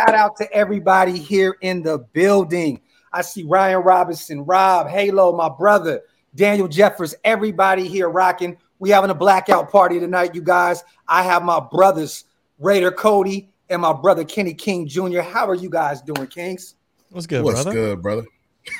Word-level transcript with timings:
Shout 0.00 0.14
out 0.14 0.36
to 0.36 0.50
everybody 0.50 1.18
here 1.18 1.58
in 1.60 1.82
the 1.82 1.98
building. 1.98 2.80
I 3.12 3.20
see 3.20 3.42
Ryan 3.42 3.82
Robinson, 3.82 4.46
Rob, 4.46 4.88
Halo, 4.88 5.36
my 5.36 5.50
brother, 5.50 6.00
Daniel 6.34 6.68
Jeffers, 6.68 7.14
everybody 7.22 7.86
here 7.86 8.08
rocking. 8.08 8.56
We 8.78 8.88
having 8.88 9.10
a 9.10 9.14
blackout 9.14 9.70
party 9.70 10.00
tonight, 10.00 10.34
you 10.34 10.40
guys. 10.40 10.84
I 11.06 11.22
have 11.24 11.42
my 11.42 11.60
brothers, 11.60 12.24
Raider 12.58 12.90
Cody 12.90 13.50
and 13.68 13.82
my 13.82 13.92
brother 13.92 14.24
Kenny 14.24 14.54
King 14.54 14.88
Jr. 14.88 15.20
How 15.20 15.46
are 15.46 15.54
you 15.54 15.68
guys 15.68 16.00
doing, 16.00 16.28
Kings? 16.28 16.76
What's 17.10 17.26
good, 17.26 17.44
What's 17.44 17.64
brother? 17.64 17.72
good, 17.72 18.02
brother? 18.02 18.24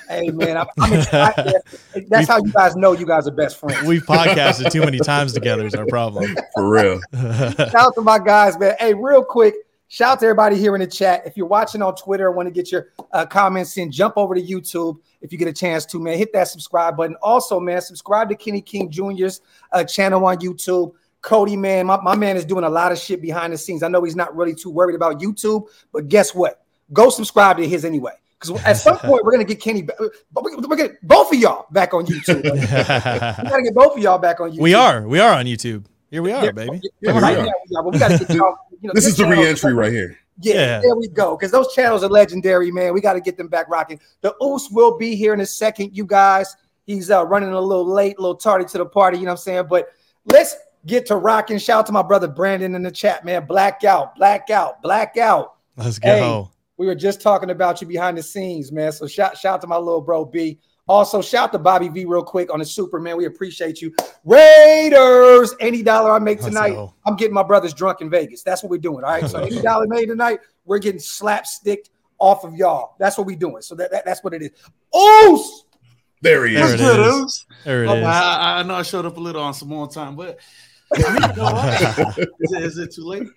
Hey 0.08 0.28
man, 0.28 0.56
I'm, 0.56 0.66
I'm 0.78 0.92
excited. 0.94 1.54
That's 2.08 2.28
how 2.28 2.38
you 2.42 2.52
guys 2.52 2.76
know 2.76 2.92
you 2.92 3.04
guys 3.04 3.28
are 3.28 3.32
best 3.32 3.58
friends. 3.58 3.86
We've 3.86 4.04
podcasted 4.06 4.72
too 4.72 4.80
many 4.80 5.00
times 5.00 5.34
together 5.34 5.66
is 5.66 5.74
our 5.74 5.86
problem. 5.86 6.34
For 6.54 6.70
real. 6.70 7.00
Shout 7.12 7.74
out 7.74 7.94
to 7.96 8.00
my 8.00 8.18
guys, 8.18 8.58
man. 8.58 8.74
Hey, 8.78 8.94
real 8.94 9.22
quick, 9.22 9.54
shout 9.90 10.12
out 10.12 10.20
to 10.20 10.26
everybody 10.26 10.56
here 10.56 10.74
in 10.74 10.80
the 10.80 10.86
chat. 10.86 11.26
If 11.26 11.36
you're 11.36 11.46
watching 11.46 11.82
on 11.82 11.94
Twitter 11.96 12.28
and 12.28 12.36
want 12.36 12.46
to 12.46 12.52
get 12.52 12.72
your 12.72 12.88
uh, 13.12 13.26
comments 13.26 13.76
in, 13.76 13.90
jump 13.90 14.14
over 14.16 14.34
to 14.34 14.40
YouTube 14.40 14.98
if 15.20 15.32
you 15.32 15.38
get 15.38 15.48
a 15.48 15.52
chance 15.52 15.84
to, 15.86 15.98
man. 16.00 16.16
Hit 16.16 16.32
that 16.32 16.48
subscribe 16.48 16.96
button. 16.96 17.16
Also, 17.22 17.60
man, 17.60 17.80
subscribe 17.82 18.28
to 18.30 18.36
Kenny 18.36 18.62
King 18.62 18.90
Jr.'s 18.90 19.40
uh, 19.72 19.84
channel 19.84 20.24
on 20.24 20.38
YouTube. 20.38 20.92
Cody, 21.22 21.56
man, 21.56 21.86
my, 21.86 22.00
my 22.00 22.14
man 22.16 22.36
is 22.36 22.46
doing 22.46 22.64
a 22.64 22.68
lot 22.68 22.92
of 22.92 22.98
shit 22.98 23.20
behind 23.20 23.52
the 23.52 23.58
scenes. 23.58 23.82
I 23.82 23.88
know 23.88 24.02
he's 24.02 24.16
not 24.16 24.34
really 24.34 24.54
too 24.54 24.70
worried 24.70 24.94
about 24.94 25.20
YouTube, 25.20 25.66
but 25.92 26.08
guess 26.08 26.34
what? 26.34 26.64
Go 26.92 27.10
subscribe 27.10 27.58
to 27.58 27.68
his 27.68 27.84
anyway. 27.84 28.12
Because 28.40 28.62
at 28.64 28.74
some 28.74 28.96
point 29.00 29.24
we're 29.24 29.32
gonna 29.32 29.44
get 29.44 29.60
Kenny, 29.60 29.86
we're 30.32 30.56
gonna 30.56 30.76
get 30.76 31.06
both 31.06 31.30
of 31.32 31.38
y'all 31.38 31.66
back 31.72 31.92
on 31.92 32.06
YouTube. 32.06 32.42
we 32.44 32.50
gotta 33.50 33.62
get 33.62 33.74
both 33.74 33.96
of 33.96 34.02
y'all 34.02 34.18
back 34.18 34.40
on 34.40 34.52
YouTube. 34.52 34.60
we 34.60 34.72
are. 34.72 35.06
We 35.06 35.18
are 35.18 35.34
on 35.34 35.44
YouTube. 35.44 35.84
Here 36.10 36.22
we 36.22 36.32
are, 36.32 36.44
Yeah, 36.44 36.52
baby. 36.52 36.80
yeah, 37.00 37.18
right 37.18 37.36
we 37.36 37.44
now 37.44 37.52
we 37.68 37.76
are, 37.76 37.82
but 37.82 37.92
we 37.92 37.98
gotta 37.98 38.18
get 38.18 38.30
y'all. 38.30 38.56
You 38.80 38.88
know, 38.88 38.92
This 38.94 39.06
is 39.06 39.16
the 39.16 39.26
reentry 39.26 39.74
right 39.74 39.92
here. 39.92 40.18
Yeah, 40.40 40.54
Yeah. 40.54 40.80
there 40.80 40.96
we 40.96 41.08
go. 41.08 41.36
Because 41.36 41.52
those 41.52 41.72
channels 41.74 42.02
are 42.02 42.08
legendary, 42.08 42.70
man. 42.70 42.94
We 42.94 43.00
got 43.00 43.12
to 43.14 43.20
get 43.20 43.36
them 43.36 43.48
back 43.48 43.68
rocking. 43.68 44.00
The 44.22 44.34
Oos 44.42 44.70
will 44.70 44.96
be 44.96 45.14
here 45.14 45.34
in 45.34 45.40
a 45.40 45.46
second, 45.46 45.96
you 45.96 46.04
guys. 46.06 46.56
He's 46.86 47.10
uh, 47.10 47.26
running 47.26 47.50
a 47.50 47.60
little 47.60 47.84
late, 47.86 48.16
a 48.18 48.20
little 48.20 48.36
tardy 48.36 48.64
to 48.64 48.78
the 48.78 48.86
party, 48.86 49.18
you 49.18 49.24
know 49.24 49.32
what 49.32 49.40
I'm 49.40 49.42
saying? 49.42 49.66
But 49.68 49.88
let's 50.26 50.56
get 50.86 51.06
to 51.06 51.16
rocking. 51.16 51.58
Shout 51.58 51.80
out 51.80 51.86
to 51.86 51.92
my 51.92 52.02
brother 52.02 52.26
Brandon 52.26 52.74
in 52.74 52.82
the 52.82 52.90
chat, 52.90 53.24
man. 53.24 53.46
Blackout, 53.46 54.16
blackout, 54.16 54.80
blackout. 54.82 55.54
Let's 55.76 55.98
Hey. 55.98 56.20
go. 56.20 56.50
We 56.78 56.86
were 56.86 56.94
just 56.94 57.20
talking 57.20 57.50
about 57.50 57.82
you 57.82 57.86
behind 57.86 58.16
the 58.16 58.22
scenes, 58.22 58.72
man. 58.72 58.90
So 58.92 59.06
shout, 59.06 59.36
shout 59.36 59.56
out 59.56 59.60
to 59.60 59.66
my 59.66 59.76
little 59.76 60.00
bro 60.00 60.24
B. 60.24 60.58
Also, 60.90 61.22
shout 61.22 61.44
out 61.44 61.52
to 61.52 61.58
Bobby 61.60 61.88
V 61.88 62.04
real 62.04 62.24
quick 62.24 62.52
on 62.52 62.58
the 62.58 62.64
Superman. 62.64 63.16
We 63.16 63.26
appreciate 63.26 63.80
you. 63.80 63.94
Raiders, 64.24 65.54
any 65.60 65.84
dollar 65.84 66.10
I 66.10 66.18
make 66.18 66.40
tonight, 66.40 66.70
go. 66.70 66.92
I'm 67.06 67.14
getting 67.14 67.32
my 67.32 67.44
brothers 67.44 67.72
drunk 67.72 68.00
in 68.00 68.10
Vegas. 68.10 68.42
That's 68.42 68.60
what 68.64 68.70
we're 68.70 68.78
doing. 68.78 69.04
All 69.04 69.10
right. 69.12 69.24
So 69.30 69.38
any 69.38 69.62
dollar 69.62 69.86
made 69.86 70.06
tonight, 70.06 70.40
we're 70.64 70.80
getting 70.80 70.98
slapsticked 70.98 71.90
off 72.18 72.42
of 72.44 72.56
y'all. 72.56 72.96
That's 72.98 73.16
what 73.16 73.28
we're 73.28 73.36
doing. 73.36 73.62
So 73.62 73.76
that, 73.76 73.92
that- 73.92 74.04
that's 74.04 74.24
what 74.24 74.34
it 74.34 74.42
is. 74.42 74.50
Oos! 74.96 75.64
There 76.22 76.44
he 76.46 76.54
There 76.54 76.64
is. 76.66 76.74
it 76.74 76.78
Good, 76.78 77.24
is. 77.24 77.46
There 77.64 77.84
it 77.84 77.88
Oh, 77.88 77.94
is. 77.96 78.04
I, 78.04 78.58
I 78.58 78.62
know 78.64 78.74
I 78.74 78.82
showed 78.82 79.06
up 79.06 79.16
a 79.16 79.20
little 79.20 79.42
on 79.42 79.54
some 79.54 79.68
more 79.68 79.88
time, 79.88 80.16
but 80.16 80.40
I 80.92 81.18
mean, 81.20 81.36
go 81.36 81.44
on. 81.44 81.68
is, 81.68 82.18
it, 82.18 82.62
is 82.64 82.78
it 82.78 82.92
too 82.92 83.04
late? 83.04 83.28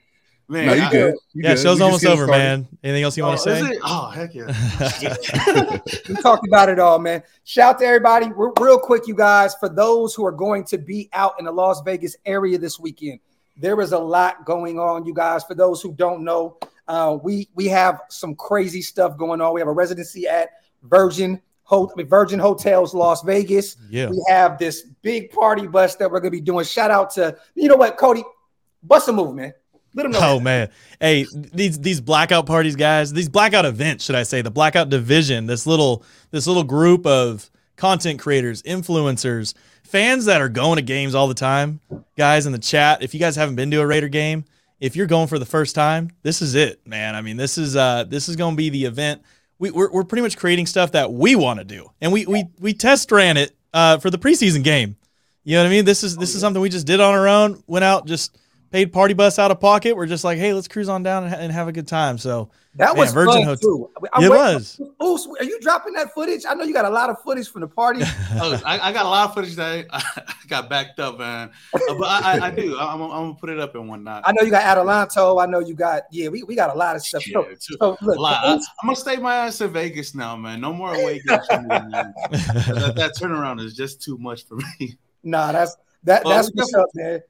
Man, 0.54 0.68
No, 0.68 0.74
you 0.74 0.82
I- 0.84 0.92
good. 0.92 1.14
You 1.34 1.42
Yeah, 1.44 1.50
good. 1.56 1.60
show's 1.62 1.64
We 1.64 1.70
just 1.72 1.82
almost 1.82 2.06
over, 2.06 2.26
started. 2.26 2.32
man. 2.44 2.68
Anything 2.84 3.04
else 3.04 3.18
you 3.18 3.24
want 3.24 3.40
oh, 3.42 3.44
to 3.44 3.56
say? 3.66 3.72
it? 3.72 3.80
Oh, 3.84 4.08
heck 4.10 4.34
yeah. 4.36 5.80
We 6.10 6.16
talked 6.22 6.48
about 6.48 6.70
it 6.70 6.80
all, 6.80 7.00
man. 7.00 7.24
Shout 7.44 7.76
out 7.76 7.80
to 7.80 7.86
everybody. 7.86 8.28
Re- 8.36 8.52
Real 8.60 8.80
quick, 8.80 9.08
you 9.08 9.16
guys, 9.16 9.56
for 9.56 9.68
those 9.70 10.14
who 10.14 10.26
are 10.26 10.32
going 10.32 10.64
to 10.66 10.78
be 10.78 11.10
out 11.14 11.34
in 11.40 11.46
the 11.46 11.52
Las 11.52 11.82
Vegas 11.82 12.16
area 12.26 12.58
this 12.58 12.80
weekend, 12.80 13.20
there 13.58 13.80
is 13.82 13.92
a 13.92 14.00
lot 14.00 14.46
going 14.46 14.80
on, 14.80 15.06
you 15.06 15.14
guys. 15.14 15.44
For 15.44 15.56
those 15.56 15.82
who 15.82 15.94
don't 15.94 16.24
know, 16.24 16.58
uh, 16.88 17.18
we 17.22 17.50
we 17.56 17.68
have 17.68 18.02
some 18.10 18.36
crazy 18.36 18.82
stuff 18.82 19.18
going 19.18 19.42
on. 19.42 19.54
We 19.54 19.62
have 19.62 19.68
a 19.68 19.72
residency 19.74 20.28
at 20.28 20.50
Virgin 20.84 21.42
Ho- 21.66 21.90
I 21.90 21.96
mean, 21.96 22.08
Virgin 22.08 22.40
Hotels 22.40 22.94
Las 22.94 23.22
Vegas. 23.24 23.78
yeah. 23.90 24.10
We 24.10 24.22
have 24.28 24.58
this 24.58 24.82
big 25.02 25.32
party 25.32 25.66
bus 25.68 25.96
that 25.96 26.12
we're 26.12 26.20
gonna 26.20 26.32
be 26.32 26.42
doing. 26.42 26.66
Shout 26.66 26.92
out 26.92 27.10
to 27.12 27.38
you 27.56 27.70
know 27.70 27.76
what, 27.78 27.96
Cody, 27.98 28.24
bust 28.84 29.08
a 29.08 29.14
move, 29.14 29.36
man. 29.36 29.54
Let 29.96 30.04
them 30.04 30.12
know. 30.14 30.20
Oh 30.22 30.40
man. 30.40 30.70
Hey, 31.00 31.26
these 31.32 31.80
these 31.80 32.02
blackout 32.02 32.46
parties, 32.46 32.76
guys, 32.76 33.14
these 33.14 33.30
blackout 33.30 33.66
events, 33.66 34.04
should 34.06 34.16
I 34.16 34.24
say, 34.24 34.42
the 34.42 34.52
blackout 34.52 34.90
division, 34.90 35.46
this 35.46 35.68
little 35.68 36.04
this 36.32 36.48
little 36.48 36.64
group 36.64 37.06
of 37.06 37.50
content 37.76 38.20
creators, 38.20 38.62
influencers, 38.64 39.54
fans 39.84 40.26
that 40.26 40.42
are 40.42 40.50
going 40.50 40.78
to 40.78 40.82
games 40.82 41.16
all 41.16 41.28
the 41.28 41.34
time. 41.34 41.80
Guys 42.18 42.46
in 42.46 42.52
the 42.52 42.60
chat, 42.60 43.04
if 43.04 43.14
you 43.14 43.20
guys 43.20 43.36
haven't 43.36 43.56
been 43.56 43.70
to 43.72 43.82
a 43.82 43.86
Raider 43.86 44.08
game, 44.08 44.46
if 44.80 44.96
you're 44.96 45.08
going 45.08 45.28
for 45.28 45.40
the 45.40 45.46
first 45.46 45.76
time, 45.76 46.12
this 46.24 46.42
is 46.42 46.56
it, 46.56 46.86
man. 46.86 47.16
I 47.16 47.22
mean, 47.22 47.38
this 47.38 47.58
is 47.58 47.76
uh 47.76 48.04
this 48.06 48.28
is 48.30 48.36
gonna 48.36 48.56
be 48.56 48.70
the 48.70 48.86
event. 48.86 49.22
We, 49.60 49.72
we're, 49.72 49.92
we're 49.92 50.04
pretty 50.04 50.24
much 50.24 50.38
creating 50.38 50.66
stuff 50.66 50.92
that 50.94 51.14
we 51.14 51.36
want 51.36 51.60
to 51.60 51.66
do. 51.66 51.90
And 52.02 52.12
we 52.12 52.26
we 52.26 52.46
we 52.60 52.74
test 52.74 53.12
ran 53.12 53.38
it 53.38 53.56
uh 53.74 54.00
for 54.00 54.10
the 54.10 54.18
preseason 54.18 54.64
game. 54.64 54.98
You 55.44 55.58
know 55.58 55.64
what 55.64 55.68
I 55.68 55.72
mean? 55.72 55.86
This 55.86 56.04
is 56.04 56.18
this 56.18 56.36
is 56.36 56.42
something 56.42 56.62
we 56.62 56.70
just 56.70 56.88
did 56.88 57.00
on 57.00 57.14
our 57.14 57.28
own, 57.28 57.64
went 57.68 57.84
out, 57.84 58.08
just 58.08 58.38
paid 58.74 58.92
party 58.92 59.14
bus 59.14 59.38
out 59.38 59.52
of 59.52 59.60
pocket. 59.60 59.96
We're 59.96 60.08
just 60.08 60.24
like, 60.24 60.40
hey, 60.40 60.52
let's 60.52 60.68
cruise 60.68 60.90
on 60.90 61.04
down 61.04 61.24
and, 61.26 61.32
ha- 61.34 61.40
and 61.40 61.52
have 61.54 61.68
a 61.68 61.72
good 61.72 61.88
time. 61.88 62.18
So 62.18 62.50
That 62.76 62.96
Man, 62.96 62.98
was 62.98 63.14
Virgin 63.14 63.34
fun 63.34 63.44
Hotel- 63.44 63.58
too. 63.58 63.90
I'm 64.12 64.24
it 64.24 64.32
waiting- 64.32 64.56
was. 64.56 64.82
Oos, 65.02 65.28
are 65.40 65.44
you 65.46 65.60
dropping 65.62 65.94
that 65.94 66.12
footage? 66.16 66.44
I 66.50 66.56
know 66.56 66.64
you 66.64 66.74
got 66.74 66.86
a 66.86 66.90
lot 66.90 67.12
of 67.12 67.22
footage 67.22 67.48
from 67.50 67.62
the 67.62 67.68
party. 67.68 68.02
Oh, 68.36 68.60
I, 68.66 68.90
I 68.90 68.92
got 68.92 69.06
a 69.06 69.10
lot 69.10 69.30
of 69.30 69.36
footage 69.36 69.56
that 69.58 69.86
I, 69.92 70.04
I 70.18 70.34
got 70.48 70.70
backed 70.72 71.00
up, 71.00 71.20
man. 71.20 71.52
Uh, 71.72 71.80
but 72.00 72.06
I, 72.06 72.40
I, 72.40 72.48
I 72.48 72.52
do. 72.52 72.76
I'm, 72.80 73.00
I'm 73.00 73.10
gonna 73.10 73.34
put 73.36 73.52
it 73.52 73.60
up 73.60 73.76
in 73.76 73.88
one 73.88 74.04
night. 74.04 74.24
I 74.26 74.32
know 74.32 74.42
you 74.42 74.50
got 74.50 74.64
Adelanto. 74.76 75.40
I 75.42 75.46
know 75.46 75.60
you 75.60 75.76
got 75.76 76.04
yeah. 76.12 76.30
We, 76.30 76.42
we 76.42 76.56
got 76.56 76.72
a 76.74 76.78
lot 76.78 76.96
of 76.96 77.04
stuff. 77.04 77.28
Yeah, 77.28 77.34
So, 77.34 77.44
too. 77.44 77.76
so 77.80 77.98
A 78.02 78.06
look, 78.06 78.18
lot. 78.18 78.44
I, 78.44 78.54
am 78.56 78.60
gonna 78.84 78.96
stay 78.96 79.18
my 79.18 79.36
ass 79.36 79.62
in 79.62 79.72
Vegas 79.72 80.16
now, 80.16 80.36
man. 80.36 80.60
No 80.62 80.74
more 80.74 80.96
away 80.96 81.22
games 81.28 81.46
for 81.46 81.62
me, 81.62 81.68
man. 81.68 81.92
that, 82.32 82.94
that 82.96 83.12
turnaround 83.20 83.64
is 83.64 83.76
just 83.76 84.02
too 84.02 84.18
much 84.18 84.48
for 84.48 84.56
me. 84.80 84.98
nah, 85.22 85.52
that's 85.52 85.78
that 86.06 86.26
Well, 86.26 86.36
that's 86.36 86.52
what's 86.56 86.74
up, 86.74 86.88
man. 86.96 87.22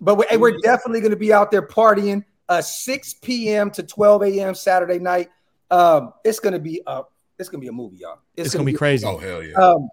But 0.00 0.16
we, 0.16 0.26
hey, 0.28 0.36
we're 0.36 0.58
definitely 0.58 1.00
going 1.00 1.12
to 1.12 1.16
be 1.16 1.32
out 1.32 1.50
there 1.50 1.66
partying. 1.66 2.24
Uh, 2.48 2.60
6 2.60 3.14
p.m. 3.14 3.70
to 3.70 3.82
12 3.82 4.22
a.m. 4.24 4.54
Saturday 4.54 4.98
night. 4.98 5.30
Um, 5.70 6.12
it's 6.24 6.38
gonna 6.40 6.58
be 6.58 6.82
a 6.86 7.02
it's 7.38 7.48
gonna 7.48 7.60
be 7.60 7.68
a 7.68 7.72
movie, 7.72 7.96
y'all. 7.96 8.18
it's, 8.36 8.52
gonna, 8.52 8.64
be 8.64 8.74
crazy. 8.74 9.06
Oh 9.06 9.16
hell 9.16 9.42
yeah. 9.42 9.54
Um, 9.54 9.88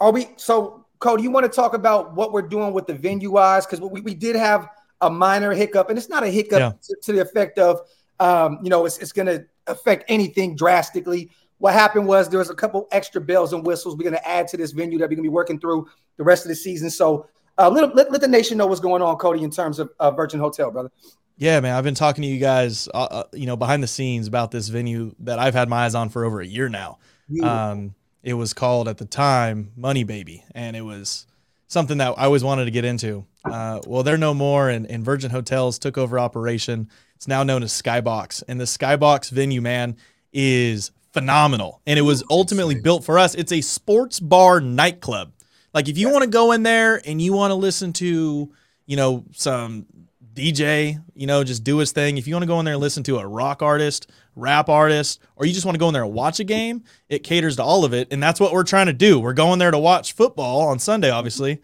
are 0.00 0.12
we 0.12 0.28
so 0.36 0.86
Cody? 0.98 1.24
You 1.24 1.30
want 1.30 1.44
to 1.44 1.54
talk 1.54 1.74
about 1.74 2.14
what 2.14 2.32
we're 2.32 2.42
doing 2.42 2.72
with 2.72 2.86
the 2.86 2.94
venue 2.94 3.32
wise? 3.32 3.66
Because 3.66 3.80
we, 3.80 4.00
we 4.00 4.14
did 4.14 4.36
have 4.36 4.68
a 5.00 5.10
minor 5.10 5.52
hiccup, 5.52 5.90
and 5.90 5.98
it's 5.98 6.08
not 6.08 6.22
a 6.22 6.28
hiccup 6.28 6.58
Yeah. 6.58 6.72
to, 6.82 6.96
to 7.02 7.12
the 7.12 7.20
effect 7.20 7.58
of 7.58 7.80
um, 8.18 8.60
you 8.62 8.70
know, 8.70 8.86
it's, 8.86 8.98
it's 8.98 9.12
gonna 9.12 9.44
affect 9.66 10.04
anything 10.08 10.56
drastically. 10.56 11.30
What 11.58 11.74
happened 11.74 12.06
was 12.06 12.28
there 12.28 12.38
was 12.38 12.50
a 12.50 12.54
couple 12.54 12.86
extra 12.92 13.20
bells 13.20 13.52
and 13.52 13.66
whistles 13.66 13.96
we're 13.96 14.04
gonna 14.04 14.20
add 14.24 14.48
to 14.48 14.56
this 14.56 14.72
venue 14.72 14.98
that 14.98 15.10
we're 15.10 15.16
gonna 15.16 15.22
be 15.22 15.28
working 15.28 15.58
through 15.58 15.88
the 16.16 16.24
rest 16.24 16.44
of 16.44 16.48
the 16.48 16.54
season. 16.54 16.88
So 16.88 17.26
uh, 17.58 17.70
let, 17.70 17.94
let, 17.94 18.10
let 18.10 18.20
the 18.20 18.28
nation 18.28 18.58
know 18.58 18.66
what's 18.66 18.80
going 18.80 19.02
on, 19.02 19.16
Cody, 19.16 19.42
in 19.42 19.50
terms 19.50 19.78
of 19.78 19.90
uh, 19.98 20.10
Virgin 20.10 20.40
Hotel, 20.40 20.70
brother. 20.70 20.90
Yeah, 21.38 21.60
man. 21.60 21.74
I've 21.74 21.84
been 21.84 21.94
talking 21.94 22.22
to 22.22 22.28
you 22.28 22.40
guys, 22.40 22.88
uh, 22.94 23.08
uh, 23.10 23.24
you 23.32 23.46
know, 23.46 23.56
behind 23.56 23.82
the 23.82 23.88
scenes 23.88 24.26
about 24.26 24.50
this 24.50 24.68
venue 24.68 25.14
that 25.20 25.38
I've 25.38 25.54
had 25.54 25.68
my 25.68 25.84
eyes 25.84 25.94
on 25.94 26.08
for 26.08 26.24
over 26.24 26.40
a 26.40 26.46
year 26.46 26.68
now. 26.68 26.98
Um, 27.42 27.94
it 28.22 28.34
was 28.34 28.54
called 28.54 28.88
at 28.88 28.98
the 28.98 29.04
time 29.04 29.72
Money 29.76 30.04
Baby, 30.04 30.44
and 30.54 30.76
it 30.76 30.82
was 30.82 31.26
something 31.66 31.98
that 31.98 32.14
I 32.16 32.24
always 32.24 32.42
wanted 32.42 32.64
to 32.66 32.70
get 32.70 32.84
into. 32.84 33.26
Uh, 33.44 33.80
well, 33.86 34.02
they're 34.02 34.16
no 34.16 34.32
more, 34.32 34.70
and, 34.70 34.90
and 34.90 35.04
Virgin 35.04 35.30
Hotels 35.30 35.78
took 35.78 35.98
over 35.98 36.18
operation. 36.18 36.88
It's 37.16 37.28
now 37.28 37.42
known 37.42 37.62
as 37.62 37.72
Skybox, 37.72 38.42
and 38.48 38.60
the 38.60 38.64
Skybox 38.64 39.30
venue, 39.30 39.60
man, 39.60 39.96
is 40.32 40.90
phenomenal, 41.12 41.80
and 41.86 41.98
it 41.98 42.02
was 42.02 42.22
ultimately 42.30 42.74
built 42.74 43.04
for 43.04 43.18
us. 43.18 43.34
It's 43.34 43.52
a 43.52 43.60
sports 43.60 44.20
bar 44.20 44.60
nightclub. 44.60 45.32
Like 45.76 45.90
if 45.90 45.98
you 45.98 46.08
want 46.10 46.22
to 46.24 46.30
go 46.30 46.52
in 46.52 46.62
there 46.62 47.02
and 47.04 47.20
you 47.20 47.34
want 47.34 47.50
to 47.50 47.54
listen 47.54 47.92
to, 47.92 48.50
you 48.86 48.96
know, 48.96 49.26
some 49.32 49.84
DJ, 50.32 51.04
you 51.14 51.26
know, 51.26 51.44
just 51.44 51.64
do 51.64 51.76
his 51.76 51.92
thing. 51.92 52.16
If 52.16 52.26
you 52.26 52.34
want 52.34 52.44
to 52.44 52.46
go 52.46 52.58
in 52.60 52.64
there 52.64 52.72
and 52.72 52.80
listen 52.80 53.02
to 53.02 53.18
a 53.18 53.26
rock 53.26 53.60
artist, 53.60 54.10
rap 54.34 54.70
artist, 54.70 55.20
or 55.36 55.44
you 55.44 55.52
just 55.52 55.66
want 55.66 55.74
to 55.74 55.78
go 55.78 55.88
in 55.88 55.92
there 55.92 56.04
and 56.04 56.14
watch 56.14 56.40
a 56.40 56.44
game, 56.44 56.82
it 57.10 57.24
caters 57.24 57.56
to 57.56 57.62
all 57.62 57.84
of 57.84 57.92
it. 57.92 58.08
And 58.10 58.22
that's 58.22 58.40
what 58.40 58.54
we're 58.54 58.64
trying 58.64 58.86
to 58.86 58.94
do. 58.94 59.20
We're 59.20 59.34
going 59.34 59.58
there 59.58 59.70
to 59.70 59.78
watch 59.78 60.14
football 60.14 60.62
on 60.62 60.78
Sunday, 60.78 61.10
obviously. 61.10 61.60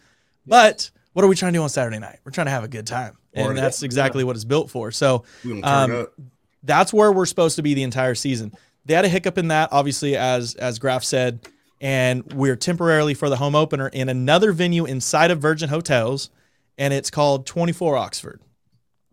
But 0.47 0.91
what 1.15 1.25
are 1.25 1.29
we 1.29 1.35
trying 1.35 1.55
to 1.55 1.59
do 1.61 1.63
on 1.63 1.71
Saturday 1.71 1.99
night? 1.99 2.19
We're 2.23 2.33
trying 2.33 2.49
to 2.49 2.53
have 2.53 2.65
a 2.65 2.69
good 2.69 2.87
time. 2.87 3.17
And 3.33 3.57
that's 3.57 3.83
exactly 3.83 4.25
what 4.25 4.37
it's 4.37 4.45
built 4.45 4.69
for. 4.69 4.91
So 4.91 5.25
We 5.43 5.63
gonna 5.63 5.87
turn 5.87 5.91
um, 5.91 6.29
that's 6.63 6.93
where 6.93 7.11
we're 7.11 7.25
supposed 7.25 7.57
to 7.57 7.63
be 7.63 7.73
the 7.73 7.83
entire 7.83 8.15
season. 8.15 8.53
They 8.85 8.93
had 8.93 9.07
a 9.07 9.09
hiccup 9.09 9.39
in 9.39 9.49
that, 9.49 9.71
obviously, 9.73 10.19
as 10.19 10.55
as 10.57 10.79
Graf 10.79 11.03
said, 11.03 11.49
and 11.83 12.33
we're 12.33 12.57
temporarily 12.57 13.13
for 13.13 13.29
the 13.29 13.37
home 13.37 13.57
opener 13.57 13.89
in 13.89 14.09
another 14.09 14.53
venue 14.53 14.87
inside 14.87 15.31
of 15.33 15.41
Virgin 15.41 15.69
Hotels, 15.69 16.31
and 16.79 16.95
it's 16.95 17.11
called 17.11 17.45
24 17.45 17.97
Oxford. 17.97 18.41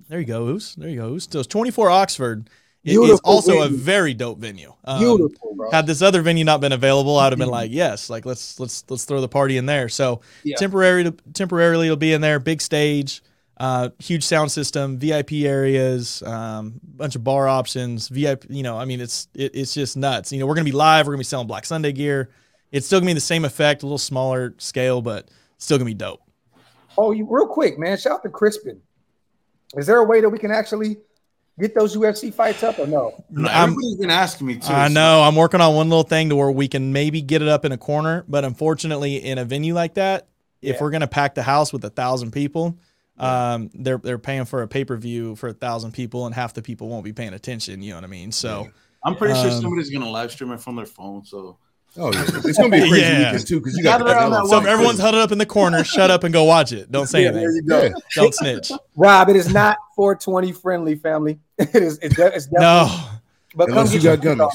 There 0.07 0.19
you 0.19 0.25
go, 0.25 0.48
Oos. 0.48 0.75
There 0.75 0.88
you 0.88 1.00
go, 1.01 1.07
Oos. 1.10 1.27
So 1.30 1.39
it's 1.39 1.48
24 1.48 1.89
Oxford. 1.89 2.50
It 2.83 2.94
is 2.94 3.19
also 3.21 3.62
a 3.62 3.68
very 3.68 4.13
dope 4.13 4.39
venue. 4.39 4.74
Um, 4.86 5.00
Beautiful, 5.00 5.56
bro. 5.56 5.69
Had 5.69 5.86
this 5.86 6.01
other 6.01 6.21
venue 6.21 6.45
not 6.45 6.62
been 6.62 6.71
available, 6.71 7.18
I'd 7.18 7.31
have 7.33 7.39
been 7.39 7.50
like, 7.50 7.71
yes, 7.71 8.10
like 8.10 8.25
let's 8.25 8.60
let's 8.60 8.86
let's 8.89 9.04
throw 9.04 9.19
the 9.19 9.27
party 9.27 9.57
in 9.57 9.65
there. 9.65 9.89
So 9.89 10.22
Yeah. 10.44 10.56
temporary 10.56 11.12
temporarily 11.33 11.88
it'll 11.88 11.98
be 11.98 12.13
in 12.13 12.22
there, 12.22 12.39
big 12.39 12.62
stage. 12.62 13.22
Uh, 13.57 13.89
huge 14.00 14.24
sound 14.24 14.50
system, 14.50 14.98
VIP 14.98 15.33
areas, 15.44 16.24
um, 16.24 16.80
bunch 16.81 17.18
of 17.18 17.24
bar 17.25 17.50
options, 17.50 18.07
VIP. 18.07 18.45
You 18.50 18.63
know, 18.63 18.77
I 18.77 18.86
mean, 18.86 19.01
it's 19.01 19.27
it, 19.36 19.54
it's 19.54 19.74
just 19.74 19.98
nuts. 19.98 20.31
You 20.31 20.39
know, 20.39 20.45
we're 20.45 20.56
gonna 20.56 20.63
be 20.63 20.72
live. 20.72 21.06
We're 21.07 21.13
gonna 21.13 21.19
be 21.19 21.25
selling 21.25 21.48
Black 21.48 21.65
Sunday 21.65 21.92
gear. 21.92 22.30
It's 22.71 22.86
still 22.86 23.00
gonna 23.00 23.10
be 23.10 23.13
the 23.13 23.19
same 23.19 23.45
effect, 23.45 23.83
a 23.83 23.86
little 23.86 23.98
smaller 23.98 24.54
scale, 24.57 25.01
but 25.01 25.30
still 25.57 25.77
gonna 25.77 25.86
be 25.86 25.94
dope. 25.94 26.21
Oh, 26.98 27.12
you 27.12 27.27
real 27.30 27.48
quick, 27.48 27.80
man. 27.80 27.98
Shout 27.98 28.13
out 28.13 28.24
to 28.24 28.30
Crispin. 28.30 28.81
Is 29.75 29.88
there 29.88 29.98
a 29.98 30.04
way 30.04 30.21
that 30.21 30.30
we 30.30 30.39
can 30.39 30.51
actually 30.51 30.98
get 31.60 31.75
those 31.75 31.95
UFC 31.95 32.33
fights 32.33 32.63
up 32.63 32.80
or 32.80 32.88
no? 32.88 33.24
no 33.30 33.50
everybody's 33.50 33.98
been 33.98 34.10
asking 34.10 34.48
me 34.48 34.56
too. 34.56 34.74
I 34.74 34.88
know. 34.88 35.21
I'm 35.21 35.36
working 35.36 35.62
on 35.62 35.75
one 35.75 35.89
little 35.89 36.04
thing 36.04 36.30
to 36.30 36.36
where 36.36 36.51
we 36.51 36.68
can 36.68 36.92
maybe 36.94 37.21
get 37.21 37.42
it 37.42 37.48
up 37.48 37.66
in 37.66 37.71
a 37.71 37.77
corner, 37.77 38.25
but 38.27 38.45
unfortunately, 38.45 39.18
in 39.18 39.38
a 39.38 39.45
venue 39.45 39.74
like 39.74 39.95
that, 39.95 40.27
yeah. 40.62 40.74
if 40.74 40.81
we're 40.81 40.92
gonna 40.92 41.07
pack 41.07 41.36
the 41.36 41.44
house 41.44 41.72
with 41.72 41.83
a 41.86 41.89
thousand 41.89 42.31
people, 42.31 42.77
um, 43.18 43.69
they're 43.74 43.98
they're 43.98 44.19
paying 44.19 44.45
for 44.45 44.62
a 44.62 44.68
pay 44.68 44.86
per 44.86 44.95
view 44.95 45.36
for 45.36 45.50
a 45.50 45.54
thousand 45.54 45.94
people, 45.94 46.25
and 46.25 46.33
half 46.33 46.54
the 46.54 46.62
people 46.62 46.89
won't 46.89 47.04
be 47.04 47.13
paying 47.13 47.33
attention. 47.33 47.81
You 47.81 47.92
know 47.92 47.98
what 47.98 48.06
I 48.06 48.07
mean? 48.07 48.31
So 48.31 48.69
I'm 49.04 49.15
pretty 49.15 49.36
sure 49.36 49.51
um, 49.51 49.62
somebody's 49.62 49.89
gonna 49.89 50.10
live 50.10 50.31
stream 50.31 50.51
it 50.51 50.62
from 50.62 50.75
their 50.75 50.86
phone. 50.86 51.25
So 51.25 51.57
Oh, 51.97 52.13
yeah. 52.13 52.24
it's 52.24 52.57
gonna 52.57 52.69
be 52.69 52.77
a 52.77 52.88
crazy 52.88 53.01
yeah. 53.01 53.31
weekend 53.31 53.47
too 53.47 53.59
because 53.59 53.75
you 53.75 53.83
got 53.83 54.00
the 54.00 54.45
so 54.45 54.59
if 54.59 54.65
everyone's 54.65 55.00
huddled 55.00 55.24
up 55.24 55.31
in 55.31 55.38
the 55.38 55.45
corner, 55.45 55.83
shut 55.83 56.12
up 56.12 56.24
and 56.24 56.31
go 56.31 56.44
watch 56.44 56.71
it. 56.71 56.91
Don't 56.91 57.07
say 57.07 57.24
yeah, 57.24 57.30
anything. 57.30 57.65
Go. 57.68 57.89
Don't 58.15 58.33
snitch. 58.33 58.71
Rob, 58.95 59.30
it 59.30 59.36
is 59.36 59.51
not 59.51 59.77
420 59.95 60.51
friendly, 60.53 60.95
family. 60.95 61.39
It 61.57 61.75
is. 61.75 61.97
It's, 62.01 62.18
it's 62.18 62.45
definitely. 62.45 62.59
No. 62.62 63.09
But 63.56 63.69
Unless 63.69 63.89
come 63.89 63.97
you 63.97 64.03
got 64.03 64.19
gummies. 64.19 64.51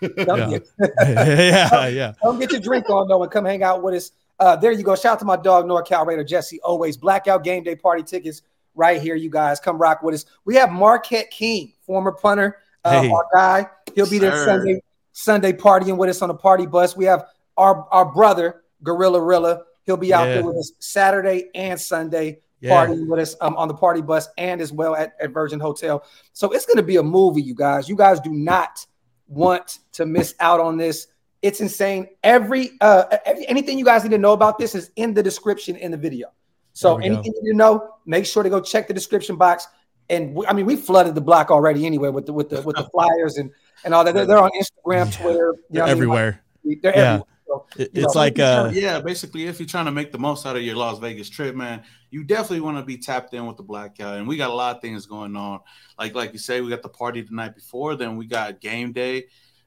yeah. 0.00 0.58
yeah, 1.06 1.86
yeah. 1.86 2.12
Come 2.22 2.40
get 2.40 2.50
your 2.50 2.60
drink 2.60 2.88
on 2.90 3.06
though 3.06 3.22
and 3.22 3.30
come 3.30 3.44
hang 3.44 3.62
out 3.62 3.82
with 3.82 3.94
us. 3.94 4.12
Uh, 4.40 4.56
there 4.56 4.72
you 4.72 4.82
go. 4.82 4.96
Shout 4.96 5.12
out 5.12 5.18
to 5.20 5.24
my 5.26 5.36
dog 5.36 5.66
NorCal 5.66 6.06
Raider 6.06 6.24
Jesse. 6.24 6.60
Always 6.62 6.96
blackout 6.96 7.44
game 7.44 7.62
day 7.62 7.76
party 7.76 8.02
tickets 8.02 8.42
right 8.74 9.00
here. 9.00 9.14
You 9.14 9.28
guys 9.28 9.60
come 9.60 9.78
rock 9.78 10.02
with 10.02 10.14
us. 10.14 10.24
We 10.44 10.56
have 10.56 10.72
Marquette 10.72 11.30
King, 11.30 11.74
former 11.82 12.12
punter, 12.12 12.58
uh, 12.84 13.02
hey. 13.02 13.10
our 13.10 13.26
guy. 13.32 13.66
He'll 13.94 14.08
be 14.08 14.18
there 14.18 14.32
Sir. 14.32 14.46
Sunday 14.46 14.80
Sunday 15.12 15.52
partying 15.52 15.96
with 15.96 16.08
us 16.08 16.22
on 16.22 16.28
the 16.28 16.34
party 16.34 16.66
bus. 16.66 16.96
We 16.96 17.04
have 17.06 17.26
our, 17.56 17.86
our 17.90 18.10
brother, 18.10 18.62
Gorilla 18.82 19.20
Rilla. 19.20 19.62
He'll 19.84 19.96
be 19.96 20.14
out 20.14 20.26
yeah. 20.28 20.34
there 20.34 20.44
with 20.44 20.56
us 20.56 20.72
Saturday 20.78 21.50
and 21.54 21.80
Sunday 21.80 22.38
yeah. 22.60 22.86
partying 22.86 23.08
with 23.08 23.20
us 23.20 23.36
um, 23.40 23.56
on 23.56 23.68
the 23.68 23.74
party 23.74 24.02
bus 24.02 24.28
and 24.38 24.60
as 24.60 24.72
well 24.72 24.94
at, 24.94 25.14
at 25.20 25.30
Virgin 25.30 25.60
Hotel. 25.60 26.04
So 26.32 26.52
it's 26.52 26.66
going 26.66 26.76
to 26.76 26.82
be 26.82 26.96
a 26.96 27.02
movie, 27.02 27.42
you 27.42 27.54
guys. 27.54 27.88
You 27.88 27.96
guys 27.96 28.20
do 28.20 28.30
not 28.30 28.86
want 29.28 29.78
to 29.92 30.06
miss 30.06 30.34
out 30.40 30.60
on 30.60 30.76
this. 30.76 31.06
It's 31.42 31.60
insane. 31.60 32.08
Every, 32.22 32.72
uh, 32.80 33.04
every 33.24 33.48
anything 33.48 33.78
you 33.78 33.84
guys 33.84 34.02
need 34.04 34.10
to 34.10 34.18
know 34.18 34.32
about 34.32 34.58
this 34.58 34.74
is 34.74 34.90
in 34.96 35.14
the 35.14 35.22
description 35.22 35.76
in 35.76 35.90
the 35.90 35.96
video. 35.96 36.28
So 36.72 36.98
anything 36.98 37.32
go. 37.32 37.40
you 37.42 37.54
know, 37.54 37.94
make 38.06 38.26
sure 38.26 38.42
to 38.42 38.50
go 38.50 38.60
check 38.60 38.88
the 38.88 38.94
description 38.94 39.36
box. 39.36 39.66
And 40.08 40.34
we, 40.34 40.46
I 40.46 40.52
mean, 40.52 40.66
we 40.66 40.76
flooded 40.76 41.14
the 41.14 41.20
block 41.20 41.50
already 41.50 41.86
anyway 41.86 42.10
with 42.10 42.26
the 42.26 42.32
with 42.32 42.48
the 42.48 42.62
with 42.62 42.76
the 42.76 42.84
flyers 42.84 43.36
and 43.38 43.50
and 43.84 43.94
all 43.94 44.04
that. 44.04 44.14
They're, 44.14 44.26
they're 44.26 44.38
on 44.38 44.50
Instagram, 44.50 45.12
Twitter, 45.12 45.54
they're 45.70 45.86
everywhere. 45.86 46.42
I 46.64 46.68
mean? 46.68 46.80
They're 46.82 46.96
yeah. 46.96 47.00
everywhere. 47.00 47.26
So, 47.50 47.66
it's 47.76 48.14
know, 48.14 48.20
like 48.20 48.38
uh, 48.38 48.70
yeah, 48.72 49.00
basically, 49.00 49.46
if 49.46 49.58
you're 49.58 49.66
trying 49.66 49.86
to 49.86 49.90
make 49.90 50.12
the 50.12 50.18
most 50.18 50.46
out 50.46 50.54
of 50.54 50.62
your 50.62 50.76
Las 50.76 50.98
Vegas 51.00 51.28
trip, 51.28 51.56
man, 51.56 51.82
you 52.10 52.22
definitely 52.22 52.60
want 52.60 52.78
to 52.78 52.84
be 52.84 52.96
tapped 52.96 53.34
in 53.34 53.44
with 53.44 53.56
the 53.56 53.64
blackout. 53.64 54.18
And 54.18 54.28
we 54.28 54.36
got 54.36 54.50
a 54.50 54.54
lot 54.54 54.76
of 54.76 54.82
things 54.82 55.04
going 55.04 55.34
on. 55.34 55.58
Like 55.98 56.14
like 56.14 56.32
you 56.32 56.38
say, 56.38 56.60
we 56.60 56.70
got 56.70 56.82
the 56.82 56.88
party 56.88 57.22
the 57.22 57.34
night 57.34 57.56
before, 57.56 57.96
then 57.96 58.16
we 58.16 58.26
got 58.26 58.60
game 58.60 58.92
day, 58.92 59.24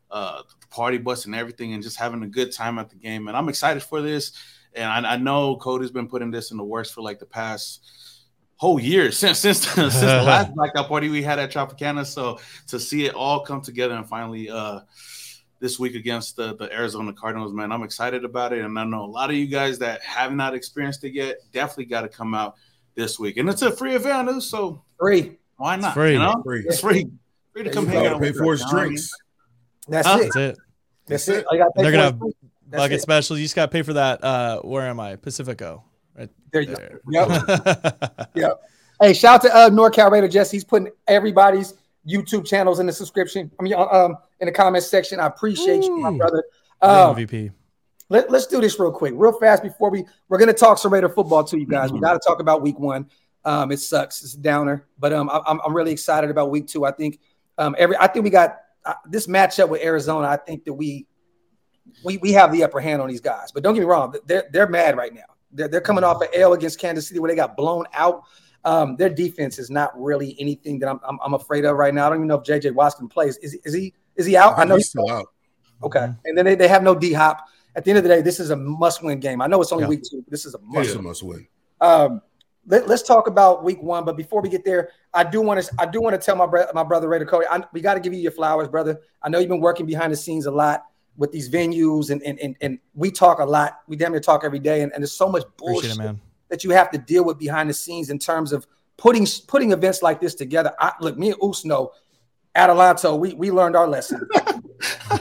uh, 0.10 0.44
the 0.62 0.68
party 0.68 0.98
bus 0.98 1.25
and 1.25 1.36
everything, 1.36 1.74
and 1.74 1.83
just 1.83 1.98
having 1.98 2.24
a 2.24 2.27
good 2.27 2.54
time 2.54 2.80
at 2.80 2.89
the 2.89 2.95
game. 2.95 3.27
And 3.27 3.36
I'm 3.36 3.50
excited 3.50 3.83
for 3.83 4.01
this. 4.01 4.31
And 4.74 4.86
I, 4.86 5.13
I 5.13 5.18
know 5.18 5.57
Cody's 5.57 5.92
been 5.92 6.07
putting 6.07 6.31
this 6.31 6.51
in 6.51 6.57
the 6.57 6.63
works 6.63 6.89
for 6.89 7.01
like 7.01 7.19
the 7.19 7.25
past 7.25 7.86
whole 8.63 8.80
year 8.80 9.12
since 9.12 9.39
since 9.39 9.68
since 9.75 10.00
the 10.00 10.06
last 10.25 10.56
blackout 10.56 10.88
party 10.88 11.10
we 11.10 11.21
had 11.21 11.38
at 11.38 11.51
Tropicana. 11.51 12.06
So 12.06 12.39
to 12.68 12.80
see 12.80 13.06
it 13.06 13.13
all 13.13 13.42
come 13.42 13.62
together 13.62 13.94
and 13.94 14.07
finally 14.07 14.50
uh 14.50 14.80
this 15.60 15.80
week 15.80 15.95
against 15.95 16.36
the, 16.36 16.56
the 16.56 16.71
Arizona 16.74 17.13
Cardinals, 17.13 17.54
man, 17.54 17.71
I'm 17.71 17.83
excited 17.83 18.25
about 18.25 18.51
it. 18.51 18.65
And 18.65 18.77
I 18.77 18.83
know 18.83 19.06
a 19.06 19.06
lot 19.06 19.30
of 19.30 19.36
you 19.38 19.48
guys 19.48 19.80
that 19.80 20.01
have 20.01 20.33
not 20.33 20.54
experienced 20.54 21.06
it 21.06 21.13
yet 21.13 21.38
definitely 21.54 21.86
got 21.86 22.01
to 22.01 22.10
come 22.10 22.33
out 22.33 22.56
this 22.95 23.18
week. 23.18 23.38
And 23.38 23.48
it's 23.48 23.62
a 23.62 23.71
free 23.71 23.95
event, 23.95 24.44
so 24.44 24.83
free. 25.00 25.38
Why 25.56 25.77
not? 25.77 25.88
It's 25.88 25.94
free. 25.94 26.13
You 26.13 26.19
know? 26.19 26.42
free. 26.44 26.65
It's 26.68 26.80
free. 26.81 27.10
Free 27.54 27.63
to 27.63 27.69
come 27.69 27.88
hang 27.88 28.07
out. 28.07 28.21
Pay 28.21 28.33
for 28.33 28.51
his 28.51 28.65
drinks. 28.69 29.10
That's, 29.88 30.06
huh? 30.06 30.18
it. 30.18 30.21
That's 30.24 30.36
it. 30.36 30.57
That's 31.06 31.27
it. 31.30 31.45
I 31.50 31.57
got. 31.57 31.71
They're 31.75 31.92
gonna 31.92 32.04
have 32.04 32.21
bucket 32.69 33.01
specials. 33.01 33.39
You 33.39 33.45
just 33.45 33.56
got 33.56 33.68
to 33.68 33.71
pay 33.71 33.83
for 33.83 33.94
that. 33.94 34.21
Uh, 34.21 34.62
where 34.62 34.83
am 34.83 35.00
I? 35.00 35.15
Pacifico. 35.15 35.86
Right 36.15 36.30
there. 36.51 36.62
You 36.62 36.75
go. 36.75 37.00
Yep. 37.10 38.30
yep. 38.36 38.62
Hey, 39.01 39.13
shout 39.13 39.36
out 39.36 39.42
to 39.50 39.56
uh, 39.56 39.69
NorCal 39.69 40.12
Raider 40.12 40.27
Jesse. 40.27 40.57
He's 40.57 40.63
putting 40.63 40.89
everybody's 41.07 41.74
YouTube 42.07 42.45
channels 42.45 42.80
in 42.80 42.86
the 42.86 42.94
subscription. 42.94 43.51
I 43.60 43.63
mean, 43.63 43.74
uh, 43.74 43.86
um, 43.86 44.18
in 44.39 44.45
the 44.45 44.51
comment 44.51 44.83
section. 44.83 45.19
I 45.19 45.27
appreciate 45.27 45.83
Ooh. 45.83 45.86
you, 45.86 46.00
my 46.00 46.12
brother. 46.12 46.44
Um, 46.81 47.15
MVP. 47.15 47.51
Let, 48.10 48.31
us 48.31 48.45
do 48.45 48.62
this 48.62 48.80
real 48.80 48.92
quick, 48.92 49.13
real 49.15 49.31
fast 49.39 49.63
before 49.63 49.89
we 49.89 50.06
we're 50.30 50.38
gonna 50.38 50.54
talk 50.54 50.77
some 50.77 50.94
Raider 50.94 51.10
football 51.10 51.44
to 51.45 51.57
you 51.57 51.65
guys. 51.65 51.88
Mm-hmm. 51.88 51.95
We 51.95 52.01
got 52.01 52.13
to 52.13 52.19
talk 52.25 52.39
about 52.39 52.62
Week 52.62 52.77
One. 52.77 53.10
Um, 53.45 53.71
it 53.71 53.77
sucks. 53.77 54.24
It's 54.24 54.36
a 54.36 54.38
downer, 54.38 54.86
but 55.00 55.13
um, 55.13 55.30
I, 55.30 55.42
am 55.48 55.60
I'm 55.65 55.74
really 55.74 55.92
excited 55.92 56.30
about 56.30 56.51
Week 56.51 56.68
Two. 56.68 56.86
I 56.86 56.92
think 56.92 57.19
um, 57.57 57.75
every 57.77 57.98
I 57.98 58.07
think 58.07 58.24
we 58.24 58.30
got 58.30 58.57
uh, 58.86 58.94
this 59.10 59.27
matchup 59.27 59.69
with 59.69 59.81
Arizona. 59.81 60.27
I 60.27 60.38
think 60.38 60.65
that 60.65 60.74
we 60.74 61.07
we 62.04 62.18
we 62.18 62.33
have 62.33 62.51
the 62.51 62.63
upper 62.63 62.80
hand 62.80 63.01
on 63.01 63.10
these 63.10 63.21
guys. 63.21 63.51
But 63.51 63.63
don't 63.63 63.74
get 63.74 63.81
me 63.81 63.86
wrong, 63.86 64.13
they're 64.25 64.45
they're 64.51 64.68
mad 64.68 64.95
right 64.98 65.13
now. 65.13 65.32
They're, 65.53 65.67
they're 65.67 65.81
coming 65.81 66.03
off 66.03 66.21
an 66.21 66.27
L 66.33 66.53
against 66.53 66.79
Kansas 66.79 67.07
City 67.07 67.19
where 67.19 67.29
they 67.29 67.35
got 67.35 67.55
blown 67.55 67.85
out. 67.94 68.23
Um, 68.65 68.95
their 68.95 69.09
defense 69.09 69.59
is 69.59 69.69
not 69.69 69.91
really 70.00 70.35
anything 70.39 70.79
that 70.79 70.89
I'm, 70.89 71.00
I'm, 71.07 71.19
I'm 71.23 71.33
afraid 71.33 71.65
of 71.65 71.75
right 71.75 71.94
now. 71.94 72.05
I 72.05 72.09
don't 72.09 72.19
even 72.19 72.27
know 72.27 72.39
if 72.39 72.44
JJ 72.44 72.73
Watson 72.73 73.09
plays. 73.09 73.38
Is, 73.38 73.55
is 73.65 73.73
he 73.73 73.94
is 74.15 74.25
he 74.25 74.38
out? 74.38 74.57
I 74.57 74.63
know 74.63 74.75
he's 74.75 74.89
still 74.89 75.09
out. 75.09 75.27
Okay, 75.83 76.00
mm-hmm. 76.00 76.25
and 76.25 76.38
then 76.38 76.45
they, 76.45 76.55
they 76.55 76.67
have 76.67 76.83
no 76.83 76.95
D 76.95 77.13
Hop. 77.13 77.45
At 77.75 77.83
the 77.83 77.91
end 77.91 77.97
of 77.97 78.03
the 78.03 78.09
day, 78.09 78.21
this 78.21 78.39
is 78.39 78.51
a 78.51 78.55
must 78.55 79.03
win 79.03 79.19
game. 79.19 79.41
I 79.41 79.47
know 79.47 79.59
it's 79.61 79.71
only 79.71 79.85
yeah. 79.85 79.89
week 79.89 80.03
two. 80.09 80.23
this 80.27 80.45
is 80.45 80.53
a 80.53 80.59
must. 80.59 80.89
It's 80.89 80.97
a 80.97 81.01
must 81.01 81.23
win. 81.23 81.47
Um, 81.81 82.22
let, 82.67 82.89
us 82.89 83.03
talk 83.03 83.27
about 83.27 83.63
week 83.63 83.81
one. 83.81 84.05
But 84.05 84.15
before 84.15 84.41
we 84.41 84.48
get 84.48 84.63
there, 84.63 84.91
I 85.13 85.24
do 85.24 85.41
want 85.41 85.62
to 85.62 85.74
I 85.77 85.86
do 85.86 86.01
want 86.01 86.13
to 86.13 86.24
tell 86.24 86.36
my 86.36 86.45
brother 86.45 86.72
my 86.74 86.83
brother 86.83 87.10
Raider 87.10 87.25
Cody. 87.25 87.48
I, 87.50 87.63
we 87.74 87.81
got 87.81 87.95
to 87.95 88.00
give 88.00 88.13
you 88.13 88.22
your 88.22 88.31
flowers, 88.31 88.69
brother. 88.69 89.01
I 89.22 89.29
know 89.29 89.39
you've 89.39 89.50
been 89.50 89.60
working 89.60 89.86
behind 89.86 90.13
the 90.13 90.17
scenes 90.17 90.45
a 90.45 90.51
lot 90.51 90.86
with 91.17 91.32
these 91.32 91.50
venues 91.50 92.10
and 92.10 92.22
and 92.24 92.39
and, 92.39 92.55
and 92.62 92.79
we 92.93 93.12
talk 93.12 93.39
a 93.39 93.46
lot. 93.46 93.82
We 93.88 93.96
damn 93.96 94.12
near 94.12 94.22
talk 94.22 94.43
every 94.43 94.60
day, 94.60 94.82
and, 94.82 94.91
and 94.93 95.01
there's 95.01 95.12
so 95.12 95.29
much 95.29 95.43
bullshit 95.58 95.98
it, 95.98 96.15
that 96.50 96.63
you 96.63 96.72
have 96.72 96.91
to 96.91 96.98
deal 96.98 97.24
with 97.24 97.38
behind 97.38 97.70
the 97.70 97.74
scenes 97.74 98.10
in 98.10 98.20
terms 98.20 98.51
of 98.51 98.67
putting 98.98 99.27
putting 99.48 99.72
events 99.72 100.01
like 100.01 100.20
this 100.20 100.36
together. 100.36 100.74
I, 100.79 100.93
look, 101.00 101.17
me 101.17 101.32
and 101.32 101.38
Us 101.41 101.65
know 101.65 101.91
Adelanto, 102.55 103.17
we 103.17 103.34
we 103.34 103.51
learned 103.51 103.75
our 103.75 103.88
lesson. 103.88 104.27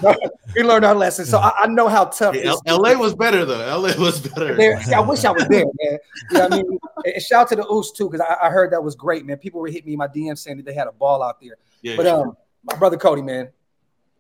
we 0.55 0.63
learned 0.63 0.85
our 0.85 0.95
lesson, 0.95 1.25
so 1.25 1.39
I, 1.39 1.53
I 1.61 1.67
know 1.67 1.89
how 1.89 2.07
tough. 2.07 2.35
Yeah, 2.35 2.55
LA 2.67 2.93
was 2.93 3.15
better 3.15 3.45
though. 3.47 3.79
LA 3.79 3.95
was 3.99 4.21
better. 4.21 4.55
There, 4.55 4.83
see, 4.83 4.93
I 4.93 5.01
wish 5.01 5.25
I 5.25 5.31
was 5.31 5.47
there, 5.49 5.65
man. 5.65 5.99
You 6.31 6.39
know 6.39 6.45
I 6.45 6.57
mean? 6.57 6.79
And 7.07 7.23
shout 7.23 7.43
out 7.43 7.49
to 7.49 7.57
the 7.57 7.67
Us 7.67 7.91
too, 7.91 8.11
because 8.11 8.27
I, 8.29 8.49
I, 8.49 8.51
heard 8.51 8.73
that 8.73 8.83
was 8.83 8.95
great, 8.95 9.25
man. 9.25 9.39
People 9.39 9.61
were 9.61 9.69
hitting 9.69 9.87
me 9.87 9.93
in 9.93 9.99
my 9.99 10.09
DM 10.09 10.37
saying 10.37 10.59
that 10.59 10.67
they 10.67 10.75
had 10.75 10.89
a 10.89 10.93
ball 10.93 11.23
out 11.23 11.41
there. 11.41 11.57
Yeah, 11.81 11.97
but 11.97 12.07
um, 12.07 12.37
my 12.65 12.77
brother 12.77 12.99
Cody, 12.99 13.23
man, 13.23 13.49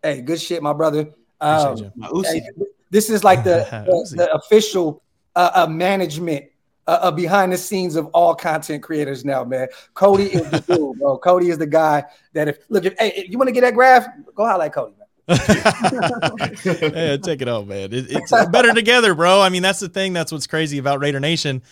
hey, 0.02 0.23
good 0.23 0.41
shit, 0.41 0.62
my 0.62 0.73
brother. 0.73 1.11
Um, 1.43 1.93
hey, 2.25 2.49
this 2.91 3.11
is 3.11 3.25
like 3.25 3.43
the 3.45 3.67
the, 3.87 4.17
the 4.17 4.35
official 4.35 5.03
uh, 5.35 5.51
uh, 5.55 5.67
management 5.67 6.47
uh, 6.87 6.99
uh, 7.03 7.11
behind 7.11 7.53
the 7.53 7.59
scenes 7.59 7.97
of 7.97 8.07
all 8.07 8.35
content 8.35 8.83
creators 8.83 9.25
now, 9.25 9.45
man. 9.45 9.69
Cody 9.95 10.25
is 10.25 10.49
the 10.51 10.61
dude, 10.67 10.99
bro. 10.99 11.19
Cody 11.19 11.49
is 11.51 11.59
the 11.59 11.67
guy 11.67 12.05
that 12.33 12.49
if 12.49 12.59
look 12.69 12.85
if 12.85 12.95
hey, 12.99 13.13
if 13.17 13.31
you 13.31 13.39
want 13.39 13.49
to 13.49 13.53
get 13.53 13.63
that 13.63 13.75
graph, 13.75 14.07
go 14.35 14.45
highlight 14.45 14.73
Cody. 14.73 14.95
Man. 14.99 14.99
yeah, 15.29 17.17
take 17.17 17.41
it 17.41 17.49
out, 17.49 17.67
man. 17.67 17.93
It, 17.93 18.07
it's 18.11 18.31
better 18.49 18.75
together, 18.75 19.15
bro. 19.15 19.41
I 19.41 19.49
mean, 19.49 19.63
that's 19.63 19.81
the 19.81 19.89
thing. 19.89 20.13
That's 20.13 20.33
what's 20.33 20.47
crazy 20.47 20.79
about 20.79 21.01
Raider 21.01 21.21
Nation. 21.21 21.63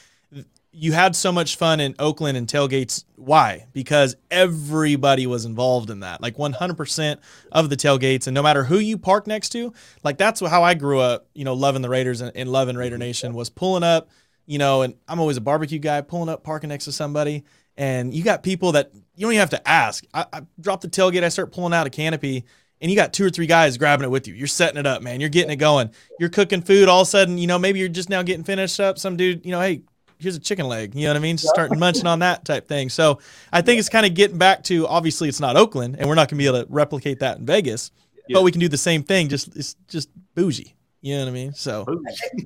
You 0.73 0.93
had 0.93 1.17
so 1.17 1.33
much 1.33 1.57
fun 1.57 1.81
in 1.81 1.97
Oakland 1.99 2.39
and 2.39 2.47
tailgates. 2.47 3.05
Why? 3.17 3.67
Because 3.73 4.17
everybody 4.31 5.27
was 5.27 5.45
involved 5.45 5.91
in 5.91 6.01
that. 6.01 6.23
Like 6.23 6.37
100% 6.37 7.17
of 7.51 7.71
the 7.71 7.77
tailgates, 7.77 8.29
and 8.29 8.35
no 8.35 8.43
matter 8.43 8.65
who 8.65 8.79
you 8.79 8.97
park 8.97 9.27
next 9.27 9.49
to, 9.51 9.73
like 10.05 10.17
that's 10.17 10.41
how 10.41 10.63
I 10.63 10.75
grew 10.75 11.01
up. 11.01 11.27
You 11.35 11.45
know, 11.45 11.55
loving 11.55 11.83
the 11.83 11.89
Raiders 11.89 12.21
and, 12.21 12.31
and 12.37 12.51
loving 12.51 12.77
Raider 12.77 12.95
mm-hmm. 12.95 13.01
Nation 13.01 13.35
was 13.35 13.51
pulling 13.51 13.83
up 13.83 14.09
you 14.51 14.59
know, 14.59 14.83
and 14.83 14.95
I'm 15.07 15.21
always 15.21 15.37
a 15.37 15.41
barbecue 15.41 15.79
guy, 15.79 16.01
pulling 16.01 16.29
up, 16.29 16.43
parking 16.43 16.71
next 16.71 16.87
to 16.87 16.93
somebody, 16.93 17.45
and 17.77 18.13
you 18.13 18.25
got 18.25 18.43
people 18.43 18.73
that 18.73 18.91
you 19.15 19.25
don't 19.25 19.31
even 19.31 19.39
have 19.39 19.51
to 19.51 19.69
ask. 19.69 20.05
I, 20.13 20.27
I 20.33 20.41
drop 20.61 20.81
the 20.81 20.89
tailgate, 20.89 21.23
I 21.23 21.29
start 21.29 21.53
pulling 21.53 21.73
out 21.73 21.87
a 21.87 21.91
canopy, 21.91 22.45
and 22.81 22.91
you 22.91 22.97
got 22.97 23.13
two 23.13 23.25
or 23.25 23.31
three 23.31 23.47
guys 23.47 23.79
grabbing 23.79 24.05
it 24.05 24.11
with 24.11 24.27
you. 24.27 24.35
You're 24.35 24.49
setting 24.49 24.77
it 24.77 24.89
up, 24.89 25.03
man. 25.03 25.21
You're 25.21 25.29
getting 25.29 25.53
it 25.53 25.57
going. 25.57 25.93
You're 26.19 26.31
cooking 26.31 26.63
food. 26.63 26.89
All 26.89 27.03
of 27.03 27.07
a 27.07 27.11
sudden, 27.11 27.39
you 27.39 27.47
know, 27.47 27.61
maybe 27.61 27.79
you're 27.79 27.89
just 27.89 28.09
now 28.09 28.25
getting 28.25 28.43
finished 28.43 28.81
up. 28.81 28.99
Some 28.99 29.17
dude, 29.17 29.47
you 29.47 29.53
know, 29.53 29.61
hey, 29.61 29.83
here's 30.21 30.37
a 30.37 30.41
chicken 30.41 30.67
leg. 30.67 30.95
You 30.95 31.05
know 31.05 31.11
what 31.11 31.17
I 31.17 31.21
mean? 31.21 31.37
Just 31.37 31.49
starting 31.49 31.79
munching 31.79 32.07
on 32.07 32.21
that 32.21 32.45
type 32.45 32.69
thing. 32.69 32.89
So 32.89 33.21
I 33.53 33.63
think 33.63 33.79
it's 33.79 33.89
kind 33.89 34.07
of 34.07 34.15
getting 34.15 34.39
back 34.39 34.63
to 34.65 34.87
obviously 34.87 35.29
it's 35.29 35.41
not 35.41 35.57
Oakland, 35.57 35.97
and 35.99 36.09
we're 36.09 36.15
not 36.15 36.29
gonna 36.29 36.39
be 36.39 36.47
able 36.47 36.65
to 36.65 36.67
replicate 36.71 37.21
that 37.21 37.39
in 37.39 37.47
Vegas, 37.47 37.91
yeah. 38.29 38.35
but 38.35 38.43
we 38.43 38.53
can 38.53 38.61
do 38.61 38.69
the 38.69 38.79
same 38.79 39.03
thing. 39.03 39.29
Just 39.29 39.57
it's 39.57 39.75
just 39.89 40.09
bougie. 40.35 40.75
You 41.03 41.17
know 41.17 41.25
what 41.25 41.31
I 41.31 41.33
mean? 41.33 41.55
So, 41.55 41.87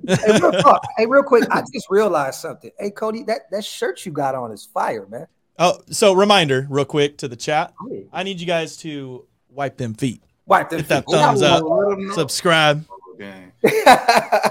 hey, 0.06 0.16
hey, 0.16 0.38
real 0.40 0.52
talk. 0.52 0.86
hey, 0.96 1.06
real 1.06 1.24
quick, 1.24 1.44
I 1.50 1.62
just 1.72 1.88
realized 1.90 2.38
something. 2.40 2.70
Hey, 2.78 2.90
Cody, 2.90 3.24
that 3.24 3.50
that 3.50 3.64
shirt 3.64 4.06
you 4.06 4.12
got 4.12 4.34
on 4.36 4.52
is 4.52 4.64
fire, 4.64 5.06
man. 5.06 5.26
Oh, 5.58 5.80
so 5.90 6.12
reminder, 6.12 6.66
real 6.70 6.84
quick 6.84 7.18
to 7.18 7.28
the 7.28 7.36
chat. 7.36 7.74
Oh, 7.80 8.04
I 8.12 8.22
need 8.22 8.40
you 8.40 8.46
guys 8.46 8.76
to 8.78 9.26
wipe 9.48 9.76
them 9.76 9.94
feet. 9.94 10.22
Wipe 10.46 10.68
them 10.68 10.80
Hit 10.80 10.88
that 10.88 11.04
thumbs 11.06 11.42
up. 11.42 11.62
Oh, 11.64 12.12
Subscribe. 12.12 12.84
Gang. 13.18 13.52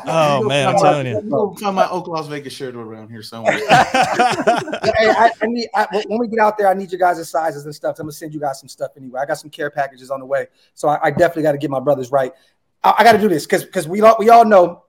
Oh 0.06 0.44
man, 0.44 0.68
I'm 0.68 0.76
telling 0.76 1.08
you. 1.08 1.22
We'll 1.24 1.56
find 1.56 1.76
my 1.76 1.90
Oak 1.90 2.08
Las 2.08 2.28
Vegas 2.28 2.52
shirt 2.54 2.76
around 2.76 3.10
here 3.10 3.24
somewhere. 3.24 3.54
hey, 3.58 3.64
I, 3.70 5.32
I 5.42 5.46
need 5.46 5.70
I, 5.74 6.04
when 6.08 6.20
we 6.20 6.28
get 6.28 6.40
out 6.40 6.58
there, 6.58 6.68
I 6.68 6.74
need 6.74 6.92
your 6.92 7.00
guys' 7.00 7.30
sizes 7.30 7.66
and 7.66 7.74
stuff. 7.74 7.98
I'm 8.00 8.06
gonna 8.06 8.12
send 8.12 8.34
you 8.34 8.40
guys 8.40 8.60
some 8.60 8.68
stuff 8.68 8.92
anyway. 8.98 9.22
I 9.22 9.26
got 9.26 9.36
some 9.36 9.50
care 9.50 9.70
packages 9.70 10.12
on 10.12 10.20
the 10.20 10.26
way, 10.26 10.48
so 10.74 10.90
I, 10.90 11.06
I 11.06 11.12
definitely 11.12 11.44
got 11.44 11.54
to 11.54 11.58
get 11.58 11.70
my 11.70 11.80
brothers 11.80 12.12
right. 12.12 12.34
I, 12.84 12.96
I 13.00 13.04
got 13.04 13.14
to 13.14 13.18
do 13.18 13.30
this 13.30 13.46
because 13.46 13.64
because 13.64 13.88
we 13.88 14.02
all 14.02 14.18
we 14.20 14.30
all 14.30 14.46
know 14.46 14.84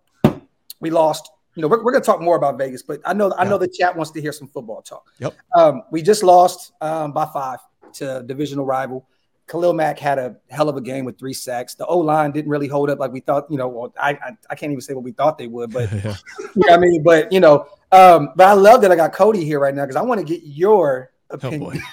we 0.80 0.90
lost. 0.90 1.30
You 1.54 1.62
know, 1.62 1.68
we're, 1.68 1.84
we're 1.84 1.92
gonna 1.92 2.04
talk 2.04 2.20
more 2.20 2.36
about 2.36 2.58
Vegas, 2.58 2.82
but 2.82 3.00
I 3.04 3.14
know 3.14 3.32
I 3.38 3.44
know 3.44 3.56
the 3.56 3.68
chat 3.68 3.96
wants 3.96 4.10
to 4.12 4.20
hear 4.20 4.32
some 4.32 4.48
football 4.48 4.82
talk. 4.82 5.12
Yep. 5.20 5.34
Um, 5.54 5.82
we 5.92 6.02
just 6.02 6.24
lost 6.24 6.72
um, 6.80 7.12
by 7.12 7.26
five 7.26 7.60
to 7.94 8.24
divisional 8.26 8.66
rival. 8.66 9.06
Khalil 9.46 9.74
Mack 9.74 9.98
had 9.98 10.18
a 10.18 10.36
hell 10.50 10.68
of 10.70 10.76
a 10.76 10.80
game 10.80 11.04
with 11.04 11.18
three 11.18 11.34
sacks. 11.34 11.74
The 11.74 11.84
O 11.86 11.98
line 11.98 12.32
didn't 12.32 12.50
really 12.50 12.66
hold 12.68 12.88
up 12.90 12.98
like 12.98 13.12
we 13.12 13.20
thought. 13.20 13.44
You 13.50 13.58
know, 13.58 13.68
well, 13.68 13.92
I, 14.00 14.12
I 14.12 14.30
I 14.50 14.54
can't 14.54 14.72
even 14.72 14.80
say 14.80 14.94
what 14.94 15.04
we 15.04 15.12
thought 15.12 15.36
they 15.38 15.46
would, 15.48 15.70
but 15.72 15.92
Yeah. 16.04 16.16
yeah, 16.54 16.74
I 16.74 16.78
mean, 16.78 17.02
but 17.02 17.30
you 17.30 17.40
know, 17.40 17.66
um, 17.92 18.30
but 18.36 18.46
I 18.48 18.52
love 18.54 18.80
that 18.82 18.90
I 18.90 18.96
got 18.96 19.12
Cody 19.12 19.44
here 19.44 19.60
right 19.60 19.74
now 19.74 19.82
because 19.82 19.96
I 19.96 20.02
want 20.02 20.20
to 20.20 20.26
get 20.26 20.42
your 20.44 21.10
Oh 21.30 21.34
opinion. 21.36 21.82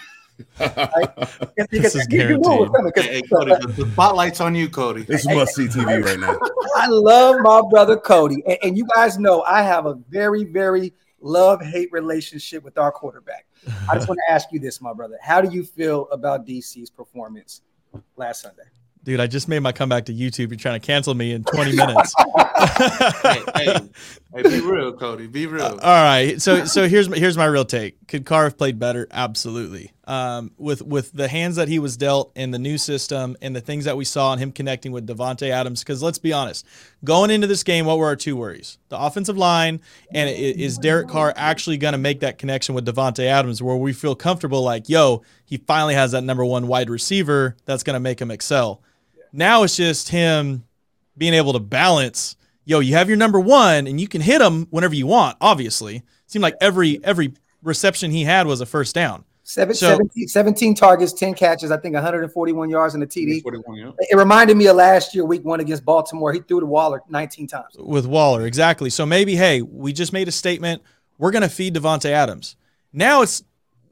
Because 0.58 1.68
This 1.70 1.96
is 1.96 2.08
you- 2.10 2.22
you 2.30 2.38
know 2.40 2.56
what's 2.58 2.76
coming, 2.76 2.92
'cause- 2.94 3.04
hey, 3.06 3.16
hey, 3.16 3.22
Cody, 3.32 3.52
the, 3.62 3.84
the 3.84 3.92
spotlight's 3.92 4.42
on 4.42 4.56
you, 4.56 4.70
Cody. 4.70 5.04
This 5.04 5.26
must 5.28 5.54
see 5.56 5.68
TV 5.68 6.04
right 6.04 6.20
now. 6.20 6.36
I 6.76 6.88
love 6.88 7.42
my 7.42 7.62
brother 7.70 7.96
Cody, 7.98 8.42
and, 8.48 8.58
and 8.64 8.78
you 8.78 8.86
guys 8.96 9.20
know 9.20 9.44
I 9.44 9.62
have 9.62 9.86
a 9.86 9.96
very, 10.10 10.46
very 10.46 10.94
love 11.22 11.62
hate 11.62 11.92
relationship 11.92 12.64
with 12.64 12.78
our 12.80 12.92
quarterback. 12.92 13.46
I 13.90 13.96
just 13.96 14.08
want 14.08 14.20
to 14.26 14.32
ask 14.32 14.52
you 14.52 14.60
this, 14.60 14.82
my 14.82 14.94
brother: 14.94 15.18
How 15.22 15.42
do 15.42 15.54
you 15.54 15.64
feel 15.64 16.08
about 16.10 16.46
DC's 16.46 16.90
performance 16.90 17.62
last 18.16 18.42
Sunday? 18.42 18.64
Dude, 19.04 19.20
I 19.20 19.26
just 19.26 19.48
made 19.48 19.60
my 19.60 19.72
comeback 19.72 20.06
to 20.06 20.14
YouTube. 20.14 20.50
You're 20.50 20.58
trying 20.58 20.80
to 20.80 20.86
cancel 20.86 21.16
me 21.16 21.32
in 21.32 21.44
20 21.44 21.76
minutes. 21.76 22.14
hey, 23.24 23.44
hey, 23.56 23.80
hey, 24.36 24.44
be 24.44 24.60
real, 24.60 24.94
Cody. 24.94 25.26
Be 25.26 25.48
real. 25.48 25.64
Uh, 25.64 25.80
all 25.82 26.04
right. 26.04 26.40
So 26.40 26.66
so 26.66 26.88
here's 26.88 27.10
my, 27.10 27.18
here's 27.18 27.36
my 27.36 27.46
real 27.46 27.66
take. 27.66 28.08
Could 28.08 28.26
Carr 28.26 28.44
have 28.44 28.58
played 28.58 28.78
better? 28.78 29.08
Absolutely. 29.10 29.92
Um, 30.12 30.52
with 30.58 30.82
with 30.82 31.14
the 31.14 31.30
hands 31.30 31.56
that 31.56 31.70
he 31.70 31.80
was 31.80 31.96
dealt 31.96 32.34
in 32.36 32.52
the 32.52 32.60
new 32.60 32.78
system 32.78 33.38
and 33.42 33.56
the 33.56 33.62
things 33.62 33.86
that 33.86 33.96
we 33.96 34.04
saw 34.04 34.34
in 34.34 34.40
him 34.40 34.52
connecting 34.52 34.92
with 34.92 35.08
Davante 35.08 35.50
Adams. 35.50 35.80
Because 35.80 36.04
let's 36.04 36.18
be 36.18 36.34
honest, 36.34 36.66
going 37.02 37.32
into 37.32 37.48
this 37.48 37.64
game, 37.64 37.86
what 37.86 37.98
were 37.98 38.08
our 38.08 38.18
two 38.18 38.36
worries? 38.36 38.78
The 38.90 39.00
offensive 39.00 39.38
line 39.38 39.80
and 40.14 40.30
is 40.30 40.78
Derek 40.78 41.08
Carr 41.08 41.32
actually 41.38 41.78
going 41.78 41.94
to 41.94 41.98
make 41.98 42.20
that 42.20 42.38
connection 42.38 42.76
with 42.76 42.86
Davante 42.86 43.24
Adams, 43.24 43.64
where 43.64 43.78
we 43.78 43.94
feel 43.94 44.14
comfortable? 44.14 44.62
Like, 44.64 44.90
yo, 44.90 45.22
he 45.46 45.56
finally 45.56 45.94
has 45.94 46.12
that 46.12 46.26
number 46.26 46.44
one 46.44 46.68
wide 46.68 46.90
receiver 46.90 47.56
that's 47.64 47.84
going 47.84 47.94
to 47.94 48.02
make 48.02 48.20
him 48.20 48.32
excel. 48.32 48.82
Now 49.32 49.64
it's 49.64 49.78
just 49.78 50.10
him 50.10 50.66
being 51.18 51.34
able 51.34 51.54
to 51.54 51.60
balance. 51.60 52.36
Yo, 52.66 52.82
you 52.82 52.96
have 52.96 53.08
your 53.08 53.18
number 53.18 53.40
one, 53.40 53.88
and 53.88 54.02
you 54.02 54.10
can 54.10 54.20
hit 54.20 54.42
him 54.42 54.68
whenever 54.72 54.94
you 54.94 55.08
want. 55.08 55.38
Obviously, 55.40 56.04
seemed 56.28 56.44
like 56.44 56.58
every 56.60 57.02
every 57.02 57.32
reception 57.64 58.12
he 58.12 58.26
had 58.26 58.46
was 58.46 58.60
a 58.60 58.66
first 58.66 58.94
down. 58.94 59.24
Seven, 59.52 59.76
So- 59.76 59.88
17, 59.90 60.28
17 60.30 60.76
targets, 60.76 61.12
10 61.12 61.34
catches, 61.34 61.72
I 61.72 61.78
think 61.78 61.94
141 61.94 62.70
yards 62.70 62.94
in 62.94 63.02
the 63.02 63.06
TD. 63.06 63.42
yeah. 63.76 63.92
It 64.00 64.16
reminded 64.16 64.56
me 64.56 64.68
of 64.68 64.78
last 64.78 65.14
year, 65.14 65.26
week 65.26 65.44
one 65.44 65.60
against 65.60 65.84
Baltimore. 65.84 66.32
He 66.32 66.40
threw 66.40 66.62
to 66.62 66.66
Waller 66.66 67.02
19 67.10 67.48
times. 67.48 67.76
with 67.78 68.06
Waller. 68.06 68.46
Exactly. 68.46 68.90
So 68.90 69.06
maybe, 69.06 69.36
hey, 69.36 69.62
we 69.62 69.92
just 69.92 70.14
made 70.14 70.30
a 70.30 70.32
statement. 70.32 70.82
We're 71.18 71.32
going 71.32 71.42
to 71.42 71.50
feed 71.50 71.76
Davante 71.76 72.06
Adams. 72.12 72.56
Now 72.94 73.24
it's 73.24 73.44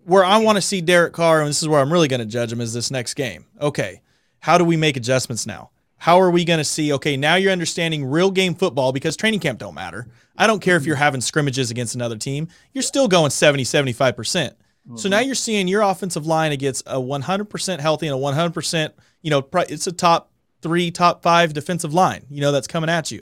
where 0.05 0.23
I 0.23 0.37
want 0.37 0.55
to 0.55 0.61
see 0.61 0.79
Derek 0.79 1.11
Carr, 1.11 1.41
and 1.41 1.49
this 1.49 1.61
is 1.61 1.67
where 1.67 1.81
I'm 1.81 1.91
really 1.91 2.07
going 2.07 2.21
to 2.21 2.25
judge 2.25 2.53
him 2.53 2.61
is 2.61 2.73
this 2.73 2.89
next 2.89 3.15
game. 3.15 3.45
Okay, 3.59 3.99
how 4.39 4.57
do 4.57 4.63
we 4.63 4.77
make 4.77 4.95
adjustments 4.95 5.45
now? 5.45 5.71
How 5.97 6.21
are 6.21 6.31
we 6.31 6.45
going 6.45 6.59
to 6.59 6.63
see? 6.63 6.93
Okay, 6.93 7.17
now 7.17 7.35
you're 7.35 7.51
understanding 7.51 8.05
real 8.05 8.31
game 8.31 8.55
football 8.55 8.93
because 8.93 9.17
training 9.17 9.41
camp 9.41 9.59
don't 9.59 9.75
matter. 9.75 10.07
I 10.37 10.47
don't 10.47 10.61
care 10.61 10.77
if 10.77 10.85
you're 10.85 10.95
having 10.95 11.19
scrimmages 11.19 11.69
against 11.69 11.95
another 11.95 12.15
team. 12.15 12.47
You're 12.71 12.81
still 12.81 13.09
going 13.09 13.29
70, 13.31 13.65
75%. 13.65 14.53
So 14.95 15.09
now 15.09 15.19
you're 15.19 15.35
seeing 15.35 15.67
your 15.67 15.81
offensive 15.81 16.25
line 16.25 16.51
against 16.51 16.85
a 16.87 16.95
100% 16.95 17.79
healthy 17.79 18.07
and 18.07 18.15
a 18.15 18.19
100%, 18.19 18.91
you 19.21 19.29
know, 19.29 19.47
it's 19.53 19.87
a 19.87 19.91
top 19.91 20.31
three, 20.61 20.91
top 20.91 21.21
five 21.21 21.53
defensive 21.53 21.93
line, 21.93 22.25
you 22.29 22.41
know, 22.41 22.51
that's 22.51 22.67
coming 22.67 22.89
at 22.89 23.11
you. 23.11 23.21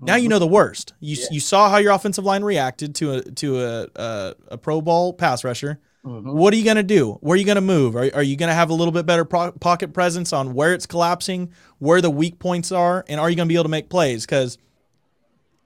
Now 0.00 0.16
you 0.16 0.24
mm-hmm. 0.24 0.30
know 0.30 0.38
the 0.40 0.46
worst. 0.48 0.92
You 0.98 1.16
you 1.30 1.38
saw 1.38 1.70
how 1.70 1.76
your 1.76 1.92
offensive 1.92 2.24
line 2.24 2.42
reacted 2.42 2.96
to 2.96 3.12
a 3.12 3.22
to 3.22 3.60
a 3.60 3.88
a, 3.94 4.34
a 4.48 4.58
Pro 4.58 4.80
Bowl 4.80 5.12
pass 5.12 5.44
rusher. 5.44 5.78
Mm-hmm. 6.04 6.36
What 6.36 6.52
are 6.52 6.56
you 6.56 6.64
going 6.64 6.76
to 6.76 6.82
do? 6.82 7.12
Where 7.20 7.34
are 7.34 7.36
you 7.36 7.46
going 7.46 7.54
to 7.54 7.62
move? 7.62 7.96
Are, 7.96 8.10
are 8.14 8.22
you 8.22 8.36
going 8.36 8.50
to 8.50 8.54
have 8.54 8.70
a 8.70 8.74
little 8.74 8.92
bit 8.92 9.06
better 9.06 9.24
pro- 9.24 9.52
pocket 9.52 9.94
presence 9.94 10.32
on 10.32 10.52
where 10.52 10.74
it's 10.74 10.84
collapsing, 10.84 11.50
where 11.78 12.02
the 12.02 12.10
weak 12.10 12.38
points 12.38 12.72
are, 12.72 13.04
and 13.08 13.18
are 13.18 13.30
you 13.30 13.36
going 13.36 13.48
to 13.48 13.52
be 13.52 13.54
able 13.54 13.64
to 13.64 13.70
make 13.70 13.88
plays? 13.88 14.26
Because 14.26 14.58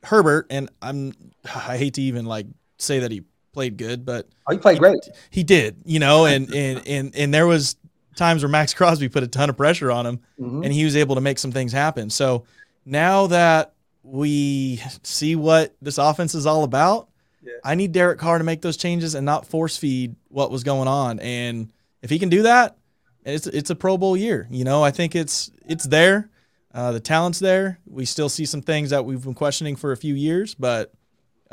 Herbert 0.05 0.47
and 0.51 0.71
I'm 0.83 1.15
I 1.55 1.79
hate 1.79 1.95
to 1.95 2.03
even 2.03 2.27
like 2.27 2.47
say 2.77 3.01
that 3.01 3.11
he 3.11 3.23
played 3.59 3.77
good, 3.77 4.05
but 4.07 4.29
Oh, 4.47 4.53
he 4.53 4.59
played 4.59 4.79
great. 4.79 5.01
he 5.31 5.43
did, 5.43 5.79
you 5.85 5.99
know, 5.99 6.27
and 6.27 6.55
and 6.55 6.87
and 6.87 7.17
and 7.17 7.35
there 7.35 7.47
was 7.49 7.75
times 8.15 8.43
where 8.45 8.49
Maxx 8.49 8.73
Crosby 8.79 9.09
put 9.09 9.25
a 9.25 9.27
ton 9.27 9.51
of 9.51 9.57
pressure 9.57 9.91
on 9.91 10.07
him, 10.07 10.21
Mhm. 10.41 10.65
and 10.65 10.73
he 10.73 10.85
was 10.85 10.95
able 10.95 11.17
to 11.17 11.21
make 11.21 11.41
some 11.41 11.51
things 11.51 11.73
happen. 11.73 12.09
So 12.11 12.45
now 12.87 13.27
that 13.27 13.73
we 14.05 14.81
see 15.03 15.35
what 15.35 15.75
this 15.83 15.99
offense 15.99 16.37
is 16.37 16.47
all 16.47 16.63
about, 16.63 17.09
Yeah. 17.43 17.53
I 17.65 17.75
need 17.75 17.91
Derek 17.91 18.19
Carr 18.21 18.39
to 18.39 18.45
make 18.45 18.63
those 18.63 18.77
changes 18.77 19.17
and 19.17 19.27
not 19.27 19.45
force 19.45 19.77
feed 19.77 20.15
what 20.29 20.51
was 20.53 20.63
going 20.63 20.87
on. 20.87 21.19
And 21.19 21.73
if 22.03 22.11
he 22.11 22.19
can 22.21 22.29
do 22.29 22.43
that, 22.43 22.77
it's 23.25 23.49
it's 23.49 23.71
a 23.71 23.75
Pro 23.75 23.99
Bowl 23.99 24.17
year. 24.17 24.47
You 24.51 24.63
know, 24.63 24.85
I 24.85 24.93
think 24.93 25.17
it's 25.17 25.51
it's 25.67 25.85
there. 25.87 26.31
Uh, 26.73 26.93
the 26.93 27.01
talent's 27.01 27.41
there. 27.41 27.81
We 27.87 28.05
still 28.05 28.29
see 28.29 28.45
some 28.45 28.63
things 28.63 28.91
that 28.91 29.05
we've 29.05 29.23
been 29.25 29.35
questioning 29.35 29.75
for 29.75 29.91
a 29.91 29.97
few 29.97 30.15
years, 30.15 30.55
but 30.55 30.93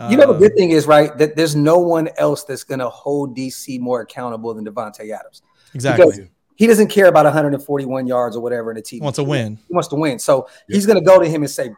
You 0.09 0.17
know, 0.17 0.33
the 0.33 0.39
good 0.39 0.55
thing 0.57 0.71
is, 0.71 0.87
right, 0.87 1.17
that 1.17 1.35
there's 1.35 1.55
no 1.55 1.77
one 1.79 2.09
else 2.17 2.43
that's 2.43 2.63
going 2.63 2.79
to 2.79 2.89
hold 2.89 3.35
DC 3.37 3.79
more 3.79 4.01
accountable 4.01 4.53
than 4.53 4.65
Davante 4.65 5.09
Adams. 5.17 5.41
exactly 5.73 6.05
Because 6.05 6.19
he 6.55 6.67
doesn't 6.67 6.87
care 6.89 7.05
about 7.07 7.25
141 7.25 8.05
yards 8.07 8.35
or 8.35 8.41
whatever 8.41 8.71
in 8.71 8.75
the 8.75 8.81
TV. 8.81 9.01
wants 9.01 9.19
a 9.19 9.23
win. 9.23 9.57
He 9.67 9.73
wants 9.73 9.87
to 9.89 9.95
win. 9.95 10.19
So 10.19 10.47
he's 10.67 10.85
going 10.85 10.99
to 10.99 11.03
go 11.05 11.19
to 11.19 11.27
him 11.27 11.43
and 11.43 11.49
say, 11.49 11.71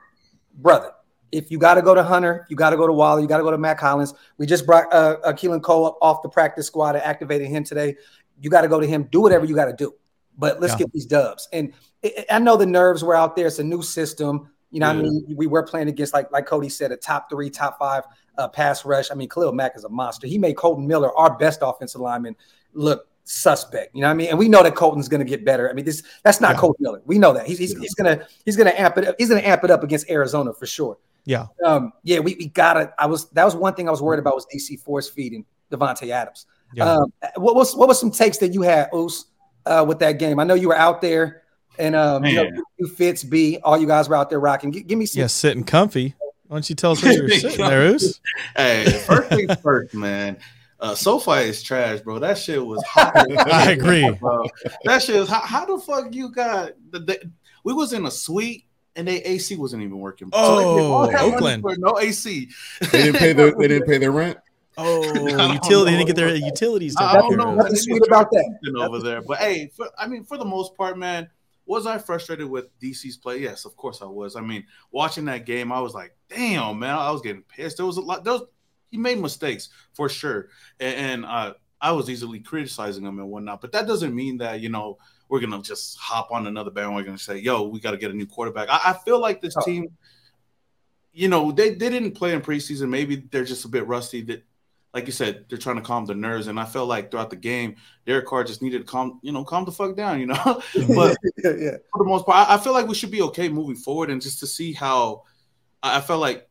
brother, 0.55 0.91
if 1.31 1.51
you 1.51 1.57
got 1.59 1.75
to 1.75 1.81
go 1.81 1.93
to 1.93 2.03
Hunter, 2.03 2.45
you 2.49 2.55
got 2.55 2.71
to 2.71 2.77
go 2.77 2.87
to 2.87 2.93
Waller, 2.93 3.21
you 3.21 3.27
got 3.27 3.37
to 3.37 3.43
go 3.43 3.51
to 3.51 3.57
Mack 3.57 3.79
Hollins. 3.79 4.13
We 4.37 4.45
just 4.45 4.65
brought 4.65 4.91
uh, 4.93 5.17
uh, 5.23 5.33
Keelan 5.33 5.61
Cole 5.61 5.85
up 5.85 5.97
off 6.01 6.21
the 6.23 6.29
practice 6.29 6.65
squad 6.67 6.95
and 6.95 7.03
activated 7.03 7.47
him 7.49 7.63
today. 7.63 7.95
You 8.41 8.49
got 8.49 8.61
to 8.61 8.67
go 8.67 8.79
to 8.79 8.87
him. 8.87 9.03
Do 9.11 9.21
whatever 9.21 9.45
you 9.45 9.53
got 9.55 9.65
to 9.65 9.73
do. 9.73 9.93
But 10.37 10.59
let's 10.61 10.73
Yeah. 10.73 10.79
get 10.79 10.93
these 10.93 11.05
dubs. 11.05 11.47
And 11.51 11.73
I- 12.03 12.25
I 12.31 12.39
know 12.39 12.55
the 12.57 12.65
nerves 12.65 13.03
were 13.03 13.15
out 13.15 13.35
there. 13.35 13.47
It's 13.47 13.59
a 13.59 13.63
new 13.63 13.81
system. 13.81 14.49
You 14.71 14.81
know, 14.81 14.87
what 14.87 14.97
I 14.97 15.01
mean, 15.01 15.35
we 15.35 15.47
were 15.47 15.63
playing 15.63 15.87
against 15.87 16.13
like 16.13 16.31
like 16.31 16.45
Cody 16.45 16.69
said, 16.69 16.91
a 16.91 16.97
top 16.97 17.29
three, 17.29 17.49
top 17.49 17.79
five 17.79 18.03
uh, 18.37 18.47
pass 18.47 18.85
rush. 18.85 19.11
I 19.11 19.15
mean, 19.15 19.29
Khalil 19.29 19.53
Mack 19.53 19.75
is 19.75 19.85
a 19.85 19.89
monster. 19.89 20.27
He 20.27 20.37
made 20.37 20.57
Kolton 20.57 20.85
Miller, 20.85 21.15
our 21.17 21.37
best 21.37 21.59
offensive 21.61 22.01
lineman, 22.01 22.35
look 22.73 23.07
suspect. 23.23 23.93
You 23.93 24.01
know 24.01 24.07
what 24.07 24.11
I 24.11 24.15
mean? 24.15 24.29
And 24.29 24.39
we 24.39 24.47
know 24.47 24.63
that 24.63 24.75
Kolton's 24.75 25.07
going 25.07 25.19
to 25.19 25.29
get 25.29 25.45
better. 25.45 25.69
I 25.69 25.73
mean, 25.73 25.85
this 25.85 26.03
that's 26.23 26.41
not 26.41 26.55
Yeah. 26.55 26.59
Kolton 26.59 26.83
Miller. 26.83 27.01
We 27.05 27.17
know 27.17 27.33
that 27.33 27.45
he's 27.45 27.57
he's, 27.57 27.77
he's 27.77 27.93
gonna 27.93 28.25
he's 28.45 28.55
gonna 28.55 28.73
amp 28.75 28.97
it 28.97 29.07
up. 29.07 29.15
He's 29.17 29.29
gonna 29.29 29.41
amp 29.41 29.63
it 29.63 29.71
up 29.71 29.83
against 29.83 30.09
Arizona 30.09 30.53
for 30.53 30.65
sure. 30.65 30.97
Yeah. 31.25 31.47
Um. 31.65 31.91
Yeah. 32.03 32.19
We, 32.19 32.35
we 32.35 32.47
gotta. 32.47 32.93
I 32.97 33.05
was 33.05 33.29
that 33.31 33.43
was 33.43 33.55
one 33.55 33.73
thing 33.73 33.87
I 33.87 33.91
was 33.91 34.01
worried 34.01 34.19
about 34.19 34.35
was 34.35 34.47
DC 34.53 34.79
force 34.79 35.09
feeding 35.09 35.45
Davante 35.71 36.09
Adams. 36.09 36.45
Yeah. 36.73 36.91
Um. 36.91 37.13
What 37.35 37.55
was 37.55 37.75
what 37.75 37.87
was 37.87 37.99
some 37.99 38.11
takes 38.11 38.37
that 38.39 38.53
you 38.53 38.61
had, 38.61 38.89
Oos, 38.93 39.25
uh, 39.65 39.85
with 39.87 39.99
that 39.99 40.13
game? 40.13 40.39
I 40.39 40.43
know 40.43 40.53
you 40.53 40.69
were 40.69 40.77
out 40.77 41.01
there. 41.01 41.43
And 41.79 41.95
um, 41.95 42.25
you 42.25 42.35
know, 42.35 42.43
Man. 42.45 42.61
you 42.77 42.87
Fitz 42.87 43.23
B, 43.23 43.59
all 43.63 43.77
you 43.77 43.87
guys 43.87 44.09
were 44.09 44.15
out 44.15 44.29
there 44.29 44.39
rocking. 44.39 44.71
Gi- 44.71 44.83
give 44.83 44.97
me 44.97 45.05
some 45.05 45.19
Yeah, 45.21 45.27
sitting 45.27 45.63
comfy. 45.63 46.15
Why 46.47 46.55
don't 46.55 46.69
you 46.69 46.75
tell 46.75 46.91
us 46.93 47.03
where 47.03 47.13
you're 47.27 47.29
sitting 47.29 47.65
there, 47.65 47.87
Oos? 47.87 48.19
Hey, 48.55 48.85
first 49.05 49.29
things 49.29 49.55
first, 49.61 49.93
man. 49.93 50.37
Uh, 50.79 50.93
SoFi 50.95 51.49
is 51.49 51.61
trash, 51.63 51.99
bro. 52.01 52.19
That 52.19 52.37
shit 52.37 52.63
was 52.65 52.83
hot. 52.83 53.11
I 53.51 53.71
agree. 53.71 54.09
Bro. 54.19 54.45
That 54.85 55.01
shit 55.01 55.19
was 55.19 55.27
how, 55.27 55.39
how 55.41 55.65
the 55.65 55.79
fuck 55.83 56.13
you 56.13 56.29
got 56.31 56.73
the, 56.91 56.99
the 56.99 57.31
we 57.63 57.73
was 57.73 57.93
in 57.93 58.05
a 58.05 58.11
suite 58.11 58.65
and 58.95 59.07
they 59.07 59.21
AC 59.23 59.55
wasn't 59.55 59.81
even 59.81 59.97
working. 59.97 60.29
they- 60.29 60.37
they 60.37 60.43
all 60.43 61.05
Oh, 61.05 61.09
had 61.09 61.19
money 61.21 61.33
Oakland. 61.35 61.63
no 61.79 61.99
AC. 61.99 62.49
They 62.91 63.03
didn't 63.05 63.15
pay 63.15 63.33
their 63.33 63.51
they 63.57 63.67
didn't 63.67 63.87
pay 63.87 63.97
their 63.97 64.11
rent. 64.11 64.37
Oh, 64.77 65.01
don't 65.01 65.53
utility. 65.55 65.91
They 65.91 65.97
didn't 65.97 66.07
get 66.07 66.15
their 66.15 66.35
utilities. 66.35 66.95
I 66.99 67.15
don't 67.17 67.35
know. 67.37 67.55
Nothing 67.55 67.75
sweet 67.75 68.03
about 68.05 68.29
that. 68.29 68.75
Over 68.77 68.99
there. 68.99 69.21
But 69.23 69.39
hey, 69.39 69.71
for, 69.75 69.89
I 69.97 70.05
mean, 70.05 70.23
for 70.23 70.37
the 70.37 70.45
most 70.45 70.77
part, 70.77 70.95
man, 70.99 71.27
was 71.67 71.85
I 71.85 71.97
frustrated 71.97 72.49
with 72.49 72.77
DC's 72.79 73.17
play? 73.17 73.39
Yes, 73.39 73.65
of 73.65 73.75
course 73.75 74.01
I 74.01 74.05
was. 74.05 74.35
I 74.35 74.41
mean, 74.41 74.65
watching 74.91 75.25
that 75.25 75.45
game, 75.45 75.71
I 75.71 75.79
was 75.79 75.93
like, 75.93 76.15
damn, 76.29 76.79
man, 76.79 76.95
I 76.95 77.11
was 77.11 77.21
getting 77.21 77.43
pissed. 77.43 77.77
There 77.77 77.85
was 77.85 77.97
a 77.97 78.01
lot. 78.01 78.23
There 78.23 78.33
was, 78.33 78.43
he 78.89 78.97
made 78.97 79.19
mistakes 79.19 79.69
for 79.93 80.07
sure, 80.09 80.47
and, 80.79 80.95
and 80.95 81.25
uh, 81.25 81.53
I 81.81 81.91
was 81.91 82.09
easily 82.09 82.39
criticizing 82.39 83.05
him 83.05 83.19
and 83.19 83.29
whatnot. 83.29 83.61
But 83.61 83.73
that 83.73 83.85
doesn't 83.85 84.15
mean 84.15 84.37
that 84.39 84.61
you 84.61 84.69
know 84.69 84.97
we're 85.29 85.41
gonna 85.41 85.61
just 85.61 85.97
hop 85.97 86.31
on 86.31 86.47
another 86.47 86.71
bandwagon 86.71 87.11
and 87.11 87.19
say, 87.19 87.37
"Yo, 87.37 87.67
we 87.67 87.79
got 87.79 87.91
to 87.91 87.97
get 87.97 88.11
a 88.11 88.15
new 88.15 88.25
quarterback." 88.25 88.69
I, 88.69 88.79
I 88.91 88.93
feel 89.05 89.19
like 89.19 89.41
this 89.41 89.55
Oh. 89.57 89.65
team 89.65 89.89
you 91.13 91.27
know, 91.27 91.51
they, 91.51 91.69
they 91.71 91.89
didn't 91.89 92.11
play 92.11 92.31
in 92.33 92.41
preseason. 92.41 92.89
Maybe 92.89 93.15
they're 93.31 93.43
just 93.43 93.65
a 93.65 93.67
bit 93.67 93.87
rusty. 93.87 94.21
That, 94.21 94.43
like 94.97 95.05
you 95.05 95.11
said, 95.11 95.45
they're 95.47 95.59
trying 95.59 95.75
to 95.75 95.83
calm 95.83 96.07
the 96.07 96.15
nerves. 96.15 96.47
And 96.47 96.59
I 96.59 96.65
felt 96.65 96.89
like 96.89 97.11
throughout 97.11 97.29
the 97.29 97.35
game, 97.35 97.75
Derek 98.07 98.25
Carr 98.25 98.43
just 98.43 98.63
needed 98.63 98.79
to 98.79 98.83
calm, 98.83 99.19
you 99.21 99.31
know, 99.31 99.43
calm 99.43 99.63
the 99.63 99.71
fuck 99.71 99.95
down, 99.95 100.19
you 100.19 100.25
know. 100.25 100.35
but 100.95 101.15
yeah, 101.43 101.53
yeah. 101.55 101.77
for 101.91 101.99
the 101.99 102.05
most 102.05 102.25
part, 102.25 102.49
I, 102.49 102.57
feel 102.57 102.73
like 102.73 102.87
we 102.87 102.95
should 102.95 103.11
be 103.11 103.21
okay 103.21 103.47
moving 103.47 103.75
forward, 103.75 104.09
and 104.09 104.19
just 104.19 104.39
to 104.39 104.47
see 104.47 104.73
how 104.73 105.21
I, 105.83 106.01
felt 106.01 106.19
like 106.19 106.49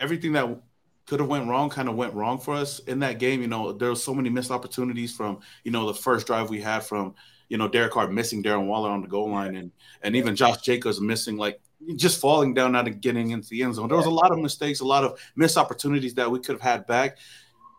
everything 0.00 0.32
that 0.32 0.62
could 1.04 1.20
have 1.20 1.28
went 1.28 1.46
wrong 1.46 1.68
kind 1.68 1.90
of 1.90 1.94
went 1.94 2.14
wrong 2.14 2.38
for 2.38 2.54
us 2.54 2.78
in 2.78 3.00
that 3.00 3.18
game. 3.18 3.42
You 3.42 3.48
know, 3.48 3.74
there 3.74 3.90
were 3.90 3.96
so 3.96 4.14
many 4.14 4.30
missed 4.30 4.50
opportunities 4.50 5.14
from 5.14 5.40
you 5.62 5.70
know 5.70 5.86
the 5.86 5.92
first 5.92 6.26
drive 6.26 6.48
we 6.48 6.62
had 6.62 6.84
from 6.84 7.14
you 7.50 7.58
know 7.58 7.68
Derek 7.68 7.92
Carr 7.92 8.08
missing 8.08 8.42
Darren 8.42 8.66
Waller 8.66 8.88
on 8.88 9.02
the 9.02 9.08
goal 9.08 9.28
line, 9.28 9.56
and 9.56 9.70
and 10.00 10.16
even 10.16 10.36
Josh 10.36 10.62
Jacobs 10.62 11.02
missing 11.02 11.36
like 11.36 11.60
just 11.96 12.18
falling 12.18 12.54
down 12.54 12.74
out 12.74 12.86
and 12.86 13.02
getting 13.02 13.32
into 13.32 13.50
the 13.50 13.62
end 13.62 13.74
zone. 13.74 13.88
There 13.88 13.96
was 13.98 14.06
a 14.06 14.10
lot 14.10 14.32
of 14.32 14.38
mistakes, 14.38 14.80
a 14.80 14.86
lot 14.86 15.04
of 15.04 15.20
missed 15.36 15.58
opportunities 15.58 16.14
that 16.14 16.30
we 16.30 16.38
could 16.38 16.54
have 16.54 16.62
had 16.62 16.86
back. 16.86 17.18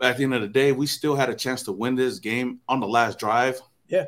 At 0.01 0.17
the 0.17 0.23
end 0.23 0.33
of 0.33 0.41
the 0.41 0.47
day, 0.47 0.71
we 0.71 0.87
still 0.87 1.15
had 1.15 1.29
a 1.29 1.35
chance 1.35 1.63
to 1.63 1.71
win 1.71 1.95
this 1.95 2.19
game 2.19 2.59
on 2.67 2.79
the 2.79 2.87
last 2.87 3.17
drive. 3.17 3.61
Yeah. 3.87 4.05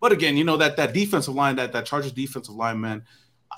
But 0.00 0.12
again, 0.12 0.36
you 0.36 0.44
know 0.44 0.56
that 0.56 0.76
that 0.76 0.92
defensive 0.92 1.34
line, 1.34 1.56
that 1.56 1.72
that 1.72 1.86
Chargers 1.86 2.12
defensive 2.12 2.54
line, 2.54 2.80
man. 2.80 3.04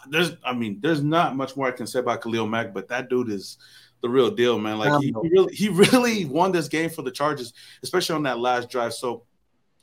There's, 0.09 0.33
I 0.45 0.53
mean, 0.53 0.79
there's 0.81 1.03
not 1.03 1.37
much 1.37 1.57
more 1.57 1.69
I 1.69 1.71
can 1.71 1.87
say 1.87 2.01
about 2.01 2.23
Khalil 2.23 2.47
Mack, 2.47 2.75
but 2.75 2.89
that 2.89 3.09
dude 3.09 3.31
is 3.31 3.59
the 4.01 4.09
real 4.09 4.31
deal, 4.31 4.59
man. 4.59 4.79
Like 4.79 5.01
he, 5.01 5.15
he 5.23 5.29
really, 5.29 5.55
he 5.55 5.69
really 5.69 6.25
won 6.25 6.51
this 6.51 6.69
game 6.69 6.91
for 6.91 7.03
the 7.03 7.11
Chargers, 7.11 7.53
especially 7.83 8.17
on 8.17 8.25
that 8.25 8.39
last 8.39 8.69
drive. 8.69 8.95
So 8.95 9.25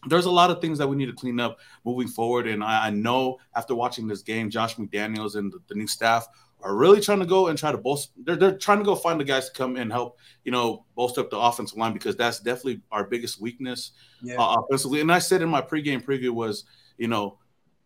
there's 0.08 0.26
a 0.26 0.32
lot 0.32 0.50
of 0.50 0.62
things 0.62 0.78
that 0.78 0.88
we 0.88 0.96
need 0.96 1.08
to 1.08 1.14
clean 1.14 1.40
up 1.40 1.60
moving 1.86 2.08
forward. 2.08 2.48
And 2.48 2.64
I, 2.64 2.88
I 2.88 2.90
know 2.90 3.38
after 3.56 3.76
watching 3.76 4.08
this 4.08 4.22
game, 4.22 4.50
Josh 4.50 4.76
McDaniels 4.76 5.36
and 5.36 5.52
the, 5.52 5.60
the, 5.68 5.76
new 5.76 5.88
staff 5.88 6.28
are 6.62 6.76
really 6.76 7.00
trying 7.00 7.20
to 7.20 7.26
go 7.26 7.48
and 7.48 7.58
try 7.58 7.72
to 7.72 7.78
bolster. 7.78 8.12
They're, 8.24 8.36
they're 8.36 8.58
trying 8.58 8.80
to 8.80 8.84
go 8.84 8.96
find 8.96 9.20
the 9.20 9.24
guys 9.24 9.50
to 9.50 9.54
come 9.56 9.78
and 9.78 9.92
help, 9.92 10.18
you 10.44 10.52
know, 10.52 10.86
bolster 10.96 11.22
up 11.22 11.30
the 11.30 11.38
offensive 11.38 11.78
line 11.78 11.94
because 11.94 12.16
that's 12.16 12.40
definitely 12.40 12.82
our 12.92 13.06
biggest 13.06 13.40
weakness 13.42 13.92
Yeah. 14.22 14.36
uh, 14.36 14.62
offensively. 14.62 15.00
And 15.02 15.12
I 15.12 15.20
said 15.20 15.42
in 15.42 15.50
my 15.50 15.62
pregame 15.62 16.04
preview 16.04 16.32
was, 16.32 16.66
you 16.98 17.08
know, 17.08 17.38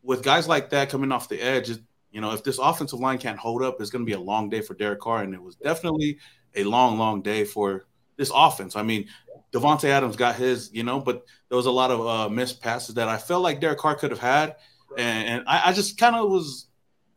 with 0.01 0.24
guys 0.24 0.48
like 0.48 0.72
that 0.72 0.89
coming 0.89 1.12
off 1.12 1.30
the 1.30 1.39
edge, 1.39 1.70
you 2.12 2.22
know, 2.22 2.32
if 2.32 2.44
this 2.44 2.58
offensive 2.58 3.00
line 3.00 3.18
can't 3.20 3.38
hold 3.38 3.62
up, 3.62 3.80
it's 3.80 3.89
going 3.89 4.06
to 4.06 4.10
be 4.10 4.15
a 4.15 4.20
long 4.20 4.50
day 4.50 4.62
for 4.62 4.74
Derek 4.74 5.00
Carr. 5.00 5.24
And 5.24 5.34
it 5.34 5.42
was 5.42 5.56
definitely 5.56 6.18
a 6.56 6.63
long, 6.63 6.98
long 6.98 7.22
day 7.22 7.44
for 7.44 7.86
this 8.18 8.32
offense. 8.34 8.75
I 8.75 8.84
mean, 8.84 9.08
Davante 9.51 9.86
Adams 9.86 10.15
got 10.15 10.36
his, 10.36 10.72
you 10.74 10.84
know, 10.84 11.00
but 11.00 11.25
there 11.50 11.56
was 11.58 11.68
a 11.68 11.72
lot 11.72 11.92
of 11.92 12.08
uh, 12.08 12.30
missed 12.30 12.62
passes 12.62 12.96
that 12.96 13.08
I 13.08 13.18
felt 13.18 13.44
like 13.44 13.62
Derek 13.62 13.77
Carr 13.80 13.96
could 13.96 14.12
have 14.12 14.20
had. 14.20 14.56
And, 14.98 15.27
and 15.27 15.44
I, 15.48 15.70
I 15.70 15.74
just 15.74 15.98
kind 15.98 16.15
of 16.15 16.30
was, 16.30 16.68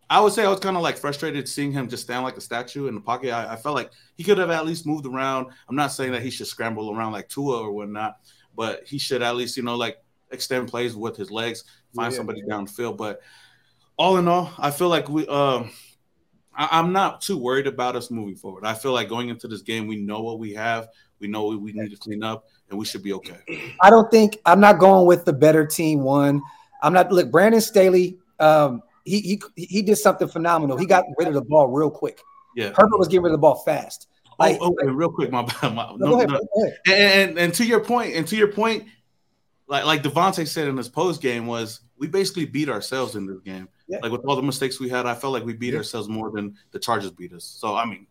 I 0.09 0.21
would 0.21 0.33
say 0.33 0.45
I 0.45 0.49
was 0.49 0.61
kind 0.61 0.77
of 0.77 0.83
like 0.83 0.97
frustrated 0.97 1.49
seeing 1.49 1.73
him 1.73 1.89
just 1.89 2.05
stand 2.05 2.23
like 2.23 2.37
a 2.37 2.41
statue 2.41 2.87
in 2.87 2.95
the 2.95 3.01
pocket. 3.01 3.33
I, 3.33 3.55
I 3.55 3.57
felt 3.57 3.75
like 3.75 3.91
he 4.17 4.23
could 4.23 4.39
have 4.39 4.51
at 4.51 4.65
least 4.65 4.87
moved 4.87 5.07
around. 5.07 5.49
I'm 5.69 5.75
not 5.75 5.89
saying 5.93 6.13
that 6.13 6.23
he 6.23 6.31
should 6.31 6.47
scramble 6.47 6.95
around 6.95 7.13
like 7.13 7.29
Tua 7.29 7.63
or 7.63 7.73
whatnot, 7.73 8.19
but 8.55 8.87
he 8.87 8.99
should 8.99 9.23
at 9.23 9.35
least, 9.35 9.57
you 9.57 9.65
know, 9.65 9.75
like 9.75 9.99
extend 10.31 10.69
plays 10.69 10.95
with 10.95 11.17
his 11.17 11.31
legs, 11.31 11.65
find 11.95 12.13
Yeah. 12.13 12.19
somebody 12.19 12.43
downfield. 12.43 12.97
But 12.97 13.21
all 13.97 14.17
in 14.19 14.29
all, 14.29 14.53
I 14.59 14.71
feel 14.71 14.89
like 14.89 15.09
we, 15.09 15.27
um, 15.27 15.71
I, 16.55 16.69
I'm 16.71 16.93
not 16.93 17.21
too 17.21 17.37
worried 17.37 17.67
about 17.67 17.97
us 17.97 18.11
moving 18.11 18.37
forward. 18.37 18.65
I 18.65 18.75
feel 18.75 18.93
like 18.93 19.09
going 19.09 19.29
into 19.29 19.49
this 19.49 19.63
game, 19.63 19.89
we 19.89 19.97
know 19.97 20.23
what 20.23 20.39
we 20.39 20.55
have, 20.55 20.89
we 21.19 21.27
know 21.27 21.45
what 21.47 21.61
we 21.61 21.73
need 21.73 21.91
to 21.91 21.97
clean 21.97 22.23
up, 22.23 22.47
and 22.71 22.79
we 22.79 22.85
should 22.85 23.03
be 23.03 23.13
okay. 23.15 23.39
I 23.83 23.91
don't 23.91 24.11
think 24.11 24.39
I'm 24.47 24.61
not 24.61 24.79
going 24.79 25.07
with 25.07 25.25
the 25.25 25.33
better 25.33 25.67
team 25.67 26.01
one. 26.03 26.43
I'm 26.83 26.93
not 26.93 27.11
look 27.11 27.31
Brandon 27.31 27.61
Staley. 27.61 28.19
Um, 28.39 28.83
he 29.07 29.41
he 29.57 29.67
he 29.67 29.83
did 29.83 29.97
something 29.97 30.29
phenomenal. 30.29 30.77
He 30.77 30.85
got 30.85 31.05
rid 31.19 31.29
of 31.29 31.35
the 31.35 31.43
ball 31.43 31.69
real 31.69 31.91
quick. 31.91 32.21
Yeah. 32.57 32.73
Herbert 32.77 32.99
was 32.99 33.09
getting 33.09 33.23
rid 33.23 33.31
of 33.31 33.39
the 33.39 33.39
ball 33.39 33.63
fast. 33.65 34.09
Oh, 34.27 34.35
like, 34.39 34.59
oh, 34.61 34.67
oh, 34.67 34.77
and 34.81 34.97
real 34.97 35.11
quick, 35.11 35.31
my 35.31 35.43
bad. 35.63 35.75
My, 35.75 35.89
no, 35.91 35.97
no, 35.97 36.15
ahead, 36.17 36.29
no. 36.31 36.41
And, 36.87 36.95
and 37.31 37.39
and 37.39 37.55
to 37.55 37.65
your 37.65 37.81
point, 37.81 38.15
and 38.15 38.27
to 38.29 38.37
your 38.37 38.53
point, 38.53 38.85
like 39.69 39.85
like 39.85 40.03
Davante 40.03 40.47
said 40.47 40.69
in 40.69 40.77
his 40.77 40.89
post 40.89 41.23
game 41.23 41.47
was 41.47 41.81
we 41.99 42.09
basically 42.09 42.45
beat 42.45 42.69
ourselves 42.69 43.15
in 43.17 43.27
this 43.27 43.41
game. 43.41 43.69
Yeah. 43.89 43.99
Like 44.03 44.13
with 44.13 44.23
all 44.27 44.37
the 44.37 44.43
mistakes 44.43 44.81
we 44.81 44.89
had, 44.89 45.07
I 45.07 45.15
felt 45.15 45.33
like 45.33 45.45
we 45.45 45.55
beat 45.55 45.73
Yeah. 45.73 45.79
ourselves 45.79 46.09
more 46.09 46.31
than 46.31 46.57
the 46.73 46.79
Chargers 46.79 47.11
beat 47.13 47.33
us. 47.33 47.45
So 47.45 47.77
I 47.77 47.87
mean, 47.87 48.07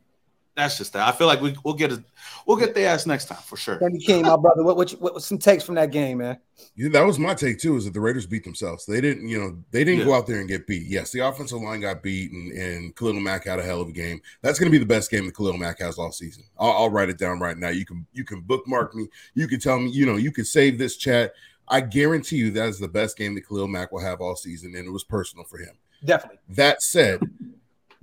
that's 0.55 0.77
just 0.77 0.93
that. 0.93 1.07
I 1.07 1.11
feel 1.11 1.27
like 1.27 1.41
we 1.41 1.55
we'll 1.63 1.73
get 1.73 1.91
it, 1.91 1.99
we'll 2.45 2.57
get 2.57 2.73
the 2.73 2.83
ass 2.83 3.05
next 3.05 3.25
time 3.25 3.39
for 3.39 3.57
sure. 3.57 3.77
Randy 3.79 3.99
King, 3.99 4.23
my 4.23 4.37
brother. 4.37 4.63
What 4.63 4.77
what, 4.77 4.91
what 4.91 5.13
what's 5.13 5.25
some 5.25 5.37
takes 5.37 5.63
from 5.63 5.75
that 5.75 5.91
game, 5.91 6.19
man? 6.19 6.39
Yeah, 6.75 6.89
that 6.89 7.05
was 7.05 7.19
my 7.19 7.33
take 7.33 7.59
too. 7.59 7.75
Is 7.75 7.85
that 7.85 7.93
the 7.93 7.99
Raiders 7.99 8.25
beat 8.25 8.43
themselves? 8.43 8.85
They 8.85 9.01
didn't, 9.01 9.27
you 9.27 9.37
know, 9.39 9.57
they 9.71 9.83
didn't 9.83 9.99
Yeah. 9.99 10.05
go 10.05 10.13
out 10.13 10.27
there 10.27 10.39
and 10.39 10.47
get 10.47 10.65
beat. 10.67 10.87
Yes, 10.87 11.11
the 11.11 11.19
offensive 11.19 11.61
line 11.61 11.81
got 11.81 12.01
beat, 12.01 12.31
and, 12.31 12.51
and 12.53 12.95
Khalil 12.95 13.19
Mack 13.19 13.45
had 13.45 13.59
a 13.59 13.63
hell 13.63 13.81
of 13.81 13.89
a 13.89 13.91
game. 13.91 14.21
That's 14.41 14.57
going 14.57 14.71
to 14.71 14.71
be 14.71 14.79
the 14.79 14.85
best 14.85 15.11
game 15.11 15.25
that 15.25 15.35
Khalil 15.35 15.57
Mack 15.57 15.79
has 15.79 15.97
all 15.97 16.11
season. 16.11 16.43
I'll, 16.57 16.71
I'll 16.71 16.89
write 16.89 17.09
it 17.09 17.17
down 17.17 17.39
right 17.39 17.57
now. 17.57 17.69
You 17.69 17.85
can 17.85 18.05
you 18.13 18.23
can 18.23 18.41
bookmark 18.41 18.95
me. 18.95 19.07
You 19.33 19.47
can 19.47 19.59
tell 19.59 19.79
me, 19.79 19.89
you 19.89 20.05
know, 20.05 20.15
you 20.15 20.31
can 20.31 20.45
save 20.45 20.77
this 20.77 20.95
chat. 20.97 21.33
I 21.67 21.81
guarantee 21.81 22.37
you 22.37 22.51
that 22.51 22.67
is 22.69 22.79
the 22.79 22.87
best 22.87 23.17
game 23.17 23.35
that 23.35 23.47
Khalil 23.47 23.67
Mack 23.67 23.91
will 23.91 23.99
have 23.99 24.21
all 24.21 24.35
season, 24.35 24.75
and 24.75 24.87
it 24.87 24.91
was 24.91 25.03
personal 25.03 25.43
for 25.45 25.57
him. 25.57 25.75
Definitely. 26.03 26.37
That 26.49 26.83
said, 26.83 27.19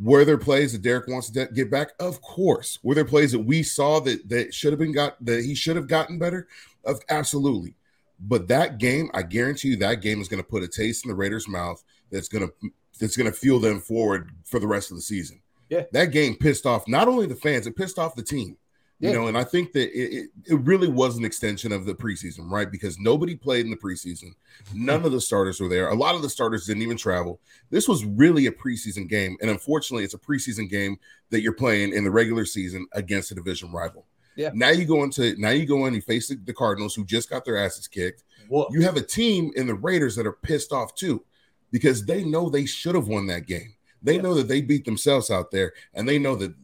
were 0.03 0.25
there 0.25 0.39
plays 0.39 0.73
that 0.73 0.83
Derek 0.83 1.07
wants 1.07 1.31
to 1.31 1.47
get 1.47 1.71
back? 1.71 1.91
Of 2.01 2.21
course. 2.23 2.79
Were 2.83 2.95
there 2.95 3.05
plays 3.05 3.33
that 3.33 3.41
we 3.41 3.63
saw 3.63 4.01
that 4.01 4.29
that 4.29 4.53
should 4.53 4.73
have 4.73 4.79
been 4.79 4.93
got 4.93 5.23
that 5.25 5.45
he 5.45 5.55
should 5.55 5.77
have 5.77 5.87
gotten 5.87 6.19
better? 6.19 6.49
Of 6.85 7.01
absolutely. 7.09 7.75
But 8.19 8.49
that 8.49 8.79
game, 8.79 9.11
I 9.15 9.23
guarantee 9.23 9.69
you, 9.69 9.77
that 9.77 10.01
game 10.01 10.21
is 10.21 10.29
going 10.29 10.43
to 10.43 10.49
put 10.49 10.63
a 10.63 10.69
taste 10.69 11.05
in 11.05 11.09
the 11.09 11.15
Raiders' 11.15 11.49
mouth. 11.49 11.83
That's 12.11 12.29
going 12.29 12.49
to 12.49 12.71
that's 12.99 13.17
going 13.17 13.31
to 13.31 13.37
fuel 13.37 13.59
them 13.61 13.81
forward 13.81 14.33
for 14.45 14.59
the 14.59 14.67
rest 14.67 14.91
of 14.91 14.97
the 14.97 15.03
season. 15.03 15.41
Yeah. 15.69 15.85
that 15.93 16.07
game 16.07 16.37
pissed 16.37 16.67
off 16.67 16.87
not 16.87 17.09
only 17.09 17.25
the 17.27 17.35
fans, 17.35 17.67
it 17.67 17.77
pissed 17.77 17.99
off 17.99 18.15
the 18.15 18.23
team. 18.23 18.59
You 19.03 19.09
Yeah. 19.09 19.15
know, 19.17 19.27
and 19.27 19.37
I 19.37 19.43
think 19.43 19.73
that 19.73 19.91
it, 19.93 20.31
it, 20.47 20.55
really 20.61 20.87
was 20.87 21.17
an 21.19 21.25
extension 21.25 21.73
of 21.73 21.87
the 21.87 21.95
preseason, 21.95 22.49
right? 22.49 22.71
Because 22.71 23.01
nobody 23.01 23.35
played 23.35 23.65
in 23.65 23.73
the 23.73 23.77
preseason. 23.77 24.33
None 24.73 25.05
of 25.05 25.11
the 25.11 25.21
starters 25.21 25.61
were 25.61 25.69
there. 25.69 25.89
A 25.89 25.95
lot 25.95 26.15
of 26.15 26.23
the 26.23 26.31
starters 26.31 26.67
didn't 26.67 26.85
even 26.85 26.97
travel. 26.97 27.41
This 27.69 27.89
was 27.89 28.05
really 28.05 28.47
a 28.47 28.53
preseason 28.53 29.09
game. 29.09 29.37
And 29.41 29.51
unfortunately, 29.51 30.05
it's 30.05 30.15
a 30.15 30.19
preseason 30.19 30.71
game 30.71 30.99
that 31.31 31.41
you're 31.41 31.53
playing 31.53 31.93
in 31.95 32.05
the 32.05 32.13
regular 32.13 32.45
season 32.45 32.87
against 32.93 33.33
a 33.33 33.35
division 33.35 33.73
rival. 33.73 34.07
Yeah. 34.37 34.51
Now 34.55 34.71
you 34.71 34.85
go 34.85 35.03
into 35.03 35.35
now 35.37 35.51
you 35.51 35.67
go 35.67 35.87
in, 35.87 35.95
you 35.95 36.01
face 36.01 36.29
the, 36.29 36.37
the 36.37 36.55
Cardinals 36.55 36.95
who 36.95 37.05
just 37.05 37.29
got 37.29 37.45
their 37.45 37.59
asses 37.59 37.89
kicked. 37.89 38.23
Whoa. 38.49 38.69
You 38.71 38.83
have 38.83 38.97
a 38.97 39.03
team 39.03 39.51
in 39.57 39.67
the 39.67 39.75
Raiders 39.75 40.15
that 40.15 40.29
are 40.29 40.33
pissed 40.33 40.73
off 40.73 40.95
too, 40.95 41.25
because 41.73 42.05
they 42.05 42.23
know 42.23 42.49
they 42.49 42.67
should 42.67 42.95
have 42.95 43.09
won 43.09 43.27
that 43.27 43.47
game. 43.47 43.75
They 44.03 44.19
know 44.19 44.35
that 44.35 44.49
they 44.49 44.61
beat 44.61 44.85
themselves 44.85 45.31
out 45.31 45.51
there, 45.51 45.73
and 45.95 46.09
they 46.09 46.19
know 46.19 46.35
that 46.37 46.55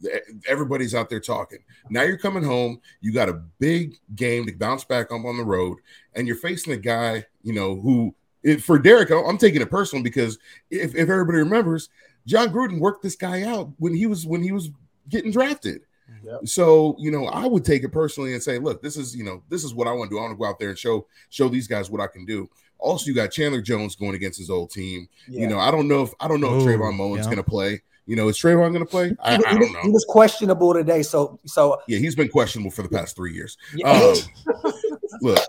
everybody's 0.47 0.93
out 0.93 1.09
there 1.09 1.19
talking. 1.19 1.59
Now 1.89 2.03
you're 2.03 2.17
coming 2.17 2.43
home. 2.43 2.81
You 3.01 3.13
got 3.13 3.29
a 3.29 3.41
big 3.59 3.97
game 4.15 4.45
to 4.45 4.51
bounce 4.53 4.83
back 4.83 5.11
up 5.11 5.25
on 5.25 5.37
the 5.37 5.45
road, 5.45 5.77
and 6.13 6.27
you're 6.27 6.35
facing 6.35 6.73
a 6.73 6.77
guy, 6.77 7.25
you 7.41 7.53
know, 7.53 7.79
who 7.79 8.13
if, 8.43 8.63
for 8.63 8.79
Derek, 8.79 9.11
I'm 9.11 9.37
taking 9.37 9.61
it 9.61 9.69
personal 9.69 10.03
because 10.03 10.37
if, 10.69 10.95
if 10.95 11.09
everybody 11.09 11.39
remembers, 11.39 11.89
Jon 12.25 12.49
Gruden 12.49 12.79
worked 12.79 13.03
this 13.03 13.15
guy 13.15 13.43
out 13.43 13.71
when 13.77 13.93
he 13.93 14.05
was 14.05 14.25
when 14.25 14.43
he 14.43 14.51
was 14.51 14.69
getting 15.09 15.31
drafted. 15.31 15.81
Yep. 16.23 16.47
So 16.47 16.95
you 16.99 17.11
know, 17.11 17.25
I 17.25 17.45
would 17.45 17.65
take 17.65 17.83
it 17.83 17.89
personally 17.89 18.33
and 18.33 18.43
say, 18.43 18.59
look, 18.59 18.81
this 18.81 18.97
is 18.97 19.15
you 19.15 19.23
know, 19.23 19.43
this 19.49 19.63
is 19.63 19.73
what 19.73 19.87
I 19.87 19.91
want 19.91 20.09
to 20.09 20.15
do. 20.15 20.19
I 20.19 20.23
want 20.23 20.33
to 20.33 20.37
go 20.37 20.45
out 20.45 20.59
there 20.59 20.69
and 20.69 20.77
show 20.77 21.07
show 21.29 21.49
these 21.49 21.67
guys 21.67 21.89
what 21.89 22.01
I 22.01 22.07
can 22.07 22.25
do. 22.25 22.49
Also, 22.79 23.07
you 23.07 23.13
got 23.13 23.31
Chandler 23.31 23.61
Jones 23.61 23.95
going 23.95 24.15
against 24.15 24.39
his 24.39 24.49
old 24.49 24.71
team. 24.71 25.07
Yeah. 25.27 25.41
You 25.41 25.47
know, 25.47 25.59
I 25.59 25.69
don't 25.71 25.87
know 25.87 26.03
if 26.03 26.11
I 26.19 26.27
don't 26.27 26.41
know 26.41 26.57
if 26.57 26.63
Ooh, 26.63 26.65
Trayvon 26.65 26.95
Mullen's 26.95 27.25
yeah. 27.25 27.31
going 27.31 27.43
to 27.43 27.49
play. 27.49 27.81
You 28.05 28.15
know, 28.15 28.27
is 28.27 28.37
Trayvon 28.37 28.71
going 28.71 28.79
to 28.79 28.85
play? 28.85 29.15
I, 29.21 29.37
he, 29.37 29.45
I 29.45 29.51
don't 29.51 29.59
was, 29.59 29.71
know. 29.71 29.81
he 29.83 29.89
was 29.89 30.05
questionable 30.09 30.73
today. 30.73 31.03
So 31.03 31.39
so 31.45 31.79
Yeah, 31.87 31.99
he's 31.99 32.15
been 32.15 32.29
questionable 32.29 32.71
for 32.71 32.81
the 32.81 32.89
past 32.89 33.15
three 33.15 33.33
years. 33.33 33.57
yeah, 33.75 33.91
Um, 33.91 34.15
look, 35.21 35.39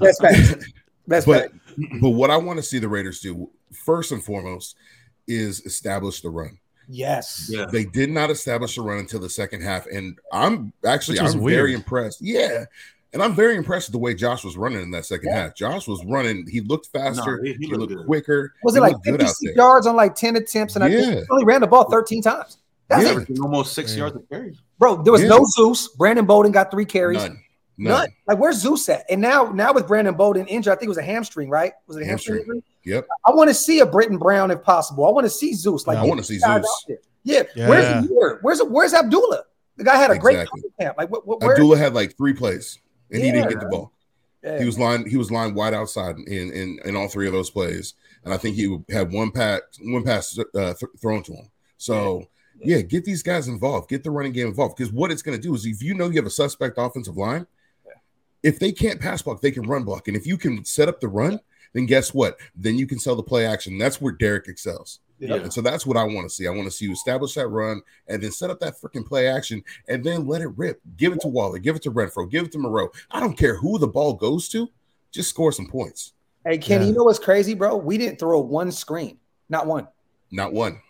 that's 0.00 0.20
facts. 0.20 0.66
That's 1.06 1.26
but 1.26 1.50
facts. 1.50 1.98
but 2.00 2.10
what 2.10 2.30
I 2.30 2.36
want 2.36 2.58
to 2.58 2.62
see 2.62 2.78
the 2.78 2.88
Raiders 2.88 3.20
do 3.20 3.50
first 3.72 4.12
and 4.12 4.22
foremost 4.22 4.76
is 5.26 5.64
establish 5.64 6.20
the 6.20 6.30
run. 6.30 6.58
Yes. 6.88 7.48
Yeah. 7.50 7.66
They 7.66 7.84
did 7.84 8.10
not 8.10 8.30
establish 8.30 8.74
the 8.74 8.82
run 8.82 8.98
until 8.98 9.20
the 9.20 9.30
second 9.30 9.62
half, 9.62 9.86
and 9.86 10.18
I'm 10.32 10.72
actually 10.84 11.18
I'm 11.18 11.42
very 11.44 11.74
impressed. 11.74 12.20
Yeah, 12.20 12.64
and 13.12 13.22
I'm 13.22 13.34
very 13.34 13.56
impressed 13.56 13.88
with 13.88 13.92
the 13.92 13.98
way 13.98 14.14
Josh 14.14 14.44
was 14.44 14.56
running 14.56 14.82
in 14.82 14.90
that 14.92 15.04
second 15.06 15.28
Yeah. 15.28 15.42
half. 15.42 15.54
Josh 15.56 15.86
was 15.88 16.04
running; 16.04 16.46
he 16.48 16.60
looked 16.60 16.86
faster, 16.86 17.38
No, 17.38 17.42
he- 17.42 17.52
he, 17.54 17.58
he 17.58 17.66
looked 17.66 17.80
looked 17.80 17.94
good. 17.94 18.06
quicker. 18.06 18.54
Was 18.64 18.74
he 18.74 18.78
it 18.78 18.82
like 18.82 18.92
looked 18.94 19.06
56 19.06 19.56
yards 19.56 19.86
on 19.86 19.96
like 19.96 20.14
10 20.14 20.36
attempts? 20.36 20.74
And 20.76 20.84
I 20.84 20.88
think 20.90 21.18
he 21.18 21.24
only 21.30 21.44
ran 21.44 21.60
the 21.60 21.66
ball 21.66 21.90
13 21.90 22.22
times. 22.22 22.58
That's 22.88 23.04
Yeah. 23.04 23.20
it. 23.28 23.38
Almost 23.40 23.72
six 23.74 23.92
Yeah. 23.92 23.98
yards 24.00 24.16
of 24.16 24.28
carry. 24.28 24.56
Bro, 24.78 25.02
there 25.02 25.12
was 25.12 25.22
Yeah. 25.22 25.28
no 25.28 25.44
Zeus. 25.56 25.88
Brandon 25.88 26.26
Bolden 26.26 26.52
got 26.52 26.70
three 26.70 26.84
carries. 26.84 27.18
None, 27.18 27.38
None. 27.78 27.92
none. 28.00 28.08
Like, 28.26 28.38
where's 28.38 28.56
Zeus 28.56 28.88
at? 28.88 29.04
And 29.08 29.20
now, 29.20 29.50
now 29.52 29.72
with 29.72 29.86
Brandon 29.86 30.14
Bolden 30.14 30.46
injured, 30.46 30.72
I 30.72 30.76
think 30.76 30.86
it 30.86 30.88
was 30.90 30.98
a 30.98 31.02
hamstring, 31.02 31.48
right? 31.48 31.72
Was 31.86 31.96
it 31.96 32.02
a 32.02 32.06
hamstring? 32.06 32.38
Hamstring. 32.38 32.62
Yep, 32.84 33.06
I 33.24 33.30
want 33.32 33.48
to 33.48 33.54
see 33.54 33.78
a 33.80 33.86
Brittain 33.86 34.18
Brown 34.18 34.50
if 34.50 34.62
possible. 34.62 35.06
I 35.06 35.10
want 35.10 35.24
to 35.24 35.30
see 35.30 35.54
Zeus. 35.54 35.86
Like, 35.86 35.96
Yeah, 35.96 36.02
I 36.02 36.06
want 36.06 36.18
to 36.18 36.24
see 36.24 36.38
Zeus. 36.38 36.66
Yeah. 37.24 37.44
Yeah. 37.54 37.68
Where's 37.68 38.38
Where's 38.42 38.60
where's 38.64 38.92
Abdullah? 38.92 39.44
The 39.76 39.84
guy 39.84 39.96
had 39.96 40.10
a 40.10 40.18
great 40.18 40.46
camp. 40.80 40.96
Like, 40.98 41.08
what? 41.10 41.26
what 41.26 41.40
where, 41.40 41.52
Abdullah 41.52 41.78
had 41.78 41.94
like 41.94 42.16
three 42.16 42.32
plays, 42.34 42.78
and 43.12 43.22
he 43.22 43.30
didn't 43.30 43.50
get 43.50 43.60
the 43.60 43.66
ball. 43.66 43.92
Yeah. 44.42 44.58
He 44.58 44.64
was 44.64 44.78
lying. 44.78 45.08
He 45.08 45.16
was 45.16 45.30
lying 45.30 45.54
wide 45.54 45.74
outside 45.74 46.16
in 46.16 46.52
in, 46.52 46.78
in 46.84 46.96
all 46.96 47.08
three 47.08 47.26
of 47.26 47.32
those 47.32 47.50
plays, 47.50 47.94
and 48.24 48.34
I 48.34 48.36
think 48.36 48.56
he 48.56 48.76
had 48.90 49.12
one 49.12 49.30
pass 49.30 49.60
one 49.80 50.02
pass 50.02 50.36
uh, 50.38 50.74
th- 50.74 50.92
thrown 51.00 51.22
to 51.24 51.32
him. 51.32 51.50
So 51.76 52.28
Yeah, 52.64 52.80
get 52.80 53.04
these 53.04 53.22
guys 53.22 53.48
involved. 53.48 53.88
Get 53.88 54.04
the 54.04 54.10
running 54.10 54.32
game 54.32 54.48
involved. 54.48 54.76
Because 54.76 54.92
what 54.92 55.10
it's 55.10 55.22
going 55.22 55.36
to 55.36 55.42
do 55.42 55.54
is, 55.54 55.66
if 55.66 55.82
you 55.82 55.94
know 55.94 56.08
you 56.08 56.16
have 56.16 56.26
a 56.26 56.30
suspect 56.30 56.76
offensive 56.78 57.16
line, 57.16 57.46
if 58.42 58.58
they 58.58 58.72
can't 58.72 59.00
pass 59.00 59.22
block, 59.22 59.40
they 59.40 59.50
can 59.50 59.64
run 59.64 59.84
block. 59.84 60.08
And 60.08 60.16
if 60.16 60.26
you 60.26 60.36
can 60.36 60.64
set 60.64 60.88
up 60.88 61.00
the 61.00 61.08
run, 61.08 61.40
then 61.72 61.86
guess 61.86 62.12
what? 62.12 62.38
Then 62.54 62.78
you 62.78 62.86
can 62.86 62.98
sell 62.98 63.16
the 63.16 63.22
play 63.22 63.46
action. 63.46 63.78
That's 63.78 64.00
where 64.00 64.12
Derek 64.12 64.48
excels. 64.48 65.00
Yeah. 65.30 65.36
And 65.36 65.52
so 65.52 65.60
that's 65.60 65.86
what 65.86 65.96
I 65.96 66.02
want 66.04 66.28
to 66.28 66.34
see. 66.34 66.46
I 66.46 66.50
want 66.50 66.64
to 66.64 66.70
see 66.70 66.84
you 66.86 66.92
establish 66.92 67.34
that 67.34 67.46
run 67.46 67.80
and 68.08 68.20
then 68.22 68.32
set 68.32 68.50
up 68.50 68.58
that 68.60 68.74
freaking 68.80 69.06
play 69.06 69.28
action 69.28 69.62
and 69.88 70.02
then 70.02 70.26
let 70.26 70.40
it 70.42 70.48
rip. 70.56 70.80
Give 70.96 71.12
it 71.12 71.20
to 71.20 71.28
Waller, 71.28 71.58
give 71.58 71.76
it 71.76 71.82
to 71.82 71.92
Renfrow, 71.92 72.28
give 72.28 72.44
it 72.46 72.52
to 72.52 72.58
Moreau. 72.58 72.88
I 73.10 73.20
don't 73.20 73.38
care 73.38 73.56
who 73.56 73.78
the 73.78 73.86
ball 73.86 74.14
goes 74.14 74.48
to, 74.50 74.68
just 75.12 75.30
score 75.30 75.52
some 75.52 75.66
points. 75.68 76.12
Hey, 76.44 76.58
Kenny, 76.58 76.86
Yeah. 76.86 76.90
you 76.90 76.96
know 76.96 77.04
what's 77.04 77.20
crazy, 77.20 77.54
bro? 77.54 77.76
We 77.76 77.98
didn't 77.98 78.18
throw 78.18 78.40
one 78.40 78.72
screen, 78.72 79.18
not 79.48 79.66
one. 79.68 79.86
Not 80.32 80.52
one. 80.52 80.80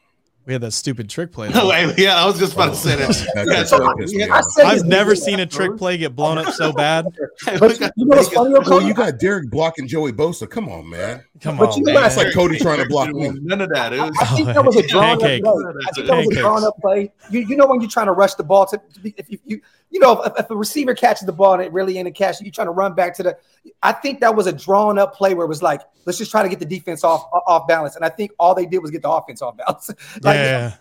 We 0.45 0.55
had 0.55 0.63
that 0.63 0.73
stupid 0.73 1.09
trick 1.11 1.31
play. 1.31 1.49
No, 1.53 1.71
yeah, 1.97 2.17
I 2.21 2.27
was 2.27 2.39
just 2.39 2.55
about 2.55 2.71
to 2.71 2.77
say 2.77 2.97
that. 2.97 3.11
Oh, 3.11 3.13
that- 3.13 3.47
Yeah, 3.47 3.53
that 3.59 3.69
so 3.69 3.77
still 3.77 3.95
pissed 3.97 4.15
me 4.15 4.25
I 4.25 4.39
off. 4.39 4.45
said 4.47 4.65
I've 4.67 4.85
never 4.87 5.15
seen 5.15 5.39
a 5.41 5.47
trick 5.47 5.77
play 5.77 5.99
get 5.99 6.17
blown 6.17 6.39
up 6.39 6.53
so 6.55 6.73
bad. 6.77 7.05
But 7.61 7.79
you, 7.79 7.87
you 7.97 8.07
know 8.07 8.17
what's 8.17 8.29
funny, 8.31 8.53
though, 8.55 8.61
Well, 8.69 8.83
you 8.83 8.93
got 8.95 9.19
Derek 9.21 9.51
blocking 9.51 9.87
Joey 9.87 10.11
Bosa. 10.13 10.49
Come 10.51 10.69
on, 10.69 10.89
man. 10.89 11.23
Come 11.43 11.57
But 11.57 11.71
on, 11.71 11.79
you 11.79 11.83
know 11.85 11.93
man. 11.95 12.03
that's 12.03 12.15
That's 12.15 12.27
like 12.27 12.35
Cody 12.35 12.57
trying 12.59 12.79
to 12.79 12.87
block 12.89 13.11
me. 13.13 13.29
None 13.43 13.61
of 13.61 13.69
that. 13.71 13.93
It 13.93 13.99
was 14.01 14.17
I 14.21 14.25
think 14.37 14.47
that 14.47 14.65
was 14.65 14.77
a 14.77 14.83
drawn 14.87 15.11
up 15.15 15.19
play. 15.19 15.35
I 15.43 15.91
think 15.93 16.07
that 16.07 16.17
was 16.17 16.37
a 16.37 16.41
drawn 16.41 16.65
up 16.65 16.77
play. 16.81 17.13
You, 17.31 17.41
you 17.41 17.57
know 17.57 17.67
when 17.67 17.81
you're 17.81 17.91
trying 17.91 18.07
to 18.07 18.13
rush 18.13 18.35
the 18.35 18.45
ball 18.45 18.65
to 18.67 18.81
if 19.03 19.29
you, 19.29 19.39
you 19.45 19.61
you 19.91 19.99
know 19.99 20.23
if, 20.23 20.33
if 20.39 20.51
a 20.51 20.57
receiver 20.57 20.95
catches 20.95 21.27
the 21.27 21.33
ball 21.33 21.55
and 21.55 21.63
it 21.63 21.73
really 21.73 21.99
ain't 21.99 22.07
a 22.07 22.13
catch, 22.13 22.41
you're 22.41 22.53
trying 22.53 22.69
to 22.69 22.73
run 22.73 22.95
back 22.95 23.13
to 23.17 23.25
the. 23.25 23.37
I 23.83 23.91
think 23.91 24.21
that 24.21 24.35
was 24.37 24.47
a 24.47 24.53
drawn 24.53 24.99
up 25.01 25.15
play 25.17 25.35
where 25.35 25.45
it 25.45 25.49
was 25.49 25.63
like 25.65 25.81
let's 26.05 26.17
just 26.19 26.31
try 26.31 26.45
to 26.45 26.49
get 26.49 26.61
the 26.61 26.65
defense 26.65 27.03
off 27.03 27.29
off 27.47 27.67
balance, 27.67 27.97
and 27.97 28.05
I 28.05 28.09
think 28.09 28.31
all 28.39 28.55
they 28.55 28.67
did 28.67 28.79
was 28.79 28.93
get 28.93 29.03
the 29.03 29.11
offense 29.11 29.43
off 29.43 29.57
balance. 29.57 29.91
like, 30.23 30.37
Yeah. 30.37 30.75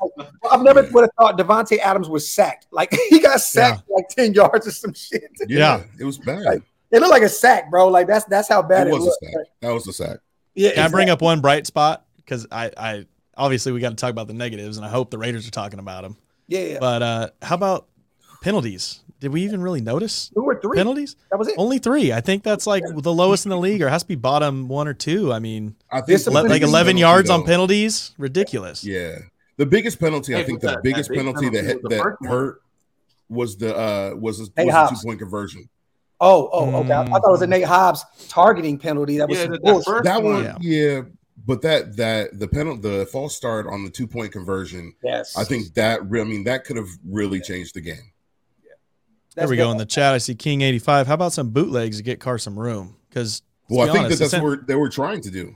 I've 0.52 0.62
never 0.62 0.84
would 0.92 1.02
have 1.02 1.12
thought 1.18 1.40
Davante 1.40 1.80
Adams 1.80 2.08
was 2.08 2.32
sacked. 2.32 2.68
Like 2.70 2.96
he 3.10 3.20
got 3.20 3.42
sacked 3.42 3.90
like 3.90 4.08
ten 4.10 4.34
yards 4.36 4.68
or 4.68 4.72
some 4.72 4.94
shit. 4.94 5.24
Yeah. 5.48 5.82
it 6.00 6.04
was 6.04 6.20
bad. 6.20 6.44
Like, 6.44 6.62
It 6.92 7.00
looked 7.00 7.12
like 7.12 7.24
a 7.24 7.30
sack, 7.30 7.72
bro. 7.72 7.88
Like 7.88 8.06
that's 8.06 8.26
that's 8.26 8.48
how 8.48 8.62
bad 8.62 8.86
it 8.86 8.92
it, 8.92 8.94
was 8.94 9.04
a 9.04 9.06
looked. 9.08 9.24
sack. 9.24 9.46
That 9.62 9.74
was 9.74 9.88
a 9.88 9.94
sack. 9.94 10.18
Yeah, 10.56 10.72
Can 10.72 10.86
I 10.86 10.88
bring 10.90 11.10
up 11.10 11.22
one 11.22 11.42
bright 11.42 11.66
spot? 11.68 12.06
Because 12.18 12.48
I, 12.52 12.72
I 12.78 13.06
obviously 13.38 13.72
we 13.72 13.80
got 13.80 13.90
to 13.90 13.96
talk 13.96 14.10
about 14.12 14.28
the 14.28 14.34
negatives, 14.34 14.78
and 14.78 14.86
I 14.86 14.90
hope 14.90 15.10
the 15.12 15.18
Raiders 15.18 15.48
are 15.48 15.52
talking 15.52 15.80
about 15.80 16.04
them. 16.04 16.18
Yeah, 16.48 16.60
yeah. 16.62 16.78
But 16.80 17.02
uh, 17.02 17.30
how 17.42 17.56
about 17.56 17.88
penalties? 18.42 19.00
Did 19.20 19.32
we 19.32 19.44
even 19.44 19.62
really 19.62 19.82
notice 19.82 20.30
Two 20.34 20.42
or 20.42 20.60
three. 20.60 20.76
penalties? 20.78 21.16
That 21.30 21.38
was 21.38 21.48
it. 21.48 21.56
Only 21.58 21.78
three. 21.78 22.12
I 22.12 22.22
think 22.22 22.42
that's 22.44 22.66
like 22.66 22.84
the 22.88 23.14
lowest 23.14 23.46
in 23.46 23.50
the 23.52 23.58
league, 23.58 23.82
or 23.82 23.88
has 23.90 24.02
to 24.02 24.08
be 24.08 24.16
bottom 24.16 24.68
one 24.68 24.88
or 24.88 24.94
two. 24.96 25.32
I 25.32 25.40
mean, 25.40 25.76
I 25.92 26.02
think 26.02 26.26
le- 26.26 26.32
like 26.42 26.64
11 26.64 26.72
penalty, 26.72 27.00
yards 27.00 27.30
on 27.30 27.44
penalties, 27.44 28.12
ridiculous. 28.18 28.84
Yeah, 28.84 29.20
the 29.58 29.66
biggest 29.68 30.00
penalty. 30.00 30.36
I 30.36 30.44
think 30.44 30.62
the 30.62 30.68
that- 30.68 30.84
biggest 30.84 31.10
that 31.10 31.16
big 31.16 31.20
penalty 31.26 31.50
that 31.50 31.64
penalty 31.66 31.82
was 31.84 31.90
that 31.92 32.02
first 32.04 32.22
one. 32.22 32.30
hurt 32.32 32.62
was 33.30 33.58
the 33.58 33.78
uh 33.78 34.16
was 34.16 34.40
a, 34.40 34.44
was 34.44 34.52
a 34.58 34.72
Hobbs. 34.72 35.02
two 35.02 35.08
point 35.08 35.20
conversion. 35.20 35.70
Oh, 36.24 36.50
oh, 36.54 36.76
okay. 36.82 36.94
I, 36.94 37.02
I 37.02 37.06
thought 37.08 37.28
it 37.28 37.32
was 37.32 37.42
a 37.42 37.48
Mm. 37.48 37.50
Nate 37.50 37.64
Hobbs 37.66 38.06
targeting 38.30 38.78
penalty. 38.78 39.18
That 39.18 39.28
was 39.28 39.38
Yeah, 39.40 39.44
some 39.46 39.52
that- 39.54 39.64
that 39.64 39.84
first 39.86 40.04
That 40.04 40.22
one, 40.24 40.34
one. 40.36 40.44
Yeah. 40.44 40.58
yeah. 40.62 41.02
But 41.48 41.64
that 41.64 41.98
that 41.98 42.40
the 42.40 42.48
penalty, 42.48 42.82
the 42.82 43.06
false 43.08 43.36
start 43.36 43.66
on 43.66 43.84
the 43.84 43.90
two 43.90 44.06
point 44.06 44.32
conversion, 44.32 44.94
Yes, 45.04 45.36
I 45.36 45.44
think 45.44 45.74
that 45.74 46.08
re- 46.08 46.22
I 46.22 46.24
mean 46.24 46.44
that 46.44 46.66
could 46.66 46.78
have 46.78 46.90
really 47.04 47.42
changed 47.42 47.74
the 47.74 47.82
game. 47.82 48.12
Yeah. 48.64 48.74
There 49.36 49.48
we 49.48 49.58
go 49.58 49.72
in 49.72 49.78
the 49.78 49.86
chat. 49.88 50.14
I 50.14 50.20
see 50.20 50.36
King 50.36 50.62
eighty 50.62 50.78
five. 50.78 51.08
How 51.08 51.16
about 51.16 51.34
some 51.34 51.50
bootlegs 51.50 51.98
to 51.98 52.04
get 52.04 52.20
Carr 52.20 52.38
some 52.38 52.58
room? 52.60 52.96
Because 53.10 53.42
Well, 53.70 53.90
I 53.90 53.92
think 53.92 54.10
that 54.10 54.20
that's 54.20 54.34
what 54.34 54.44
what 54.44 54.68
they 54.68 54.76
were 54.76 54.90
trying 54.90 55.22
to 55.22 55.32
do. 55.32 55.56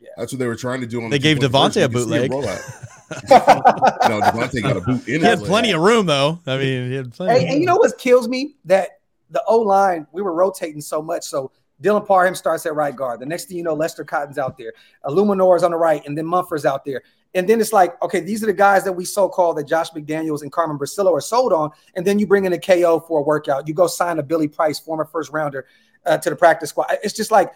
Yeah. 0.00 0.10
That's 0.16 0.32
what 0.32 0.38
they 0.38 0.46
were 0.46 0.54
trying 0.54 0.82
to 0.82 0.86
do. 0.86 1.02
On 1.02 1.10
They 1.10 1.18
the 1.18 1.22
gave 1.22 1.40
two-point 1.40 1.72
Davante 1.74 1.84
a 1.84 1.88
conversion. 1.88 2.12
You 2.12 2.18
could 2.20 2.22
see 2.22 2.28
bootleg. 2.28 2.46
rollout. 2.46 4.08
no, 4.08 4.20
Davante 4.20 4.62
got 4.62 4.76
a 4.76 4.80
boot 4.82 5.08
in 5.08 5.20
he 5.20 5.26
had 5.26 5.38
his 5.40 5.48
plenty 5.48 5.72
of 5.72 5.80
room 5.80 6.06
though. 6.06 6.38
I 6.46 6.58
mean, 6.58 6.90
he 6.90 6.94
had 6.94 7.12
plenty. 7.12 7.40
Hey, 7.40 7.46
of 7.46 7.52
and 7.54 7.60
you 7.60 7.66
know 7.66 7.76
what 7.76 7.98
kills 7.98 8.28
me? 8.28 8.54
That 8.66 9.00
the 9.34 9.42
O 9.46 9.58
line, 9.58 10.06
we 10.12 10.22
were 10.22 10.32
rotating 10.32 10.80
so 10.80 11.02
much. 11.02 11.24
So 11.24 11.52
Dylan 11.82 12.06
Parham 12.06 12.34
starts 12.34 12.64
at 12.64 12.74
right 12.74 12.94
guard. 12.94 13.20
The 13.20 13.26
next 13.26 13.46
thing 13.46 13.58
you 13.58 13.62
know, 13.62 13.74
Lester 13.74 14.04
Cotton's 14.04 14.38
out 14.38 14.56
there. 14.56 14.72
Eluemunor 15.04 15.56
is 15.56 15.62
on 15.62 15.72
the 15.72 15.76
right, 15.76 16.02
and 16.06 16.16
then 16.16 16.24
Munford's 16.24 16.64
out 16.64 16.84
there. 16.84 17.02
And 17.34 17.48
then 17.48 17.60
it's 17.60 17.72
like, 17.72 18.00
okay, 18.00 18.20
these 18.20 18.44
are 18.44 18.46
the 18.46 18.52
guys 18.52 18.84
that 18.84 18.92
we 18.92 19.04
so 19.04 19.28
called 19.28 19.58
that 19.58 19.66
Josh 19.66 19.90
McDaniels 19.90 20.42
and 20.42 20.52
Carmen 20.52 20.78
Bricillo 20.78 21.12
are 21.12 21.20
sold 21.20 21.52
on. 21.52 21.70
And 21.96 22.06
then 22.06 22.20
you 22.20 22.28
bring 22.28 22.44
in 22.44 22.52
a 22.52 22.58
KO 22.58 23.00
for 23.00 23.18
a 23.18 23.22
workout. 23.22 23.66
You 23.66 23.74
go 23.74 23.88
sign 23.88 24.20
a 24.20 24.22
Billy 24.22 24.46
Price, 24.46 24.78
former 24.78 25.04
first 25.04 25.32
rounder, 25.32 25.66
uh, 26.06 26.16
to 26.18 26.30
the 26.30 26.36
practice 26.36 26.70
squad. 26.70 26.86
It's 27.02 27.12
just 27.12 27.32
like, 27.32 27.52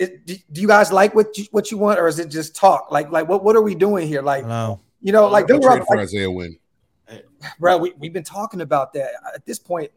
it, 0.00 0.26
do, 0.26 0.34
do 0.50 0.60
you 0.60 0.66
guys 0.66 0.90
like 0.90 1.14
what 1.14 1.38
you, 1.38 1.44
what 1.52 1.70
you 1.70 1.78
want, 1.78 2.00
or 2.00 2.08
is 2.08 2.18
it 2.18 2.28
just 2.28 2.56
talk? 2.56 2.90
Like, 2.90 3.12
like 3.12 3.28
what 3.28 3.44
what 3.44 3.54
are 3.54 3.62
we 3.62 3.76
doing 3.76 4.08
here? 4.08 4.22
Like, 4.22 4.44
I 4.44 4.48
know. 4.48 4.80
you 5.00 5.12
know, 5.12 5.28
like, 5.28 5.48
I'll 5.48 5.60
they 5.60 5.64
were 5.64 5.72
up- 5.78 5.86
for 5.86 5.96
like 5.96 6.02
Isaiah 6.02 6.28
Wynn. 6.28 6.58
bro, 7.60 7.78
we, 7.78 7.92
we've 7.98 8.12
been 8.12 8.24
talking 8.24 8.60
about 8.60 8.92
that. 8.94 9.10
At 9.32 9.46
this 9.46 9.60
point, 9.60 9.92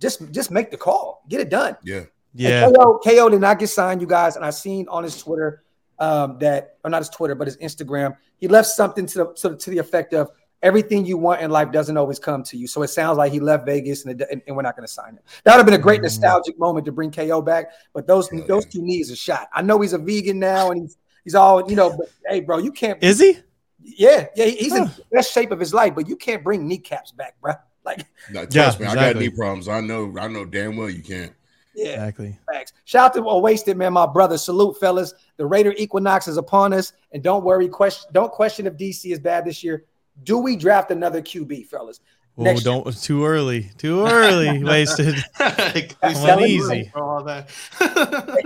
just 0.00 0.30
just 0.32 0.50
make 0.50 0.70
the 0.70 0.76
call, 0.76 1.22
get 1.28 1.40
it 1.40 1.48
done. 1.50 1.76
Yeah, 1.82 2.02
Yeah. 2.34 2.66
And 2.66 2.76
KO, 2.76 2.98
KO 3.04 3.28
did 3.28 3.40
not 3.40 3.58
get 3.58 3.68
signed, 3.68 4.00
you 4.00 4.06
guys, 4.06 4.36
and 4.36 4.44
I 4.44 4.50
seen 4.50 4.86
on 4.88 5.02
his 5.04 5.20
Twitter 5.22 5.62
um, 5.98 6.38
that, 6.40 6.76
or 6.84 6.90
not 6.90 6.98
his 6.98 7.08
Twitter, 7.08 7.34
but 7.34 7.46
his 7.46 7.56
Instagram, 7.58 8.16
he 8.36 8.48
left 8.48 8.68
something 8.68 9.06
to 9.06 9.18
the 9.18 9.32
to, 9.34 9.48
the- 9.50 9.56
to 9.56 9.70
the 9.70 9.78
effect 9.78 10.12
of 10.12 10.30
everything 10.62 11.04
you 11.06 11.16
want 11.18 11.40
in 11.42 11.50
life 11.50 11.70
doesn't 11.70 11.96
always 11.96 12.18
come 12.18 12.42
to 12.42 12.56
you. 12.56 12.66
So 12.66 12.82
it 12.82 12.88
sounds 12.88 13.18
like 13.18 13.30
he 13.30 13.40
left 13.40 13.64
Vegas, 13.66 14.04
and, 14.04 14.20
it, 14.20 14.26
and, 14.30 14.42
and 14.46 14.56
we're 14.56 14.62
not 14.62 14.74
going 14.76 14.86
to 14.86 14.92
sign 14.92 15.10
him. 15.14 15.20
That 15.44 15.52
would 15.52 15.58
have 15.58 15.66
been 15.66 15.74
a 15.74 15.78
great 15.78 16.00
Mm. 16.00 16.04
nostalgic 16.04 16.58
moment 16.58 16.84
to 16.86 16.92
bring 16.92 17.10
KO 17.10 17.40
back, 17.42 17.66
but 17.94 18.06
those 18.06 18.28
Hell 18.28 18.44
those 18.46 18.64
yeah. 18.64 18.70
two 18.70 18.82
knees 18.82 19.10
are 19.12 19.16
shot. 19.16 19.48
I 19.52 19.62
know 19.62 19.80
he's 19.80 19.92
a 19.92 19.98
vegan 19.98 20.38
now, 20.38 20.70
and 20.70 20.82
he's 20.82 20.98
he's 21.24 21.34
all 21.34 21.68
you 21.70 21.76
know, 21.76 21.96
but 21.96 22.08
hey, 22.26 22.40
bro, 22.40 22.58
you 22.58 22.72
can't. 22.72 23.02
Is 23.02 23.18
he? 23.20 23.38
yeah, 23.82 24.26
yeah, 24.34 24.46
he's 24.46 24.74
in 24.74 24.84
the 24.84 25.02
best 25.12 25.32
shape 25.32 25.52
of 25.52 25.60
his 25.60 25.72
life, 25.72 25.94
but 25.94 26.08
you 26.08 26.16
can't 26.16 26.42
bring 26.42 26.66
kneecaps 26.66 27.12
back, 27.12 27.36
bro. 27.40 27.52
Like, 27.86 28.04
No, 28.30 28.40
Yeah, 28.42 28.46
trust 28.46 28.80
me, 28.80 28.86
I 28.86 28.94
got 28.94 28.98
exactly. 29.04 29.28
knee 29.28 29.34
problems. 29.36 29.68
I 29.68 29.80
know, 29.80 30.12
I 30.20 30.28
know 30.28 30.44
damn 30.44 30.76
well 30.76 30.90
you 30.90 31.02
can't. 31.02 31.32
yeah. 31.74 31.92
Exactly. 31.92 32.36
Facts. 32.52 32.72
Shout 32.84 33.06
out 33.06 33.14
to 33.14 33.22
well, 33.22 33.40
wasted 33.40 33.76
man, 33.76 33.92
my 33.94 34.06
brother. 34.06 34.36
Salute, 34.36 34.78
fellas. 34.78 35.14
The 35.36 35.46
Raider 35.46 35.72
equinox 35.78 36.26
is 36.28 36.36
upon 36.36 36.72
us, 36.72 36.92
and 37.12 37.22
don't 37.22 37.44
worry. 37.44 37.68
Question, 37.68 38.10
don't 38.12 38.32
question 38.32 38.66
if 38.66 38.74
DC 38.74 39.12
is 39.12 39.18
bad 39.20 39.44
this 39.44 39.62
year. 39.64 39.84
Do 40.24 40.38
we 40.38 40.56
draft 40.56 40.90
another 40.90 41.22
QB, 41.22 41.66
fellas? 41.66 42.00
Oh, 42.38 42.54
don't 42.60 43.02
too 43.02 43.24
early. 43.24 43.70
Too 43.78 44.04
early. 44.06 44.62
Wasted. 44.64 45.14
Like, 45.40 45.96
I'm 46.02 46.10
he's 46.10 46.20
telling 46.22 46.50
you. 46.50 46.64
easy 46.64 46.90
for 46.92 47.02
all 47.02 47.24
that. 47.24 47.48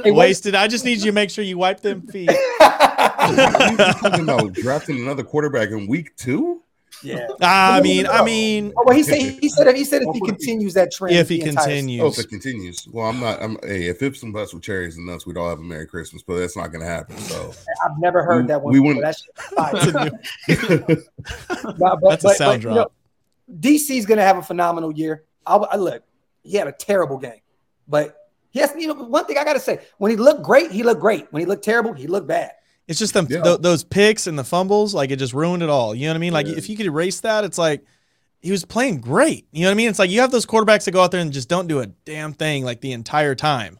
Hey, 0.04 0.12
Wasted. 0.12 0.54
I 0.54 0.68
just 0.68 0.84
need 0.84 0.98
you 0.98 1.06
to 1.06 1.12
make 1.12 1.28
sure 1.30 1.42
you 1.44 1.58
wipe 1.58 1.80
them 1.80 2.02
feet. 2.08 2.30
you 2.30 3.76
talking 3.76 4.20
about 4.20 4.52
drafting 4.52 5.00
another 5.00 5.24
quarterback 5.24 5.70
in 5.70 5.86
week 5.88 6.14
two? 6.16 6.59
Yeah. 7.02 7.26
I 7.40 7.80
mean, 7.80 8.06
I 8.06 8.22
mean, 8.24 8.72
Oh, 8.76 8.82
well, 8.86 8.96
he 8.96 9.02
said 9.02 9.18
he 9.20 9.48
said 9.48 9.66
if 9.66 9.76
he 9.76 9.84
said 9.84 10.02
if 10.02 10.14
he 10.14 10.20
continues 10.20 10.74
that 10.74 10.92
trend, 10.92 11.16
if 11.16 11.28
he 11.28 11.38
the 11.42 11.48
entire- 11.50 11.64
Oh, 11.64 11.66
continues, 11.76 12.18
if 12.18 12.24
it 12.24 12.28
continues. 12.28 12.88
Well, 12.92 13.06
I'm 13.06 13.20
not. 13.20 13.42
I'm. 13.42 13.58
Hey, 13.62 13.86
if 13.88 14.02
it's 14.02 14.20
some 14.20 14.32
butts 14.32 14.52
with 14.54 14.62
cherries 14.62 14.96
and 14.96 15.06
nuts, 15.06 15.26
we'd 15.26 15.36
all 15.36 15.48
have 15.48 15.58
a 15.58 15.62
Merry 15.62 15.86
Christmas, 15.86 16.22
but 16.22 16.38
that's 16.38 16.56
not 16.56 16.68
going 16.68 16.80
to 16.80 16.86
happen. 16.90 17.16
So 17.18 17.52
I've 17.84 17.98
never 17.98 18.22
heard 18.22 18.44
We- 18.44 18.48
that 18.48 18.62
one. 18.62 18.72
we 18.72 18.80
before. 18.80 18.94
wouldn't- 18.96 19.16
That 19.56 19.92
fire. 19.92 20.02
That's 20.46 21.04
But- 21.78 21.78
but- 22.00 22.00
That's 22.10 22.24
a 22.24 22.28
but- 22.28 22.36
sound 22.36 22.62
but, 22.62 22.68
you 22.70 22.74
drop. 22.74 22.74
know, 22.76 22.90
DC's 23.58 24.06
going 24.06 24.18
to 24.18 24.24
have 24.24 24.36
a 24.38 24.42
phenomenal 24.42 24.92
year. 24.92 25.24
I, 25.46 25.56
I 25.56 25.76
look, 25.76 26.02
he 26.42 26.56
had 26.56 26.68
a 26.68 26.72
terrible 26.72 27.18
game, 27.18 27.40
but 27.88 28.16
he 28.50 28.60
has. 28.60 28.72
You 28.76 28.88
know, 28.88 28.94
one 28.94 29.24
thing 29.26 29.38
I 29.38 29.44
got 29.44 29.54
to 29.54 29.60
say: 29.60 29.80
when 29.98 30.10
he 30.10 30.16
looked 30.16 30.42
great, 30.42 30.70
he 30.70 30.82
looked 30.82 31.00
great. 31.00 31.26
When 31.32 31.40
he 31.40 31.46
looked 31.46 31.64
terrible, 31.64 31.92
he 31.92 32.06
looked 32.06 32.26
bad. 32.28 32.52
It's 32.90 32.98
just 32.98 33.14
them 33.14 33.26
Yeah. 33.30 33.40
th- 33.42 33.60
those 33.60 33.84
picks 33.84 34.26
and 34.26 34.36
the 34.38 34.44
fumbles. 34.44 34.92
Like 34.92 35.10
it 35.12 35.16
just 35.16 35.32
ruined 35.32 35.62
it 35.62 35.70
all. 35.70 35.94
You 35.94 36.06
know 36.06 36.10
what 36.10 36.16
I 36.16 36.20
mean? 36.20 36.32
Like 36.32 36.48
Yeah. 36.48 36.56
if 36.56 36.68
you 36.68 36.76
could 36.76 36.86
erase 36.86 37.20
that, 37.20 37.44
it's 37.44 37.56
like 37.56 37.84
he 38.40 38.50
was 38.50 38.64
playing 38.64 39.00
great. 39.00 39.46
You 39.52 39.62
know 39.62 39.68
what 39.68 39.72
I 39.72 39.74
mean? 39.76 39.88
It's 39.88 39.98
like 40.00 40.10
you 40.10 40.20
have 40.20 40.32
those 40.32 40.44
quarterbacks 40.44 40.84
that 40.84 40.90
go 40.90 41.00
out 41.02 41.12
there 41.12 41.20
and 41.20 41.32
just 41.32 41.48
don't 41.48 41.68
do 41.68 41.80
a 41.80 41.86
damn 41.86 42.32
thing 42.32 42.64
like 42.64 42.80
the 42.80 42.92
entire 42.92 43.34
time. 43.36 43.78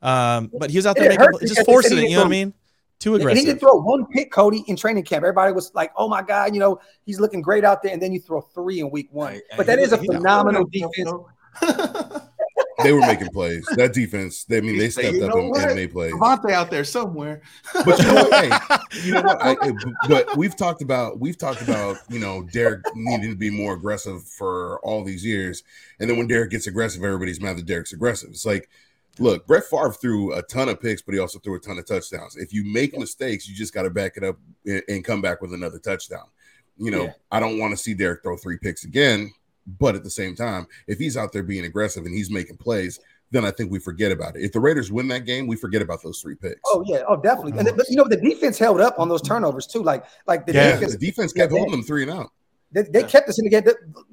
Um, 0.00 0.50
but 0.58 0.70
he 0.70 0.78
was 0.78 0.86
out 0.86 0.96
there 0.96 1.10
It 1.10 1.18
making, 1.18 1.48
just 1.48 1.64
forcing 1.66 1.98
it. 1.98 2.04
You 2.04 2.10
know 2.16 2.18
what 2.22 2.26
I 2.26 2.30
mean? 2.30 2.54
Too 3.00 3.16
And 3.16 3.36
he 3.36 3.44
didn't 3.44 3.58
throw 3.58 3.80
one 3.80 4.06
pick, 4.06 4.30
Cody, 4.30 4.62
in 4.68 4.76
training 4.76 5.02
camp. 5.02 5.24
Everybody 5.24 5.52
was 5.52 5.74
like, 5.74 5.90
"Oh 5.96 6.08
my 6.08 6.22
god, 6.22 6.54
you 6.54 6.60
know 6.60 6.78
he's 7.04 7.18
looking 7.18 7.42
great 7.42 7.64
out 7.64 7.82
there," 7.82 7.92
and 7.92 8.00
then 8.00 8.12
you 8.12 8.20
throw 8.20 8.40
three 8.40 8.78
in 8.78 8.90
week 8.90 9.08
one. 9.10 9.40
But 9.56 9.66
that 9.66 9.80
is 9.80 9.92
a 9.92 9.98
phenomenal 9.98 10.66
defense. 10.66 11.10
they 12.82 12.92
were 12.92 13.00
making 13.00 13.28
plays. 13.28 13.64
That 13.76 13.92
defense. 13.92 14.44
They, 14.44 14.58
I 14.58 14.60
mean, 14.60 14.78
they 14.78 14.84
You 14.84 14.90
stepped 14.90 15.16
know 15.16 15.26
up 15.28 15.56
and, 15.56 15.56
and 15.66 15.74
made 15.74 15.92
plays. 15.92 16.12
Davante 16.12 16.50
out 16.52 16.70
there 16.70 16.84
somewhere. 16.84 17.42
But 17.84 17.98
you 17.98 18.04
know 18.06 18.14
what? 18.14 18.44
Hey, 18.44 18.78
you 19.04 19.12
know 19.12 19.22
what? 19.22 19.42
I, 19.42 19.56
I- 19.60 19.72
but 20.08 20.36
we've 20.36 20.56
talked 20.56 20.82
about 20.82 21.20
we've 21.20 21.38
talked 21.38 21.62
about 21.62 21.98
you 22.08 22.18
know 22.18 22.42
Derek 22.52 22.82
needing 22.94 23.30
to 23.30 23.36
be 23.36 23.50
more 23.50 23.74
aggressive 23.74 24.22
for 24.24 24.78
all 24.80 25.04
these 25.04 25.24
years, 25.24 25.62
and 26.00 26.08
then 26.08 26.16
when 26.16 26.26
Derek 26.26 26.50
gets 26.50 26.66
aggressive, 26.66 27.02
everybody's 27.04 27.40
mad 27.40 27.56
that 27.58 27.66
Derek's 27.66 27.92
aggressive. 27.92 28.30
It's 28.30 28.46
like, 28.46 28.68
look, 29.18 29.46
Brett 29.46 29.64
Favre 29.64 29.92
threw 29.92 30.32
a 30.34 30.42
ton 30.42 30.68
of 30.68 30.80
picks, 30.80 31.02
but 31.02 31.14
he 31.14 31.20
also 31.20 31.38
threw 31.38 31.54
a 31.56 31.60
ton 31.60 31.78
of 31.78 31.86
touchdowns. 31.86 32.36
If 32.36 32.52
you 32.52 32.64
make 32.64 32.96
mistakes, 32.98 33.48
you 33.48 33.54
just 33.54 33.74
got 33.74 33.82
to 33.82 33.90
back 33.90 34.16
it 34.16 34.24
up 34.24 34.38
and, 34.66 34.82
and 34.88 35.04
come 35.04 35.20
back 35.20 35.40
with 35.42 35.52
another 35.52 35.78
touchdown. 35.78 36.24
You 36.78 36.90
know, 36.90 37.04
Yeah. 37.04 37.12
I 37.30 37.38
don't 37.38 37.58
want 37.58 37.72
to 37.72 37.76
see 37.76 37.92
Derek 37.94 38.22
throw 38.22 38.36
three 38.36 38.56
picks 38.58 38.84
again, 38.84 39.30
but 39.66 39.94
at 39.94 40.04
the 40.04 40.10
same 40.10 40.34
time, 40.34 40.66
if 40.86 40.98
he's 40.98 41.16
out 41.16 41.32
there 41.32 41.42
being 41.42 41.64
aggressive 41.64 42.04
and 42.04 42.14
he's 42.14 42.30
making 42.30 42.56
plays. 42.56 43.00
Then 43.30 43.46
I 43.46 43.50
think 43.50 43.70
we 43.70 43.78
forget 43.78 44.12
about 44.12 44.36
it. 44.36 44.42
If 44.42 44.52
the 44.52 44.60
Raiders 44.60 44.92
win 44.92 45.08
that 45.08 45.24
game, 45.24 45.46
we 45.46 45.56
forget 45.56 45.80
about 45.80 46.02
those 46.02 46.20
three 46.20 46.34
picks. 46.34 46.60
Oh 46.66 46.84
yeah, 46.86 47.00
oh 47.08 47.16
definitely. 47.16 47.58
And 47.58 47.74
but, 47.74 47.88
you 47.88 47.96
know 47.96 48.04
the 48.06 48.18
defense 48.18 48.58
held 48.58 48.78
up 48.82 48.98
on 48.98 49.08
those 49.08 49.22
turnovers 49.22 49.66
too. 49.66 49.82
Like 49.82 50.04
like 50.26 50.44
the 50.44 50.52
Yeah. 50.52 50.72
defense. 50.72 50.92
the 50.92 50.98
defense 50.98 51.32
kept 51.32 51.50
Yeah, 51.50 51.56
holding 51.60 51.72
them 51.72 51.82
three 51.82 52.02
and 52.02 52.10
out. 52.10 52.30
They, 52.72 52.82
they 52.82 53.00
Yeah. 53.00 53.06
kept 53.06 53.30
us 53.30 53.38
in 53.38 53.46
the 53.46 53.50
game. 53.50 53.64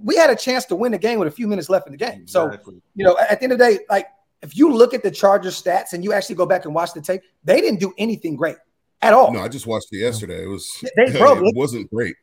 We 0.01 0.15
had 0.15 0.29
a 0.29 0.37
chance 0.37 0.63
to 0.67 0.75
win 0.77 0.93
the 0.93 0.97
game 0.97 1.19
with 1.19 1.27
a 1.27 1.31
few 1.31 1.49
minutes 1.49 1.67
left 1.69 1.85
in 1.85 1.91
the 1.91 1.97
game. 1.97 2.27
So 2.27 2.45
Exactly. 2.47 2.81
you 2.95 3.03
know, 3.03 3.17
at 3.17 3.41
the 3.41 3.43
end 3.43 3.51
of 3.51 3.59
the 3.59 3.65
day, 3.65 3.79
like 3.89 4.07
if 4.41 4.55
you 4.55 4.71
look 4.71 4.93
at 4.93 5.03
the 5.03 5.11
Chargers 5.11 5.61
stats 5.61 5.91
and 5.91 6.01
you 6.01 6.13
actually 6.13 6.35
go 6.35 6.45
back 6.45 6.63
and 6.63 6.73
watch 6.73 6.93
the 6.93 7.01
tape, 7.01 7.21
they 7.43 7.59
didn't 7.59 7.81
do 7.81 7.93
anything 7.97 8.37
great 8.37 8.55
at 9.01 9.11
all. 9.13 9.33
No, 9.33 9.41
I 9.41 9.49
just 9.49 9.67
watched 9.67 9.87
it 9.91 9.97
yesterday. 9.97 10.43
It 10.43 10.47
was 10.47 10.81
They- 10.95 11.11
bro, 11.19 11.45
it 11.45 11.55
wasn't 11.57 11.89
great. 11.91 12.15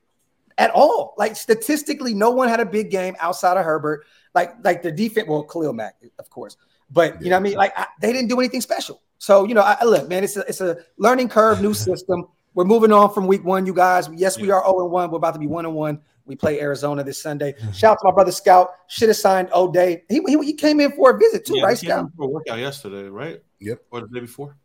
At 0.58 0.70
all. 0.70 1.14
Like 1.18 1.36
statistically, 1.36 2.14
no 2.14 2.30
one 2.30 2.48
had 2.48 2.60
a 2.60 2.66
big 2.66 2.90
game 2.90 3.14
outside 3.20 3.56
of 3.58 3.64
Herbert. 3.64 4.06
Like, 4.34 4.54
like 4.64 4.82
the 4.82 4.90
defense, 4.92 5.28
well, 5.28 5.42
Khalil 5.42 5.72
Mack, 5.72 5.96
of 6.18 6.30
course. 6.30 6.56
But 6.90 7.20
you 7.22 7.30
know 7.30 7.36
what 7.36 7.40
I 7.40 7.42
mean? 7.42 7.56
Like 7.56 7.78
I, 7.78 7.86
they 8.00 8.12
didn't 8.12 8.28
do 8.28 8.38
anything 8.40 8.60
special. 8.60 9.02
So, 9.18 9.44
you 9.44 9.54
know, 9.54 9.60
I, 9.62 9.76
I- 9.80 9.84
look, 9.84 10.08
man, 10.08 10.24
it's 10.24 10.36
a 10.36 10.40
it's 10.48 10.60
a 10.60 10.78
learning 10.98 11.28
curve, 11.28 11.60
new 11.60 11.74
system. 11.74 12.26
We're 12.54 12.64
moving 12.64 12.90
on 12.92 13.12
from 13.12 13.26
week 13.26 13.44
one, 13.44 13.66
you 13.66 13.74
guys. 13.74 14.08
Yes, 14.14 14.38
we 14.38 14.50
are 14.50 14.62
0 14.64 14.86
1. 14.86 15.10
We're 15.10 15.16
about 15.18 15.34
to 15.34 15.40
be 15.40 15.46
1 15.46 15.66
and 15.66 15.74
1. 15.74 16.00
We 16.24 16.36
play 16.36 16.58
Arizona 16.60 17.04
this 17.04 17.20
Sunday. 17.20 17.52
Mm-hmm. 17.52 17.72
Shout 17.72 17.92
out 17.92 17.98
to 18.00 18.04
my 18.06 18.12
brother 18.12 18.32
Scout. 18.32 18.70
Should 18.88 19.08
have 19.08 19.16
signed 19.18 19.48
O'Day. 19.54 20.04
He, 20.08 20.20
he, 20.26 20.38
he 20.42 20.52
came 20.54 20.80
in 20.80 20.90
for 20.92 21.10
a 21.14 21.18
visit 21.18 21.44
too, 21.44 21.58
Yeah, 21.58 21.64
right, 21.64 21.78
he 21.78 21.86
came 21.86 21.96
Scout? 21.98 22.10
for 22.16 22.24
a 22.24 22.28
workout 22.28 22.58
yesterday, 22.58 23.08
right? 23.08 23.42
Yep. 23.60 23.82
Or 23.90 24.00
the 24.00 24.08
day 24.08 24.20
before. 24.20 24.56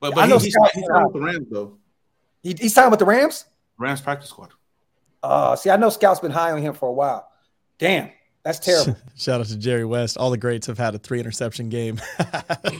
But 0.00 0.14
but 0.14 0.24
I 0.24 0.26
know 0.28 0.38
he, 0.38 0.46
he's, 0.46 0.54
Scott- 0.54 0.70
he's 0.74 0.86
signed 0.86 1.04
with 1.04 1.12
the 1.14 1.20
Rams 1.20 1.46
though. 1.50 1.76
He, 2.42 2.56
he 2.58 2.68
signed 2.70 2.90
with 2.90 3.00
the 3.00 3.06
Rams. 3.06 3.44
Rams 3.76 4.00
practice 4.00 4.30
squad. 4.30 4.50
Uh, 5.22 5.56
see, 5.56 5.70
I 5.70 5.76
know 5.76 5.88
Scout's 5.88 6.20
been 6.20 6.30
high 6.30 6.52
on 6.52 6.60
him 6.60 6.74
for 6.74 6.88
a 6.88 6.92
while. 6.92 7.28
Damn, 7.78 8.10
that's 8.42 8.58
terrible. 8.58 8.96
Shout 9.16 9.40
out 9.40 9.46
to 9.46 9.56
Jerry 9.56 9.84
West. 9.84 10.16
All 10.16 10.30
the 10.30 10.38
greats 10.38 10.66
have 10.66 10.78
had 10.78 10.94
a 10.94 10.98
three 10.98 11.20
interception 11.20 11.68
game. 11.68 12.00
hey, 12.18 12.78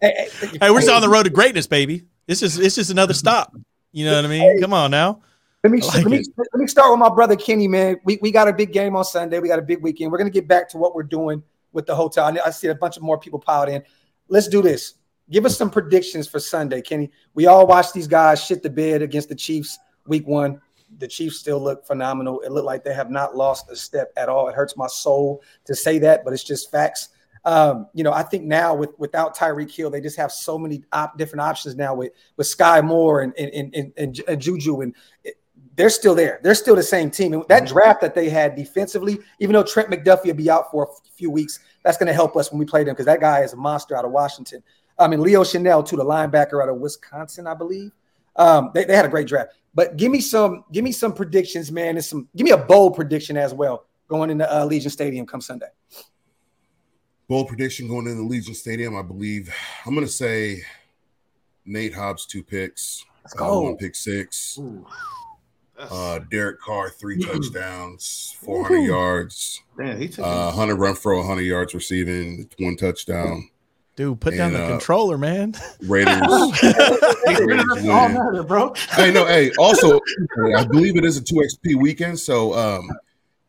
hey, 0.00 0.28
hey, 0.60 0.70
we're 0.70 0.80
just 0.80 0.90
on 0.90 1.02
the 1.02 1.08
road 1.08 1.24
to 1.24 1.30
greatness, 1.30 1.66
baby. 1.66 2.04
It's 2.26 2.40
just 2.40 2.58
it's 2.58 2.76
just 2.76 2.90
another 2.90 3.14
stop. 3.14 3.54
You 3.92 4.04
know 4.04 4.16
what 4.16 4.24
I 4.24 4.28
mean? 4.28 4.60
Come 4.60 4.72
on 4.72 4.90
now. 4.90 5.20
Let 5.62 5.72
me, 5.72 5.80
like 5.82 5.94
let, 5.94 6.06
me 6.06 6.24
let 6.38 6.60
me 6.60 6.66
start 6.66 6.90
with 6.90 6.98
my 6.98 7.10
brother 7.10 7.36
Kenny, 7.36 7.68
man. 7.68 7.96
We, 8.04 8.18
we 8.22 8.30
got 8.30 8.48
a 8.48 8.52
big 8.52 8.72
game 8.72 8.96
on 8.96 9.04
Sunday. 9.04 9.40
We 9.40 9.48
got 9.48 9.58
a 9.58 9.62
big 9.62 9.82
weekend. 9.82 10.10
We're 10.10 10.16
going 10.16 10.30
to 10.30 10.32
get 10.32 10.48
back 10.48 10.70
to 10.70 10.78
what 10.78 10.94
we're 10.94 11.02
doing 11.02 11.42
with 11.72 11.84
the 11.84 11.94
hotel. 11.94 12.24
I, 12.24 12.46
I 12.46 12.50
see 12.50 12.68
a 12.68 12.74
bunch 12.74 12.96
of 12.96 13.02
more 13.02 13.18
people 13.18 13.38
piled 13.38 13.68
in. 13.68 13.82
Let's 14.28 14.48
do 14.48 14.62
this. 14.62 14.94
Give 15.30 15.44
us 15.44 15.58
some 15.58 15.70
predictions 15.70 16.26
for 16.26 16.40
Sunday, 16.40 16.80
Kenny. 16.80 17.10
We 17.34 17.46
all 17.46 17.66
watched 17.66 17.92
these 17.92 18.06
guys 18.06 18.42
shit 18.42 18.62
the 18.62 18.70
bed 18.70 19.02
against 19.02 19.28
the 19.28 19.34
Chiefs 19.34 19.78
week 20.06 20.26
one. 20.26 20.62
The 21.00 21.08
Chiefs 21.08 21.38
still 21.38 21.60
look 21.60 21.84
phenomenal. 21.86 22.40
It 22.40 22.52
looked 22.52 22.66
like 22.66 22.84
they 22.84 22.94
have 22.94 23.10
not 23.10 23.34
lost 23.34 23.70
a 23.70 23.76
step 23.76 24.12
at 24.16 24.28
all. 24.28 24.48
It 24.48 24.54
hurts 24.54 24.76
my 24.76 24.86
soul 24.86 25.42
to 25.64 25.74
say 25.74 25.98
that, 25.98 26.24
but 26.24 26.32
it's 26.32 26.44
just 26.44 26.70
facts. 26.70 27.08
Um, 27.44 27.88
you 27.94 28.04
know, 28.04 28.12
I 28.12 28.22
think 28.22 28.44
now 28.44 28.74
with 28.74 28.90
without 28.98 29.36
Tyreek 29.36 29.74
Hill, 29.74 29.90
they 29.90 30.00
just 30.00 30.18
have 30.18 30.30
so 30.30 30.58
many 30.58 30.84
op- 30.92 31.16
different 31.16 31.40
options 31.40 31.74
now 31.74 31.94
with 31.94 32.12
with 32.36 32.46
Skyy 32.46 32.84
Moore 32.84 33.22
and 33.22 33.32
and 33.38 33.74
and, 33.74 33.92
and, 33.96 34.20
and, 34.28 34.40
Juju, 34.40 34.82
and 34.82 34.94
it- 35.24 35.36
they're 35.76 35.88
still 35.88 36.14
there. 36.14 36.40
They're 36.42 36.54
still 36.54 36.76
the 36.76 36.82
same 36.82 37.10
team. 37.10 37.32
And 37.32 37.44
that 37.48 37.66
draft 37.66 38.02
that 38.02 38.14
they 38.14 38.28
had 38.28 38.54
defensively, 38.54 39.18
even 39.38 39.54
though 39.54 39.62
Trent 39.62 39.88
McDuffie 39.88 40.26
will 40.26 40.34
be 40.34 40.50
out 40.50 40.70
for 40.70 40.82
a 40.84 41.10
few 41.14 41.30
weeks, 41.30 41.60
that's 41.84 41.96
going 41.96 42.08
to 42.08 42.12
help 42.12 42.36
us 42.36 42.50
when 42.52 42.58
we 42.58 42.66
play 42.66 42.84
them 42.84 42.92
because 42.92 43.06
that 43.06 43.20
guy 43.20 43.40
is 43.40 43.54
a 43.54 43.56
monster 43.56 43.96
out 43.96 44.04
of 44.04 44.10
Washington. 44.10 44.62
I 44.98 45.08
mean, 45.08 45.22
Leo 45.22 45.42
Chenal, 45.42 45.86
too, 45.86 45.96
the 45.96 46.04
linebacker 46.04 46.62
out 46.62 46.68
of 46.68 46.76
Wisconsin, 46.76 47.46
I 47.46 47.54
believe. 47.54 47.92
Um, 48.36 48.70
they, 48.74 48.84
they 48.84 48.96
had 48.96 49.04
a 49.04 49.08
great 49.08 49.26
draft. 49.28 49.52
But 49.74 49.96
give 49.96 50.10
me 50.10 50.20
some, 50.20 50.64
give 50.72 50.82
me 50.84 50.92
some 50.92 51.12
predictions, 51.12 51.70
man, 51.70 51.96
and 51.96 52.04
some 52.04 52.28
give 52.36 52.44
me 52.44 52.50
a 52.50 52.56
bold 52.58 52.94
prediction 52.96 53.36
as 53.36 53.54
well 53.54 53.86
going 54.08 54.30
into 54.30 54.52
uh, 54.52 54.64
Legion 54.64 54.90
Stadium 54.90 55.26
come 55.26 55.40
Sunday. 55.40 55.68
Bold 57.28 57.46
prediction 57.48 57.86
going 57.86 58.06
into 58.08 58.22
Legion 58.26 58.54
Stadium. 58.54 58.96
I 58.96 59.02
believe 59.02 59.54
I'm 59.86 59.94
going 59.94 60.06
to 60.06 60.12
say 60.12 60.62
Nate 61.64 61.94
Hobbs 61.94 62.26
two 62.26 62.42
picks, 62.42 63.04
Let's 63.24 63.34
uh, 63.36 63.38
go. 63.38 63.60
one 63.62 63.76
pick 63.76 63.94
six. 63.94 64.58
Ooh. 64.58 64.84
Uh, 65.78 66.18
Derek 66.30 66.60
Carr 66.60 66.90
three 66.90 67.18
touchdowns, 67.22 68.36
400 68.40 68.74
Ooh. 68.76 68.82
yards. 68.84 69.62
man, 69.78 69.98
he 69.98 70.08
took 70.08 70.26
Uh, 70.26 70.50
Hunter 70.50 70.76
Renfrow 70.76 71.18
100 71.18 71.40
yards 71.42 71.72
receiving, 71.72 72.50
one 72.58 72.76
touchdown. 72.76 73.48
Dude, 73.96 74.20
put 74.20 74.34
down 74.36 74.54
And, 74.54 74.56
the 74.56 74.64
uh, 74.64 74.68
controller, 74.70 75.18
man. 75.18 75.54
Raiders. 75.82 76.14
all 76.22 76.50
matter, 78.08 78.42
bro. 78.46 78.72
hey, 78.90 79.12
no, 79.12 79.26
hey. 79.26 79.50
Also, 79.58 80.00
I 80.56 80.64
believe 80.64 80.96
it 80.96 81.04
is 81.04 81.16
a 81.16 81.22
two 81.22 81.36
XP 81.36 81.74
weekend. 81.80 82.18
So, 82.18 82.54
um, 82.54 82.88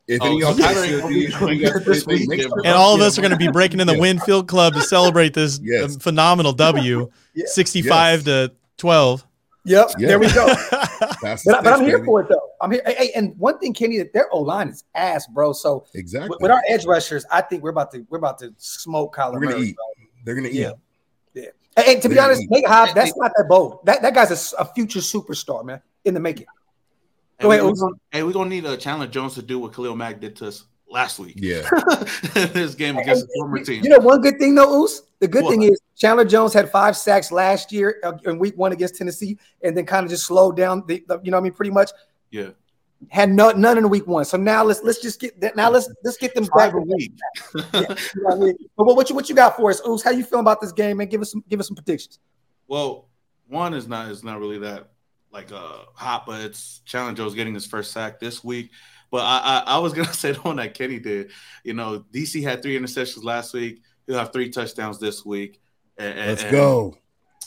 if 0.08 0.22
any 0.22 0.44
Oh, 0.44 0.52
of 0.52 0.58
y'all 0.60 0.68
so 0.68 0.74
Tyler 0.74 0.84
ain't 0.86 1.02
gonna 1.02 1.08
be 1.14 1.20
you 1.22 1.30
doing 1.30 1.60
guys 1.60 1.74
that 1.74 1.86
this 1.86 2.08
make 2.08 2.20
weekend, 2.22 2.42
sure- 2.42 2.50
bro. 2.52 2.64
And 2.66 2.74
all 2.74 2.96
of 2.96 3.02
us 3.02 3.18
are 3.18 3.22
going 3.22 3.32
to 3.32 3.38
be 3.38 3.50
breaking 3.50 3.80
in 3.80 3.88
the 3.88 3.98
Winfield 3.98 4.48
Club 4.48 4.74
to 4.74 4.82
celebrate 4.82 5.34
this 5.34 5.60
Yes. 5.64 5.96
phenomenal 5.98 6.52
W, 6.54 7.10
Yeah. 7.34 7.46
65 7.48 8.26
to 8.26 8.52
12. 8.78 9.26
Yep, 9.64 9.92
Yeah. 10.00 10.08
there 10.08 10.20
we 10.20 10.26
go. 10.34 10.48
But, 11.22 11.40
but 11.46 11.68
I'm 11.68 11.82
here 11.86 12.00
baby. 12.00 12.06
for 12.08 12.22
it 12.22 12.30
though. 12.30 12.50
I'm 12.60 12.72
here. 12.72 12.82
Hey, 12.84 12.96
hey, 12.98 13.12
and 13.16 13.38
one 13.38 13.60
thing, 13.60 13.74
Kenny, 13.74 14.00
that 14.00 14.12
their 14.12 14.28
O 14.34 14.40
line 14.40 14.70
is 14.70 14.84
ass, 14.96 15.28
bro. 15.28 15.54
So 15.54 15.86
Exactly. 15.94 16.30
with, 16.32 16.40
with 16.42 16.52
our 16.52 16.62
edge 16.68 16.86
rushers, 16.86 17.24
I 17.32 17.42
think 17.42 17.62
we're 17.64 17.70
about 17.70 17.92
to 17.92 18.04
we're 18.10 18.18
about 18.18 18.40
to 18.40 18.54
smoke 18.58 19.16
Kyler 19.16 19.34
We're 19.34 19.42
gonna 19.42 19.58
Murray. 19.60 19.76
Eat. 20.22 20.26
They're 20.26 20.36
gonna 20.36 20.50
Yeah. 20.50 20.72
eat. 21.36 21.50
Hey, 21.78 21.84
hey, 21.96 22.00
to 22.02 22.10
be 22.10 22.16
They're 22.16 22.24
honest, 22.26 22.44
Nate 22.50 22.68
Hobbs, 22.68 22.94
that's 22.94 23.16
not 23.16 23.32
that 23.38 23.46
bold. 23.48 23.80
That 23.86 24.02
that 24.02 24.14
guy's 24.14 24.54
a 24.54 24.66
future 24.66 25.00
superstar, 25.00 25.64
man, 25.64 25.82
in 26.04 26.14
the 26.14 26.20
making. 26.20 26.48
Hey, 27.40 27.44
Go 27.44 27.50
we- 27.50 27.56
ahead, 27.56 27.66
we 27.66 27.72
Uzi. 27.72 27.80
gonna- 27.80 27.96
Hey, 28.12 28.24
we're 28.24 28.34
gonna 28.34 28.50
need 28.50 28.66
a 28.66 28.76
Chandler 28.78 29.08
Jones 29.08 29.36
to 29.36 29.42
do 29.42 29.58
what 29.58 29.74
Khalil 29.74 29.96
Mack 29.96 30.20
did 30.20 30.36
to 30.38 30.48
us 30.48 30.66
last 30.90 31.18
week. 31.18 31.36
Yeah. 31.38 31.62
this 32.34 32.76
game 32.76 32.98
against 32.98 33.26
the 33.26 33.34
former 33.38 33.64
team. 33.64 33.84
You 33.86 33.90
know, 33.90 34.00
one 34.00 34.20
good 34.22 34.38
thing 34.38 34.54
though, 34.54 34.84
Oos. 34.84 35.04
The 35.20 35.28
good 35.30 35.44
What? 35.46 35.52
thing 35.52 35.62
is 35.64 35.80
Chandler 35.96 36.26
Jones 36.26 36.54
had 36.54 36.70
five 36.70 36.98
sacks 36.98 37.32
last 37.32 37.72
year 37.72 38.02
uh, 38.04 38.14
in 38.26 38.38
Week 38.38 38.58
One 38.58 38.74
against 38.74 38.98
Tennessee, 38.98 39.38
and 39.64 39.76
then 39.78 39.86
kind 39.86 40.04
of 40.04 40.10
just 40.10 40.26
slowed 40.26 40.58
down. 40.58 40.84
The, 40.88 41.04
the- 41.08 41.22
you 41.24 41.32
know, 41.32 41.38
what 41.38 41.42
I 41.42 41.44
mean, 41.46 41.54
pretty 41.54 41.72
much 41.72 41.92
yeah, 42.32 42.50
had 43.10 43.30
no, 43.32 43.52
none 43.52 43.78
in 43.78 43.90
Week 43.90 44.06
One. 44.08 44.26
So 44.26 44.38
now 44.38 44.64
let's 44.64 44.82
let's 44.84 45.02
just 45.02 45.20
get 45.20 45.40
that. 45.42 45.56
Now 45.56 45.70
let's 45.70 45.90
let's 46.04 46.18
get 46.18 46.34
them 46.36 46.46
back. 46.56 46.74
a 46.74 46.80
week. 46.80 47.14
Yeah, 47.74 47.82
you 47.82 48.22
know 48.22 48.24
what 48.24 48.34
I 48.34 48.40
mean? 48.40 48.56
But 48.78 48.86
what, 48.86 48.96
what 48.96 49.10
you 49.10 49.16
what 49.16 49.30
you 49.30 49.36
got 49.36 49.56
for 49.58 49.70
us, 49.70 49.82
Oos? 49.88 50.04
How 50.04 50.12
you 50.12 50.24
feeling 50.24 50.44
about 50.44 50.62
this 50.62 50.72
game, 50.72 50.98
man? 50.98 51.08
Give 51.08 51.22
us 51.22 51.32
some 51.32 51.44
give 51.50 51.60
us 51.60 51.68
some 51.68 51.76
predictions. 51.76 52.20
Well, 52.68 53.10
one 53.48 53.74
is 53.74 53.88
not 53.88 54.10
is 54.12 54.24
not 54.24 54.40
really 54.40 54.60
that 54.60 54.90
like 55.32 55.52
uh 55.52 55.80
hot, 55.96 56.26
but 56.26 56.42
it's 56.42 56.82
Chandler 56.86 57.14
Jones 57.14 57.36
getting 57.36 57.54
his 57.54 57.66
first 57.66 57.92
sack 57.92 58.20
this 58.20 58.44
week. 58.44 58.72
But 59.10 59.22
I, 59.24 59.64
I 59.68 59.76
I 59.76 59.78
was 59.80 59.94
gonna 59.96 60.14
say 60.14 60.34
the 60.34 60.40
one 60.42 60.58
that 60.58 60.74
Kenny 60.74 61.00
did. 61.00 61.32
You 61.64 61.74
know, 61.74 62.06
DC 62.14 62.44
had 62.44 62.62
three 62.62 62.78
interceptions 62.80 63.24
last 63.24 63.54
week. 63.54 63.82
He'll 64.08 64.18
have 64.18 64.32
three 64.34 64.50
touchdowns 64.50 65.00
this 65.00 65.26
week. 65.26 65.60
And, 65.98 66.18
and- 66.20 66.30
Let's 66.30 66.44
and 66.44 66.52
go. 66.52 66.98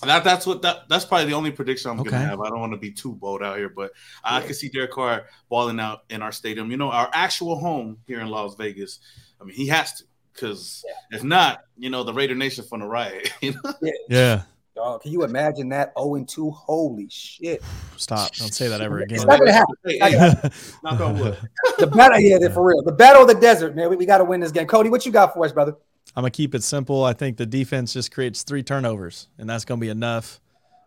That 0.04 0.24
that's 0.24 0.46
what 0.46 0.62
that 0.62 0.88
that's 0.88 1.04
probably 1.04 1.26
the 1.26 1.34
only 1.34 1.50
prediction 1.50 1.90
I'm 1.90 2.00
Okay. 2.00 2.10
gonna 2.10 2.24
have. 2.26 2.40
I 2.40 2.48
don't 2.48 2.60
want 2.60 2.72
to 2.72 2.78
be 2.78 2.90
too 2.90 3.12
bold 3.14 3.42
out 3.42 3.58
here, 3.58 3.68
but 3.68 3.92
I 4.22 4.40
can 4.40 4.54
see 4.54 4.68
Derek 4.68 4.92
Carr 4.92 5.26
balling 5.48 5.80
out 5.80 6.04
in 6.10 6.22
our 6.22 6.32
stadium. 6.32 6.70
You 6.70 6.76
know, 6.76 6.90
our 6.90 7.10
actual 7.12 7.56
home 7.58 7.98
here 8.06 8.20
in 8.20 8.28
Las 8.28 8.54
Vegas. 8.56 9.00
I 9.40 9.44
mean, 9.44 9.56
he 9.56 9.66
has 9.68 9.94
to 9.98 10.04
because 10.32 10.84
if 11.10 11.22
not, 11.22 11.60
you 11.76 11.90
know, 11.90 12.02
the 12.02 12.12
Raider 12.12 12.34
Nation 12.34 12.64
from 12.64 12.80
the 12.80 12.86
riot. 12.86 13.30
You 13.40 13.52
know? 13.52 13.74
Yeah. 14.08 14.42
Dog, 14.74 15.02
can 15.02 15.12
you 15.12 15.22
imagine 15.22 15.68
that? 15.68 15.92
0 15.96 16.16
and 16.16 16.28
2. 16.28 16.50
Holy 16.50 17.06
shit. 17.08 17.62
Stop. 17.96 18.34
Don't 18.34 18.52
say 18.52 18.66
that 18.66 18.80
ever 18.80 18.98
again. 18.98 19.18
It's 19.18 19.24
not 19.24 19.38
gonna 19.38 19.52
happen. 19.52 19.74
Hey, 19.84 19.98
Not 19.98 20.10
hey, 20.10 20.18
gonna 20.18 20.50
knock 20.82 21.00
on 21.00 21.18
wood. 21.20 21.38
The 21.78 21.86
battle, 21.86 22.18
yeah, 22.18 22.38
they're 22.38 22.50
for 22.50 22.64
real. 22.66 22.82
The 22.82 22.90
battle 22.92 23.22
of 23.22 23.28
the 23.28 23.34
desert, 23.34 23.76
man. 23.76 23.88
We, 23.90 23.96
we 23.96 24.04
got 24.06 24.18
to 24.18 24.24
win 24.24 24.40
this 24.40 24.50
game. 24.50 24.66
Cody, 24.66 24.90
what 24.90 25.06
you 25.06 25.12
got 25.12 25.32
for 25.32 25.44
us, 25.44 25.52
brother? 25.52 25.76
I'm 26.16 26.22
gonna 26.22 26.30
keep 26.30 26.54
it 26.54 26.62
simple. 26.62 27.04
I 27.04 27.12
think 27.12 27.36
the 27.36 27.46
defense 27.46 27.92
just 27.92 28.12
creates 28.12 28.42
three 28.42 28.62
turnovers, 28.62 29.28
and 29.38 29.48
that's 29.48 29.64
gonna 29.64 29.80
be 29.80 29.88
enough. 29.88 30.40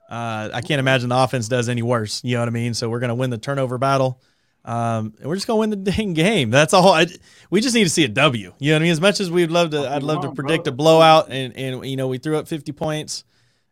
Uh, 0.10 0.50
I 0.54 0.62
can't 0.62 0.80
imagine 0.80 1.10
the 1.10 1.18
offense 1.18 1.48
does 1.50 1.68
any 1.68 1.82
worse. 1.82 2.24
You 2.24 2.36
know 2.36 2.42
what 2.42 2.48
I 2.48 2.52
mean? 2.52 2.74
So 2.74 2.90
we're 2.90 3.00
gonna 3.02 3.16
win 3.16 3.30
the 3.30 3.38
turnover 3.38 3.78
battle, 3.78 4.22
um, 4.64 5.14
and 5.20 5.28
we're 5.28 5.36
just 5.36 5.48
gonna 5.48 5.60
win 5.60 5.70
the 5.70 5.76
dang 5.92 6.14
game. 6.14 6.50
That's 6.50 6.74
all. 6.74 6.94
I, 6.94 7.08
we 7.50 7.60
just 7.60 7.76
need 7.76 7.84
to 7.84 7.90
see 7.90 8.06
a 8.06 8.08
W. 8.08 8.54
You 8.60 8.72
know 8.72 8.76
what 8.76 8.82
I 8.82 8.84
mean? 8.84 8.92
As 8.92 9.02
much 9.02 9.20
as 9.20 9.30
we'd 9.30 9.52
love 9.52 9.72
to, 9.72 9.90
I'd 9.90 10.04
love 10.04 10.22
to 10.22 10.32
predict 10.32 10.68
a 10.68 10.72
blowout, 10.72 11.28
and 11.30 11.56
and 11.58 11.86
you 11.86 11.98
know 11.98 12.08
we 12.08 12.20
threw 12.20 12.38
up 12.38 12.48
50 12.48 12.72
points. 12.72 13.26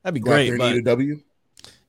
That'd 0.03 0.15
be 0.15 0.19
Go 0.19 0.31
out 0.31 0.35
there 0.35 0.45
great. 0.45 0.49
and 0.49 0.59
But 0.59 0.75
eat 0.75 0.79
a 0.79 0.81
W. 0.83 1.21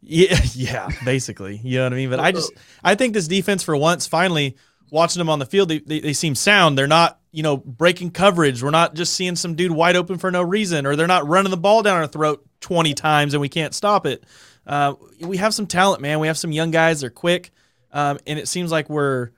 yeah, 0.00 0.40
yeah, 0.54 0.88
basically. 1.04 1.60
You 1.64 1.78
know 1.78 1.84
what 1.86 1.92
I 1.92 1.96
mean? 1.96 2.10
But 2.10 2.20
I 2.20 2.30
just 2.30 2.52
I 2.84 2.94
think 2.94 3.14
this 3.14 3.26
defense 3.26 3.64
for 3.64 3.76
once, 3.76 4.06
finally 4.06 4.56
watching 4.92 5.18
them 5.18 5.28
on 5.28 5.40
the 5.40 5.46
field, 5.46 5.68
they, 5.70 5.80
they, 5.80 5.98
they 5.98 6.12
seem 6.12 6.36
sound. 6.36 6.78
They're 6.78 6.86
not, 6.86 7.18
you 7.36 7.42
know, 7.42 7.58
breaking 7.58 8.10
coverage. 8.12 8.62
We're 8.62 8.70
not 8.70 8.94
just 8.94 9.12
seeing 9.12 9.36
some 9.36 9.56
dude 9.56 9.70
wide 9.70 9.94
open 9.94 10.16
for 10.16 10.30
no 10.30 10.40
reason, 10.40 10.86
or 10.86 10.96
they're 10.96 11.06
not 11.06 11.28
running 11.28 11.50
the 11.50 11.58
ball 11.58 11.82
down 11.82 12.00
our 12.00 12.06
throat 12.06 12.42
20 12.60 12.94
times 12.94 13.34
and 13.34 13.42
we 13.42 13.50
can't 13.50 13.74
stop 13.74 14.06
it. 14.06 14.24
Uh, 14.66 14.94
we 15.20 15.36
have 15.36 15.52
some 15.52 15.66
talent, 15.66 16.00
man. 16.00 16.18
We 16.18 16.28
have 16.28 16.38
some 16.38 16.50
young 16.50 16.70
guys. 16.70 17.02
They're 17.02 17.10
quick. 17.10 17.50
Um, 17.92 18.18
and 18.26 18.38
it 18.38 18.48
seems 18.48 18.72
like 18.72 18.88
we're, 18.88 19.32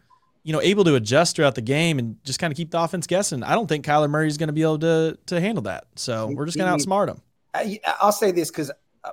you 0.45 0.53
know, 0.53 0.61
able 0.61 0.85
to 0.85 0.95
adjust 0.95 1.35
throughout 1.35 1.57
the 1.57 1.61
game 1.61 1.99
and 1.99 2.23
just 2.23 2.39
kind 2.39 2.53
of 2.53 2.57
keep 2.57 2.71
the 2.71 2.81
offense 2.81 3.09
guessing. 3.09 3.43
I 3.43 3.57
don't 3.57 3.67
think 3.67 3.85
Kyler 3.85 4.09
Murray 4.09 4.29
is 4.29 4.39
going 4.39 4.47
to 4.47 4.53
be 4.53 4.63
able 4.63 4.79
to 4.79 5.19
to 5.27 5.41
handle 5.41 5.65
that. 5.65 5.87
So 5.97 6.29
we're 6.29 6.47
just 6.47 6.57
going 6.57 6.71
to 6.71 6.85
outsmart 6.85 7.09
him. 7.09 7.21
I, 7.53 7.81
I'll 8.01 8.13
say 8.13 8.31
this 8.31 8.49
because 8.49 8.71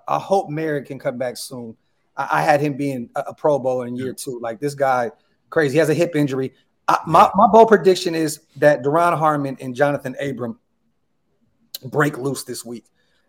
I, 0.08 0.20
hope 0.20 0.52
Moehrig 0.52 0.86
can 0.86 1.00
come 1.00 1.18
back 1.18 1.38
soon. 1.38 1.76
I, 2.16 2.28
I 2.34 2.42
had 2.44 2.62
him 2.62 2.78
being 2.78 3.10
a, 3.16 3.22
a 3.22 3.34
Pro 3.34 3.58
Bowler 3.58 3.88
in 3.88 3.96
year 3.96 4.14
two. 4.14 4.40
Like 4.40 4.60
this 4.60 4.76
guy, 4.76 5.10
crazy. 5.50 5.74
He 5.74 5.80
has 5.80 5.90
a 5.90 5.96
hip 5.96 6.16
injury. 6.16 6.54
I, 6.88 7.00
my, 7.08 7.30
my 7.36 7.48
bold 7.48 7.68
prediction 7.68 8.14
is 8.16 8.42
that 8.58 8.84
Duron 8.84 9.18
Harmon 9.18 9.58
and 9.60 9.74
Jonathan 9.76 10.16
Abram 10.22 10.60
break 11.86 12.18
loose 12.18 12.44
this 12.44 12.64
week. 12.64 12.86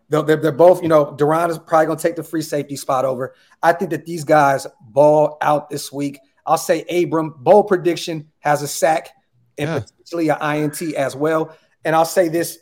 They're, 0.09 0.21
they're, 0.23 0.37
they're 0.37 0.51
both, 0.51 0.81
you 0.81 0.87
know, 0.87 1.07
Duron 1.07 1.49
is 1.49 1.57
probably 1.57 1.87
going 1.87 1.97
to 1.97 2.01
take 2.03 2.15
the 2.15 2.23
free 2.23 2.41
safety 2.41 2.75
spot 2.75 3.03
over. 3.03 3.35
I 3.61 3.73
think 3.73 3.91
that 3.91 4.05
these 4.05 4.23
guys 4.23 4.65
ball 4.81 5.37
out 5.41 5.69
this 5.69 5.91
week. 5.91 6.19
I'll 6.45 6.57
say 6.57 6.85
Abram. 7.03 7.33
Bold 7.39 7.67
prediction 7.67 8.29
has 8.39 8.61
a 8.61 8.67
sack 8.67 9.09
and 9.57 9.67
Yeah. 9.69 9.79
potentially 9.79 10.29
an 10.29 10.37
INT 10.41 10.81
as 10.95 11.15
well. 11.15 11.55
And 11.83 11.95
I'll 11.95 12.05
say 12.05 12.29
this. 12.29 12.59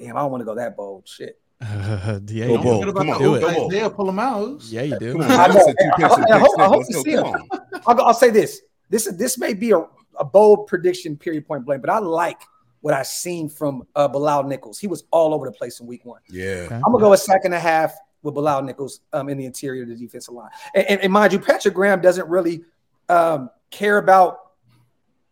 Damn, 0.00 0.16
I 0.16 0.20
don't 0.20 0.30
want 0.32 0.40
to 0.40 0.44
go 0.46 0.54
that 0.56 0.76
bold. 0.76 1.06
Shit. 1.08 1.38
yeah, 1.60 2.18
Go 2.18 2.32
you 2.32 2.46
Don't 2.46 2.62
bold. 2.62 2.84
do. 2.84 2.88
about 2.90 3.00
Come 3.00 3.10
on, 3.10 3.18
do 3.20 3.34
it. 3.34 3.40
Come 3.40 3.54
on. 3.56 3.66
Isaiah, 3.66 3.90
pull 3.90 4.08
him 4.08 4.18
out. 4.18 4.62
Yeah, 4.64 4.82
you 4.82 4.98
do. 4.98 5.12
Come 5.12 5.22
on, 5.22 5.30
I 5.30 5.36
man. 5.48 5.50
know. 5.56 5.60
I 5.60 5.64
said 5.64 5.74
two 5.80 5.90
picks 5.96 6.14
and 6.16 6.24
I 6.26 6.38
picks. 6.38 6.40
hope- 6.48 6.58
I 6.60 6.64
hope 6.66 6.76
Let's 6.76 6.88
to 6.88 6.94
go. 6.94 7.02
see 7.02 7.12
Come 7.14 7.24
him. 7.26 7.34
on. 7.52 7.82
I'll, 7.86 8.02
I'll 8.06 8.14
say 8.14 8.30
this. 8.30 8.62
This 8.90 9.06
is 9.06 9.16
this 9.16 9.38
may 9.38 9.54
be 9.54 9.72
a, 9.72 9.84
a 10.18 10.24
bold 10.24 10.66
prediction, 10.66 11.16
period, 11.16 11.46
point 11.46 11.64
blank, 11.64 11.80
but 11.82 11.90
I 11.90 11.98
like 11.98 12.40
what 12.80 12.94
I've 12.94 13.06
seen 13.06 13.48
from 13.48 13.84
uh, 13.96 14.06
Bilal 14.08 14.44
Nichols. 14.44 14.78
He 14.78 14.86
was 14.86 15.04
all 15.10 15.34
over 15.34 15.46
the 15.46 15.52
place 15.52 15.80
in 15.80 15.86
week 15.86 16.04
one. 16.04 16.20
Yeah. 16.28 16.64
Okay. 16.66 16.74
I'm 16.74 16.82
gonna 16.82 16.98
go 17.00 17.12
a 17.12 17.16
sack 17.16 17.42
and 17.44 17.54
a 17.54 17.58
half 17.58 17.94
with 18.22 18.34
Bilal 18.34 18.62
Nichols 18.62 19.00
um, 19.12 19.28
in 19.28 19.38
the 19.38 19.44
interior 19.44 19.82
of 19.82 19.88
the 19.88 19.96
defensive 19.96 20.34
line. 20.34 20.50
And, 20.74 20.86
and, 20.86 21.00
and 21.02 21.12
mind 21.12 21.32
you, 21.32 21.38
Patrick 21.38 21.74
Graham 21.74 22.00
doesn't 22.00 22.28
really 22.28 22.62
um, 23.08 23.50
care 23.70 23.98
about 23.98 24.38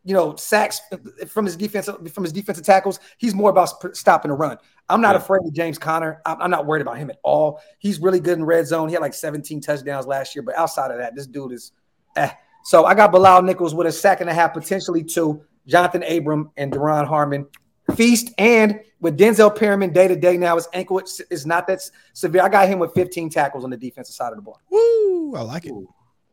you 0.04 0.14
know 0.14 0.36
sacks 0.36 0.80
from 1.28 1.44
his 1.44 1.56
defense 1.56 1.88
from 2.12 2.24
his 2.24 2.32
defensive 2.32 2.64
tackles. 2.64 3.00
He's 3.18 3.34
more 3.34 3.50
about 3.50 3.66
sp- 3.74 3.94
stopping 3.94 4.30
the 4.30 4.36
run. 4.36 4.58
I'm 4.88 5.00
not 5.00 5.14
Yeah. 5.14 5.18
afraid 5.22 5.44
of 5.44 5.52
James 5.52 5.78
Conner. 5.78 6.20
I'm, 6.24 6.40
I'm 6.42 6.50
not 6.50 6.64
worried 6.66 6.82
about 6.82 6.96
him 6.98 7.10
at 7.10 7.18
all. 7.24 7.60
He's 7.78 8.00
really 8.00 8.20
good 8.20 8.38
in 8.38 8.44
red 8.44 8.66
zone. 8.66 8.88
He 8.88 8.92
had 8.94 9.02
like 9.02 9.14
17 9.14 9.60
touchdowns 9.60 10.06
last 10.06 10.34
year, 10.36 10.42
but 10.42 10.54
outside 10.56 10.92
of 10.92 10.98
that, 10.98 11.14
this 11.16 11.26
dude 11.26 11.52
is. 11.52 11.72
Eh. 12.14 12.30
So 12.66 12.84
I 12.84 12.94
got 12.94 13.12
Bilal 13.12 13.42
Nichols 13.42 13.74
with 13.74 13.86
a 13.86 13.92
sack 13.92 14.20
and 14.20 14.28
a 14.28 14.34
half, 14.34 14.52
potentially 14.52 15.04
two. 15.04 15.40
Johnathan 15.68 16.18
Abram 16.18 16.50
and 16.56 16.72
Duron 16.72 17.06
Harmon 17.06 17.46
feast 17.94 18.32
and 18.38 18.80
with 19.00 19.16
Denzel 19.16 19.54
Perryman 19.54 19.92
day 19.92 20.08
to 20.08 20.16
day 20.16 20.36
now, 20.36 20.56
his 20.56 20.66
ankle 20.72 20.98
is 20.98 21.46
not 21.46 21.66
that 21.68 21.80
severe. 22.12 22.42
I 22.42 22.48
got 22.48 22.68
him 22.68 22.78
with 22.78 22.92
15 22.94 23.30
tackles 23.30 23.62
on 23.62 23.70
the 23.70 23.76
defensive 23.76 24.14
side 24.14 24.30
of 24.32 24.36
the 24.36 24.42
ball. 24.42 24.60
Woo! 24.70 25.36
I 25.36 25.42
like 25.42 25.66
it. 25.66 25.74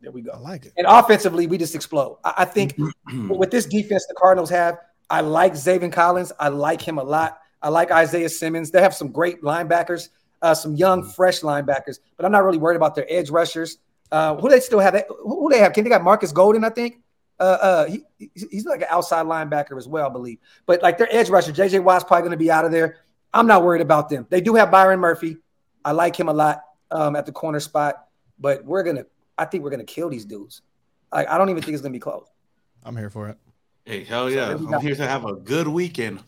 There 0.02 0.12
we 0.12 0.22
go. 0.22 0.32
I 0.32 0.40
like 0.40 0.66
it. 0.66 0.74
And 0.76 0.88
offensively, 0.88 1.46
we 1.46 1.58
just 1.58 1.76
explode. 1.76 2.18
I, 2.24 2.34
I 2.40 2.46
think 2.46 2.76
with 3.30 3.52
this 3.52 3.66
defense 3.66 4.06
the 4.08 4.16
Cardinals 4.16 4.50
have, 4.50 4.80
I 5.10 5.22
like 5.22 5.54
Zaven 5.54 5.92
Collins. 5.92 6.32
I 6.40 6.48
like 6.48 6.82
him 6.82 6.98
a 6.98 7.04
lot. 7.04 7.40
I 7.62 7.70
like 7.70 7.92
Isaiah 7.92 8.30
Simmons. 8.30 8.72
They 8.72 8.82
have 8.82 8.96
some 8.96 9.12
great 9.12 9.42
linebackers, 9.44 10.10
uh, 10.42 10.56
some 10.56 10.76
young, 10.76 11.04
fresh 11.04 11.42
linebackers, 11.42 12.00
but 12.18 12.26
I'm 12.26 12.32
not 12.32 12.44
really 12.44 12.58
worried 12.58 12.76
about 12.76 12.96
their 12.96 13.06
edge 13.08 13.30
rushers. 13.30 13.78
Uh, 14.14 14.36
who 14.36 14.48
they 14.48 14.60
still 14.60 14.80
have? 14.80 14.94
Who 15.10 15.42
who 15.42 15.50
they 15.50 15.58
have? 15.58 15.74
Can 15.74 15.84
they 15.84 15.90
got 15.90 16.04
Marcus 16.04 16.32
Golden? 16.32 16.64
I 16.64 16.70
think. 16.70 17.02
Uh, 17.40 17.44
uh, 17.44 17.86
he, 17.88 18.04
he's 18.20 18.46
he's 18.52 18.66
like 18.66 18.82
an 18.82 18.88
outside 18.92 19.26
linebacker 19.26 19.76
as 19.76 19.88
well, 19.88 20.08
I 20.08 20.10
believe. 20.12 20.38
But 20.68 20.84
like 20.84 21.00
their 21.00 21.08
edge 21.10 21.32
rusher, 21.32 21.52
JJ 21.52 21.84
Watt's 21.84 22.04
probably 22.04 22.22
going 22.22 22.32
to 22.32 22.38
be 22.38 22.52
out 22.52 22.64
of 22.64 22.72
there. 22.72 22.98
I'm 23.34 23.48
not 23.48 23.64
worried 23.64 23.82
about 23.82 24.10
them. 24.10 24.28
They 24.30 24.40
do 24.40 24.54
have 24.54 24.70
Byron 24.70 25.00
Murphy. 25.00 25.38
I 25.84 25.94
like 25.94 26.16
him 26.16 26.30
a 26.30 26.34
lot 26.34 26.62
um, 26.92 27.16
at 27.16 27.26
the 27.26 27.32
corner 27.32 27.60
spot, 27.60 28.06
but 28.40 28.64
we're 28.64 28.84
gonna. 28.84 29.06
I 29.36 29.46
think 29.46 29.64
we're 29.64 29.72
gonna 29.72 29.84
kill 29.84 30.10
these 30.10 30.26
dudes. 30.26 30.62
Like 31.12 31.28
I 31.28 31.40
don't 31.40 31.50
even 31.50 31.64
think 31.64 31.74
it's 31.74 31.82
gonna 31.82 31.92
be 31.92 32.00
close. 32.00 32.28
I'm 32.84 32.96
here 32.96 33.10
for 33.10 33.30
it. 33.30 33.38
Hey, 33.84 34.04
hell 34.04 34.30
yeah. 34.30 34.50
there 34.50 34.58
we 34.58 34.66
I'm 34.68 34.72
go. 34.74 34.80
here 34.80 34.96
to 34.96 35.08
have 35.08 35.26
a 35.26 35.34
good 35.34 35.68
weekend. 35.68 36.20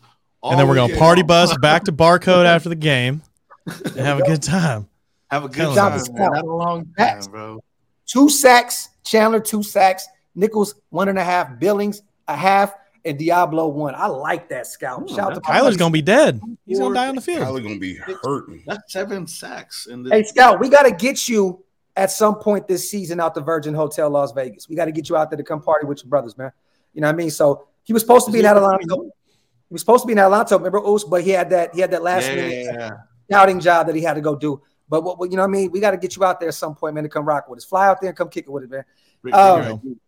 and 0.42 0.58
then 0.58 0.66
we're 0.66 0.74
gonna 0.74 0.86
weekend 0.86 0.98
party 0.98 1.22
bus 1.22 1.56
back 1.62 1.84
to 1.84 1.92
barcode 1.92 2.46
after 2.46 2.68
the 2.68 2.74
game 2.74 3.22
and 3.64 3.94
have 3.94 4.18
a 4.18 4.24
good 4.24 4.42
time. 4.42 4.88
Have 5.30 5.44
a 5.44 5.48
good 5.48 5.58
Hell 5.58 5.74
time, 5.76 6.00
yeah. 6.00 6.18
man. 6.18 6.34
Had 6.34 6.44
a 6.44 6.52
long 6.52 6.86
time, 6.98 7.20
bro. 7.30 7.62
Two 8.06 8.28
sacks, 8.28 8.90
Chandler 9.04 9.40
two 9.40 9.62
sacks, 9.62 10.06
Nichols 10.34 10.74
one 10.90 11.08
and 11.08 11.18
a 11.18 11.24
half, 11.24 11.58
Billings 11.58 12.02
a 12.28 12.36
half, 12.36 12.74
and 13.04 13.18
Diablo 13.18 13.68
one. 13.68 13.94
I 13.94 14.06
like 14.06 14.48
that 14.50 14.66
scout. 14.66 15.02
Ooh, 15.02 15.14
Shout 15.14 15.32
out 15.32 15.34
to 15.34 15.40
my 15.48 15.60
Kyler's 15.60 15.76
gonna 15.76 15.90
be 15.90 16.02
dead. 16.02 16.40
He's 16.66 16.78
gonna 16.78 16.94
die 16.94 17.08
on 17.08 17.14
the 17.14 17.20
field. 17.20 17.46
Kyler 17.46 17.62
gonna 17.62 17.78
be 17.78 17.94
hurting. 18.22 18.62
That's 18.66 18.92
seven 18.92 19.26
sacks 19.26 19.86
in 19.86 20.02
the 20.02 20.10
Hey 20.10 20.22
Scout, 20.24 20.60
we 20.60 20.68
got 20.68 20.82
to 20.82 20.92
get 20.92 21.28
you 21.28 21.64
at 21.96 22.10
some 22.10 22.36
point 22.36 22.68
this 22.68 22.90
season 22.90 23.20
out 23.20 23.34
the 23.34 23.40
Virgin 23.40 23.74
Hotel 23.74 24.10
Las 24.10 24.32
Vegas. 24.32 24.68
We 24.68 24.76
got 24.76 24.84
to 24.84 24.92
get 24.92 25.08
you 25.08 25.16
out 25.16 25.30
there 25.30 25.38
to 25.38 25.44
come 25.44 25.62
party 25.62 25.86
with 25.86 26.02
your 26.02 26.10
brothers, 26.10 26.36
man. 26.36 26.52
You 26.92 27.00
know 27.00 27.08
what 27.08 27.14
I 27.14 27.16
mean? 27.16 27.30
So 27.30 27.68
he 27.84 27.92
was 27.92 28.02
supposed 28.02 28.26
to 28.26 28.32
be 28.32 28.40
in 28.40 28.46
Atlanta. 28.46 28.78
He 28.82 29.72
was 29.72 29.80
supposed 29.80 30.02
to 30.02 30.06
be 30.06 30.12
in 30.12 30.18
Atlanta, 30.18 30.56
remember 30.56 30.78
Oos, 30.78 31.04
but 31.04 31.22
he 31.22 31.30
had 31.30 31.50
that 31.50 31.74
he 31.74 31.80
had 31.80 31.90
that 31.90 32.02
last 32.02 32.28
minute 32.28 32.66
yeah. 32.72 32.90
scouting 33.28 33.60
job 33.60 33.86
that 33.86 33.96
he 33.96 34.02
had 34.02 34.14
to 34.14 34.20
go 34.20 34.36
do. 34.36 34.60
But 34.88 35.02
what, 35.04 35.18
what- 35.18 35.30
you 35.30 35.36
know 35.36 35.42
what 35.42 35.48
I 35.48 35.52
mean? 35.52 35.70
We 35.70 35.80
got 35.80 35.92
to 35.92 35.96
get 35.96 36.16
you 36.16 36.24
out 36.24 36.40
there 36.40 36.48
at 36.48 36.54
some 36.54 36.74
point, 36.74 36.94
man, 36.94 37.04
to 37.04 37.10
come 37.10 37.24
rock 37.24 37.48
with 37.48 37.58
us. 37.58 37.64
Fly 37.64 37.86
out 37.86 38.00
there 38.00 38.10
and 38.10 38.16
come 38.16 38.28
kick 38.28 38.46
it 38.46 38.50
with 38.50 38.64
it, 38.64 38.70
man. 38.70 38.84
Um, 39.32 39.98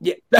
Yeah. 0.00 0.14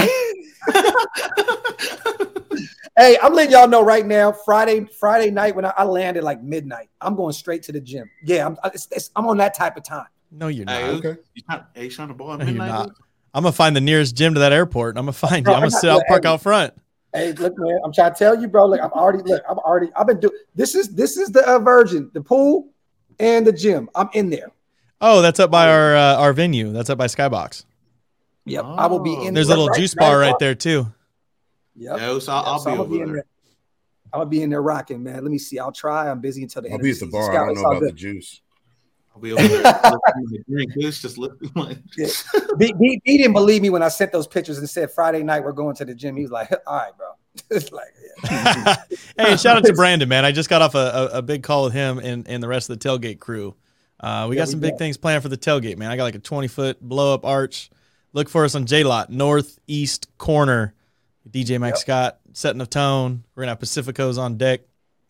hey, 2.96 3.16
I'm 3.22 3.32
letting 3.32 3.52
y'all 3.52 3.68
know 3.68 3.82
right 3.84 4.04
now. 4.04 4.32
Friday, 4.32 4.84
Friday 4.98 5.30
night 5.30 5.54
when 5.54 5.64
I, 5.64 5.72
I 5.76 5.84
landed 5.84 6.24
like 6.24 6.42
midnight, 6.42 6.90
I'm 7.00 7.14
going 7.14 7.32
straight 7.32 7.62
to 7.64 7.72
the 7.72 7.80
gym. 7.80 8.10
Yeah, 8.24 8.46
I'm 8.46 8.56
it's, 8.72 8.88
it's, 8.90 9.10
I'm 9.14 9.26
on 9.26 9.36
that 9.36 9.54
type 9.54 9.76
of 9.76 9.84
time. 9.84 10.06
No, 10.30 10.48
you're 10.48 10.66
not. 10.66 10.80
Hey, 10.80 10.88
Okay. 10.90 11.16
You 11.34 11.42
trying, 11.48 11.64
hey, 11.74 11.84
you 11.84 11.90
trying 11.90 12.08
to 12.08 12.14
ball 12.14 12.32
at 12.32 12.40
No, 12.40 12.46
you're 12.46 12.54
not. 12.54 12.90
I'm 13.34 13.44
gonna 13.44 13.52
find 13.52 13.76
the 13.76 13.80
nearest 13.80 14.16
gym 14.16 14.34
to 14.34 14.40
that 14.40 14.52
airport. 14.52 14.90
and 14.94 14.98
I'm 14.98 15.04
gonna 15.04 15.12
find 15.12 15.36
you. 15.36 15.42
Bro, 15.44 15.54
I'm 15.54 15.60
gonna 15.60 15.66
I'm 15.66 15.80
sit 15.80 15.90
out 15.90 16.02
park 16.08 16.24
hey. 16.24 16.30
out 16.30 16.42
front. 16.42 16.74
Hey, 17.14 17.32
look, 17.32 17.54
man, 17.56 17.78
I'm 17.84 17.92
trying 17.92 18.12
to 18.12 18.18
tell 18.18 18.38
you, 18.40 18.48
bro. 18.48 18.66
Look, 18.66 18.80
I'm 18.82 18.90
already 18.90 19.22
look. 19.22 19.42
I'm 19.48 19.58
already. 19.58 19.90
I've 19.96 20.06
been 20.06 20.20
doing. 20.20 20.34
This 20.54 20.74
is 20.74 20.88
this 20.94 21.16
is 21.16 21.30
the 21.30 21.46
uh, 21.48 21.58
Virgin, 21.58 22.10
the 22.14 22.20
pool, 22.20 22.70
and 23.18 23.46
the 23.46 23.52
gym. 23.52 23.88
I'm 23.94 24.08
in 24.12 24.30
there. 24.30 24.50
Oh, 25.00 25.22
that's 25.22 25.38
up 25.40 25.50
by 25.50 25.68
our 25.68 25.96
uh, 25.96 26.16
our 26.16 26.32
venue. 26.32 26.72
That's 26.72 26.90
up 26.90 26.98
by 26.98 27.06
Skybox. 27.06 27.64
Yep, 28.46 28.64
I 28.64 28.86
will 28.86 29.00
be 29.00 29.12
in. 29.14 29.22
There. 29.24 29.32
There's 29.34 29.46
a 29.48 29.56
little 29.56 29.72
juice 29.74 29.94
bar 29.94 30.18
right 30.18 30.34
there 30.40 30.54
too. 30.54 30.86
Yep. 31.76 31.96
Yeah, 31.98 32.18
so 32.18 32.32
I'll, 32.32 32.44
I'll 32.44 32.58
So 32.58 32.70
be 32.70 32.74
I'm 32.74 32.80
over 32.80 32.90
be 32.90 33.00
in 33.00 33.06
there. 33.06 33.14
there. 33.16 33.24
I'm 34.12 34.20
gonna 34.20 34.30
be 34.30 34.42
in 34.42 34.50
there 34.50 34.62
rocking, 34.62 35.02
man. 35.02 35.22
Let 35.22 35.30
me 35.30 35.38
see. 35.38 35.58
I'll 35.58 35.70
try. 35.70 36.10
I'm 36.10 36.20
busy 36.20 36.42
until 36.42 36.62
the 36.62 36.68
I'll 36.70 36.74
end. 36.74 36.82
be 36.82 36.90
of 36.90 36.96
at 36.96 37.00
the 37.00 37.06
season. 37.06 37.10
bar. 37.10 37.30
I 37.30 37.34
Scout, 37.34 37.46
don't 37.46 37.54
know 37.56 37.64
all 37.64 37.76
about 37.76 37.82
the 37.86 37.92
juice. 37.92 38.40
I'll 39.14 39.20
be 39.20 39.32
over 39.32 39.42
there. 39.46 39.58
looking 39.58 39.66
at 39.66 39.82
the 39.82 40.44
drink. 40.48 40.72
It's 40.76 41.02
just 41.02 41.18
looking 41.18 41.50
like 41.54 41.78
B, 42.58 42.72
B, 42.78 43.00
B 43.04 43.18
didn't 43.18 43.34
believe 43.34 43.62
me 43.62 43.68
when 43.70 43.82
I 43.82 43.88
sent 43.88 44.12
those 44.12 44.26
pictures 44.26 44.58
and 44.58 44.68
said 44.68 44.90
Friday 44.90 45.22
night 45.22 45.44
we're 45.44 45.52
going 45.52 45.76
to 45.76 45.84
the 45.84 45.94
gym. 45.94 46.16
He 46.16 46.22
was 46.22 46.30
like, 46.30 46.50
"All 46.66 46.76
right, 46.76 46.96
bro." 46.96 47.08
like, 47.72 47.94
hey, 49.16 49.36
shout 49.36 49.56
out 49.56 49.64
to 49.64 49.72
Brandon, 49.74 50.08
man. 50.08 50.24
I 50.24 50.32
just 50.32 50.48
got 50.48 50.62
off 50.62 50.74
a, 50.74 50.78
a, 51.12 51.18
a 51.18 51.22
big 51.22 51.42
call 51.42 51.64
with 51.64 51.72
him 51.72 51.98
and, 51.98 52.26
and 52.28 52.42
the 52.42 52.48
rest 52.48 52.68
of 52.70 52.78
the 52.78 52.88
tailgate 52.88 53.18
crew. 53.20 53.54
Uh, 54.00 54.26
we 54.28 54.36
Yeah, 54.36 54.40
got 54.42 54.48
we 54.48 54.50
some 54.52 54.60
big 54.60 54.70
got- 54.72 54.78
things 54.78 54.96
planned 54.96 55.22
for 55.22 55.28
the 55.28 55.36
tailgate, 55.38 55.76
man. 55.76 55.90
I 55.90 55.96
got 55.96 56.04
like 56.04 56.14
a 56.14 56.20
20 56.20 56.48
foot 56.48 56.80
blow 56.80 57.14
up 57.14 57.24
arch. 57.24 57.70
Look 58.12 58.28
for 58.28 58.44
us 58.44 58.54
on 58.54 58.66
J 58.66 58.84
Lot, 58.84 59.10
northeast 59.10 60.08
corner. 60.18 60.74
DJ 61.28 61.60
Mike 61.60 61.72
Yep. 61.72 61.78
Scott 61.78 62.18
setting 62.32 62.58
the 62.58 62.66
tone. 62.66 63.22
We're 63.34 63.42
gonna 63.42 63.50
have 63.52 63.58
Pacificos 63.58 64.18
on 64.18 64.38
deck. 64.38 64.60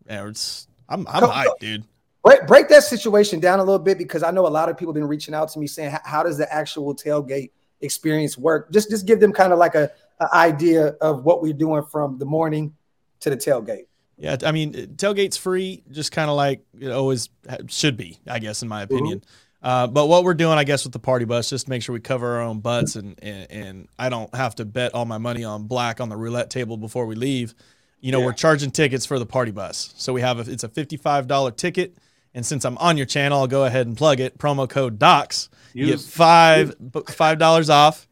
Yeah, 0.07 0.27
it's, 0.29 0.67
I'm 0.89 1.07
I'm 1.07 1.21
Come- 1.21 1.31
hyped, 1.31 1.59
dude. 1.61 1.85
break, 2.25 2.47
break 2.49 2.69
that 2.71 2.83
situation 2.83 3.39
down 3.39 3.61
a 3.61 3.63
little 3.63 3.79
bit 3.79 3.99
because 3.99 4.23
I 4.25 4.33
know 4.33 4.47
a 4.47 4.49
lot 4.49 4.69
of 4.69 4.77
people 4.77 4.93
have 4.93 5.01
been 5.01 5.09
reaching 5.09 5.33
out 5.33 5.49
to 5.51 5.59
me 5.61 5.67
saying, 5.69 5.93
"How- 5.93 6.01
"How 6.05 6.23
does 6.25 6.37
the 6.37 6.53
actual 6.53 6.93
tailgate 6.95 7.51
experience 7.83 8.37
work?" 8.37 8.73
Just 8.73 8.91
just 8.91 9.07
give 9.07 9.21
them 9.21 9.33
kind 9.33 9.53
of 9.53 9.61
like 9.61 9.77
a 9.77 9.93
idea 10.33 10.89
of 11.01 11.25
what 11.25 11.43
we're 11.43 11.53
doing 11.53 11.83
from 11.85 12.19
the 12.19 12.25
morning 12.27 12.75
to 13.21 13.31
the 13.31 13.37
tailgate. 13.37 13.87
Yeah, 14.17 14.37
I 14.45 14.51
mean, 14.53 14.73
tailgate's 14.97 15.37
free, 15.37 15.83
just 15.93 16.11
kind 16.11 16.29
of 16.29 16.37
like 16.37 16.63
it 16.81 16.91
always 16.91 17.29
should 17.69 17.97
be, 17.97 18.19
I 18.27 18.41
guess, 18.41 18.63
in 18.63 18.69
my 18.69 18.83
opinion. 18.83 19.23
Uh, 19.63 19.87
but 19.87 20.07
what 20.07 20.25
we're 20.25 20.35
doing, 20.35 20.59
I 20.59 20.65
guess, 20.65 20.85
with 20.85 20.93
the 20.93 20.99
party 20.99 21.25
bus, 21.25 21.51
just 21.51 21.67
to 21.67 21.71
make 21.71 21.83
sure 21.83 21.93
we 21.93 22.01
cover 22.01 22.37
our 22.37 22.43
own 22.43 22.61
butts, 22.61 22.97
and, 22.97 23.19
and 23.23 23.51
and 23.51 23.89
I 23.99 24.09
don't 24.09 24.33
have 24.35 24.55
to 24.57 24.65
bet 24.65 24.95
all 24.95 25.05
my 25.05 25.19
money 25.19 25.45
on 25.45 25.65
black 25.69 26.01
on 26.01 26.09
the 26.09 26.17
roulette 26.17 26.51
table 26.51 26.77
before 26.77 27.07
we 27.07 27.15
leave. 27.15 27.55
You 28.01 28.13
know, 28.13 28.21
Yeah. 28.21 28.27
we're 28.27 28.33
charging 28.35 28.71
tickets 28.71 29.05
for 29.07 29.19
the 29.19 29.27
party 29.27 29.51
bus, 29.51 29.93
so 29.97 30.13
we 30.13 30.21
have 30.21 30.39
a, 30.47 30.51
it's 30.51 30.63
a 30.65 30.69
fifty-five 30.69 31.27
dollar 31.27 31.51
ticket. 31.51 31.97
And 32.35 32.45
since 32.47 32.65
I'm 32.65 32.79
on 32.79 32.97
your 32.97 33.07
channel, 33.07 33.41
I'll 33.41 33.47
go 33.49 33.65
ahead 33.65 33.87
and 33.87 33.97
plug 33.97 34.21
it. 34.21 34.39
Promo 34.39 34.69
code 34.69 34.99
Docs. 34.99 35.49
You 35.75 35.87
get 35.87 36.01
five 36.01 36.75
five 37.09 37.39
dollars 37.39 37.69
off. 37.71 38.07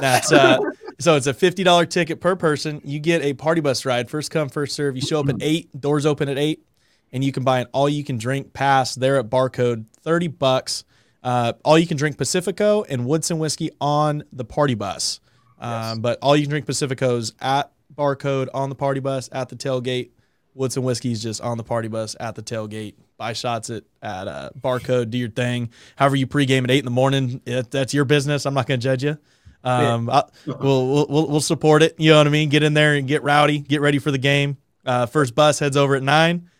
That's 0.00 0.32
uh, 0.32 0.58
so 1.00 1.16
it's 1.16 1.26
a 1.26 1.34
fifty 1.34 1.64
dollar 1.64 1.86
ticket 1.86 2.20
per 2.20 2.36
person. 2.36 2.80
You 2.84 3.00
get 3.00 3.22
a 3.22 3.34
party 3.34 3.60
bus 3.60 3.84
ride, 3.84 4.08
first 4.08 4.30
come 4.30 4.48
first 4.48 4.76
serve. 4.76 4.94
You 4.94 5.02
show 5.02 5.20
up 5.20 5.28
at 5.28 5.36
eight, 5.40 5.80
doors 5.80 6.06
open 6.06 6.28
at 6.28 6.38
eight, 6.38 6.64
and 7.12 7.24
you 7.24 7.32
can 7.32 7.42
buy 7.42 7.60
an 7.60 7.66
all 7.72 7.88
you 7.88 8.04
can 8.04 8.18
drink 8.18 8.52
pass 8.52 8.94
there 8.94 9.18
at 9.18 9.28
Barcode, 9.28 9.86
thirty 10.02 10.28
bucks. 10.28 10.84
Uh, 11.22 11.52
all 11.64 11.78
you 11.78 11.86
can 11.86 11.96
drink 11.96 12.16
Pacifico 12.16 12.82
and 12.84 13.04
Woodson 13.04 13.38
whiskey 13.38 13.70
on 13.80 14.24
the 14.32 14.44
party 14.44 14.74
bus. 14.74 15.20
Um, 15.58 16.00
But 16.00 16.18
all 16.22 16.34
you 16.34 16.44
can 16.44 16.50
drink 16.50 16.66
Pacificos 16.66 17.32
at 17.40 17.70
Barcode 17.94 18.48
on 18.54 18.70
the 18.70 18.74
party 18.74 19.00
bus 19.00 19.28
at 19.32 19.50
the 19.50 19.56
tailgate. 19.56 20.10
Woodson 20.54 20.82
whiskey's 20.82 21.22
just 21.22 21.40
on 21.42 21.58
the 21.58 21.64
party 21.64 21.88
bus 21.88 22.16
at 22.18 22.34
the 22.34 22.42
tailgate. 22.42 22.94
Buy 23.18 23.34
shots 23.34 23.68
at 23.68 23.84
at 24.02 24.28
uh, 24.28 24.50
Barcode. 24.58 25.10
Do 25.10 25.18
your 25.18 25.28
thing. 25.28 25.70
However 25.96 26.16
you 26.16 26.26
pregame 26.26 26.64
at 26.64 26.70
eight 26.70 26.78
in 26.78 26.86
the 26.86 26.90
morning, 26.90 27.42
it, 27.44 27.70
that's 27.70 27.92
your 27.92 28.06
business. 28.06 28.46
I'm 28.46 28.54
not 28.54 28.66
going 28.66 28.80
to 28.80 28.84
judge 28.84 29.04
you. 29.04 29.18
Um, 29.62 30.08
I, 30.08 30.24
we'll, 30.46 31.06
we'll 31.08 31.28
we'll 31.28 31.40
support 31.40 31.82
it. 31.82 31.94
You 31.98 32.10
know 32.12 32.18
what 32.18 32.26
I 32.26 32.30
mean? 32.30 32.48
Get 32.48 32.62
in 32.62 32.74
there 32.74 32.94
and 32.94 33.06
get 33.06 33.22
rowdy. 33.22 33.58
Get 33.58 33.80
ready 33.80 33.98
for 33.98 34.10
the 34.10 34.18
game. 34.18 34.56
Uh, 34.84 35.06
first 35.06 35.34
bus 35.34 35.58
heads 35.58 35.76
over 35.76 35.94
at 35.94 36.02
nine. 36.02 36.50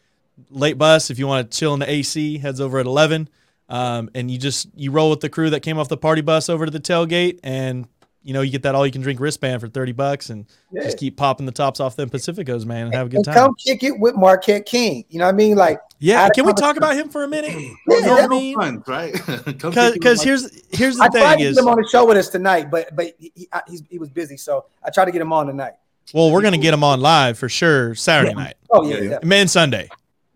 Late 0.50 0.78
bus, 0.78 1.10
if 1.10 1.18
you 1.18 1.26
want 1.26 1.50
to 1.50 1.58
chill 1.58 1.74
in 1.74 1.80
the 1.80 1.90
AC, 1.90 2.38
heads 2.38 2.60
over 2.60 2.78
at 2.78 2.86
eleven. 2.86 3.28
Um, 3.68 4.10
and 4.14 4.30
you 4.30 4.36
just 4.36 4.68
you 4.74 4.90
roll 4.90 5.10
with 5.10 5.20
the 5.20 5.28
crew 5.28 5.50
that 5.50 5.60
came 5.60 5.78
off 5.78 5.88
the 5.88 5.96
party 5.96 6.22
bus 6.22 6.48
over 6.48 6.66
to 6.66 6.70
the 6.70 6.80
tailgate, 6.80 7.40
and 7.42 7.86
you 8.22 8.34
know, 8.34 8.42
you 8.42 8.50
get 8.50 8.62
that 8.64 8.74
all 8.74 8.84
you 8.84 8.92
can 8.92 9.00
drink 9.00 9.18
wristband 9.20 9.60
for 9.60 9.68
30 9.68 9.92
bucks 9.92 10.28
and 10.30 10.46
Yeah. 10.72 10.82
just 10.82 10.98
keep 10.98 11.16
popping 11.16 11.46
the 11.46 11.52
tops 11.52 11.80
off 11.80 11.96
them 11.96 12.10
Pacificos, 12.10 12.66
man, 12.66 12.86
and 12.86 12.94
have 12.94 13.06
a 13.06 13.10
good 13.10 13.16
and 13.18 13.24
time. 13.24 13.34
come 13.34 13.54
kick 13.54 13.82
it 13.82 13.98
with 13.98 14.14
Marquette 14.14 14.66
King. 14.66 15.04
You 15.08 15.18
know 15.20 15.24
what 15.26 15.34
I 15.34 15.36
mean? 15.36 15.56
Like, 15.56 15.80
Yeah, 15.98 16.28
can 16.34 16.44
we 16.44 16.52
talk 16.52 16.76
about 16.76 16.94
him 16.96 17.08
for 17.08 17.24
a 17.24 17.28
minute? 17.28 17.52
Yeah, 17.54 17.96
You 17.96 18.02
know 18.06 18.12
what 18.14 18.24
I 18.24 18.28
mean? 18.28 18.56
Fun, 18.58 18.82
right? 18.86 19.12
Because 19.44 19.74
kick 19.74 19.96
it 19.96 20.04
with 20.04 20.18
my- 20.18 20.24
here's 20.24 20.62
here's 20.70 20.96
the 20.96 21.04
I 21.04 21.08
tried 21.08 21.28
thing 21.30 21.38
to 21.38 21.44
is, 21.44 21.54
get 21.56 21.62
him 21.62 21.68
on 21.68 21.76
the 21.80 21.88
show 21.90 22.04
with 22.06 22.16
us 22.18 22.28
tonight, 22.28 22.70
but 22.70 22.94
but 22.94 23.14
he, 23.18 23.32
he, 23.34 23.78
he 23.90 23.98
was 23.98 24.10
busy, 24.10 24.36
so 24.36 24.66
I 24.84 24.90
tried 24.90 25.06
to 25.06 25.12
get 25.12 25.22
him 25.22 25.32
on 25.32 25.46
tonight. 25.46 25.72
well, 26.12 26.30
we're 26.30 26.42
gonna 26.42 26.58
get 26.58 26.74
him 26.74 26.84
on 26.84 27.00
live 27.00 27.38
for 27.38 27.48
sure 27.48 27.94
Saturday 27.94 28.30
Yeah. 28.36 28.42
night, 28.44 28.54
Oh 28.70 28.86
yeah, 28.88 29.18
Yeah, 29.22 29.40
and 29.40 29.50
Sunday. 29.50 29.88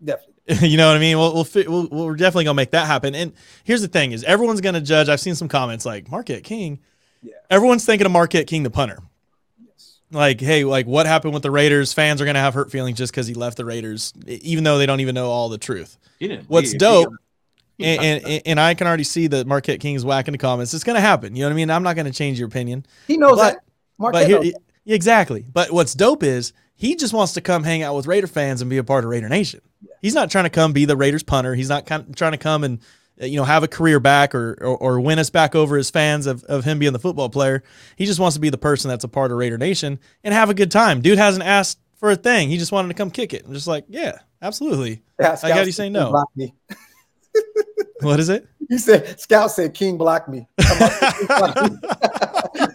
definitely. 0.03 0.31
you 0.69 0.77
know 0.77 0.87
what 0.87 0.95
I 0.95 0.99
mean? 0.99 1.17
We'll, 1.17 1.33
we'll, 1.33 1.47
we'll, 1.89 2.05
we're 2.05 2.15
definitely 2.15 2.43
gonna 2.45 2.53
make 2.55 2.71
that 2.71 2.85
happen. 2.85 3.15
And 3.15 3.33
here's 3.63 3.81
the 3.81 3.87
thing: 3.87 4.11
is 4.11 4.23
everyone's 4.23 4.61
gonna 4.61 4.81
judge. 4.81 5.09
I've 5.09 5.19
seen 5.19 5.33
some 5.35 5.47
comments 5.47 5.85
like 5.85 6.09
Marquette 6.11 6.43
King. 6.43 6.79
Yeah. 7.25 7.33
Everyone's 7.49 7.85
thinking 7.85 8.05
of 8.05 8.11
Marquette 8.11 8.47
King, 8.47 8.63
the 8.63 8.69
punter. 8.69 8.99
Like, 10.11 10.39
hey, 10.39 10.63
like 10.63 10.85
what 10.85 11.05
happened 11.07 11.33
with 11.33 11.43
the 11.43 11.51
Raiders? 11.51 11.91
Fans 11.91 12.21
are 12.21 12.25
gonna 12.25 12.39
have 12.39 12.53
hurt 12.53 12.71
feelings 12.71 12.97
just 12.97 13.11
because 13.11 13.27
he 13.27 13.33
left 13.33 13.57
the 13.57 13.65
Raiders, 13.65 14.13
even 14.27 14.63
though 14.63 14.77
they 14.77 14.85
don't 14.85 14.99
even 14.99 15.15
know 15.15 15.27
all 15.29 15.49
the 15.49 15.57
truth. 15.57 15.97
He 16.19 16.27
didn't 16.27 16.49
What's 16.49 16.71
leave. 16.71 16.79
dope, 16.79 17.13
He- 17.77 17.85
and, 17.85 18.23
and 18.23 18.41
and 18.45 18.59
I 18.59 18.75
can 18.75 18.87
already 18.87 19.03
see 19.03 19.27
that 19.27 19.47
Marquette 19.47 19.79
King 19.79 19.95
is 19.95 20.05
whacking 20.05 20.31
the 20.33 20.37
comments. 20.37 20.73
It's 20.73 20.83
gonna 20.83 21.01
happen. 21.01 21.35
You 21.35 21.41
know 21.41 21.47
what 21.49 21.53
I 21.53 21.55
mean? 21.55 21.71
I'm 21.71 21.83
not 21.83 21.95
gonna 21.95 22.11
change 22.11 22.37
your 22.39 22.47
opinion. 22.47 22.85
He 23.07 23.17
knows 23.17 23.37
But- 23.37 23.53
that. 23.55 23.59
Marquette 23.97 24.21
But 24.21 24.27
here, 24.27 24.53
knows 24.53 24.53
exactly. 24.85 25.45
But 25.51 25.71
what's 25.71 25.93
dope 25.95 26.21
is 26.23 26.53
he 26.75 26.95
just 26.95 27.13
wants 27.13 27.33
to 27.33 27.41
come 27.41 27.63
hang 27.63 27.81
out 27.81 27.95
with 27.95 28.05
Raider 28.07 28.27
fans 28.27 28.61
and 28.61 28.69
be 28.69 28.77
a 28.77 28.83
part 28.83 29.03
of 29.05 29.09
Raider 29.09 29.27
Nation. 29.29 29.61
He's 30.01 30.13
not 30.13 30.29
trying 30.29 30.43
to 30.43 30.49
come 30.49 30.71
be 30.71 30.85
the 30.85 30.95
Raiders 30.97 31.23
punter. 31.23 31.55
He's 31.55 31.69
not 31.69 31.85
kind 31.87 32.15
trying 32.15 32.33
to 32.33 32.37
come 32.37 32.63
and 32.63 32.79
you 33.17 33.37
know 33.37 33.43
have 33.43 33.63
a 33.63 33.67
career 33.67 33.99
back 33.99 34.35
or, 34.35 34.57
or 34.61 34.77
or 34.77 34.99
win 34.99 35.19
us 35.19 35.29
back 35.29 35.55
over 35.55 35.77
as 35.77 35.89
fans 35.89 36.25
of, 36.27 36.43
of 36.45 36.65
him 36.65 36.79
being 36.79 36.93
the 36.93 36.99
football 36.99 37.29
player. 37.29 37.63
He 37.95 38.05
just 38.05 38.19
wants 38.19 38.35
to 38.35 38.41
be 38.41 38.49
the 38.49 38.57
person 38.57 38.89
that's 38.89 39.03
a 39.03 39.07
part 39.07 39.31
of 39.31 39.37
Raider 39.37 39.57
Nation 39.57 39.99
and 40.23 40.33
have 40.33 40.49
a 40.49 40.53
good 40.53 40.71
time. 40.71 41.01
Dude 41.01 41.17
hasn't 41.17 41.45
asked 41.45 41.79
for 41.95 42.11
a 42.11 42.15
thing. 42.15 42.49
He 42.49 42.57
just 42.57 42.71
wanted 42.71 42.89
to 42.89 42.93
come 42.93 43.09
kick 43.09 43.33
it. 43.33 43.45
I'm 43.45 43.53
just 43.53 43.67
like, 43.67 43.85
yeah, 43.87 44.19
absolutely. 44.41 45.01
Yeah, 45.19 45.37
Like, 45.41 45.53
how 45.53 45.61
do 45.61 45.65
you 45.65 45.71
say 45.71 45.89
no? 45.89 46.25
What 48.01 48.19
is 48.19 48.29
it? 48.29 48.47
He 48.69 48.77
said, 48.77 49.19
Scout 49.19 49.51
said, 49.51 49.73
King 49.73 49.97
blocked 49.97 50.27
me. 50.27 50.47
I'm 50.59 50.79
like, 50.79 51.57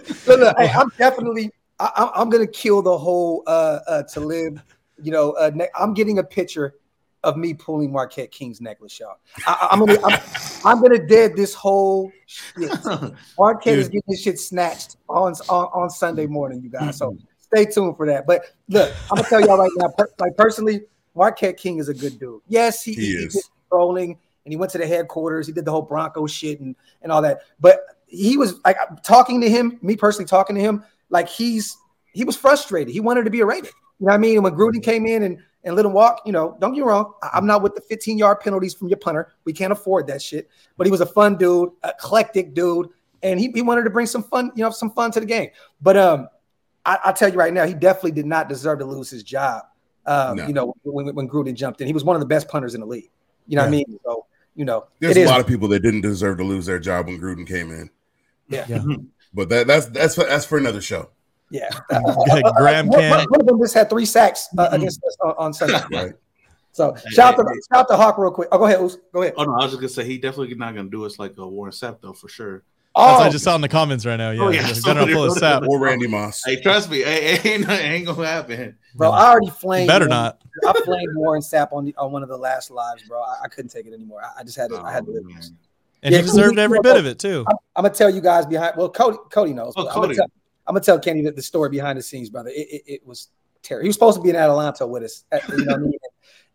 so 0.06 0.36
look, 0.36 0.56
hey, 0.56 0.70
I'm 0.70 0.90
definitely, 0.96 1.50
I, 1.78 2.24
going 2.30 2.44
to 2.44 2.50
kill 2.50 2.80
the 2.82 2.96
whole 2.96 3.42
uh, 3.46 3.80
uh, 3.86 4.02
to 4.04 4.20
live. 4.20 4.62
You 5.02 5.12
know, 5.12 5.32
uh, 5.32 5.50
I'm 5.78 5.94
getting 5.94 6.18
a 6.18 6.24
picture 6.24 6.74
of 7.22 7.36
me 7.36 7.54
pulling 7.54 7.92
Marquette 7.92 8.30
King's 8.30 8.60
necklace, 8.60 8.98
y'all. 8.98 9.16
I, 9.46 9.68
I'm 9.70 9.80
gonna, 9.80 9.98
I'm, 10.04 10.20
I'm 10.64 10.82
gonna 10.82 11.06
dead 11.06 11.36
this 11.36 11.54
whole 11.54 12.10
shit. 12.26 12.70
Marquette 13.38 13.78
is 13.78 13.88
getting 13.88 14.02
this 14.08 14.22
shit 14.22 14.38
snatched 14.38 14.96
on, 15.08 15.34
on 15.48 15.66
on 15.66 15.90
Sunday 15.90 16.26
morning, 16.26 16.62
you 16.62 16.70
guys. 16.70 16.96
So 16.96 17.16
stay 17.38 17.66
tuned 17.66 17.96
for 17.96 18.06
that. 18.06 18.26
But 18.26 18.44
look, 18.68 18.94
I'm 19.10 19.16
gonna 19.16 19.28
tell 19.28 19.40
y'all 19.40 19.58
right 19.58 19.70
now, 19.76 19.88
per, 19.96 20.08
like 20.18 20.36
personally, 20.36 20.82
Marquette 21.14 21.56
King 21.56 21.78
is 21.78 21.88
a 21.88 21.94
good 21.94 22.18
dude. 22.18 22.40
Yes, 22.48 22.82
he, 22.82 22.94
He 22.94 23.06
he, 23.06 23.12
is. 23.12 23.34
did 23.34 23.42
trolling 23.68 24.18
and 24.44 24.52
he 24.52 24.56
went 24.56 24.72
to 24.72 24.78
the 24.78 24.86
headquarters. 24.86 25.46
He 25.46 25.52
did 25.52 25.64
the 25.64 25.70
whole 25.70 25.82
Bronco 25.82 26.26
shit 26.26 26.60
and 26.60 26.74
and 27.02 27.12
all 27.12 27.22
that. 27.22 27.42
But 27.60 27.80
he 28.06 28.36
was 28.36 28.60
like 28.64 28.76
talking 29.02 29.40
to 29.40 29.50
him, 29.50 29.78
me 29.82 29.96
personally 29.96 30.26
talking 30.26 30.56
to 30.56 30.62
him, 30.62 30.84
like 31.10 31.28
he's 31.28 31.76
he 32.12 32.24
was 32.24 32.36
frustrated. 32.36 32.92
He 32.92 33.00
wanted 33.00 33.24
to 33.24 33.30
be 33.30 33.40
a 33.40 33.46
Raider. 33.46 33.68
You 33.98 34.06
know 34.06 34.12
what 34.12 34.14
I 34.14 34.18
mean? 34.18 34.36
And 34.36 34.44
when 34.44 34.54
Gruden 34.54 34.76
mm-hmm. 34.76 34.80
came 34.80 35.06
in 35.06 35.22
and 35.22 35.38
and 35.64 35.76
let 35.76 35.84
him 35.84 35.92
walk, 35.92 36.22
you 36.24 36.32
know, 36.32 36.56
don't 36.60 36.72
get 36.72 36.80
me 36.80 36.86
wrong. 36.86 37.12
I- 37.22 37.30
I'm 37.34 37.46
not 37.46 37.62
with 37.62 37.74
the 37.74 37.80
15 37.82 38.16
yard 38.18 38.40
penalties 38.40 38.74
from 38.74 38.88
your 38.88 38.96
punter. 38.98 39.32
We 39.44 39.52
can't 39.52 39.72
afford 39.72 40.06
that 40.06 40.22
shit. 40.22 40.48
But 40.76 40.86
he 40.86 40.90
was 40.90 41.00
a 41.00 41.06
fun 41.06 41.36
dude, 41.36 41.70
eclectic 41.84 42.54
dude, 42.54 42.88
and 43.22 43.38
he, 43.38 43.50
he 43.54 43.62
wanted 43.62 43.82
to 43.82 43.90
bring 43.90 44.06
some 44.06 44.22
fun, 44.22 44.50
you 44.54 44.62
know, 44.64 44.70
some 44.70 44.90
fun 44.92 45.10
to 45.12 45.20
the 45.20 45.26
game. 45.26 45.50
But 45.82 45.96
um, 45.96 46.28
I, 46.86 46.98
I'll 47.04 47.12
tell 47.12 47.30
you 47.30 47.36
right 47.38 47.52
now, 47.52 47.66
he 47.66 47.74
definitely 47.74 48.12
did 48.12 48.26
not 48.26 48.48
deserve 48.48 48.78
to 48.78 48.84
lose 48.86 49.10
his 49.10 49.22
job. 49.22 49.64
Um, 50.06 50.36
No. 50.36 50.46
you 50.46 50.54
know, 50.54 50.74
when, 50.82 51.14
when 51.14 51.28
Gruden 51.28 51.54
jumped 51.54 51.80
in, 51.82 51.86
he 51.86 51.92
was 51.92 52.04
one 52.04 52.16
of 52.16 52.20
the 52.20 52.26
best 52.26 52.48
punters 52.48 52.74
in 52.74 52.80
the 52.80 52.86
league. 52.86 53.10
You 53.46 53.56
know 53.56 53.62
what 53.62 53.68
I 53.68 53.70
mean? 53.70 53.98
So, 54.04 54.26
you 54.56 54.64
know, 54.64 54.86
There's 54.98 55.16
it 55.16 55.20
a 55.20 55.22
is- 55.24 55.28
lot 55.28 55.40
of 55.40 55.46
people 55.46 55.68
that 55.68 55.80
didn't 55.80 56.00
deserve 56.00 56.38
to 56.38 56.44
lose 56.44 56.64
their 56.66 56.78
job 56.78 57.06
when 57.06 57.20
Gruden 57.20 57.46
came 57.46 57.70
in. 57.70 57.90
Yeah. 58.48 58.64
Yeah. 58.68 58.82
But 59.34 59.48
that 59.50 59.66
that's 59.68 59.86
that's 59.86 60.14
for, 60.16 60.24
that's 60.24 60.44
for 60.46 60.58
another 60.58 60.80
show, 60.80 61.10
yeah. 61.50 61.70
Graham 62.56 62.86
One- 62.88 63.00
can. 63.00 63.10
one- 63.10 63.26
one 63.30 63.40
of 63.40 63.46
them 63.46 63.58
just 63.60 63.74
had 63.74 63.90
three 63.90 64.04
sacks 64.06 64.48
uh, 64.56 64.68
Mhm. 64.70 64.72
against 64.74 65.04
us 65.04 65.16
on, 65.24 65.34
on 65.38 65.52
Sunday. 65.52 65.80
right? 65.92 66.12
So 66.72 66.92
Hey, 66.94 67.10
shout 67.10 67.38
out 67.38 67.46
hey, 67.48 67.54
to 67.54 67.60
shout 67.72 67.80
out 67.80 67.88
to 67.88 67.96
Hawk 67.96 68.16
real 68.18 68.30
quick. 68.30 68.48
Oh, 68.52 68.58
go 68.58 68.66
ahead, 68.66 68.80
Oos. 68.80 68.98
Go 69.12 69.22
ahead. 69.22 69.34
Oh 69.36 69.44
no, 69.44 69.52
I 69.54 69.64
was 69.64 69.72
just 69.72 69.76
gonna 69.80 69.88
say 69.88 70.04
he 70.04 70.18
definitely 70.18 70.54
not 70.54 70.74
gonna 70.74 70.88
do 70.88 71.04
us 71.04 71.18
like 71.18 71.36
a 71.36 71.46
Warren 71.46 71.72
Sapp 71.72 72.00
though 72.00 72.12
for 72.12 72.28
sure. 72.28 72.62
Oh, 72.94 73.06
That's 73.18 73.20
I 73.22 73.28
just 73.30 73.44
saw 73.44 73.54
in 73.54 73.60
the 73.60 73.68
comments 73.68 74.04
right 74.04 74.16
now. 74.16 74.30
Yeah, 74.32 74.42
Oh, 74.42 74.48
yeah. 74.50 74.62
They're 74.72 74.94
gonna 74.94 75.12
pull 75.12 75.32
a 75.32 75.34
Sapp. 75.40 75.66
Or 75.66 75.78
Randy 75.78 76.08
Moss. 76.08 76.42
Hey, 76.44 76.60
trust 76.60 76.90
me, 76.90 77.02
hey, 77.02 77.38
ain't, 77.54 77.68
ain't 77.68 78.06
gonna 78.06 78.26
happen. 78.26 78.76
bro, 78.96 79.10
I 79.10 79.30
already 79.30 79.50
flamed. 79.50 79.86
Better 79.88 80.08
Warren- 80.08 80.22
not. 80.22 80.42
I 80.66 80.72
flamed 80.84 81.16
Warren 81.16 81.40
Sapp 81.42 81.72
on 81.72 81.84
the 81.84 81.94
on 81.96 82.10
one 82.12 82.22
of 82.22 82.28
the 82.28 82.36
last 82.36 82.70
lives, 82.70 83.02
bro. 83.08 83.20
I, 83.20 83.44
I 83.44 83.48
couldn't 83.48 83.70
take 83.70 83.86
it 83.86 83.92
anymore. 83.92 84.22
I, 84.24 84.40
I 84.40 84.44
just 84.44 84.56
had 84.56 84.70
to. 84.70 84.80
I 84.80 84.92
had 84.92 85.04
to 85.06 85.12
live. 85.12 85.22
Oh, 85.28 85.34
this. 85.36 85.52
And 86.02 86.12
Yeah, 86.12 86.20
he 86.20 86.26
deserved 86.26 86.58
every 86.58 86.80
bit 86.80 86.96
of 86.96 87.04
it 87.06 87.18
too. 87.18 87.44
I'm, 87.48 87.56
I'm 87.76 87.82
gonna 87.84 87.94
tell 87.94 88.10
you 88.10 88.20
guys 88.20 88.46
behind. 88.46 88.74
Well, 88.76 88.88
Cody 88.88 89.18
Cody 89.30 89.52
knows. 89.52 89.74
Oh, 89.76 89.84
but 89.84 89.88
I'm, 89.88 89.94
Cody. 89.94 90.06
gonna 90.16 90.28
tell, 90.28 90.30
I'm 90.70 90.74
gonna 90.74 90.84
tell 90.84 91.00
Kenny 91.00 91.22
that 91.22 91.34
the 91.34 91.42
story 91.42 91.68
behind 91.68 91.98
the 91.98 92.02
scenes, 92.02 92.30
brother. 92.30 92.50
It, 92.50 92.68
it, 92.70 92.82
it 92.86 93.06
was 93.06 93.30
terrible. 93.60 93.82
He 93.82 93.88
was 93.88 93.96
supposed 93.96 94.18
to 94.18 94.22
be 94.22 94.30
in 94.30 94.36
Atlanta 94.36 94.86
with 94.86 95.02
us. 95.02 95.24
uh, 95.32 95.40
You 95.48 95.64
know 95.64 95.72
what 95.72 95.74
I 95.74 95.82
mean? 95.82 95.98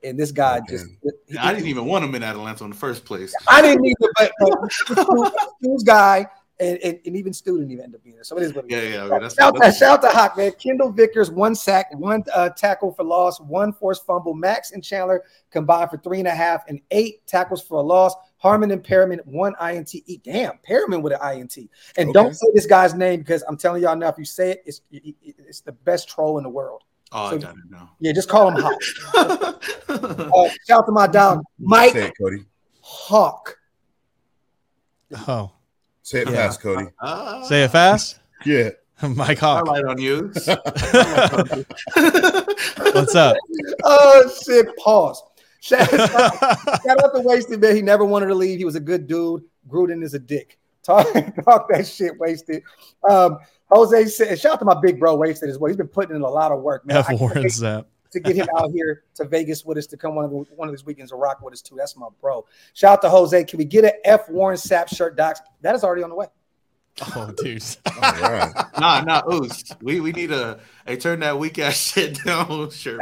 And 0.05 0.17
this 0.17 0.31
guy 0.31 0.61
Oh, 0.61 0.65
just. 0.69 0.85
he- 1.27 1.37
I 1.37 1.53
didn't 1.53 1.67
even 1.67 1.85
want 1.85 2.05
him 2.05 2.15
in 2.15 2.23
Atlanta 2.23 2.63
in 2.63 2.69
the 2.69 2.75
first 2.77 3.03
place. 3.03 3.35
I 3.49 3.61
didn't 3.61 3.83
either, 3.85 4.09
but, 4.17 4.31
but 4.39 5.33
Stu's 5.59 5.83
guy 5.83 6.27
and, 6.61 6.77
and, 6.81 6.99
and 7.05 7.15
even 7.17 7.33
Stu 7.33 7.57
didn't 7.57 7.71
even 7.73 7.83
end 7.83 7.95
up 7.95 8.03
being 8.03 8.15
there. 8.15 8.23
So 8.23 8.37
it 8.37 8.43
is 8.43 8.53
what 8.53 8.63
it 8.65 8.71
Yeah, 8.71 8.77
is. 8.77 9.09
yeah. 9.09 9.19
That's, 9.19 9.35
Shout, 9.35 9.57
that's, 9.59 9.77
shout 9.77 10.01
out 10.05 10.09
to 10.09 10.15
Hawk, 10.17 10.37
man. 10.37 10.53
Kendall 10.53 10.91
Vickers, 10.91 11.29
one 11.29 11.53
sack, 11.55 11.87
one 11.97 12.23
uh, 12.33 12.49
tackle 12.51 12.93
for 12.93 13.03
loss, 13.03 13.41
one 13.41 13.73
forced 13.73 14.05
fumble. 14.05 14.33
Maxx 14.33 14.71
and 14.71 14.81
Chandler 14.81 15.23
combined 15.51 15.89
for 15.89 15.97
three 15.97 16.19
and 16.19 16.29
a 16.29 16.35
half 16.35 16.63
and 16.69 16.79
eight 16.91 17.27
tackles 17.27 17.61
for 17.61 17.79
a 17.79 17.81
loss. 17.81 18.15
Harmon 18.45 18.69
and 18.69 18.83
Perryman, 18.83 19.19
one 19.25 19.55
INT. 19.59 19.95
E- 19.95 20.21
Damn, 20.23 20.59
Perryman 20.59 21.01
with 21.01 21.13
an 21.13 21.19
INT. 21.39 21.57
And 21.97 22.09
Okay. 22.09 22.13
don't 22.13 22.35
say 22.35 22.45
this 22.53 22.67
guy's 22.67 22.93
name 22.93 23.21
because 23.21 23.41
I'm 23.47 23.57
telling 23.57 23.81
y'all 23.81 23.95
now, 23.95 24.09
if 24.09 24.19
you 24.19 24.25
say 24.25 24.51
it, 24.51 24.61
it's, 24.67 24.81
it- 24.91 25.15
it's 25.23 25.61
the 25.61 25.71
best 25.71 26.07
troll 26.07 26.37
in 26.37 26.43
the 26.43 26.49
world. 26.51 26.83
oh, 27.11 27.25
I 27.25 27.29
so- 27.31 27.37
got 27.39 27.55
it 27.55 27.63
now. 27.71 27.89
Yeah, 27.99 28.11
just 28.11 28.29
call 28.29 28.49
him 28.51 28.61
Hawk. 28.61 28.79
Uh, 29.87 30.49
shout 30.67 30.79
out 30.81 30.85
to 30.85 30.91
my 30.91 31.07
dog, 31.07 31.41
Mike 31.57 31.93
Say 31.93 32.07
it, 32.07 32.13
Cody. 32.21 32.45
Hawk. 32.81 33.57
Oh, 35.27 35.51
Say 36.03 36.21
it 36.21 36.29
Yeah. 36.29 36.35
fast, 36.35 36.61
Cody. 36.61 36.85
Ah, 37.01 37.43
say 37.45 37.63
it 37.63 37.71
fast, 37.71 38.19
Yeah. 38.45 38.69
Mike 39.01 39.39
Hawk. 39.39 39.57
I 39.57 39.59
Hawk. 39.59 39.67
light 39.69 39.85
on 39.85 39.99
you. 39.99 40.31
What's 42.93 43.15
up? 43.15 43.37
Oh, 43.83 44.31
shit, 44.45 44.67
pause. 44.77 45.23
Shout, 45.65 45.89
Shout 45.89 47.03
out 47.03 47.15
to 47.15 47.21
Wasted, 47.23 47.59
man. 47.59 47.75
He 47.75 47.81
never 47.81 48.05
wanted 48.05 48.27
to 48.27 48.35
leave. 48.35 48.59
He 48.59 48.65
was 48.65 48.75
a 48.75 48.79
good 48.79 49.07
dude. 49.07 49.43
Gruden 49.67 50.03
is 50.03 50.13
a 50.13 50.19
dick. 50.19 50.59
Talk, 50.83 51.07
talk 51.43 51.67
that 51.69 51.87
shit, 51.87 52.19
Wasted. 52.19 52.61
Um, 53.09 53.39
Jose 53.71 54.05
said, 54.09 54.39
shout 54.39 54.53
out 54.53 54.59
to 54.59 54.65
my 54.65 54.79
big 54.79 54.99
bro, 54.99 55.15
Wasted 55.15 55.49
as 55.49 55.57
well. 55.57 55.69
He's 55.69 55.75
been 55.77 55.87
putting 55.87 56.15
in 56.15 56.21
a 56.21 56.29
lot 56.29 56.51
of 56.51 56.61
work, 56.61 56.85
man. 56.85 56.97
I 56.97 56.99
F 56.99 57.07
can't 57.07 57.19
Warren 57.19 57.41
wait 57.41 57.51
Zap. 57.51 57.87
to 58.11 58.19
get 58.19 58.35
him 58.35 58.47
out 58.55 58.69
here 58.73 59.05
to 59.15 59.25
Vegas 59.25 59.65
with 59.65 59.79
us 59.79 59.87
to 59.87 59.97
come 59.97 60.13
one 60.13 60.25
of 60.25 60.29
the, 60.29 60.37
one 60.55 60.67
of 60.67 60.71
these 60.71 60.85
weekends 60.85 61.09
to 61.09 61.17
rock 61.17 61.41
with 61.41 61.55
us 61.55 61.63
too. 61.63 61.73
That's 61.75 61.97
my 61.97 62.09
bro. 62.21 62.45
Shout 62.75 62.99
out 62.99 63.01
to 63.01 63.09
Jose. 63.09 63.43
Can 63.45 63.57
we 63.57 63.65
get 63.65 63.85
an 63.85 63.93
F 64.03 64.29
Warren 64.29 64.57
Sapp 64.57 64.95
shirt, 64.95 65.17
Docs? 65.17 65.41
That 65.61 65.73
is 65.73 65.83
already 65.83 66.03
on 66.03 66.11
the 66.11 66.15
way. 66.15 66.27
Oh, 67.13 67.29
dude. 67.43 67.61
All 68.01 68.01
right. 68.01 68.53
nah, 68.79 69.01
nah, 69.01 69.21
Oos. 69.29 69.65
We 69.81 69.99
we 69.99 70.13
need 70.13 70.31
a 70.31 70.59
hey 70.87 70.95
turn 70.95 71.19
that 71.19 71.37
weak 71.37 71.59
ass 71.59 71.75
shit 71.75 72.23
down. 72.23 72.69
Sure. 72.69 72.97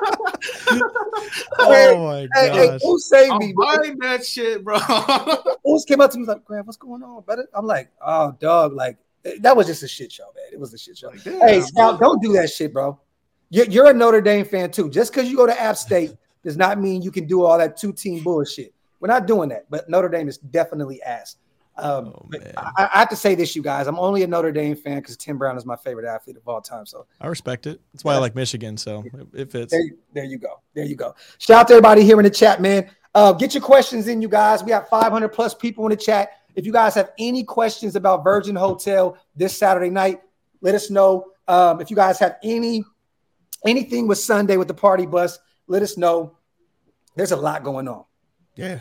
bro. 0.70 0.88
oh 1.58 2.04
my 2.06 2.20
Hey, 2.34 2.50
hey, 2.50 2.66
gosh. 2.68 2.80
who 2.82 2.98
saved 2.98 3.32
I'm 3.32 3.38
me? 3.38 3.52
bro? 3.52 3.66
that 4.00 4.24
shit, 4.24 4.64
bro. 4.64 4.78
Who's 5.64 5.84
came 5.84 6.00
up 6.00 6.10
to 6.12 6.18
me 6.18 6.24
like, 6.26 6.44
Graham, 6.44 6.66
what's 6.66 6.76
going 6.76 7.02
on, 7.02 7.22
brother? 7.22 7.46
I'm 7.54 7.66
like, 7.66 7.90
oh, 8.00 8.36
dog, 8.40 8.72
like 8.72 8.96
eh, 9.24 9.34
that 9.40 9.56
was 9.56 9.66
just 9.66 9.82
a 9.82 9.88
shit 9.88 10.10
show, 10.12 10.32
man. 10.34 10.44
It 10.52 10.58
was 10.58 10.72
a 10.74 10.78
shit 10.78 10.96
show. 10.98 11.08
Like, 11.08 11.22
damn, 11.22 11.40
Hey, 11.40 11.60
Scout, 11.60 12.00
don't 12.00 12.20
do 12.22 12.32
that 12.34 12.50
shit, 12.50 12.72
bro. 12.72 12.98
You're, 13.50 13.66
you're 13.66 13.90
a 13.90 13.94
Notre 13.94 14.20
Dame 14.20 14.44
fan 14.44 14.70
too. 14.70 14.88
Just 14.90 15.12
because 15.12 15.28
you 15.28 15.36
go 15.36 15.46
to 15.46 15.60
App 15.60 15.76
State 15.76 16.12
does 16.44 16.56
not 16.56 16.80
mean 16.80 17.02
you 17.02 17.10
can 17.10 17.26
do 17.26 17.44
all 17.44 17.58
that 17.58 17.76
two 17.76 17.92
team 17.92 18.22
bullshit. 18.22 18.72
We're 19.00 19.08
not 19.08 19.26
doing 19.26 19.48
that, 19.48 19.66
but 19.70 19.88
Notre 19.88 20.08
Dame 20.08 20.28
is 20.28 20.38
definitely 20.38 21.02
ass. 21.02 21.36
Um, 21.80 22.12
Oh. 22.14 22.28
I, 22.56 22.88
I 22.94 22.98
have 23.00 23.08
to 23.10 23.16
say 23.16 23.34
this, 23.34 23.54
you 23.56 23.62
guys. 23.62 23.86
I'm 23.86 23.98
only 23.98 24.22
a 24.22 24.26
Notre 24.26 24.52
Dame 24.52 24.76
fan 24.76 24.98
because 24.98 25.16
Tim 25.16 25.38
Brown 25.38 25.56
is 25.56 25.64
my 25.66 25.76
favorite 25.76 26.06
athlete 26.06 26.36
of 26.36 26.46
all 26.46 26.60
time. 26.60 26.86
So 26.86 27.06
I 27.20 27.26
respect 27.28 27.66
it. 27.66 27.80
That's 27.92 28.04
why 28.04 28.14
I 28.14 28.18
like 28.18 28.34
Michigan, 28.34 28.76
so 28.76 29.04
it, 29.32 29.40
it 29.42 29.50
fits. 29.52 29.72
there, 29.72 29.80
you- 29.82 29.98
there 30.14 30.24
you 30.24 30.38
go. 30.38 30.60
There 30.74 30.84
you 30.84 30.96
go. 30.96 31.14
Shout 31.38 31.60
out 31.60 31.68
to 31.68 31.74
everybody 31.74 32.02
here 32.04 32.18
in 32.18 32.24
the 32.24 32.30
chat, 32.30 32.60
man. 32.60 32.90
Uh, 33.14 33.32
get 33.32 33.54
your 33.54 33.62
questions 33.62 34.06
in, 34.08 34.22
you 34.22 34.28
guys. 34.28 34.62
We 34.62 34.68
got 34.68 34.88
500 34.88 35.28
plus 35.30 35.54
people 35.54 35.84
in 35.86 35.90
the 35.90 35.96
chat. 35.96 36.30
If 36.54 36.64
you 36.66 36.72
guys 36.72 36.94
have 36.94 37.10
any 37.18 37.42
questions 37.44 37.96
about 37.96 38.22
Virgin 38.24 38.54
Hotel 38.56 39.16
this 39.34 39.56
Saturday 39.56 39.90
night, 39.90 40.20
let 40.60 40.74
us 40.74 40.90
know. 40.90 41.26
Um, 41.48 41.80
if 41.80 41.90
you 41.90 41.96
guys 41.96 42.18
have 42.20 42.36
any 42.44 42.84
anything 43.66 44.06
with 44.08 44.18
Sunday 44.18 44.56
with 44.56 44.68
the 44.68 44.74
party 44.74 45.06
bus, 45.06 45.38
let 45.66 45.82
us 45.82 45.96
know. 45.96 46.36
There's 47.16 47.32
a 47.32 47.36
lot 47.36 47.62
going 47.64 47.88
on. 47.88 48.04
Yeah. 48.56 48.80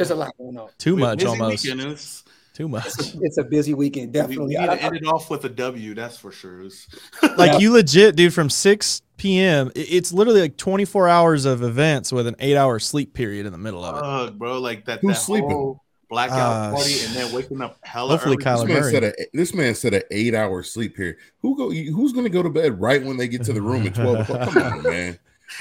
There's 0.00 0.10
a 0.10 0.14
lot 0.14 0.34
going 0.38 0.56
on. 0.56 0.70
Too 0.78 0.96
much 0.96 1.22
almost. 1.26 1.62
weekend, 1.62 1.82
Oos. 1.82 2.24
Too 2.54 2.68
much. 2.68 2.86
It's 3.20 3.36
a 3.36 3.44
busy 3.44 3.74
weekend, 3.74 4.08
We, 4.08 4.12
definitely. 4.12 4.56
we 4.56 4.60
need 4.62 4.66
to 4.66 4.82
end 4.82 4.96
it 4.96 5.04
off 5.06 5.28
with 5.28 5.44
a 5.44 5.50
W. 5.50 5.94
That's 5.94 6.16
for 6.16 6.32
sure. 6.32 6.62
Like 7.36 7.52
Yeah. 7.52 7.58
you 7.58 7.72
legit, 7.72 8.16
dude, 8.16 8.32
from 8.32 8.48
6 8.48 9.02
p.m. 9.18 9.70
It's 9.74 10.10
literally 10.10 10.40
like 10.40 10.56
24 10.56 11.06
hours 11.06 11.44
of 11.44 11.62
events 11.62 12.12
with 12.12 12.26
an 12.26 12.34
eight 12.38 12.56
hour 12.56 12.78
sleep 12.78 13.12
period 13.12 13.44
in 13.44 13.52
the 13.52 13.58
middle 13.58 13.84
of 13.84 13.96
it. 13.98 14.02
Ugh, 14.02 14.38
bro, 14.38 14.58
like 14.58 14.86
that. 14.86 15.00
Who's 15.00 15.16
that 15.16 15.20
sleeping? 15.20 15.50
whole 15.50 15.84
blackout 16.08 16.38
Uh, 16.72 16.74
party 16.76 16.94
and 17.04 17.14
then 17.14 17.32
waking 17.34 17.60
up 17.60 17.78
hella 17.82 18.12
hopefully 18.12 18.36
early. 18.36 18.44
Kyler 18.44 18.66
This 18.66 18.68
man 18.72 18.80
Murray. 18.80 18.92
said 18.92 19.04
a 19.04 19.12
this 19.34 19.54
man 19.54 19.74
said 19.74 19.94
an 19.94 20.02
eight 20.10 20.34
hour 20.34 20.62
sleep 20.62 20.96
period. 20.96 21.16
Who 21.42 21.56
go? 21.58 21.70
Who's 21.70 22.12
going 22.12 22.24
to 22.24 22.30
go 22.30 22.42
to 22.42 22.48
bed 22.50 22.80
right 22.80 23.04
when 23.04 23.18
they 23.18 23.28
get 23.28 23.44
to 23.44 23.52
the 23.52 23.60
room 23.62 23.86
at 23.86 23.94
twelve 23.94 24.20
o'clock? 24.20 24.48
Come 24.50 24.62
on, 24.62 24.82
man. 24.82 25.18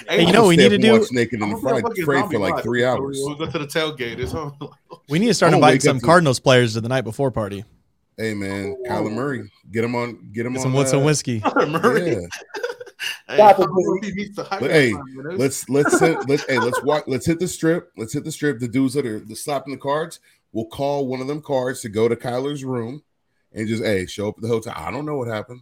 Hey, 0.07 0.25
you 0.25 0.31
know 0.31 0.43
what 0.43 0.49
we 0.49 0.57
need 0.57 0.69
to 0.69 0.77
do? 0.77 0.99
Watch 0.99 1.11
naked 1.11 1.33
in 1.35 1.39
the 1.41 1.45
gonna 1.55 1.61
front 1.61 1.81
fucking 1.81 2.05
pray 2.05 2.21
for 2.21 2.39
like 2.39 2.63
three 2.63 2.83
hours. 2.85 3.19
We'll 3.21 3.35
go 3.35 3.49
to 3.49 3.59
the 3.59 3.65
tailgate. 3.67 4.19
It's 4.19 4.33
We 5.09 5.19
need 5.19 5.27
to 5.27 5.33
start 5.33 5.51
I'm 5.51 5.55
inviting 5.55 5.81
some 5.81 5.99
Cardinals 5.99 6.39
players 6.39 6.73
to 6.73 6.81
the 6.81 6.89
night 6.89 7.01
before 7.01 7.31
party. 7.31 7.65
Hey 8.17 8.33
man, 8.33 8.75
Kyler 8.85 9.13
Murray, 9.13 9.49
get 9.71 9.83
him 9.83 9.95
on, 9.95 10.29
get 10.33 10.45
him 10.45 10.53
Get 10.53 10.59
on. 10.59 10.63
some 10.63 10.73
what's 10.73 10.91
some 10.91 11.01
uh, 11.01 11.05
whiskey. 11.05 11.41
Murray. 11.67 12.11
yeah. 12.11 12.19
Hey, 13.29 13.35
Stop 13.35 13.57
how 13.57 13.63
it, 13.63 13.69
will 13.71 13.99
Busy. 14.01 14.11
he 14.13 14.17
meet 14.23 14.35
the 14.35 14.43
hype 14.43 14.59
But 14.59 14.71
hey, 14.71 14.91
man, 14.91 15.03
man? 15.15 15.37
Let's 15.37 15.69
let's 15.69 15.97
hit, 16.01 16.27
let's 16.27 16.43
hey 16.47 16.59
let's 16.59 16.81
walk 16.83 17.05
let's 17.07 17.25
hit 17.25 17.39
the 17.39 17.47
strip. 17.47 17.91
Let's 17.95 18.11
hit 18.11 18.25
the 18.25 18.31
strip. 18.31 18.59
The 18.59 18.67
dudes 18.67 18.93
that 18.95 19.05
are 19.05 19.19
the 19.19 19.35
slapping 19.37 19.71
the 19.71 19.79
cards, 19.79 20.19
we'll 20.51 20.65
call 20.65 21.07
one 21.07 21.21
of 21.21 21.27
them 21.27 21.41
cards 21.41 21.79
to 21.81 21.89
go 21.89 22.09
to 22.09 22.15
Kyler's 22.17 22.65
room 22.65 23.01
and 23.53 23.67
just 23.69 23.83
hey 23.83 24.05
show 24.05 24.27
up 24.29 24.35
at 24.37 24.41
the 24.41 24.47
hotel. 24.49 24.73
I 24.75 24.91
don't 24.91 25.05
know 25.05 25.15
what 25.15 25.29
happened. 25.29 25.61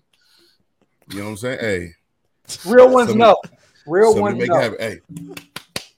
You 1.11 1.19
know 1.19 1.23
what 1.25 1.29
I'm 1.31 1.37
saying? 1.37 1.59
Hey, 1.59 1.89
Real 2.65 2.89
ones 2.89 3.09
Somebody- 3.09 3.19
know. 3.31 3.41
Real 3.87 4.13
somebody 4.13 4.37
ones 4.37 4.39
make 4.39 4.49
know. 4.49 4.59
it 4.59 4.81
happen. 4.81 5.35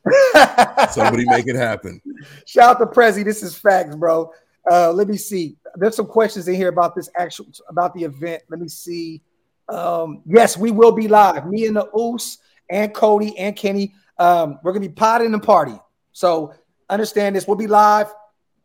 Hey, 0.03 0.87
somebody 0.91 1.25
make 1.25 1.47
it 1.47 1.55
happen. 1.55 2.01
Shout 2.45 2.75
out 2.75 2.79
to 2.79 2.85
Prezi. 2.85 3.23
This 3.23 3.43
is 3.43 3.57
facts, 3.57 3.95
bro. 3.95 4.31
Uh, 4.69 4.91
let 4.91 5.07
me 5.07 5.17
see. 5.17 5.55
There's 5.75 5.95
some 5.95 6.05
questions 6.05 6.47
in 6.47 6.55
here 6.55 6.69
about 6.69 6.95
this 6.95 7.09
actual 7.17 7.47
about 7.67 7.93
the 7.93 8.03
event. 8.03 8.43
Let 8.49 8.59
me 8.59 8.67
see. 8.67 9.21
Um, 9.67 10.21
yes, 10.25 10.57
we 10.57 10.71
will 10.71 10.91
be 10.91 11.07
live. 11.07 11.47
Me 11.47 11.65
and 11.65 11.75
the 11.75 11.89
Oos 11.97 12.39
and 12.69 12.93
Cody 12.93 13.37
and 13.37 13.55
Kenny. 13.55 13.93
Um, 14.17 14.59
we're 14.63 14.73
gonna 14.73 14.87
be 14.87 14.93
potting 14.93 15.33
and 15.33 15.43
party. 15.43 15.79
So 16.11 16.53
understand 16.89 17.35
this. 17.35 17.47
We'll 17.47 17.57
be 17.57 17.67
live. 17.67 18.13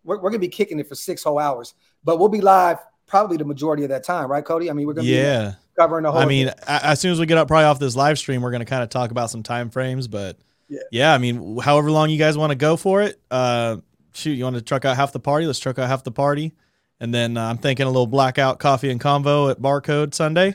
We're, 0.03 0.20
we're 0.20 0.31
gonna 0.31 0.39
be 0.41 0.49
kicking 0.49 0.79
it 0.79 0.89
for 0.89 0.95
six 0.95 1.22
whole 1.22 1.39
hours, 1.39 1.75
but 2.03 2.18
we'll 2.18 2.29
be 2.29 2.41
live 2.41 2.79
probably 3.07 3.37
the 3.37 3.45
majority 3.45 3.83
of 3.85 3.91
that 3.91 4.05
time, 4.05 4.31
right, 4.31 4.45
Cody? 4.45 4.70
I 4.70 4.72
mean, 4.72 4.87
we're 4.87 4.95
gonna 4.95 5.05
be 5.05 5.14
Yeah. 5.14 5.55
Covering 5.79 6.05
the 6.05 6.12
whole. 6.12 6.20
I 6.20 6.27
mean, 6.27 6.49
event. 6.49 6.61
a- 6.66 6.87
as 6.87 7.01
soon 7.01 7.12
as 7.12 7.20
we 7.20 7.27
get 7.27 7.39
up 7.39 7.49
probably 7.49 7.64
off 7.64 7.79
this 7.79 7.97
live 7.97 8.18
stream, 8.18 8.43
we're 8.43 8.51
going 8.51 8.61
to 8.61 8.66
kind 8.66 8.83
of 8.83 8.89
talk 8.89 9.11
about 9.11 9.31
some 9.31 9.43
time 9.43 9.70
frames, 9.70 10.09
but 10.09 10.37
Yeah. 10.68 10.81
yeah, 10.91 11.14
I 11.14 11.18
mean, 11.18 11.59
however 11.59 11.91
long 11.91 12.11
you 12.11 12.18
guys 12.18 12.37
want 12.39 12.51
to 12.51 12.57
go 12.57 12.77
for 12.77 13.03
it. 13.03 13.20
Uh, 13.31 13.77
shoot, 14.14 14.33
you 14.33 14.45
want 14.45 14.57
to 14.57 14.62
truck 14.62 14.85
out 14.85 14.97
half 14.97 15.12
the 15.12 15.20
party? 15.20 15.47
Let's 15.47 15.59
truck 15.59 15.79
out 15.79 15.89
half 15.89 16.05
the 16.05 16.12
party. 16.12 16.53
And 17.01 17.12
then 17.12 17.37
uh, 17.37 17.47
I'm 17.49 17.59
thinking 17.59 17.85
a 17.87 17.89
little 17.91 18.07
blackout 18.07 18.61
coffee 18.61 18.89
and 18.91 19.01
convo 19.01 19.51
at 19.51 19.61
Barcode 19.61 20.14
Sunday. 20.14 20.55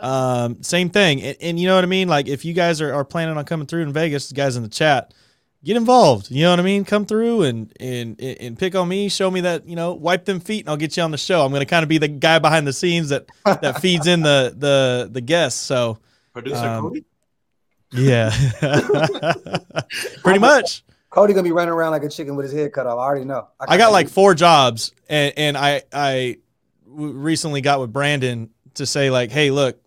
Um, 0.00 0.62
same 0.62 0.88
thing. 0.90 1.20
And, 1.22 1.36
and 1.40 1.60
you 1.60 1.66
know 1.66 1.74
what 1.74 1.84
I 1.84 1.88
mean? 1.88 2.08
Like 2.08 2.28
if 2.28 2.44
you 2.44 2.54
guys 2.54 2.80
are, 2.80 2.94
are 2.94 3.04
planning 3.04 3.36
on 3.36 3.44
coming 3.44 3.66
through 3.66 3.82
in 3.82 3.92
Vegas, 3.92 4.30
guys 4.32 4.56
in 4.56 4.62
the 4.62 4.68
chat, 4.68 5.12
get 5.64 5.76
involved. 5.76 6.30
You 6.30 6.42
know 6.42 6.50
what 6.50 6.60
I 6.60 6.62
mean? 6.62 6.84
Come 6.84 7.06
through 7.06 7.42
and 7.42 7.72
and 7.80 8.20
and 8.20 8.58
pick 8.58 8.74
on 8.74 8.88
me, 8.88 9.08
show 9.08 9.30
me 9.30 9.42
that, 9.42 9.66
you 9.66 9.76
know, 9.76 9.92
wipe 9.94 10.24
them 10.24 10.40
feet 10.40 10.60
and 10.60 10.70
I'll 10.70 10.76
get 10.76 10.96
you 10.96 11.02
on 11.02 11.10
the 11.10 11.18
show. 11.18 11.44
I'm 11.44 11.52
gonna 11.52 11.66
kind 11.66 11.82
of 11.82 11.88
be 11.88 11.98
the 11.98 12.08
guy 12.08 12.38
behind 12.38 12.66
the 12.66 12.72
scenes 12.72 13.10
that 13.10 13.26
that 13.44 13.80
feeds 13.80 14.06
in 14.06 14.22
the 14.22 14.54
the 14.56 15.08
the 15.10 15.20
guests. 15.20 15.60
So 15.60 15.98
Producer 16.32 16.56
Um, 16.66 16.82
Cody. 16.88 17.04
yeah. 17.92 18.30
Pretty 20.22 20.38
much. 20.38 20.82
Cody 21.10 21.34
gonna 21.34 21.42
be 21.42 21.52
running 21.52 21.74
around 21.74 21.90
like 21.92 22.04
a 22.04 22.08
chicken 22.08 22.36
with 22.36 22.44
his 22.50 22.54
head 22.54 22.72
cut 22.72 22.86
off. 22.86 22.98
I 22.98 23.02
already 23.02 23.24
know. 23.26 23.48
I 23.60 23.76
got 23.76 23.92
like 23.92 24.08
four 24.08 24.34
jobs, 24.34 24.92
and 25.10 25.34
and 25.36 25.56
I 25.58 25.82
I 25.92 26.38
w- 26.88 27.12
recently 27.12 27.60
got 27.60 27.80
with 27.80 27.92
Brandon 27.92 28.48
to 28.74 28.86
say 28.86 29.10
like, 29.10 29.30
hey, 29.30 29.50
look, 29.50 29.78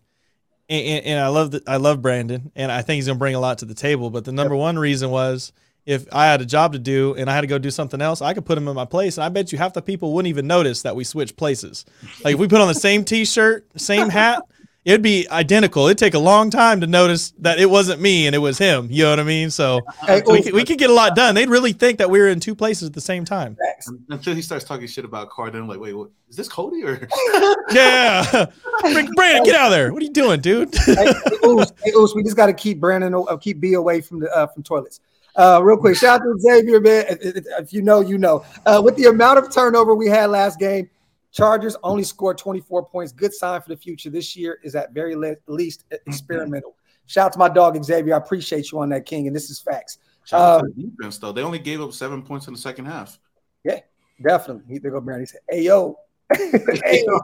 and, 0.68 0.86
and- 0.86 1.06
and 1.06 1.20
I 1.20 1.26
love 1.28 1.50
that 1.50 1.68
I 1.68 1.78
love 1.78 2.00
Brandon, 2.00 2.52
and 2.54 2.70
I 2.70 2.82
think 2.82 2.96
he's 2.96 3.08
gonna 3.08 3.18
bring 3.18 3.34
a 3.34 3.40
lot 3.40 3.58
to 3.58 3.64
the 3.64 3.74
table. 3.74 4.10
But 4.10 4.24
the 4.24 4.30
number 4.30 4.54
one 4.54 4.78
reason 4.78 5.10
was 5.10 5.52
if 5.86 6.12
I 6.12 6.26
had 6.26 6.40
a 6.40 6.46
job 6.46 6.72
to 6.72 6.78
do 6.78 7.14
and 7.14 7.30
I 7.30 7.34
had 7.34 7.42
to 7.42 7.46
go 7.46 7.58
do 7.58 7.70
something 7.70 8.02
else, 8.02 8.20
I 8.20 8.34
could 8.34 8.44
put 8.44 8.58
him 8.58 8.68
in 8.68 8.74
my 8.74 8.84
place, 8.84 9.16
and 9.16 9.24
I 9.24 9.28
bet 9.28 9.52
you 9.52 9.58
half 9.58 9.72
the 9.72 9.80
people 9.80 10.12
wouldn't 10.12 10.28
even 10.28 10.46
notice 10.46 10.82
that 10.82 10.96
we 10.96 11.04
switched 11.04 11.36
places. 11.36 11.84
Like 12.24 12.34
if 12.34 12.40
we 12.40 12.48
put 12.48 12.60
on 12.60 12.68
the 12.68 12.74
same 12.74 13.04
T-shirt, 13.04 13.66
same 13.76 14.08
hat. 14.08 14.42
It'd 14.86 15.02
be 15.02 15.26
identical. 15.30 15.86
It'd 15.86 15.98
take 15.98 16.14
a 16.14 16.18
long 16.20 16.48
time 16.48 16.80
to 16.80 16.86
notice 16.86 17.32
that 17.40 17.58
it 17.58 17.68
wasn't 17.68 18.00
me 18.00 18.26
and 18.26 18.36
it 18.36 18.38
was 18.38 18.56
him. 18.56 18.86
You 18.88 19.02
know 19.02 19.10
what 19.10 19.18
I 19.18 19.24
mean? 19.24 19.50
So 19.50 19.80
Hey, 20.04 20.22
we 20.24 20.42
could, 20.44 20.52
we 20.54 20.64
could 20.64 20.78
get 20.78 20.90
a 20.90 20.92
lot 20.92 21.16
done. 21.16 21.34
They'd 21.34 21.48
really 21.48 21.72
think 21.72 21.98
that 21.98 22.08
we 22.08 22.20
were 22.20 22.28
in 22.28 22.38
two 22.38 22.54
places 22.54 22.86
at 22.86 22.94
the 22.94 23.00
same 23.00 23.24
time. 23.24 23.56
Until 24.10 24.36
he 24.36 24.42
starts 24.42 24.64
talking 24.64 24.86
shit 24.86 25.04
about 25.04 25.28
Card, 25.28 25.54
then 25.54 25.62
I'm 25.62 25.66
like, 25.66 25.80
wait, 25.80 25.92
what, 25.92 26.10
is 26.28 26.36
this 26.36 26.48
Cody 26.48 26.84
or? 26.84 27.08
Yeah. 27.72 28.46
Bring- 28.80 29.10
Brandon, 29.16 29.42
get 29.42 29.56
out 29.56 29.66
of 29.66 29.72
there. 29.72 29.92
What 29.92 30.02
are 30.02 30.04
you 30.04 30.12
doing, 30.12 30.40
dude? 30.40 30.72
hey, 30.72 30.94
hey, 30.94 31.12
Oos, 31.44 31.72
hey, 31.84 31.90
Oos, 31.90 32.14
we 32.14 32.22
just 32.22 32.36
got 32.36 32.46
to 32.46 32.54
keep 32.54 32.78
Brandon, 32.78 33.12
uh, 33.12 33.36
keep 33.38 33.58
B 33.58 33.72
away 33.74 34.00
from 34.00 34.20
the 34.20 34.30
uh, 34.36 34.46
from 34.46 34.62
toilets. 34.62 35.00
Uh, 35.36 35.60
real 35.62 35.76
quick, 35.76 35.96
shout 35.96 36.20
out 36.20 36.24
to 36.24 36.38
Xavier, 36.40 36.80
man. 36.80 37.04
If, 37.10 37.36
if- 37.36 37.44
if 37.58 37.72
you 37.72 37.82
know, 37.82 38.00
you 38.00 38.18
know. 38.18 38.44
Uh, 38.64 38.80
with 38.84 38.96
the 38.96 39.04
amount 39.06 39.38
of 39.38 39.52
turnover 39.52 39.94
we 39.94 40.08
had 40.08 40.30
last 40.30 40.58
game, 40.58 40.88
Chargers 41.32 41.76
only 41.82 42.02
scored 42.02 42.38
24 42.38 42.86
points. 42.86 43.12
Good 43.12 43.34
sign 43.34 43.60
for 43.60 43.68
the 43.68 43.76
future. 43.76 44.08
This 44.08 44.34
year 44.34 44.58
is 44.62 44.74
at 44.74 44.92
very 44.92 45.14
le- 45.14 45.36
least 45.46 45.84
experimental. 46.06 46.74
Shout 47.06 47.26
out 47.26 47.32
to 47.34 47.38
my 47.38 47.48
dog 47.50 47.82
Xavier. 47.84 48.14
I 48.14 48.16
appreciate 48.18 48.72
you 48.72 48.78
on 48.80 48.88
that, 48.88 49.04
King, 49.04 49.26
and 49.26 49.36
this 49.36 49.50
is 49.50 49.60
facts. 49.60 49.98
Shout 50.24 50.40
out 50.40 50.58
to 50.60 50.64
Um, 50.64 50.72
the 50.76 50.82
defense 50.84 51.18
though. 51.18 51.32
They 51.32 51.42
only 51.42 51.58
gave 51.58 51.80
up 51.82 51.92
seven 51.92 52.22
points 52.22 52.46
in 52.48 52.54
the 52.54 52.58
second 52.58 52.86
half. 52.86 53.18
Yeah, 53.64 53.80
definitely. 54.26 54.64
He, 54.72 54.78
there 54.78 54.90
go 54.90 55.00
Brandon. 55.00 55.22
He 55.22 55.26
said, 55.26 55.40
"Hey 55.50 55.62
yo, 55.62 55.98
hey 56.34 57.04
yo." 57.06 57.20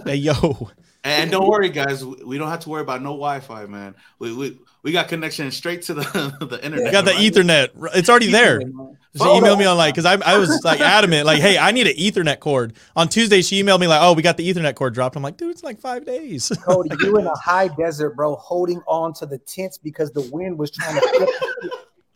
hey, 0.04 0.14
yo. 0.16 0.70
And 1.04 1.30
don't 1.30 1.48
worry, 1.48 1.68
guys. 1.70 2.04
we- 2.04 2.22
We 2.24 2.38
don't 2.38 2.48
have 2.48 2.60
to 2.60 2.68
worry 2.68 2.82
about 2.82 3.02
no 3.02 3.10
Wi-Fi, 3.10 3.66
man. 3.66 3.94
We 4.18 4.34
we, 4.34 4.58
we 4.82 4.92
got 4.92 5.08
connection 5.08 5.50
straight 5.50 5.82
to 5.82 5.94
the 5.94 6.02
the 6.50 6.62
internet. 6.64 6.88
I 6.88 6.92
got 6.92 7.04
the 7.04 7.12
right? 7.12 7.32
Ethernet. 7.32 7.68
It's 7.94 8.08
already 8.08 8.30
there. 8.30 8.60
She 8.60 9.24
Hold 9.24 9.42
emailed 9.42 9.52
on. 9.54 9.58
me 9.58 9.64
on 9.64 9.76
like, 9.78 9.94
because 9.94 10.04
I, 10.04 10.14
I 10.24 10.36
was 10.38 10.62
like 10.64 10.80
adamant, 10.96 11.24
like, 11.24 11.40
hey, 11.40 11.56
I 11.56 11.70
need 11.72 11.86
an 11.86 11.94
Ethernet 11.96 12.40
cord. 12.40 12.74
On 12.94 13.08
Tuesday, 13.08 13.40
she 13.42 13.62
emailed 13.62 13.80
me 13.80 13.86
like, 13.86 14.00
oh, 14.02 14.12
we 14.12 14.22
got 14.22 14.36
the 14.36 14.48
Ethernet 14.52 14.74
cord 14.74 14.92
dropped. 14.94 15.16
I'm 15.16 15.22
like, 15.22 15.36
dude, 15.38 15.50
it's 15.50 15.62
like 15.62 15.80
five 15.80 16.04
days. 16.04 16.52
Cody, 16.64 16.90
you 17.00 17.16
in 17.16 17.26
a 17.26 17.36
high 17.38 17.68
desert, 17.68 18.10
bro, 18.10 18.34
holding 18.36 18.80
on 18.86 19.14
to 19.14 19.26
the 19.26 19.38
tents 19.38 19.78
because 19.78 20.12
the 20.12 20.28
wind 20.32 20.58
was 20.58 20.70
trying 20.70 21.00
to 21.00 21.08
flip. 21.08 21.28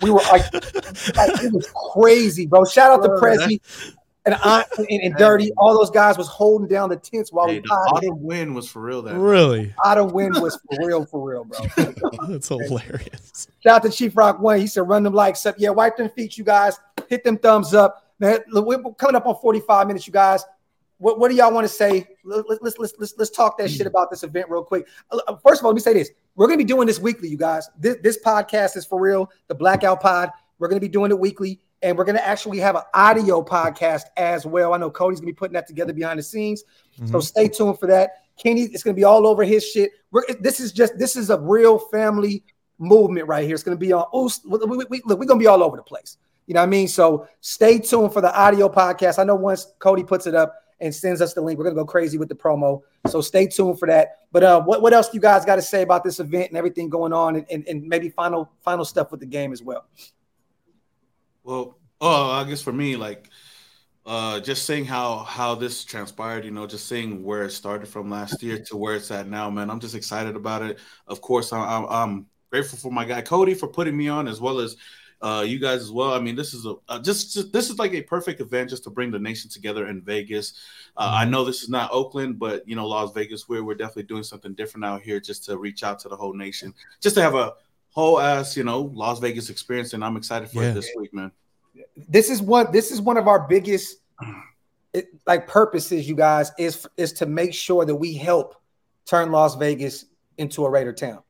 We 0.02 0.10
were 0.10 0.20
like, 0.30 0.52
like 0.52 1.42
it 1.44 1.52
was 1.52 1.72
crazy, 1.94 2.46
bro. 2.46 2.64
Shout 2.64 2.90
out 2.90 3.02
to 3.02 3.08
Bro, 3.08 3.20
Prezi 3.20 3.60
and 4.24 4.34
I 4.36 4.64
and, 4.78 5.02
and 5.02 5.16
Dirty. 5.16 5.50
All 5.56 5.76
those 5.78 5.90
guys 5.90 6.16
was 6.16 6.28
holding 6.28 6.68
down 6.68 6.88
the 6.88 6.96
tents 6.96 7.32
while 7.32 7.48
Hey, 7.48 7.54
we 7.54 7.60
the 7.60 7.68
potted. 7.68 8.08
autumn 8.10 8.22
win 8.22 8.54
was 8.54 8.68
for 8.68 8.82
real. 8.82 9.02
That 9.02 9.16
really? 9.16 9.74
Autumn 9.84 10.10
wind 10.12 10.34
was 10.40 10.56
for 10.70 10.86
real, 10.86 11.04
for 11.04 11.28
real, 11.28 11.44
bro. 11.44 11.60
That's 12.28 12.48
hilarious. 12.48 13.48
Shout 13.62 13.76
out 13.76 13.82
to 13.82 13.90
Chief 13.90 14.16
Rock 14.16 14.38
One. 14.40 14.58
He 14.60 14.66
said, 14.66 14.88
"Run 14.88 15.02
them 15.02 15.14
likes 15.14 15.44
up, 15.46 15.56
yeah. 15.58 15.70
Wipe 15.70 15.96
them 15.96 16.08
feet, 16.10 16.38
you 16.38 16.44
guys. 16.44 16.78
Hit 17.08 17.24
them 17.24 17.36
thumbs 17.38 17.74
up, 17.74 18.12
man. 18.20 18.38
Look, 18.48 18.66
We're 18.66 18.80
coming 18.94 19.16
up 19.16 19.26
on 19.26 19.36
45 19.40 19.86
minutes, 19.88 20.06
you 20.06 20.12
guys. 20.12 20.44
What, 20.98 21.18
what 21.18 21.30
do 21.30 21.34
y'all 21.36 21.52
want 21.52 21.64
to 21.64 21.68
say? 21.72 22.06
Let- 22.24 22.48
let- 22.48 22.62
Let's, 22.62 22.78
let's 22.78 22.94
let's 22.98 23.14
let's 23.18 23.30
talk 23.30 23.58
that 23.58 23.68
shit 23.72 23.88
about 23.88 24.08
this 24.08 24.22
event 24.22 24.48
real 24.48 24.62
quick. 24.62 24.86
Uh, 25.10 25.34
First 25.44 25.60
of 25.60 25.64
all, 25.64 25.72
let 25.72 25.74
me 25.74 25.80
say 25.80 25.94
this: 25.94 26.10
we're 26.36 26.46
gonna 26.46 26.58
be 26.58 26.62
doing 26.64 26.86
this 26.86 27.00
weekly, 27.00 27.28
you 27.28 27.36
guys. 27.36 27.68
This 27.76 27.96
this 28.04 28.18
podcast 28.24 28.76
is 28.76 28.86
for 28.86 29.00
real. 29.00 29.28
The 29.48 29.54
Blackout 29.56 30.00
Pod. 30.00 30.30
We're 30.60 30.68
gonna 30.68 30.80
be 30.80 30.86
doing 30.88 31.10
it 31.10 31.18
weekly, 31.18 31.58
and 31.82 31.96
we're 31.96 32.04
gonna 32.04 32.20
actually 32.20 32.58
have 32.58 32.76
an 32.76 32.82
audio 32.94 33.42
podcast 33.42 34.04
as 34.16 34.46
well. 34.46 34.72
I 34.74 34.78
know 34.78 34.90
Cody's 34.90 35.20
gonna 35.20 35.32
be 35.32 35.34
putting 35.34 35.54
that 35.54 35.66
together 35.66 35.92
behind 35.92 36.18
the 36.18 36.22
scenes. 36.22 36.64
So 37.06 37.18
Mhm. 37.18 37.22
stay 37.22 37.48
tuned 37.48 37.78
for 37.78 37.86
that. 37.88 38.10
Kenny, 38.36 38.62
it's 38.62 38.82
gonna 38.82 38.94
be 38.94 39.04
all 39.04 39.26
over 39.26 39.44
his 39.44 39.64
shit. 39.66 39.90
We're, 40.10 40.24
this 40.40 40.60
is 40.60 40.72
just 40.72 40.98
this 40.98 41.16
is 41.16 41.30
a 41.30 41.38
real 41.38 41.78
family 41.78 42.44
movement 42.78 43.28
right 43.28 43.44
here. 43.44 43.54
It's 43.54 43.62
gonna 43.62 43.76
be 43.76 43.92
on. 43.92 44.06
We, 44.12 44.58
we, 44.66 44.84
we, 44.88 45.02
look, 45.04 45.18
we're 45.18 45.26
gonna 45.26 45.40
be 45.40 45.46
all 45.46 45.62
over 45.62 45.76
the 45.76 45.82
place. 45.82 46.16
You 46.46 46.54
know 46.54 46.60
what 46.60 46.66
I 46.66 46.70
mean? 46.70 46.88
So 46.88 47.26
stay 47.40 47.78
tuned 47.78 48.12
for 48.12 48.20
the 48.20 48.34
audio 48.38 48.68
podcast. 48.68 49.18
I 49.18 49.24
know 49.24 49.36
once 49.36 49.72
Cody 49.78 50.02
puts 50.02 50.26
it 50.26 50.34
up 50.34 50.54
and 50.80 50.92
sends 50.92 51.20
us 51.20 51.34
the 51.34 51.40
link, 51.40 51.58
we're 51.58 51.64
gonna 51.64 51.76
go 51.76 51.84
crazy 51.84 52.18
with 52.18 52.28
the 52.28 52.34
promo. 52.34 52.82
So 53.06 53.20
stay 53.20 53.46
tuned 53.46 53.78
for 53.78 53.86
that. 53.86 54.18
But 54.32 54.42
uh, 54.42 54.60
what 54.62 54.82
what 54.82 54.92
else 54.92 55.08
do 55.08 55.16
you 55.16 55.20
guys 55.20 55.44
got 55.44 55.56
to 55.56 55.62
say 55.62 55.82
about 55.82 56.02
this 56.02 56.18
event 56.18 56.48
and 56.48 56.56
everything 56.56 56.88
going 56.88 57.12
on, 57.12 57.36
and, 57.36 57.46
and, 57.50 57.66
and 57.68 57.86
maybe 57.86 58.08
final 58.08 58.50
final 58.60 58.84
stuff 58.84 59.10
with 59.10 59.20
the 59.20 59.26
game 59.26 59.52
as 59.52 59.62
well? 59.62 59.84
Well, 61.44 61.78
oh, 62.00 62.30
I 62.30 62.44
guess 62.44 62.62
for 62.62 62.72
me, 62.72 62.96
like, 62.96 63.28
uh, 64.04 64.40
just 64.40 64.64
seeing 64.64 64.84
how 64.84 65.18
how 65.18 65.54
this 65.54 65.84
transpired, 65.84 66.44
you 66.44 66.50
know, 66.50 66.66
just 66.66 66.88
seeing 66.88 67.22
where 67.22 67.44
it 67.44 67.50
started 67.50 67.86
from 67.86 68.10
last 68.10 68.42
year 68.42 68.58
to 68.64 68.76
where 68.76 68.94
it's 68.94 69.10
at 69.10 69.28
now, 69.28 69.48
man. 69.50 69.70
I'm 69.70 69.80
just 69.80 69.94
excited 69.94 70.36
about 70.36 70.62
it. 70.62 70.78
Of 71.06 71.20
course, 71.20 71.52
I, 71.52 71.58
I'm, 71.58 71.86
I'm 71.86 72.26
grateful 72.50 72.78
for 72.78 72.92
my 72.92 73.04
guy 73.04 73.22
Cody 73.22 73.54
for 73.54 73.68
putting 73.68 73.96
me 73.96 74.08
on, 74.08 74.26
as 74.28 74.40
well 74.40 74.58
as 74.58 74.76
uh, 75.20 75.44
you 75.46 75.60
guys 75.60 75.80
as 75.80 75.92
well. 75.92 76.12
I 76.12 76.20
mean, 76.20 76.34
this 76.34 76.52
is 76.52 76.66
a 76.66 76.74
uh, 76.88 76.98
just, 77.00 77.32
just 77.32 77.52
this 77.52 77.70
is 77.70 77.78
like 77.78 77.94
a 77.94 78.02
perfect 78.02 78.40
event 78.40 78.70
just 78.70 78.84
to 78.84 78.90
bring 78.90 79.12
the 79.12 79.20
nation 79.20 79.48
together 79.50 79.86
in 79.86 80.02
Vegas. 80.02 80.54
Uh, 80.96 81.12
I 81.14 81.24
know 81.24 81.44
this 81.44 81.62
is 81.62 81.68
not 81.68 81.92
Oakland, 81.92 82.38
but 82.40 82.66
you 82.68 82.74
know, 82.74 82.86
Las 82.86 83.12
Vegas, 83.12 83.48
we're 83.48 83.62
we're 83.64 83.76
definitely 83.76 84.04
doing 84.04 84.24
something 84.24 84.54
different 84.54 84.84
out 84.84 85.02
here, 85.02 85.20
just 85.20 85.44
to 85.44 85.56
reach 85.56 85.84
out 85.84 86.00
to 86.00 86.08
the 86.08 86.16
whole 86.16 86.34
nation, 86.34 86.74
just 87.00 87.14
to 87.16 87.22
have 87.22 87.36
a 87.36 87.54
whole 87.92 88.18
ass, 88.20 88.56
you 88.56 88.64
know, 88.64 88.90
Las 88.94 89.18
Vegas 89.20 89.50
experience, 89.50 89.92
and 89.92 90.04
I'm 90.04 90.16
excited 90.16 90.48
for 90.50 90.62
Yeah. 90.62 90.70
it 90.70 90.74
this 90.74 90.90
week, 90.96 91.12
man. 91.14 91.30
this 92.08 92.28
is 92.30 92.42
one 92.42 92.70
this 92.72 92.90
is 92.90 93.00
one 93.00 93.16
of 93.16 93.28
our 93.28 93.46
biggest 93.48 93.96
it, 94.94 95.08
like 95.26 95.46
purposes, 95.46 96.08
you 96.08 96.14
guys, 96.16 96.52
is 96.58 96.86
is 96.96 97.12
to 97.14 97.26
make 97.26 97.54
sure 97.54 97.84
that 97.84 97.94
we 97.94 98.14
help 98.14 98.56
turn 99.06 99.30
Las 99.30 99.54
Vegas 99.56 100.06
into 100.38 100.64
a 100.64 100.70
Raider 100.70 100.92
town. 100.92 101.20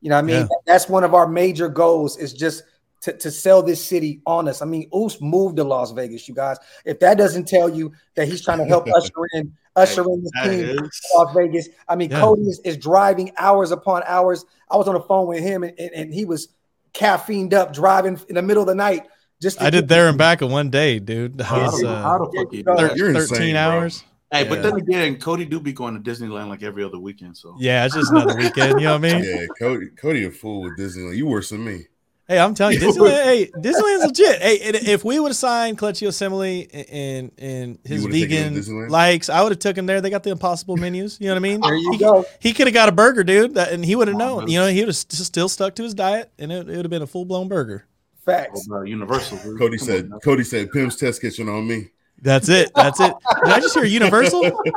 You 0.00 0.10
know, 0.10 0.16
what 0.16 0.24
I 0.24 0.26
mean, 0.26 0.36
Yeah. 0.42 0.48
that's 0.66 0.88
one 0.88 1.04
of 1.04 1.14
our 1.14 1.26
major 1.28 1.68
goals. 1.68 2.16
Is 2.18 2.32
just 2.32 2.62
to, 3.06 3.16
to 3.16 3.30
sell 3.30 3.62
this 3.62 3.84
city 3.84 4.20
on 4.26 4.48
us. 4.48 4.62
I 4.62 4.64
mean, 4.66 4.88
Oos 4.94 5.20
moved 5.20 5.56
to 5.56 5.64
Las 5.64 5.92
Vegas, 5.92 6.28
you 6.28 6.34
guys. 6.34 6.56
If 6.84 6.98
that 7.00 7.16
doesn't 7.16 7.46
tell 7.48 7.68
you 7.68 7.92
that 8.16 8.26
he's 8.28 8.44
trying 8.44 8.58
to 8.58 8.64
help 8.64 8.86
usher 8.96 9.10
in 9.34 9.52
usher 9.76 10.02
in 10.02 10.22
this 10.22 10.30
That 10.34 10.50
team 10.50 10.60
is- 10.70 10.76
to 10.76 10.90
Las 11.18 11.34
Vegas. 11.34 11.68
I 11.88 11.94
mean, 11.96 12.10
Yeah. 12.10 12.20
Cody 12.20 12.42
is, 12.42 12.60
is 12.64 12.76
driving 12.76 13.30
hours 13.38 13.70
upon 13.70 14.02
hours. 14.06 14.44
I 14.70 14.76
was 14.76 14.88
on 14.88 14.94
the 14.94 15.00
phone 15.02 15.26
with 15.28 15.40
him, 15.42 15.62
and, 15.62 15.78
and, 15.78 15.90
and 15.94 16.14
he 16.14 16.24
was 16.24 16.48
caffeined 16.94 17.52
up 17.54 17.72
driving 17.72 18.18
in 18.28 18.34
the 18.34 18.42
middle 18.42 18.62
of 18.62 18.66
the 18.68 18.74
night. 18.74 19.06
Just 19.40 19.60
I 19.62 19.70
did 19.70 19.86
there 19.86 20.08
and 20.08 20.16
back 20.18 20.40
in 20.42 20.50
one 20.50 20.70
day, 20.70 20.98
dude. 20.98 21.40
How 21.40 21.62
was 21.62 21.80
the- 21.80 21.88
uh, 21.88 22.18
fuck 22.18 22.32
you 22.34 22.46
Yeah, 22.50 22.50
do 22.52 22.62
thir- 22.64 22.88
that? 22.88 22.96
You're 22.96 23.12
13 23.12 23.20
insane, 23.36 23.52
bro. 23.54 23.60
hours. 23.60 24.04
Hey, 24.32 24.42
but 24.48 24.60
then 24.62 24.74
again, 24.76 25.20
Cody 25.20 25.44
do 25.44 25.60
be 25.60 25.72
going 25.72 25.94
to 26.02 26.10
Disneyland 26.10 26.48
like 26.48 26.62
every 26.64 26.82
other 26.82 26.98
weekend. 26.98 27.36
So 27.36 27.54
Yeah, 27.60 27.84
it's 27.86 27.94
just 27.94 28.10
another 28.10 28.34
weekend. 28.36 28.80
You 28.80 28.86
know 28.88 28.98
what 28.98 29.04
I 29.12 29.12
mean? 29.20 29.24
Yeah, 29.24 29.46
Cody, 29.58 29.86
Cody, 29.90 30.24
a 30.24 30.30
fool 30.32 30.62
with 30.62 30.76
Disneyland. 30.76 31.16
You 31.16 31.26
worse 31.26 31.50
than 31.50 31.64
me. 31.64 31.84
Hey, 32.28 32.38
I'm 32.40 32.54
telling 32.54 32.74
you, 32.74 32.80
Disneyland. 32.88 33.22
hey, 33.22 33.50
Disneyland's 33.56 34.04
legit. 34.06 34.42
Hey, 34.42 34.58
and 34.64 34.74
if 34.76 35.04
we 35.04 35.20
would 35.20 35.28
have 35.28 35.36
signed 35.36 35.78
Clutchy 35.78 36.08
Assembly 36.08 36.68
and 36.90 37.30
and 37.38 37.78
his 37.84 38.02
would've 38.02 38.18
taken 38.18 38.54
him 38.54 38.54
vegan 38.54 38.88
likes, 38.88 39.28
I 39.28 39.42
would 39.42 39.52
have 39.52 39.60
took 39.60 39.78
him 39.78 39.86
there. 39.86 40.00
They 40.00 40.10
got 40.10 40.24
the 40.24 40.30
Impossible 40.30 40.76
menus. 40.76 41.18
You 41.20 41.26
know 41.28 41.34
what 41.34 41.38
I 41.38 41.40
mean? 41.40 41.60
There 41.60 41.76
you 41.76 41.92
he, 41.92 41.98
go. 41.98 42.24
He 42.40 42.52
could 42.52 42.66
have 42.66 42.74
got 42.74 42.88
a 42.88 42.92
burger, 42.92 43.22
dude, 43.22 43.54
that, 43.54 43.70
and 43.72 43.84
he 43.84 43.94
would 43.94 44.08
have 44.08 44.16
Oh, 44.16 44.18
known. 44.18 44.38
man. 44.40 44.48
You 44.48 44.58
know, 44.58 44.66
he 44.66 44.80
would 44.80 44.88
have 44.88 44.96
still 44.96 45.48
stuck 45.48 45.76
to 45.76 45.84
his 45.84 45.94
diet, 45.94 46.32
and 46.38 46.50
it, 46.50 46.68
it 46.68 46.76
would 46.76 46.84
have 46.84 46.90
been 46.90 47.02
a 47.02 47.06
full 47.06 47.24
blown 47.24 47.46
burger. 47.46 47.86
Facts. 48.24 48.68
uh, 48.72 48.80
Universal. 48.82 49.38
dude. 49.38 49.56
Cody 49.58 49.78
Come 49.78 49.86
said. 49.86 50.10
on. 50.12 50.18
Cody 50.20 50.42
said, 50.42 50.72
"Pimp's 50.72 50.96
Test 50.96 51.20
Kitchen 51.20 51.48
on 51.48 51.66
me." 51.68 51.90
That's 52.20 52.48
it. 52.48 52.72
That's 52.74 52.98
it. 52.98 53.12
Did 53.44 53.52
I 53.52 53.60
just 53.60 53.74
hear 53.74 53.84
Universal? 53.84 54.50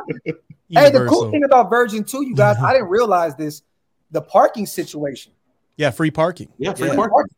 Hey, 0.71 0.91
the 0.91 1.07
cool 1.07 1.31
thing 1.31 1.43
about 1.43 1.67
Virgin 1.71 2.03
too, 2.03 2.23
you 2.23 2.35
guys, 2.35 2.57
I 2.61 2.73
didn't 2.73 2.89
realize 2.89 3.35
this. 3.35 3.63
The 4.11 4.21
parking 4.21 4.67
situation. 4.67 5.31
Yeah, 5.77 5.89
free 5.89 6.11
parking. 6.11 6.49
Yeah, 6.59 6.75
free 6.75 6.89
Yeah. 6.89 6.95
parking. 6.95 7.35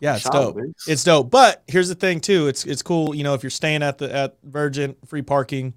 Yeah, 0.00 0.16
it's 0.16 0.28
dope. 0.28 0.58
It's 0.86 1.04
dope. 1.04 1.30
But 1.30 1.62
here's 1.66 1.88
the 1.88 1.94
thing 1.94 2.20
too. 2.20 2.48
It's 2.48 2.64
it's 2.64 2.82
cool. 2.82 3.14
You 3.14 3.24
know, 3.24 3.34
if 3.34 3.42
you're 3.42 3.50
staying 3.50 3.82
at 3.82 3.98
the 3.98 4.14
at 4.14 4.36
Virgin, 4.42 4.96
free 5.06 5.22
parking. 5.22 5.74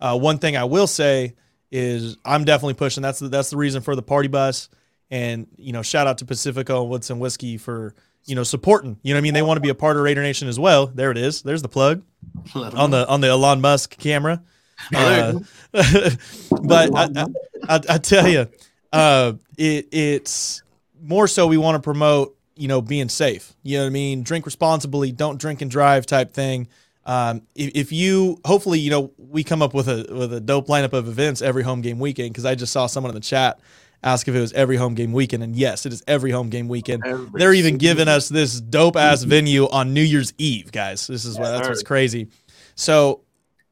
Uh, 0.00 0.18
one 0.18 0.38
thing 0.38 0.56
I 0.56 0.64
will 0.64 0.88
say 0.88 1.34
is 1.70 2.16
I'm 2.24 2.44
definitely 2.44 2.74
pushing. 2.74 3.02
That's 3.02 3.20
the, 3.20 3.28
that's 3.28 3.50
the 3.50 3.56
reason 3.56 3.82
for 3.82 3.96
the 3.96 4.02
party 4.02 4.28
bus. 4.28 4.68
And 5.10 5.46
you 5.56 5.72
know, 5.72 5.82
shout 5.82 6.06
out 6.06 6.18
to 6.18 6.24
Pacifico 6.24 6.82
and 6.82 6.90
Woodson 6.90 7.18
Whiskey 7.18 7.56
for 7.56 7.94
you 8.24 8.34
know 8.34 8.42
supporting. 8.42 8.98
You 9.02 9.14
know, 9.14 9.18
what 9.18 9.20
I 9.20 9.22
mean, 9.22 9.34
they 9.34 9.42
want 9.42 9.56
to 9.56 9.62
be 9.62 9.70
a 9.70 9.74
part 9.74 9.96
of 9.96 10.02
Raider 10.02 10.22
Nation 10.22 10.48
as 10.48 10.58
well. 10.58 10.86
There 10.86 11.10
it 11.10 11.18
is. 11.18 11.42
There's 11.42 11.62
the 11.62 11.68
plug 11.68 12.02
on 12.54 12.90
the 12.90 13.08
on 13.08 13.20
the 13.20 13.28
Elon 13.28 13.60
Musk 13.60 13.96
camera. 13.98 14.42
Uh, 14.92 15.38
but 15.72 16.96
I, 16.96 17.08
I, 17.14 17.26
I, 17.68 17.80
I 17.88 17.98
tell 17.98 18.26
you, 18.26 18.48
uh, 18.92 19.34
it, 19.56 19.86
it's 19.92 20.62
more 21.00 21.28
so 21.28 21.46
we 21.46 21.56
want 21.56 21.76
to 21.76 21.80
promote, 21.80 22.36
you 22.56 22.68
know, 22.68 22.80
being 22.80 23.08
safe. 23.08 23.54
You 23.62 23.78
know 23.78 23.84
what 23.84 23.88
I 23.88 23.90
mean? 23.90 24.22
Drink 24.22 24.46
responsibly, 24.46 25.12
don't 25.12 25.40
drink 25.40 25.62
and 25.62 25.70
drive 25.70 26.06
type 26.06 26.32
thing. 26.32 26.68
Um, 27.04 27.42
if, 27.54 27.72
if 27.74 27.92
you, 27.92 28.38
hopefully, 28.44 28.78
you 28.78 28.90
know, 28.90 29.12
we 29.18 29.42
come 29.42 29.62
up 29.62 29.74
with 29.74 29.88
a 29.88 30.06
with 30.14 30.32
a 30.32 30.40
dope 30.40 30.68
lineup 30.68 30.92
of 30.92 31.08
events 31.08 31.42
every 31.42 31.62
home 31.62 31.80
game 31.80 31.98
weekend 31.98 32.30
because 32.30 32.44
I 32.44 32.54
just 32.54 32.72
saw 32.72 32.86
someone 32.86 33.10
in 33.10 33.14
the 33.14 33.20
chat 33.20 33.58
ask 34.02 34.26
if 34.26 34.34
it 34.34 34.40
was 34.40 34.52
every 34.52 34.76
home 34.76 34.94
game 34.94 35.12
weekend, 35.12 35.42
and 35.42 35.54
yes, 35.54 35.86
it 35.86 35.92
is 35.92 36.02
every 36.06 36.30
home 36.30 36.50
game 36.50 36.68
weekend. 36.68 37.04
Every 37.06 37.28
They're 37.34 37.54
even 37.54 37.78
giving 37.78 38.08
us 38.08 38.28
this 38.28 38.60
dope 38.60 38.96
ass 38.96 39.22
venue 39.24 39.68
on 39.68 39.94
New 39.94 40.02
Year's 40.02 40.32
Eve, 40.38 40.72
guys. 40.72 41.06
This 41.06 41.24
is 41.24 41.38
what 41.38 41.50
that's 41.50 41.68
what's 41.68 41.82
crazy. 41.82 42.28
So 42.74 43.22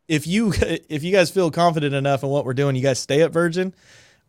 if 0.09 0.27
you 0.27 0.53
if 0.89 1.03
you 1.03 1.13
guys 1.13 1.31
feel 1.31 1.51
confident 1.51 1.95
enough 1.95 2.23
in 2.23 2.29
what 2.29 2.45
we're 2.45 2.55
doing, 2.55 2.77
you 2.77 2.83
guys 2.83 2.99
stay 2.99 3.23
at 3.23 3.33
Virgin. 3.33 3.75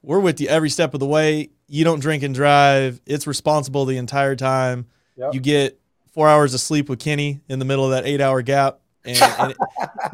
We're 0.03 0.19
with 0.19 0.41
you 0.41 0.47
every 0.47 0.69
step 0.69 0.93
of 0.93 0.99
the 0.99 1.05
way. 1.05 1.49
You 1.67 1.83
don't 1.83 1.99
drink 1.99 2.23
and 2.23 2.33
drive. 2.33 2.99
It's 3.05 3.27
responsible 3.27 3.85
the 3.85 3.97
entire 3.97 4.35
time. 4.35 4.87
Yep. 5.15 5.33
You 5.33 5.39
get 5.39 5.79
four 6.13 6.27
hours 6.27 6.53
of 6.53 6.59
sleep 6.59 6.89
with 6.89 6.99
Kenny 6.99 7.41
in 7.47 7.59
the 7.59 7.65
middle 7.65 7.85
of 7.85 7.91
that 7.91 8.05
eight 8.05 8.19
hour 8.21 8.41
gap, 8.41 8.79
and 9.05 9.21
and, 9.21 9.55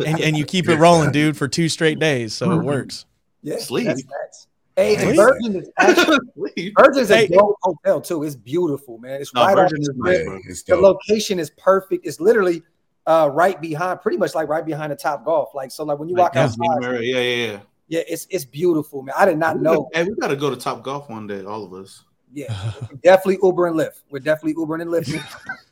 and, 0.05 0.19
and 0.21 0.37
you 0.37 0.45
keep 0.45 0.67
it 0.67 0.75
rolling, 0.77 1.11
dude, 1.11 1.37
for 1.37 1.47
two 1.47 1.69
straight 1.69 1.99
days. 1.99 2.33
So 2.33 2.51
it 2.51 2.63
works. 2.63 3.05
Yeah, 3.43 3.57
Sleep. 3.59 3.85
that's 3.87 4.01
facts. 4.03 4.47
Hey, 4.75 4.95
and 4.95 5.03
Sleep. 5.05 5.15
Virgin 5.15 5.55
is 5.55 5.69
actually 5.77 6.73
Virgin's 6.77 7.07
Hey. 7.09 7.25
a 7.25 7.29
dope 7.29 7.55
hotel 7.63 8.01
too. 8.01 8.23
It's 8.23 8.35
beautiful, 8.35 8.97
man. 8.97 9.21
It's 9.21 9.33
No, 9.33 9.41
right 9.45 9.57
off 9.57 9.71
Virgin 9.71 9.81
the 9.83 9.91
is 9.91 10.25
nice, 10.27 10.45
it's 10.49 10.63
The 10.63 10.75
location 10.75 11.39
is 11.39 11.49
perfect. 11.51 12.05
It's 12.05 12.19
literally 12.19 12.61
uh, 13.05 13.29
right 13.31 13.59
behind, 13.61 14.01
pretty 14.01 14.17
much 14.17 14.35
like 14.35 14.49
right 14.49 14.65
behind 14.65 14.91
the 14.91 14.95
top 14.97 15.23
golf. 15.23 15.55
Like 15.55 15.71
so, 15.71 15.83
like 15.85 15.97
when 15.97 16.09
you 16.09 16.15
Like, 16.15 16.35
walk 16.35 16.35
yeah, 16.35 16.43
outside, 16.43 17.01
yeah, 17.03 17.19
yeah, 17.19 17.45
yeah. 17.53 17.59
Yeah, 17.87 18.01
it's 18.07 18.27
it's 18.29 18.45
beautiful, 18.45 19.01
man. 19.01 19.15
I 19.17 19.25
did 19.25 19.37
not 19.37 19.59
know. 19.61 19.89
Hey, 19.93 20.03
we 20.03 20.15
got 20.15 20.27
to 20.27 20.35
go 20.35 20.49
to 20.49 20.55
Top 20.55 20.83
Golf 20.83 21.09
one 21.09 21.27
day, 21.27 21.43
all 21.43 21.63
of 21.63 21.73
us. 21.73 22.03
Yeah, 22.33 22.53
definitely 23.03 23.39
Uber 23.41 23.67
and 23.67 23.75
Lyft. 23.77 24.03
We're 24.09 24.19
definitely 24.19 24.55
Uber 24.57 24.75
and 24.75 24.89
Lyft. 24.91 25.15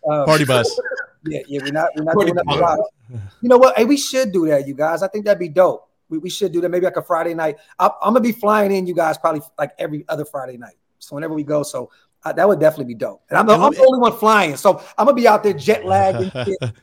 Uh, 0.10 0.26
Party 0.26 0.46
bus. 0.46 0.80
Yeah, 1.28 1.40
yeah, 1.48 1.60
we're 1.64 1.72
not 1.72 1.90
we're 1.96 2.04
not 2.04 2.14
Party 2.14 2.32
doing 2.34 2.46
that. 2.46 2.56
a 2.56 2.60
lot. 2.60 2.80
You 3.42 3.50
know 3.50 3.58
what? 3.58 3.76
Hey, 3.76 3.86
we 3.86 3.98
should 3.98 4.32
do 4.32 4.46
that, 4.46 4.68
you 4.68 4.76
guys. 4.76 5.02
I 5.02 5.08
think 5.08 5.26
that'd 5.26 5.40
be 5.40 5.50
dope. 5.50 5.90
We, 6.08 6.20
we 6.20 6.30
should 6.30 6.52
do 6.52 6.62
that 6.62 6.70
maybe 6.70 6.86
like 6.86 6.98
a 6.98 7.02
Friday 7.02 7.34
night. 7.34 7.58
I, 7.80 7.88
I'm 8.04 8.14
gonna 8.14 8.20
be 8.20 8.32
flying 8.32 8.72
in, 8.72 8.86
you 8.86 8.94
guys, 8.94 9.18
probably 9.18 9.42
like 9.58 9.72
every 9.80 10.06
other 10.08 10.24
Friday 10.24 10.58
night. 10.58 10.76
So 11.00 11.16
whenever 11.16 11.34
we 11.34 11.44
go, 11.44 11.64
so 11.64 11.90
uh, 12.26 12.34
that 12.34 12.48
would 12.48 12.60
definitely 12.60 12.86
be 12.94 12.96
dope. 12.96 13.22
And 13.30 13.38
I'm 13.38 13.46
the, 13.46 13.54
I'm 13.54 13.62
let 13.62 13.74
the 13.76 13.80
only 13.86 14.00
one 14.00 14.18
flying, 14.18 14.58
so 14.58 14.82
I'm 14.98 15.06
gonna 15.06 15.14
be 15.16 15.28
out 15.28 15.44
there 15.44 15.54
jet 15.54 15.86
lagged. 15.86 16.36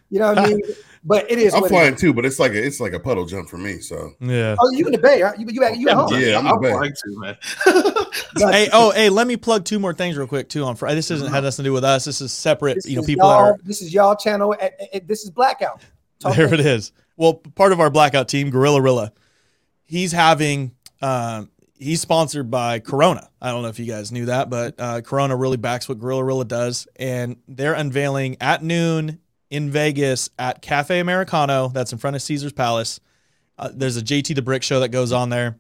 You 0.09 0.20
know 0.20 0.28
what 0.28 0.38
I 0.38 0.47
mean? 0.49 0.61
But 1.05 1.28
it 1.28 1.40
is. 1.40 1.53
I'm 1.53 1.62
what 1.62 1.66
it 1.66 1.74
flying 1.74 1.95
is. 1.95 2.01
too, 2.01 2.14
but 2.14 2.24
it's 2.24 2.38
like 2.38 2.53
a 2.53 2.64
it's 2.64 2.78
like 2.78 2.93
a 2.93 3.01
puddle 3.01 3.26
jump 3.26 3.49
for 3.49 3.59
me. 3.59 3.80
So 3.80 4.12
Yeah. 4.20 4.55
Oh, 4.57 4.70
you 4.70 4.86
in 4.86 4.93
the 4.93 4.99
Bay? 4.99 5.20
Huh? 5.20 5.32
You 5.36 5.47
you 5.51 5.64
at 5.64 5.76
you 5.76 5.88
at 5.88 5.97
home? 5.97 6.14
Yeah, 6.14 6.38
I'm 6.38 6.47
I'm 6.47 6.61
flying 6.61 6.93
too, 7.05 7.18
man. 7.18 7.36
Hey, 8.38 8.68
oh, 8.72 8.93
hey, 8.93 9.09
let 9.09 9.26
me 9.26 9.36
plug 9.36 9.64
two 9.64 9.80
more 9.80 9.93
things 9.93 10.16
real 10.16 10.28
quick 10.28 10.49
too 10.49 10.62
on 10.62 10.76
Friday. 10.76 10.95
This 10.95 11.11
isn't 11.11 11.26
had 11.32 11.43
nothing 11.43 11.64
to 11.64 11.68
do 11.68 11.72
with 11.72 11.82
us. 11.82 12.05
This 12.05 12.20
is 12.20 12.30
separate. 12.30 12.76
This 12.76 12.88
you 12.88 12.95
know, 12.97 13.03
people 13.03 13.26
are 13.26 13.59
This 13.64 13.82
is 13.82 13.93
y'all 13.93 14.14
channel. 14.14 14.55
and- 14.61 14.70
and 14.93 15.09
This 15.09 15.24
is 15.24 15.30
blackout. 15.30 15.82
Talk 16.20 16.36
there 16.36 16.47
to- 16.47 16.55
it 16.55 16.61
is. 16.61 16.93
Well, 17.16 17.34
part 17.34 17.72
of 17.72 17.80
our 17.80 17.90
blackout 17.90 18.28
team, 18.28 18.51
Gorilla 18.51 18.80
Rilla, 18.80 19.12
he's 19.84 20.12
having 20.12 20.70
um, 21.01 21.51
he's 21.83 22.01
sponsored 22.01 22.51
by 22.51 22.78
Corona. 22.78 23.28
I 23.41 23.51
don't 23.51 23.62
know 23.62 23.68
if 23.68 23.78
you 23.78 23.87
guys 23.87 24.12
knew 24.12 24.26
that, 24.26 24.49
but 24.51 24.74
uh, 24.78 25.01
Corona 25.03 25.37
really 25.37 25.57
backs 25.57 25.89
what 25.89 25.99
Gorilla 25.99 26.24
Rilla 26.24 26.45
does, 26.45 26.87
and 26.97 27.37
they're 27.49 27.74
unveiling 27.74 28.37
at 28.41 28.62
noon 28.62 29.18
in 29.51 29.70
Vegas 29.70 30.30
at 30.39 30.62
Cafe 30.62 30.99
Americano. 30.99 31.68
That's 31.68 31.93
in 31.93 31.99
front 31.99 32.16
of 32.16 32.22
Caesar's 32.22 32.53
Palace. 32.53 33.01
Uh, 33.59 33.70
there's 33.72 33.97
a 33.97 34.03
JT 34.03 34.35
the 34.35 34.43
Brick 34.43 34.62
show 34.62 34.80
that 34.80 34.89
goes 34.89 35.12
on 35.12 35.28
there. 35.28 35.59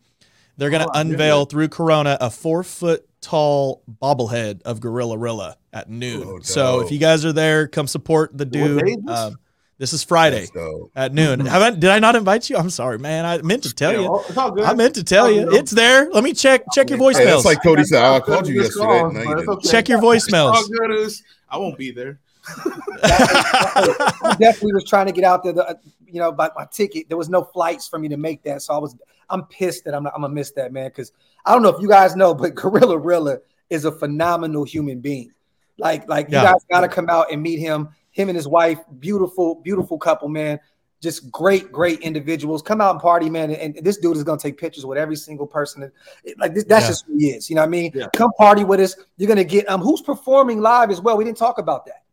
They're 0.56 0.70
gonna 0.70 0.86
Oh, 0.88 0.98
unveil 1.00 1.40
know. 1.40 1.44
through 1.46 1.68
Corona 1.68 2.16
a 2.20 2.30
four 2.30 2.62
foot 2.62 3.06
tall 3.20 3.82
bobblehead 4.02 4.62
of 4.62 4.80
Gorilla 4.80 5.16
Rilla 5.16 5.56
at 5.72 5.88
noon. 5.88 6.24
Oh, 6.26 6.40
so 6.40 6.80
if 6.80 6.90
you 6.90 6.98
guys 6.98 7.24
are 7.24 7.32
there, 7.32 7.68
come 7.68 7.86
support 7.86 8.36
the 8.36 8.44
dude. 8.44 8.84
day 8.84 8.92
is 8.92 8.96
this? 9.04 9.18
Um, 9.18 9.38
this 9.82 9.92
is 9.92 10.04
Friday 10.04 10.46
at 10.94 11.12
noon. 11.12 11.40
Mm-hmm. 11.40 11.48
Have 11.48 11.60
I, 11.62 11.70
did 11.70 11.86
I 11.90 11.98
not 11.98 12.14
invite 12.14 12.48
you? 12.48 12.56
I'm 12.56 12.70
sorry, 12.70 13.00
man. 13.00 13.24
I 13.24 13.42
meant 13.42 13.64
to 13.64 13.74
tell 13.74 13.92
Yeah, 13.92 14.02
you. 14.02 14.20
it's 14.28 14.36
all 14.36 14.52
good. 14.52 14.62
I 14.62 14.74
meant 14.74 14.94
to 14.94 15.02
tell 15.02 15.28
you. 15.28 15.50
It's 15.50 15.72
there. 15.72 16.08
Let 16.12 16.22
me 16.22 16.34
check 16.34 16.62
check 16.72 16.88
your 16.88 17.00
Hey, 17.00 17.04
voicemails. 17.04 17.24
that's 17.24 17.44
like 17.44 17.62
Cody 17.64 17.82
said. 17.82 18.00
"Oh, 18.00 18.14
I 18.14 18.20
called 18.20 18.46
you 18.46 18.62
yesterday. 18.62 18.84
gone, 18.86 19.14
No, 19.14 19.22
you 19.22 19.50
okay. 19.50 19.68
check 19.68 19.88
your 19.88 19.98
voicemails. 20.00 21.22
I 21.50 21.56
won't 21.58 21.76
be 21.76 21.90
there. 21.90 22.20
I 22.46 24.36
definitely 24.38 24.74
was 24.74 24.84
trying 24.84 25.06
to 25.06 25.12
get 25.12 25.24
out 25.24 25.42
there. 25.42 25.52
The, 25.52 25.68
uh, 25.68 25.74
you 26.06 26.20
know, 26.20 26.30
by 26.30 26.48
my 26.54 26.64
ticket, 26.70 27.08
there 27.08 27.18
was 27.18 27.28
no 27.28 27.42
flights 27.42 27.88
for 27.88 27.98
me 27.98 28.08
to 28.08 28.16
make 28.16 28.44
that, 28.44 28.62
so 28.62 28.74
I 28.74 28.78
was. 28.78 28.94
I'm 29.30 29.46
pissed 29.46 29.84
that 29.86 29.94
I'm. 29.94 30.06
I'm 30.06 30.20
gonna 30.22 30.28
miss 30.28 30.52
that 30.52 30.72
man 30.72 30.90
because 30.90 31.10
I 31.44 31.52
don't 31.54 31.62
know 31.62 31.70
if 31.70 31.82
you 31.82 31.88
guys 31.88 32.14
know, 32.14 32.34
but 32.34 32.54
Gorilla 32.62 32.98
Rilla 32.98 33.38
is 33.68 33.84
a 33.84 33.90
phenomenal 33.90 34.62
human 34.62 35.00
being. 35.00 35.32
Like, 35.76 36.08
like 36.08 36.28
Yeah. 36.28 36.42
you 36.42 36.48
guys 36.52 36.60
got 36.70 36.82
to 36.82 36.88
come 36.88 37.08
out 37.08 37.32
and 37.32 37.42
meet 37.42 37.58
him. 37.58 37.88
Him 38.12 38.28
and 38.28 38.36
his 38.36 38.46
wife, 38.48 38.78
beautiful, 39.00 39.56
beautiful 39.56 39.98
couple, 39.98 40.28
man. 40.28 40.60
Just 41.00 41.30
great, 41.32 41.72
great 41.72 41.98
individuals. 42.00 42.62
Come 42.62 42.80
out 42.80 42.92
and 42.92 43.00
party, 43.00 43.28
man. 43.28 43.50
And, 43.50 43.76
and 43.76 43.84
this 43.84 43.96
dude 43.98 44.16
is 44.16 44.22
gonna 44.22 44.38
take 44.38 44.56
pictures 44.56 44.86
with 44.86 44.96
every 44.96 45.16
single 45.16 45.46
person. 45.48 45.90
Like 46.38 46.54
this, 46.54 46.62
that's 46.64 46.84
Yeah. 46.84 46.88
just 46.88 47.06
who 47.06 47.16
he 47.18 47.30
is. 47.30 47.50
You 47.50 47.56
know 47.56 47.62
what 47.62 47.66
I 47.66 47.70
mean? 47.70 47.90
Yeah. 47.92 48.06
Come 48.14 48.30
party 48.38 48.62
with 48.62 48.78
us. 48.78 48.94
You're 49.16 49.26
gonna 49.28 49.42
get 49.42 49.68
um 49.68 49.80
who's 49.80 50.00
performing 50.00 50.60
live 50.60 50.90
as 50.90 51.00
well. 51.00 51.16
We 51.16 51.24
didn't 51.24 51.38
talk 51.38 51.58
about 51.58 51.86
that. 51.86 52.04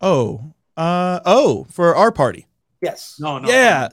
oh, 0.00 0.52
uh, 0.76 1.20
oh, 1.26 1.64
for 1.70 1.94
our 1.94 2.10
party. 2.10 2.46
Yes. 2.80 3.16
No, 3.20 3.38
no. 3.38 3.48
Yeah. 3.48 3.90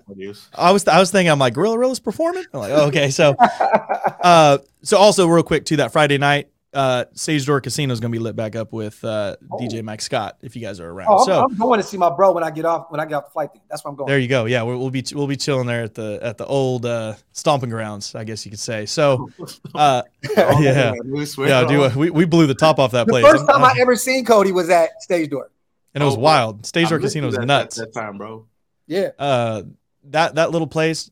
I 0.55 0.71
was 0.71 0.87
I 0.87 0.99
was 0.99 1.11
thinking 1.11 1.29
I'm 1.29 1.37
like 1.37 1.53
Gorilla 1.53 1.77
Rilla's 1.77 1.99
performing. 1.99 2.45
I'm 2.53 2.59
like, 2.61 2.71
oh, 2.71 2.87
okay, 2.87 3.11
so 3.11 3.35
uh, 4.23 4.57
so 4.81 4.97
also 4.97 5.27
real 5.27 5.43
quick 5.43 5.65
to 5.65 5.75
that 5.77 5.91
Friday 5.91 6.17
night, 6.17 6.49
uh, 6.73 7.05
Stage 7.13 7.45
Door 7.45 7.61
Casino 7.61 7.91
is 7.93 7.99
gonna 7.99 8.11
be 8.11 8.19
lit 8.19 8.35
back 8.35 8.55
up 8.55 8.71
with 8.73 9.03
uh, 9.03 9.35
DJ 9.59 9.83
Mike 9.83 10.01
Scott 10.01 10.37
if 10.41 10.55
you 10.55 10.61
guys 10.61 10.79
are 10.79 10.89
around. 10.89 11.07
Oh, 11.09 11.17
I'm, 11.19 11.25
so 11.25 11.41
I'm 11.43 11.57
going 11.57 11.79
to 11.79 11.85
see 11.85 11.97
my 11.97 12.09
bro 12.15 12.31
when 12.31 12.43
I 12.43 12.51
get 12.51 12.63
off 12.65 12.91
when 12.91 12.99
I 12.99 13.05
get 13.05 13.15
off 13.15 13.25
the 13.25 13.31
flight. 13.31 13.51
Thing. 13.51 13.61
That's 13.69 13.83
where 13.83 13.89
I'm 13.89 13.95
going. 13.95 14.07
There 14.07 14.19
you 14.19 14.27
go. 14.27 14.45
Yeah, 14.45 14.61
we'll, 14.61 14.77
we'll 14.77 14.91
be 14.91 15.03
we'll 15.13 15.25
be 15.27 15.35
chilling 15.35 15.65
there 15.67 15.83
at 15.83 15.95
the 15.95 16.19
at 16.21 16.37
the 16.37 16.45
old 16.45 16.85
uh, 16.85 17.15
stomping 17.31 17.69
grounds, 17.71 18.13
I 18.13 18.23
guess 18.23 18.45
you 18.45 18.51
could 18.51 18.59
say. 18.59 18.85
So, 18.85 19.29
uh, 19.75 20.03
yeah, 20.35 20.93
We 21.03 21.25
yeah, 21.47 21.61
on- 21.61 21.67
dude, 21.67 21.95
we, 21.95 22.09
we 22.11 22.25
blew 22.25 22.45
the 22.45 22.53
top 22.53 22.77
off 22.77 22.91
that 22.91 23.07
the 23.07 23.13
place, 23.13 23.25
first 23.25 23.47
time 23.47 23.63
I 23.63 23.73
ever 23.79 23.95
seen 23.95 24.23
Cody 24.25 24.51
was 24.51 24.69
at 24.69 25.01
Stage 25.01 25.29
Door. 25.31 25.49
and 25.95 26.03
it 26.03 26.05
was 26.05 26.15
Oh, 26.17 26.19
wild. 26.19 26.65
Stage 26.65 26.89
Door 26.89 26.99
missed 26.99 27.13
Casino 27.15 27.25
you 27.25 27.27
was 27.29 27.35
that- 27.37 27.45
nuts. 27.45 27.75
That, 27.77 27.93
that 27.93 27.99
time, 27.99 28.17
bro. 28.19 28.45
Yeah. 28.85 29.09
Uh, 29.17 29.63
that 30.05 30.35
that 30.35 30.51
little 30.51 30.67
place. 30.67 31.09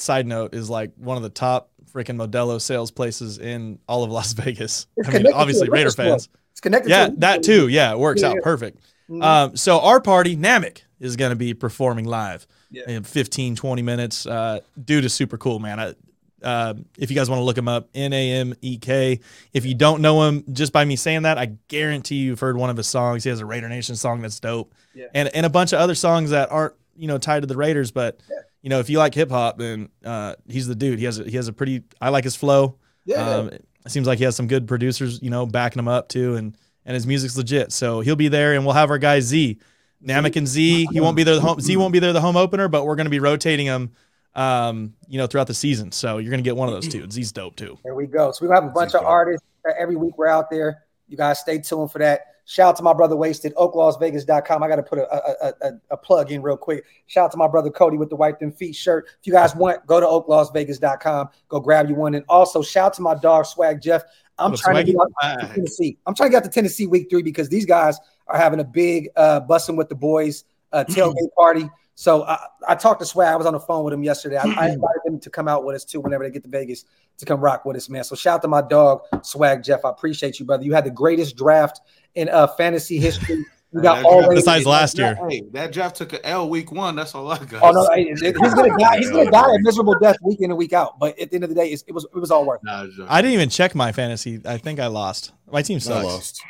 Side 0.00 0.26
note 0.28 0.54
is 0.54 0.70
like 0.70 0.92
one 0.96 1.16
of 1.16 1.24
the 1.24 1.28
top 1.28 1.70
freaking 1.98 2.16
Modelo 2.16 2.60
sales 2.60 2.90
places 2.90 3.38
in 3.38 3.78
all 3.88 4.04
of 4.04 4.10
Las 4.10 4.32
Vegas. 4.34 4.86
It's 4.96 5.08
I 5.08 5.12
mean, 5.12 5.32
obviously 5.32 5.68
Raider 5.68 5.90
fans. 5.90 6.28
It's 6.52 6.60
connected. 6.60 6.90
Yeah, 6.90 7.08
to 7.08 7.16
that 7.18 7.42
too. 7.42 7.68
Yeah, 7.68 7.92
it 7.92 7.98
works 7.98 8.22
Yeah, 8.22 8.28
out 8.28 8.34
yeah. 8.36 8.40
perfect. 8.42 8.78
Mhm. 9.10 9.22
Um, 9.22 9.56
so 9.56 9.80
our 9.80 10.00
party, 10.00 10.36
Namek, 10.36 10.82
is 11.00 11.16
going 11.16 11.30
to 11.30 11.36
be 11.36 11.54
performing 11.54 12.04
live 12.04 12.46
Yeah. 12.70 12.82
in 12.88 13.02
15, 13.04 13.56
20 13.56 13.82
minutes. 13.82 14.26
Uh, 14.26 14.60
dude 14.84 15.04
is 15.04 15.14
super 15.14 15.38
cool, 15.38 15.58
man. 15.60 15.78
I, 15.80 15.94
uh, 16.42 16.74
if 16.98 17.10
you 17.10 17.16
guys 17.16 17.28
want 17.30 17.40
to 17.40 17.44
look 17.44 17.56
him 17.58 17.68
up, 17.68 17.88
N 17.94 18.12
A 18.12 18.30
M 18.32 18.54
E 18.60 18.76
K. 18.78 19.20
If 19.52 19.64
you 19.66 19.74
don't 19.74 20.02
know 20.02 20.22
him, 20.28 20.44
just 20.52 20.72
by 20.72 20.84
me 20.84 20.94
saying 20.96 21.22
that, 21.22 21.38
I 21.38 21.52
guarantee 21.68 22.16
you've 22.16 22.40
heard 22.40 22.56
one 22.56 22.70
of 22.70 22.76
his 22.76 22.86
songs. 22.86 23.24
He 23.24 23.30
has 23.30 23.40
a 23.40 23.46
Raider 23.46 23.68
Nation 23.68 23.96
song 23.96 24.20
that's 24.22 24.38
dope, 24.40 24.72
Yeah. 24.94 25.06
and 25.14 25.28
and 25.34 25.44
a 25.46 25.50
bunch 25.50 25.72
of 25.72 25.80
other 25.80 25.94
songs 25.96 26.30
that 26.30 26.50
aren't 26.52 26.74
you 26.96 27.06
know 27.08 27.18
tied 27.18 27.40
to 27.40 27.46
the 27.46 27.56
Raiders. 27.56 27.90
But 27.90 28.20
you 28.62 28.70
know, 28.70 28.80
if 28.80 28.90
you 28.90 28.98
like 28.98 29.14
hip 29.14 29.30
hop, 29.30 29.58
then 29.58 29.88
uh, 30.04 30.34
he's 30.48 30.66
the 30.66 30.74
dude. 30.74 30.98
He 30.98 31.04
has 31.04 31.18
a, 31.18 31.24
he 31.24 31.36
has 31.36 31.48
a 31.48 31.52
pretty. 31.52 31.82
I 32.00 32.08
like 32.10 32.24
his 32.24 32.36
flow. 32.36 32.78
Yeah. 33.04 33.28
Um, 33.28 33.48
it 33.48 33.64
seems 33.86 34.06
like 34.06 34.18
he 34.18 34.24
has 34.24 34.36
some 34.36 34.48
good 34.48 34.66
producers, 34.68 35.20
you 35.22 35.30
know, 35.30 35.46
backing 35.46 35.78
him 35.78 35.88
up 35.88 36.08
too, 36.08 36.34
and 36.36 36.56
and 36.84 36.94
his 36.94 37.06
music's 37.06 37.36
legit. 37.36 37.72
So 37.72 38.00
he'll 38.00 38.16
be 38.16 38.28
there, 38.28 38.54
and 38.54 38.64
we'll 38.64 38.74
have 38.74 38.90
our 38.90 38.98
guy 38.98 39.20
Z, 39.20 39.58
Namek 40.04 40.36
and 40.36 40.46
Z. 40.46 40.88
He 40.92 41.00
won't 41.00 41.16
be 41.16 41.22
there. 41.22 41.36
The 41.36 41.40
home, 41.40 41.60
Z 41.60 41.76
won't 41.76 41.92
be 41.92 41.98
there 41.98 42.12
the 42.12 42.20
home 42.20 42.36
opener, 42.36 42.68
but 42.68 42.84
we're 42.84 42.96
going 42.96 43.06
to 43.06 43.10
be 43.10 43.20
rotating 43.20 43.66
him, 43.66 43.92
um, 44.34 44.94
you 45.08 45.18
know, 45.18 45.26
throughout 45.26 45.46
the 45.46 45.54
season. 45.54 45.92
So 45.92 46.18
you're 46.18 46.30
going 46.30 46.42
to 46.42 46.48
get 46.48 46.56
one 46.56 46.68
of 46.68 46.74
those 46.74 46.88
two. 46.88 47.08
Z's 47.10 47.32
dope 47.32 47.56
too. 47.56 47.78
There 47.84 47.94
we 47.94 48.06
go. 48.06 48.32
So 48.32 48.46
we 48.46 48.54
have 48.54 48.64
a 48.64 48.68
bunch 48.68 48.94
of 48.94 49.00
Okay. 49.02 49.06
artists 49.06 49.46
every 49.78 49.96
week. 49.96 50.18
We're 50.18 50.26
out 50.28 50.50
there. 50.50 50.84
You 51.06 51.16
guys 51.16 51.38
stay 51.38 51.58
tuned 51.58 51.90
for 51.90 51.98
that. 52.00 52.20
Shout 52.48 52.70
out 52.70 52.76
to 52.76 52.82
my 52.82 52.94
brother 52.94 53.14
Wasted, 53.14 53.54
oaklasvegas.com. 53.56 54.62
I 54.62 54.68
got 54.68 54.76
to 54.76 54.82
put 54.82 55.00
a, 55.00 55.46
a, 55.46 55.52
a, 55.60 55.72
a 55.90 55.96
plug 55.98 56.32
in 56.32 56.40
real 56.40 56.56
quick. 56.56 56.82
Shout 57.06 57.26
out 57.26 57.32
to 57.32 57.36
my 57.36 57.46
brother 57.46 57.68
Cody 57.68 57.98
with 57.98 58.08
the 58.08 58.16
White 58.16 58.40
Them 58.40 58.52
Feet 58.52 58.74
shirt. 58.74 59.06
If 59.20 59.26
you 59.26 59.34
guys 59.34 59.54
want, 59.54 59.86
go 59.86 60.00
to 60.00 60.06
oaklasvegas.com. 60.06 61.28
Go 61.50 61.60
grab 61.60 61.90
you 61.90 61.94
one. 61.94 62.14
And 62.14 62.24
also 62.26 62.62
shout 62.62 62.86
out 62.86 62.94
to 62.94 63.02
my 63.02 63.14
dog 63.16 63.44
Swag 63.44 63.82
Jeff. 63.82 64.02
I'm 64.38 64.52
Little 64.52 64.62
trying 64.62 64.86
to 64.86 64.92
get 64.92 64.96
out 65.22 65.40
to 65.40 65.54
Tennessee. 65.54 65.98
I'm 66.06 66.14
trying 66.14 66.30
to 66.30 66.36
get 66.36 66.44
to 66.44 66.48
Tennessee 66.48 66.86
week 66.86 67.10
three 67.10 67.20
because 67.20 67.50
these 67.50 67.66
guys 67.66 67.98
are 68.28 68.38
having 68.38 68.60
a 68.60 68.64
big 68.64 69.10
uh 69.16 69.42
bussing 69.42 69.76
with 69.76 69.90
the 69.90 69.94
boys 69.94 70.44
uh 70.72 70.84
tailgate 70.88 71.34
party. 71.36 71.68
So 72.00 72.22
I, 72.22 72.38
I 72.68 72.74
talked 72.76 73.00
to 73.00 73.06
Swag. 73.06 73.26
I 73.26 73.34
was 73.34 73.44
on 73.44 73.54
the 73.54 73.58
phone 73.58 73.84
with 73.84 73.92
him 73.92 74.04
yesterday. 74.04 74.36
I, 74.36 74.42
I 74.44 74.66
invited 74.68 75.00
them 75.04 75.18
to 75.18 75.30
come 75.30 75.48
out 75.48 75.64
with 75.64 75.74
us 75.74 75.84
too 75.84 76.00
whenever 76.00 76.22
they 76.22 76.30
get 76.30 76.44
to 76.44 76.48
Vegas 76.48 76.84
to 77.16 77.24
come 77.26 77.40
rock 77.40 77.64
with 77.64 77.76
us, 77.76 77.88
man. 77.88 78.04
So 78.04 78.14
shout 78.14 78.36
out 78.36 78.42
to 78.42 78.48
my 78.48 78.62
dog 78.62 79.00
Swag 79.22 79.64
Jeff. 79.64 79.84
I 79.84 79.90
appreciate 79.90 80.38
you, 80.38 80.46
brother. 80.46 80.62
You 80.62 80.72
had 80.74 80.84
the 80.84 80.92
greatest 80.92 81.36
draft 81.36 81.80
in 82.14 82.28
uh 82.28 82.46
fantasy 82.46 82.98
history. 83.00 83.44
You 83.72 83.82
got 83.82 84.04
all 84.04 84.20
draft- 84.20 84.34
Besides 84.36 84.62
that 84.64 84.70
last 84.70 84.96
draft- 84.96 85.20
year. 85.22 85.28
Hey, 85.42 85.42
that 85.54 85.72
draft 85.72 85.96
took 85.96 86.12
an 86.12 86.20
L 86.22 86.48
week 86.48 86.70
one. 86.70 86.94
That's 86.94 87.16
all 87.16 87.28
I 87.32 87.38
got. 87.44 87.64
Oh 87.64 87.72
no, 87.72 87.88
hey, 87.92 88.04
he's 88.04 88.20
gonna 88.54 88.78
die. 88.78 88.98
He's 88.98 89.10
gonna 89.10 89.28
die 89.32 89.54
a 89.56 89.58
miserable 89.62 89.98
death 90.00 90.18
week 90.22 90.40
in 90.40 90.52
and 90.52 90.56
week 90.56 90.72
out. 90.72 91.00
But 91.00 91.18
at 91.18 91.30
the 91.30 91.34
end 91.34 91.42
of 91.42 91.50
the 91.50 91.56
day, 91.56 91.72
it 91.72 91.92
was 91.92 92.06
it 92.14 92.18
was 92.20 92.30
all 92.30 92.44
worth. 92.46 92.60
it. 92.62 92.66
Nah, 92.66 92.84
it's 92.84 92.94
joking. 92.94 93.08
I 93.10 93.20
didn't 93.22 93.34
even 93.34 93.48
check 93.48 93.74
my 93.74 93.90
fantasy. 93.90 94.40
I 94.44 94.56
think 94.58 94.78
I 94.78 94.86
lost. 94.86 95.32
My 95.50 95.62
team 95.62 95.78
I 95.78 95.80
sucks. 95.80 96.04
lost. 96.04 96.42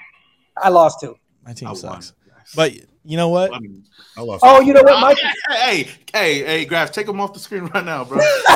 I 0.63 0.69
lost 0.69 1.01
too. 1.01 1.17
My 1.43 1.55
team 1.55 1.69
I 1.69 1.73
sucks. 1.73 2.13
won. 2.13 2.17
But 2.55 2.73
you 3.09 3.17
know 3.17 3.29
what? 3.31 3.55
I 3.55 3.59
mean- 3.59 3.85
I 4.17 4.21
lost. 4.23 4.43
Oh, 4.45 4.61
you 4.61 4.73
know 4.73 4.83
what, 4.83 5.01
Mike? 5.01 5.19
hey, 5.51 5.89
hey, 6.13 6.45
hey, 6.45 6.65
Graf, 6.65 6.91
take 6.91 7.09
him 7.09 7.21
off 7.21 7.33
the 7.33 7.39
screen 7.39 7.67
right 7.67 7.85
now, 7.85 8.03
bro. 8.05 8.19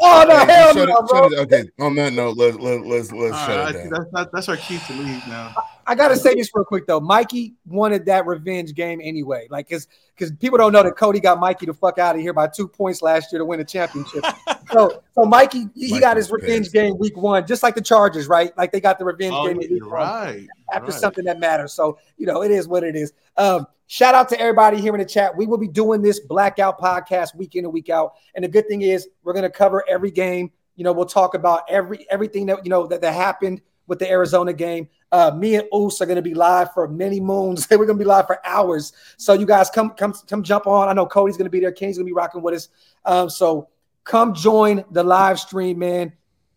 oh 0.00 0.24
no, 0.28 0.36
Hey, 0.38 0.52
hell 0.52 0.74
no, 0.74 0.82
it, 0.82 1.08
bro. 1.08 1.26
it. 1.26 1.38
Okay. 1.40 1.64
On 1.78 1.94
that 1.94 2.12
note, 2.12 2.36
let, 2.36 2.60
let, 2.60 2.84
let's 2.84 3.10
let's 3.10 3.34
All 3.36 3.46
shut 3.46 3.56
right, 3.56 3.74
I 3.76 3.78
it 3.78 3.90
down. 3.90 4.06
that's, 4.12 4.30
that's 4.32 4.48
our 4.50 4.56
key 4.58 4.78
to 4.86 4.92
leave 4.92 5.26
now. 5.28 5.54
I 5.88 5.94
gotta 5.94 6.16
say 6.16 6.34
this 6.34 6.50
real 6.54 6.66
quick 6.66 6.86
though. 6.86 7.00
Mikey 7.00 7.54
wanted 7.66 8.04
that 8.06 8.26
revenge 8.26 8.74
game 8.74 9.00
anyway. 9.02 9.46
Like, 9.50 9.70
cause 9.70 9.88
because 10.14 10.30
people 10.36 10.58
don't 10.58 10.72
know 10.72 10.82
that 10.82 10.96
Cody 10.96 11.18
got 11.18 11.40
Mikey 11.40 11.64
the 11.64 11.72
fuck 11.72 11.98
out 11.98 12.14
of 12.14 12.20
here 12.20 12.34
by 12.34 12.46
two 12.46 12.68
points 12.68 13.00
last 13.00 13.32
year 13.32 13.38
to 13.38 13.44
win 13.46 13.58
a 13.60 13.64
championship. 13.64 14.22
so 14.70 15.02
so 15.12 15.24
Mikey, 15.24 15.66
he 15.74 15.92
Mikey 15.92 16.00
got 16.00 16.18
his 16.18 16.30
revenge 16.30 16.66
pissed. 16.66 16.74
game 16.74 16.98
week 16.98 17.16
one, 17.16 17.46
just 17.46 17.62
like 17.62 17.74
the 17.74 17.80
Chargers, 17.80 18.28
right? 18.28 18.56
Like 18.58 18.70
they 18.70 18.80
got 18.80 18.98
the 18.98 19.06
revenge 19.06 19.32
Oh, 19.34 19.46
game 19.48 19.60
in 19.62 19.70
you're 19.74 19.84
week 19.86 19.90
one 19.90 20.46
after 20.70 20.90
right. 20.90 21.00
something 21.00 21.24
that 21.24 21.40
matters. 21.40 21.72
So 21.72 21.98
you 22.18 22.26
know, 22.26 22.42
it 22.42 22.50
is 22.50 22.68
what 22.68 22.84
it 22.84 22.94
is. 22.94 23.14
Um, 23.38 23.66
shout 23.86 24.14
out 24.14 24.28
to 24.28 24.38
everybody 24.38 24.82
here 24.82 24.92
in 24.94 25.00
the 25.00 25.06
chat. 25.06 25.34
We 25.34 25.46
will 25.46 25.56
be 25.56 25.68
doing 25.68 26.02
this 26.02 26.20
blackout 26.20 26.78
podcast 26.78 27.34
week 27.34 27.54
in 27.56 27.64
and 27.64 27.72
week 27.72 27.88
out. 27.88 28.12
And 28.34 28.44
the 28.44 28.48
good 28.48 28.68
thing 28.68 28.82
is 28.82 29.08
we're 29.22 29.32
gonna 29.32 29.48
cover 29.48 29.84
every 29.88 30.10
game. 30.10 30.52
You 30.76 30.84
know, 30.84 30.92
we'll 30.92 31.06
talk 31.06 31.32
about 31.32 31.62
every 31.70 32.06
everything 32.10 32.44
that 32.46 32.62
you 32.64 32.68
know 32.68 32.86
that, 32.88 33.00
that 33.00 33.14
happened 33.14 33.62
with 33.88 33.98
the 33.98 34.08
Arizona 34.08 34.52
game. 34.52 34.88
Uh, 35.10 35.32
me 35.36 35.56
and 35.56 35.66
Oos 35.74 36.00
are 36.00 36.06
going 36.06 36.16
to 36.16 36.22
be 36.22 36.34
live 36.34 36.72
for 36.74 36.86
many 36.86 37.18
moons. 37.18 37.66
We're 37.70 37.78
going 37.78 37.98
to 37.98 38.04
be 38.04 38.04
live 38.04 38.26
for 38.26 38.38
hours. 38.46 38.92
So 39.16 39.32
you 39.32 39.46
guys 39.46 39.70
come, 39.70 39.90
come, 39.90 40.12
come 40.28 40.42
jump 40.44 40.66
on. 40.68 40.88
I 40.88 40.92
know 40.92 41.06
Cody's 41.06 41.36
going 41.36 41.46
to 41.46 41.50
be 41.50 41.58
there. 41.60 41.72
Kenny's 41.72 41.96
going 41.96 42.06
to 42.06 42.10
be 42.10 42.14
rocking 42.14 42.42
with 42.42 42.54
us. 42.54 42.68
Um, 43.04 43.28
so 43.30 43.68
come 44.04 44.34
join 44.34 44.84
the 44.92 45.02
live 45.02 45.40
stream, 45.40 45.78
man. 45.80 46.12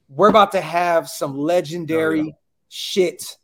We're 0.09 0.29
about 0.29 0.51
to 0.51 0.61
have 0.61 1.09
some 1.09 1.37
legendary 1.37 2.19
Oh, 2.19 2.23
yeah. 2.25 2.31
shit 2.67 3.37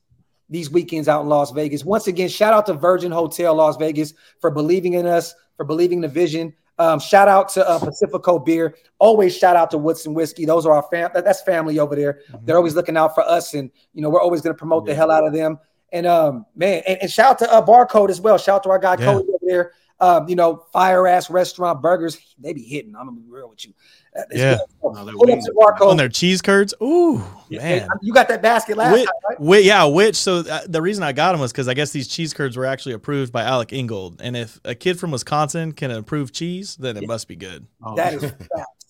these 0.49 0.69
weekends 0.69 1.07
out 1.07 1.21
in 1.21 1.29
Las 1.29 1.51
Vegas. 1.51 1.83
Once 1.83 2.07
again, 2.07 2.29
shout 2.29 2.53
out 2.53 2.65
to 2.67 2.73
Virgin 2.73 3.11
Hotel 3.11 3.53
Las 3.55 3.77
Vegas 3.77 4.13
for 4.39 4.51
believing 4.51 4.93
in 4.93 5.05
us, 5.05 5.33
for 5.55 5.65
believing 5.65 5.99
in 5.99 6.01
the 6.01 6.07
vision. 6.07 6.53
Um, 6.80 6.99
shout 6.99 7.28
out 7.28 7.49
to 7.49 7.67
uh, 7.67 7.80
Pacifico 7.80 8.38
Beer. 8.39 8.75
Always 8.99 9.36
shout 9.36 9.55
out 9.55 9.71
to 9.71 9.78
Woodson 9.78 10.13
Whiskey. 10.13 10.45
Those 10.45 10.65
are 10.65 10.73
our 10.73 10.84
fam. 10.91 11.09
that- 11.13 11.25
That's 11.25 11.41
family 11.41 11.80
over 11.80 11.95
there. 11.95 12.21
They're 12.43 12.57
always 12.57 12.75
looking 12.75 12.97
out 12.97 13.15
for 13.15 13.28
us, 13.28 13.53
and 13.53 13.71
you 13.93 14.01
know 14.01 14.09
we're 14.09 14.21
always 14.21 14.41
going 14.41 14.53
to 14.53 14.57
promote 14.57 14.86
the 14.86 14.93
hell 14.93 15.09
out 15.11 15.25
of 15.25 15.34
them. 15.34 15.59
And 15.91 16.05
um, 16.05 16.45
man, 16.55 16.84
and, 16.88 17.01
and 17.01 17.11
shout 17.11 17.32
out 17.32 17.39
to 17.39 17.51
uh, 17.51 17.65
Barcode 17.65 18.09
as 18.09 18.19
well. 18.21 18.38
Shout 18.38 18.57
out 18.57 18.63
to 18.63 18.69
our 18.69 18.80
guy 18.80 18.95
Yeah. 18.99 19.05
Cody 19.13 19.28
there. 19.47 19.71
Um, 19.99 20.29
you 20.29 20.35
know, 20.35 20.63
fire 20.71 21.07
ass 21.07 21.27
restaurant 21.31 21.81
burgers. 21.81 22.19
They 22.37 22.53
be 22.53 22.61
hitting. 22.61 22.95
I'm 22.95 23.07
gonna 23.07 23.19
be 23.19 23.25
real 23.27 23.49
with 23.49 23.65
you. 23.65 23.73
Uh, 24.15 24.21
Yeah. 24.31 24.57
good. 24.83 24.93
No, 24.93 25.05
they're 25.05 25.13
Pull 25.15 25.23
up 25.23 25.27
wings 25.29 25.45
to 25.45 25.53
are 25.59 25.73
Barcode. 25.73 25.89
On 25.89 25.97
their 25.97 26.07
cheese 26.09 26.39
curds. 26.39 26.75
Ooh, 26.83 27.17
Hey, 27.49 27.79
man. 27.79 27.89
you 28.03 28.13
got 28.13 28.27
that 28.27 28.43
basket 28.43 28.77
last 28.77 28.93
Which, 28.93 29.05
time, 29.05 29.13
right? 29.27 29.39
which, 29.39 29.65
yeah, 29.65 29.85
which 29.85 30.15
so 30.15 30.37
uh, 30.41 30.59
the 30.67 30.83
reason 30.83 31.03
I 31.03 31.13
got 31.13 31.31
them 31.31 31.41
was 31.41 31.51
because 31.51 31.67
I 31.67 31.73
guess 31.73 31.89
these 31.91 32.07
cheese 32.07 32.31
curds 32.31 32.55
were 32.55 32.65
actually 32.65 32.93
approved 32.93 33.31
by 33.33 33.41
Alec 33.41 33.73
Ingold, 33.73 34.21
and 34.21 34.37
if 34.37 34.59
a 34.63 34.75
kid 34.75 34.99
from 34.99 35.09
Wisconsin 35.09 35.71
can 35.71 35.89
approve 35.89 36.31
cheese, 36.31 36.75
then 36.75 36.95
it 36.95 37.07
must 37.07 37.27
be 37.27 37.35
good. 37.35 37.65
Oh. 37.83 37.95
That 37.95 38.13
is 38.13 38.21
fact. 38.31 38.43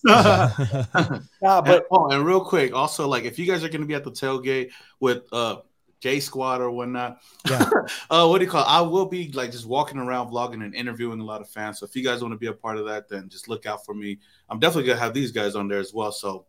yeah, 0.06 0.50
Nah, 1.42 1.58
and, 1.58 1.64
but 1.66 1.86
oh, 1.90 2.10
and 2.10 2.24
real 2.24 2.42
quick, 2.44 2.74
also 2.74 3.08
like 3.08 3.24
if 3.24 3.38
you 3.38 3.46
guys 3.46 3.64
are 3.64 3.68
going 3.68 3.80
to 3.80 3.86
be 3.86 3.94
at 3.94 4.04
the 4.04 4.10
tailgate 4.12 4.70
with 5.00 5.22
uh 5.32 5.56
J 6.00 6.20
Squad 6.20 6.60
or 6.60 6.70
whatnot, 6.70 7.20
uh, 7.50 8.26
what 8.26 8.38
do 8.38 8.44
you 8.44 8.50
call? 8.50 8.62
It? 8.62 8.68
I 8.68 8.80
will 8.80 9.06
be 9.06 9.32
like 9.32 9.50
just 9.50 9.66
walking 9.66 9.98
around, 9.98 10.30
vlogging 10.30 10.64
and 10.64 10.74
interviewing 10.74 11.20
a 11.20 11.24
lot 11.24 11.40
of 11.40 11.48
fans. 11.48 11.80
So 11.80 11.86
if 11.86 11.96
you 11.96 12.04
guys 12.04 12.22
want 12.22 12.32
to 12.32 12.38
be 12.38 12.46
a 12.46 12.52
part 12.52 12.78
of 12.78 12.86
that, 12.86 13.08
then 13.08 13.28
just 13.28 13.48
look 13.48 13.66
out 13.66 13.84
for 13.84 13.94
me. 13.94 14.18
I'm 14.48 14.58
definitely 14.60 14.88
gonna 14.88 15.00
have 15.00 15.14
these 15.14 15.32
guys 15.32 15.56
on 15.56 15.66
there 15.66 15.80
as 15.80 15.92
well. 15.92 16.12
So 16.12 16.46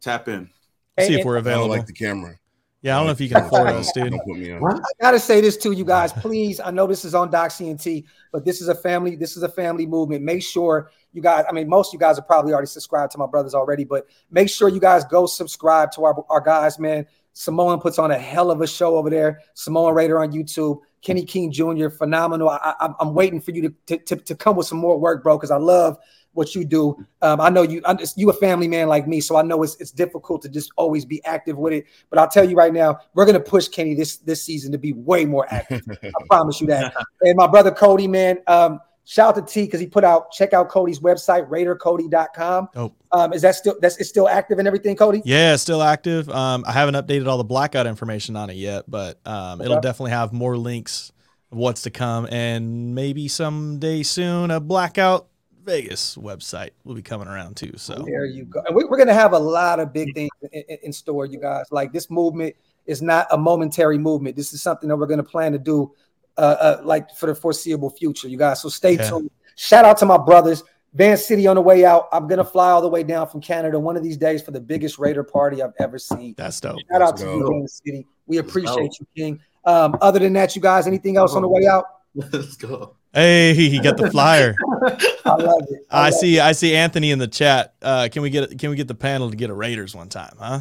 tap 0.00 0.28
in. 0.28 0.50
see 0.98 1.18
if 1.18 1.24
we're 1.24 1.36
available. 1.36 1.36
I 1.36 1.42
don't 1.42 1.46
available. 1.46 1.68
like 1.76 1.86
the 1.86 1.92
camera. 1.92 2.38
yeah, 2.82 2.96
I 2.96 2.98
don't 2.98 3.06
know 3.06 3.12
if 3.12 3.20
you 3.20 3.28
can 3.28 3.44
afford 3.44 3.68
us, 3.68 3.92
dude. 3.92 4.10
Don't 4.10 4.24
put 4.24 4.36
me 4.36 4.52
on. 4.52 4.64
I 4.64 4.80
gotta 5.00 5.20
say 5.20 5.40
this 5.40 5.56
to 5.58 5.70
you 5.70 5.84
guys, 5.84 6.12
please. 6.12 6.58
I 6.58 6.72
know 6.72 6.88
this 6.88 7.04
is 7.04 7.14
on 7.14 7.30
Doc 7.30 7.50
CNT, 7.50 8.04
but 8.32 8.44
this 8.44 8.60
is 8.60 8.68
a 8.68 8.74
family. 8.74 9.14
This 9.14 9.36
is 9.36 9.44
a 9.44 9.48
family 9.48 9.86
movement. 9.86 10.24
Make 10.24 10.42
sure 10.42 10.90
you 11.12 11.22
guys. 11.22 11.44
I 11.48 11.52
mean, 11.52 11.68
most 11.68 11.90
of 11.90 11.92
you 11.94 12.00
guys 12.00 12.18
are 12.18 12.22
probably 12.22 12.52
already 12.52 12.66
subscribed 12.66 13.12
to 13.12 13.18
my 13.18 13.26
brothers 13.26 13.54
already, 13.54 13.84
but 13.84 14.06
make 14.30 14.50
sure 14.50 14.68
you 14.68 14.80
guys 14.80 15.04
go 15.04 15.26
subscribe 15.26 15.92
to 15.92 16.04
our, 16.04 16.24
our 16.28 16.40
guys, 16.40 16.80
man. 16.80 17.06
Samoan 17.38 17.80
puts 17.80 17.98
on 17.98 18.10
a 18.10 18.18
hell 18.18 18.50
of 18.50 18.62
a 18.62 18.66
show 18.66 18.96
over 18.96 19.10
there. 19.10 19.40
Samoan 19.52 19.94
Raider 19.94 20.18
on 20.18 20.32
YouTube. 20.32 20.80
Kenny 21.02 21.22
King 21.22 21.52
Jr. 21.52 21.90
phenomenal. 21.90 22.48
I, 22.48 22.74
I, 22.80 22.88
I'm 22.98 23.12
waiting 23.12 23.42
for 23.42 23.50
you 23.50 23.74
to, 23.86 23.98
to, 23.98 24.16
to 24.16 24.34
come 24.34 24.56
with 24.56 24.66
some 24.66 24.78
more 24.78 24.98
work, 24.98 25.22
bro, 25.22 25.36
because 25.36 25.50
I 25.50 25.58
love 25.58 25.98
what 26.32 26.54
you 26.54 26.64
do. 26.64 26.96
Um, 27.20 27.38
I 27.42 27.50
know 27.50 27.60
you. 27.60 27.82
I'm 27.84 27.98
you 28.16 28.30
a 28.30 28.32
family 28.32 28.68
man 28.68 28.88
like 28.88 29.06
me, 29.06 29.20
so 29.20 29.36
I 29.36 29.42
know 29.42 29.62
it's 29.62 29.76
it's 29.76 29.90
difficult 29.90 30.40
to 30.42 30.48
just 30.48 30.70
always 30.76 31.04
be 31.04 31.22
active 31.26 31.58
with 31.58 31.74
it. 31.74 31.84
But 32.08 32.18
I'll 32.18 32.28
tell 32.28 32.48
you 32.48 32.56
right 32.56 32.72
now, 32.72 33.00
we're 33.12 33.26
gonna 33.26 33.38
push 33.38 33.68
Kenny 33.68 33.94
this 33.94 34.16
this 34.16 34.42
season 34.42 34.72
to 34.72 34.78
be 34.78 34.94
way 34.94 35.26
more 35.26 35.46
active. 35.50 35.82
I 36.02 36.10
promise 36.28 36.60
you 36.60 36.66
that. 36.68 36.94
And 37.20 37.36
my 37.36 37.46
brother 37.46 37.70
Cody, 37.70 38.08
man, 38.08 38.38
um, 38.46 38.80
shout 39.06 39.38
out 39.38 39.46
to 39.46 39.52
T 39.52 39.64
because 39.64 39.80
he 39.80 39.86
put 39.86 40.04
out 40.04 40.30
check 40.30 40.52
out 40.52 40.68
Cody's 40.68 41.00
website, 41.00 41.48
RaiderCody.com. 41.48 42.68
Oh. 42.76 42.92
Um, 43.12 43.32
is 43.32 43.40
that 43.42 43.54
still 43.54 43.76
that's 43.80 43.96
it's 43.96 44.10
still 44.10 44.28
active 44.28 44.58
and 44.58 44.68
everything, 44.68 44.96
Cody? 44.96 45.22
Yeah, 45.24 45.56
still 45.56 45.82
active. 45.82 46.28
Um, 46.28 46.64
I 46.66 46.72
haven't 46.72 46.94
updated 46.94 47.26
all 47.26 47.38
the 47.38 47.44
blackout 47.44 47.86
information 47.86 48.36
on 48.36 48.50
it 48.50 48.56
yet, 48.56 48.84
but 48.88 49.18
um, 49.24 49.62
it'll 49.62 49.80
definitely 49.80 50.10
have 50.10 50.32
more 50.32 50.58
links 50.58 51.12
of 51.50 51.58
what's 51.58 51.82
to 51.82 51.90
come, 51.90 52.26
and 52.30 52.94
maybe 52.94 53.28
someday 53.28 54.02
soon 54.02 54.50
a 54.50 54.60
blackout 54.60 55.28
Vegas 55.66 56.16
website 56.16 56.70
will 56.84 56.94
be 56.94 57.02
coming 57.02 57.26
around 57.26 57.56
too. 57.56 57.72
So 57.76 57.94
There 57.94 58.24
you 58.24 58.44
go. 58.44 58.62
And 58.66 58.74
we, 58.74 58.84
we're 58.84 58.96
going 58.96 59.08
to 59.08 59.14
have 59.14 59.32
a 59.32 59.38
lot 59.38 59.80
of 59.80 59.92
big 59.92 60.14
things 60.14 60.30
in, 60.52 60.62
in, 60.68 60.78
in 60.84 60.92
store, 60.92 61.26
you 61.26 61.40
guys. 61.40 61.66
Like 61.72 61.92
this 61.92 62.08
movement 62.08 62.54
is 62.86 63.02
not 63.02 63.26
a 63.32 63.36
momentary 63.36 63.98
movement. 63.98 64.36
This 64.36 64.52
is 64.52 64.62
something 64.62 64.88
that 64.88 64.96
we're 64.96 65.08
going 65.08 65.18
to 65.18 65.24
plan 65.24 65.52
to 65.52 65.58
do, 65.58 65.92
uh, 66.38 66.40
uh, 66.40 66.80
like 66.84 67.14
for 67.14 67.26
the 67.26 67.34
foreseeable 67.34 67.90
future, 67.90 68.28
you 68.28 68.38
guys. 68.38 68.60
So 68.62 68.68
stay 68.68 68.92
Yeah. 68.96 69.08
tuned. 69.10 69.30
Shout 69.56 69.84
out 69.84 69.96
to 69.98 70.06
my 70.06 70.18
brothers. 70.18 70.62
Van 70.94 71.16
City 71.18 71.46
on 71.46 71.56
the 71.56 71.62
way 71.62 71.84
out. 71.84 72.08
I'm 72.12 72.26
going 72.26 72.38
to 72.38 72.44
fly 72.44 72.70
all 72.70 72.80
the 72.80 72.88
way 72.88 73.02
down 73.02 73.28
from 73.28 73.40
Canada 73.42 73.78
one 73.78 73.96
of 73.96 74.02
these 74.02 74.16
days 74.16 74.42
for 74.42 74.50
the 74.50 74.60
biggest 74.60 74.98
Raider 74.98 75.22
party 75.22 75.62
I've 75.62 75.74
ever 75.78 75.98
seen. 75.98 76.34
that's 76.38 76.58
dope. 76.60 76.78
Shout 76.90 77.02
out 77.02 77.16
to 77.18 77.24
Let's 77.24 77.34
you, 77.36 77.42
go. 77.42 77.48
Van 77.50 77.68
City. 77.68 78.06
We 78.26 78.38
appreciate 78.38 78.98
you, 78.98 79.06
King. 79.14 79.40
Um, 79.66 79.96
other 80.00 80.18
than 80.18 80.32
that, 80.34 80.56
you 80.56 80.62
guys, 80.62 80.86
anything 80.86 81.16
else 81.16 81.34
on 81.34 81.42
the 81.42 81.48
way 81.48 81.66
out? 81.66 81.84
Let's 82.14 82.56
go. 82.56 82.96
Hey, 83.12 83.54
he 83.54 83.78
got 83.80 83.96
the 83.96 84.10
flyer. 84.10 84.54
I 85.24 85.34
love 85.34 85.62
it. 85.70 85.86
I 85.90 86.10
love 86.10 86.14
see. 86.14 86.38
I 86.38 86.52
see 86.52 86.74
Anthony 86.74 87.10
in 87.10 87.18
the 87.18 87.26
chat. 87.28 87.74
Uh, 87.82 88.08
can 88.10 88.22
we 88.22 88.30
get 88.30 88.58
can 88.58 88.70
we 88.70 88.76
get 88.76 88.88
the 88.88 88.94
panel 88.94 89.30
to 89.30 89.36
get 89.36 89.50
a 89.50 89.54
Raiders 89.54 89.94
one 89.94 90.08
time, 90.08 90.34
huh? 90.38 90.60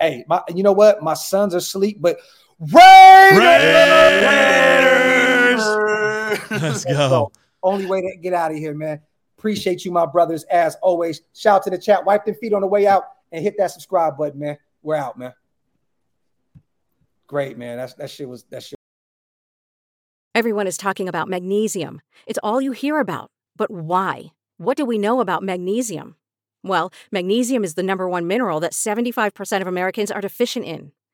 Hey, 0.00 0.24
my, 0.28 0.42
you 0.54 0.62
know 0.62 0.72
what? 0.72 1.02
My 1.02 1.14
sons 1.14 1.54
are 1.54 1.58
asleep, 1.58 1.98
but 2.00 2.18
Raiders! 2.60 3.44
Let's 6.50 6.84
go. 6.84 7.32
Only 7.62 7.86
way 7.86 8.02
to 8.02 8.16
get 8.18 8.34
out 8.34 8.50
of 8.50 8.56
here, 8.58 8.74
man. 8.74 9.00
Appreciate 9.38 9.84
you, 9.84 9.90
my 9.90 10.06
brothers, 10.06 10.44
as 10.44 10.76
always. 10.76 11.22
Shout 11.34 11.56
out 11.56 11.62
to 11.64 11.70
the 11.70 11.78
chat. 11.78 12.04
Wipe 12.04 12.24
their 12.24 12.34
feet 12.34 12.52
on 12.52 12.60
the 12.60 12.66
way 12.66 12.86
out 12.86 13.04
and 13.32 13.42
hit 13.42 13.56
that 13.58 13.70
subscribe 13.70 14.16
button, 14.16 14.38
man. 14.40 14.58
We're 14.82 14.96
out, 14.96 15.18
man. 15.18 15.32
Great, 17.26 17.58
man. 17.58 17.78
That's 17.78 17.94
that 17.94 18.10
shit 18.10 18.28
was 18.28 18.44
that 18.44 18.62
shit. 18.62 18.78
Everyone 20.34 20.66
is 20.66 20.76
talking 20.76 21.08
about 21.08 21.28
magnesium. 21.28 22.00
It's 22.26 22.38
all 22.42 22.60
you 22.60 22.72
hear 22.72 22.98
about. 22.98 23.30
But 23.56 23.70
why? 23.70 24.32
What 24.56 24.76
do 24.76 24.84
we 24.84 24.98
know 24.98 25.20
about 25.20 25.42
magnesium? 25.42 26.16
Well, 26.62 26.92
magnesium 27.12 27.64
is 27.64 27.74
the 27.74 27.82
number 27.82 28.08
one 28.08 28.26
mineral 28.26 28.60
that 28.60 28.72
75% 28.72 29.60
of 29.60 29.66
Americans 29.66 30.10
are 30.10 30.20
deficient 30.20 30.64
in. 30.64 30.92